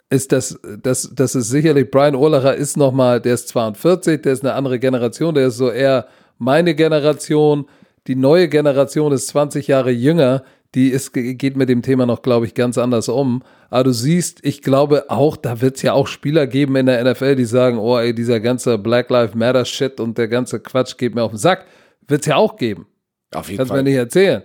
ist, 0.09 0.31
dass, 0.31 0.59
dass, 0.81 1.13
dass 1.13 1.35
es 1.35 1.49
sicherlich, 1.49 1.89
Brian 1.89 2.15
Urlacher 2.15 2.55
ist 2.55 2.77
nochmal, 2.77 3.19
der 3.21 3.33
ist 3.33 3.47
42, 3.49 4.21
der 4.21 4.33
ist 4.33 4.43
eine 4.43 4.53
andere 4.53 4.79
Generation, 4.79 5.33
der 5.33 5.47
ist 5.47 5.57
so 5.57 5.71
eher 5.71 6.07
meine 6.37 6.75
Generation. 6.75 7.65
Die 8.07 8.15
neue 8.15 8.47
Generation 8.47 9.11
ist 9.11 9.27
20 9.29 9.67
Jahre 9.67 9.91
jünger, 9.91 10.43
die 10.75 10.89
ist, 10.89 11.13
geht 11.13 11.55
mit 11.55 11.69
dem 11.69 11.81
Thema 11.81 12.05
noch, 12.05 12.21
glaube 12.21 12.45
ich, 12.45 12.53
ganz 12.53 12.77
anders 12.77 13.07
um. 13.09 13.43
Aber 13.69 13.85
du 13.85 13.93
siehst, 13.93 14.39
ich 14.43 14.61
glaube 14.61 15.05
auch, 15.09 15.37
da 15.37 15.61
wird 15.61 15.77
es 15.77 15.81
ja 15.81 15.93
auch 15.93 16.05
Spieler 16.05 16.47
geben 16.47 16.75
in 16.75 16.85
der 16.85 17.03
NFL, 17.03 17.35
die 17.35 17.45
sagen, 17.45 17.77
oh 17.77 17.97
ey, 17.97 18.13
dieser 18.13 18.41
ganze 18.41 18.77
Black 18.77 19.09
Lives 19.09 19.35
Matter 19.35 19.65
Shit 19.65 19.99
und 19.99 20.17
der 20.17 20.27
ganze 20.27 20.59
Quatsch 20.59 20.97
geht 20.97 21.15
mir 21.15 21.23
auf 21.23 21.31
den 21.31 21.39
Sack. 21.39 21.65
Wird 22.07 22.21
es 22.21 22.27
ja 22.27 22.35
auch 22.35 22.57
geben. 22.57 22.87
auf 23.33 23.47
jeden 23.47 23.57
Kannst 23.57 23.71
mir 23.71 23.77
Fall. 23.77 23.83
nicht 23.83 23.95
erzählen. 23.95 24.43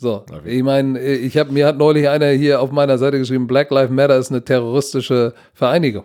So, 0.00 0.24
ich 0.46 0.62
meine, 0.62 0.98
ich 0.98 1.36
habe 1.36 1.52
mir 1.52 1.66
hat 1.66 1.76
neulich 1.76 2.08
einer 2.08 2.28
hier 2.30 2.62
auf 2.62 2.70
meiner 2.70 2.96
Seite 2.96 3.18
geschrieben, 3.18 3.46
Black 3.46 3.70
Lives 3.70 3.90
Matter 3.90 4.16
ist 4.16 4.30
eine 4.30 4.42
terroristische 4.42 5.34
Vereinigung. 5.52 6.04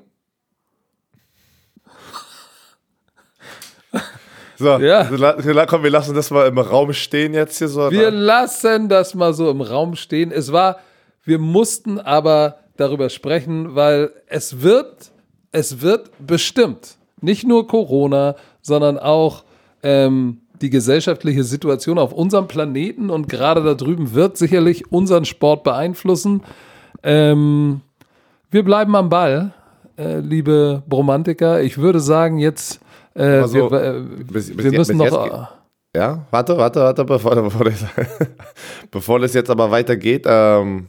So, 4.57 4.77
Ja. 4.79 5.05
so, 5.05 5.15
komm, 5.67 5.83
wir 5.83 5.89
lassen 5.89 6.13
das 6.13 6.29
mal 6.29 6.45
im 6.47 6.57
Raum 6.57 6.91
stehen 6.91 7.33
jetzt 7.33 7.57
hier 7.57 7.69
so. 7.69 7.89
Wir 7.89 8.11
lassen 8.11 8.89
das 8.89 9.15
mal 9.15 9.33
so 9.33 9.49
im 9.49 9.61
Raum 9.61 9.95
stehen. 9.95 10.29
Es 10.31 10.51
war, 10.51 10.79
wir 11.23 11.39
mussten 11.39 11.97
aber 11.97 12.59
darüber 12.75 13.09
sprechen, 13.09 13.75
weil 13.75 14.11
es 14.27 14.61
wird, 14.61 15.11
es 15.53 15.81
wird 15.81 16.09
bestimmt 16.19 16.97
nicht 17.21 17.47
nur 17.47 17.65
Corona, 17.67 18.35
sondern 18.61 18.97
auch 18.99 19.43
ähm, 19.83 20.41
die 20.61 20.69
gesellschaftliche 20.69 21.43
Situation 21.43 21.97
auf 21.97 22.13
unserem 22.13 22.47
Planeten 22.47 23.09
und 23.09 23.27
gerade 23.29 23.63
da 23.63 23.73
drüben 23.73 24.13
wird 24.13 24.37
sicherlich 24.37 24.91
unseren 24.91 25.25
Sport 25.25 25.63
beeinflussen. 25.63 26.41
Ähm, 27.03 27.81
wir 28.51 28.63
bleiben 28.63 28.95
am 28.95 29.09
Ball, 29.09 29.53
äh, 29.97 30.19
liebe 30.19 30.83
Bromantiker. 30.87 31.61
Ich 31.61 31.77
würde 31.77 31.99
sagen, 31.99 32.37
jetzt, 32.37 32.79
äh, 33.15 33.23
Also, 33.41 33.71
wir, 33.71 33.81
äh, 33.83 33.99
bis- 34.31 34.55
bis 34.55 34.63
wir 34.71 34.71
müssen 34.77 34.97
noch. 34.97 35.05
jetzt 35.05 35.23
geht- 35.23 35.47
Ja, 35.95 36.25
warte, 36.31 36.57
warte, 36.57 36.79
warte, 36.81 37.05
bevor, 37.05 37.35
bevor, 37.43 37.65
das, 37.65 37.85
bevor 38.91 39.19
das 39.19 39.33
jetzt 39.33 39.49
aber 39.49 39.69
weitergeht. 39.71 40.23
Ähm, 40.27 40.87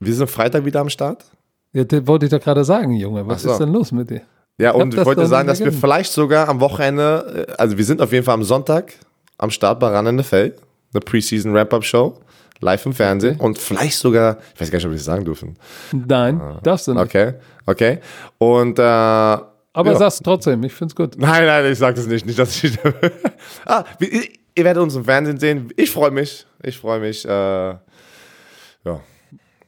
wir 0.00 0.14
sind 0.14 0.30
Freitag 0.30 0.64
wieder 0.64 0.80
am 0.80 0.88
Start. 0.88 1.24
Ja, 1.72 1.84
das 1.84 2.06
wollte 2.06 2.26
ich 2.26 2.30
doch 2.30 2.40
gerade 2.40 2.64
sagen, 2.64 2.92
Junge. 2.92 3.26
Was 3.26 3.42
so. 3.42 3.50
ist 3.50 3.58
denn 3.58 3.72
los 3.72 3.92
mit 3.92 4.08
dir? 4.10 4.22
Ja, 4.58 4.72
und 4.72 4.92
ich 4.94 5.04
wollte 5.04 5.26
sagen, 5.26 5.46
dass 5.46 5.60
wir 5.60 5.72
vielleicht 5.72 6.12
sogar 6.12 6.48
am 6.48 6.60
Wochenende, 6.60 7.46
äh, 7.48 7.52
also 7.58 7.78
wir 7.78 7.84
sind 7.84 8.02
auf 8.02 8.12
jeden 8.12 8.24
Fall 8.24 8.34
am 8.34 8.44
Sonntag 8.44 8.92
am 9.38 9.50
Start 9.50 9.78
bei 9.78 9.96
Run 9.96 10.16
NFL, 10.16 10.54
eine 10.92 11.00
Preseason 11.00 11.54
Wrap-Up-Show, 11.54 12.18
live 12.60 12.86
im 12.86 12.92
Fernsehen 12.92 13.38
und 13.38 13.56
vielleicht 13.56 13.98
sogar, 13.98 14.38
ich 14.54 14.60
weiß 14.60 14.70
gar 14.70 14.78
nicht, 14.78 14.86
ob 14.86 14.90
wir 14.90 14.96
das 14.96 15.04
sagen 15.04 15.24
dürfen. 15.24 15.56
Nein, 15.92 16.40
darfst 16.62 16.88
du 16.88 16.92
nicht. 16.92 17.00
Ah. 17.00 17.04
Okay, 17.04 17.34
okay. 17.66 17.98
Und 18.38 18.80
äh, 18.80 18.82
Aber 18.82 19.52
ja. 19.92 19.96
sag's 19.96 20.20
trotzdem, 20.22 20.64
ich 20.64 20.74
find's 20.74 20.94
gut. 20.94 21.16
Nein, 21.16 21.46
nein, 21.46 21.70
ich 21.70 21.78
sag 21.78 21.94
das 21.94 22.06
nicht. 22.06 22.26
Nicht, 22.26 22.38
dass 22.38 22.62
ich. 22.62 22.76
ah, 23.64 23.84
ihr 24.00 24.64
werdet 24.64 24.82
uns 24.82 24.96
im 24.96 25.04
Fernsehen 25.04 25.38
sehen. 25.38 25.72
Ich 25.76 25.90
freue 25.92 26.10
mich. 26.10 26.46
Ich 26.64 26.78
freue 26.78 26.98
mich. 26.98 27.24
Äh, 27.24 27.28
ja. 27.28 27.80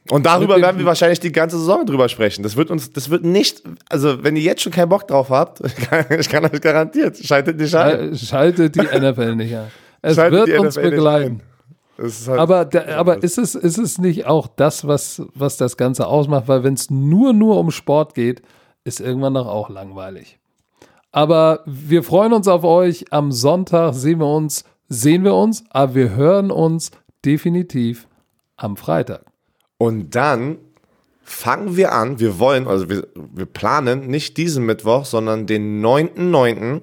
Und 0.09 0.25
darüber 0.25 0.59
werden 0.59 0.79
wir 0.79 0.85
wahrscheinlich 0.85 1.19
die 1.19 1.31
ganze 1.31 1.59
Saison 1.59 1.85
drüber 1.85 2.09
sprechen. 2.09 2.41
Das 2.43 2.55
wird 2.57 2.71
uns, 2.71 2.91
das 2.91 3.09
wird 3.09 3.23
nicht, 3.23 3.61
also 3.89 4.23
wenn 4.23 4.35
ihr 4.35 4.41
jetzt 4.41 4.61
schon 4.61 4.71
keinen 4.71 4.89
Bock 4.89 5.07
drauf 5.07 5.29
habt, 5.29 5.61
ich 6.19 6.27
kann, 6.29 6.45
euch 6.45 6.61
garantiert, 6.61 7.17
schaltet 7.17 7.57
nicht 7.57 7.73
ein. 7.75 8.15
Schal- 8.15 8.17
Schaltet 8.17 8.75
die 8.75 8.81
NFL 8.81 9.35
nicht 9.35 9.55
an. 9.55 9.67
Es 10.01 10.15
Schaltet 10.15 10.47
wird 10.47 10.59
uns 10.59 10.75
begleiten. 10.75 11.41
Halt, 11.99 12.39
Aber, 12.39 12.65
der, 12.65 12.97
aber 12.97 13.21
ist, 13.21 13.37
es, 13.37 13.53
ist 13.53 13.77
es 13.77 13.99
nicht 13.99 14.25
auch 14.25 14.47
das, 14.47 14.87
was, 14.87 15.21
was 15.35 15.57
das 15.57 15.77
Ganze 15.77 16.07
ausmacht? 16.07 16.47
Weil 16.47 16.63
wenn 16.63 16.73
es 16.73 16.89
nur, 16.89 17.31
nur 17.31 17.59
um 17.59 17.69
Sport 17.69 18.15
geht, 18.15 18.41
ist 18.83 18.99
irgendwann 18.99 19.35
doch 19.35 19.45
auch 19.45 19.69
langweilig. 19.69 20.39
Aber 21.11 21.59
wir 21.67 22.01
freuen 22.01 22.33
uns 22.33 22.47
auf 22.47 22.63
euch. 22.63 23.05
Am 23.11 23.31
Sonntag 23.31 23.93
sehen 23.93 24.19
wir 24.19 24.25
uns, 24.33 24.63
sehen 24.89 25.23
wir 25.23 25.35
uns, 25.35 25.63
aber 25.69 25.93
wir 25.93 26.15
hören 26.15 26.49
uns 26.49 26.89
definitiv 27.23 28.07
am 28.57 28.77
Freitag. 28.77 29.21
Und 29.81 30.13
dann 30.13 30.59
fangen 31.23 31.75
wir 31.75 31.91
an, 31.91 32.19
wir 32.19 32.37
wollen, 32.37 32.67
also 32.67 32.87
wir, 32.87 33.07
wir 33.15 33.47
planen 33.47 34.05
nicht 34.05 34.37
diesen 34.37 34.63
Mittwoch, 34.63 35.05
sondern 35.05 35.47
den 35.47 35.83
9.9. 35.83 36.81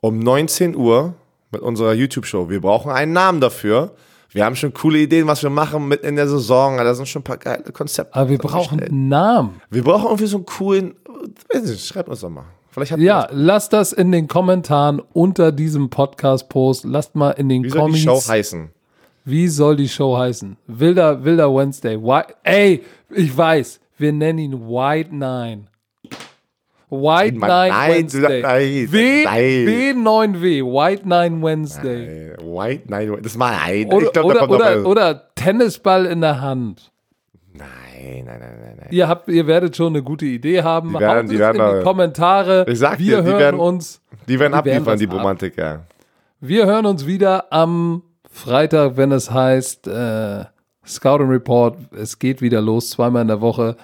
um 0.00 0.18
19 0.18 0.76
Uhr 0.76 1.12
mit 1.50 1.60
unserer 1.60 1.92
YouTube-Show. 1.92 2.48
Wir 2.48 2.62
brauchen 2.62 2.90
einen 2.90 3.12
Namen 3.12 3.42
dafür. 3.42 3.92
Wir 4.30 4.46
haben 4.46 4.56
schon 4.56 4.72
coole 4.72 5.00
Ideen, 5.00 5.26
was 5.26 5.42
wir 5.42 5.50
machen 5.50 5.88
mit 5.88 6.00
in 6.00 6.16
der 6.16 6.26
Saison. 6.26 6.78
Da 6.78 6.94
sind 6.94 7.06
schon 7.06 7.20
ein 7.20 7.24
paar 7.24 7.36
geile 7.36 7.64
Konzepte. 7.64 8.14
Aber 8.14 8.30
wir 8.30 8.38
brauchen 8.38 8.80
einen 8.80 9.08
Namen. 9.08 9.60
Wir 9.68 9.84
brauchen 9.84 10.06
irgendwie 10.06 10.24
so 10.24 10.38
einen 10.38 10.46
coolen, 10.46 10.94
nicht, 11.52 11.86
schreibt 11.86 12.08
uns 12.08 12.20
doch 12.20 12.30
mal. 12.30 12.46
Vielleicht 12.70 12.92
hat 12.92 13.00
Ja, 13.00 13.28
lasst 13.30 13.74
das 13.74 13.92
in 13.92 14.10
den 14.10 14.26
Kommentaren 14.26 15.02
unter 15.12 15.52
diesem 15.52 15.90
Podcast-Post. 15.90 16.86
Lasst 16.86 17.14
mal 17.14 17.32
in 17.32 17.50
den 17.50 17.62
wie 17.62 17.68
soll 17.68 17.92
die. 17.92 17.98
Show 17.98 18.26
heißen? 18.26 18.70
Wie 19.24 19.48
soll 19.48 19.76
die 19.76 19.88
Show 19.88 20.16
heißen? 20.16 20.56
Wilder, 20.66 21.24
Wilder 21.24 21.54
Wednesday. 21.54 21.96
Whi 22.00 22.22
Ey, 22.42 22.82
ich 23.10 23.36
weiß, 23.36 23.80
wir 23.98 24.12
nennen 24.12 24.38
ihn 24.38 24.60
White 24.68 25.14
Nine. 25.14 25.66
White 26.92 27.36
Nine 27.38 27.68
nein, 27.68 27.92
Wednesday. 27.92 28.42
nein, 28.42 28.88
w, 28.90 29.24
nein. 29.24 30.02
W9W, 30.04 30.64
White 30.64 31.08
Nine 31.08 31.40
Wednesday. 31.42 32.30
Äh, 32.32 32.36
White, 32.42 32.84
nein, 32.88 33.16
das 33.22 33.36
mal 33.36 33.56
ein. 33.64 33.86
Oder, 33.92 34.06
ich 34.06 34.12
glaub, 34.12 34.24
oder, 34.24 34.50
oder, 34.50 34.86
oder 34.86 35.34
Tennisball 35.36 36.06
in 36.06 36.20
der 36.20 36.40
Hand. 36.40 36.90
Nein, 37.52 37.68
nein, 38.24 38.24
nein, 38.24 38.40
nein, 38.40 38.76
nein. 38.78 38.88
Ihr, 38.90 39.06
habt, 39.06 39.28
ihr 39.28 39.46
werdet 39.46 39.76
schon 39.76 39.92
eine 39.92 40.02
gute 40.02 40.24
Idee 40.26 40.62
haben. 40.62 40.88
Die 40.88 40.98
werden- 40.98 41.28
die 41.28 41.38
werden 41.38 41.60
in 41.60 41.78
die 41.78 41.84
Kommentare. 41.84 42.64
Ich 42.68 42.78
sag 42.80 42.98
wir 42.98 43.18
dir, 43.18 43.22
die 43.22 43.28
hören 43.28 43.38
werden- 43.38 43.60
uns. 43.60 44.00
Die 44.26 44.40
werden 44.40 44.52
Die 44.52 44.58
abliefern, 44.58 44.86
werden 44.86 44.98
die 44.98 45.08
was 45.08 45.14
ab. 45.14 45.20
Romantiker. 45.20 45.84
Wir 46.40 46.66
hören 46.66 46.86
uns 46.86 47.06
wieder 47.06 47.52
am 47.52 48.02
Freitag, 48.40 48.96
wenn 48.96 49.12
es 49.12 49.30
heißt 49.30 49.86
äh, 49.86 50.44
Scout 50.86 51.20
and 51.20 51.30
Report. 51.30 51.76
Es 51.92 52.18
geht 52.18 52.40
wieder 52.42 52.60
los, 52.60 52.90
zweimal 52.90 53.22
in 53.22 53.28
der 53.28 53.40
Woche. 53.40 53.76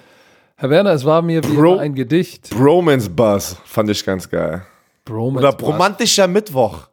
Herr 0.55 0.69
Werner, 0.71 0.91
es 0.93 1.05
war 1.05 1.21
mir 1.21 1.43
wie 1.43 1.55
Bro- 1.55 1.73
immer 1.73 1.81
ein 1.81 1.93
Gedicht. 1.95 2.49
Bromance 2.49 3.09
Buzz 3.09 3.55
fand 3.65 3.89
ich 3.91 4.03
ganz 4.03 4.27
geil. 4.29 4.63
Bromance 5.05 5.47
Oder 5.47 5.65
romantischer 5.65 6.27
Mittwoch. 6.27 6.87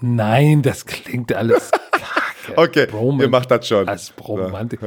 Nein, 0.00 0.62
das 0.62 0.86
klingt 0.86 1.32
alles 1.34 1.70
kacke. 1.92 2.56
Okay, 2.56 2.86
Bromance. 2.86 3.24
ihr 3.24 3.28
macht 3.30 3.50
das 3.50 3.68
schon. 3.68 3.86
Als 3.86 4.12
Romantik. 4.26 4.80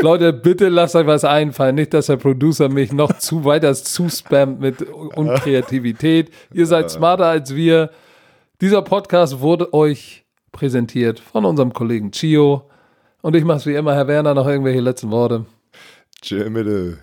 Leute, 0.00 0.34
bitte 0.34 0.68
lasst 0.68 0.94
euch 0.94 1.06
was 1.06 1.24
einfallen. 1.24 1.76
Nicht, 1.76 1.94
dass 1.94 2.06
der 2.06 2.16
Producer 2.16 2.68
mich 2.68 2.92
noch 2.92 3.16
zu 3.16 3.44
weiter 3.46 3.72
zuspammt 3.74 4.60
mit 4.60 4.82
Unkreativität. 4.82 6.30
Ihr 6.52 6.66
seid 6.66 6.90
smarter 6.90 7.26
als 7.26 7.54
wir. 7.54 7.90
Dieser 8.60 8.82
Podcast 8.82 9.40
wurde 9.40 9.72
euch 9.72 10.25
präsentiert 10.52 11.20
von 11.20 11.44
unserem 11.44 11.72
Kollegen 11.72 12.10
Chio. 12.10 12.68
Und 13.22 13.36
ich 13.36 13.44
mache 13.44 13.58
es 13.58 13.66
wie 13.66 13.74
immer, 13.74 13.94
Herr 13.94 14.08
Werner, 14.08 14.34
noch 14.34 14.46
irgendwelche 14.46 14.80
letzten 14.80 15.10
Worte. 15.10 15.46
Tschö. 16.22 16.96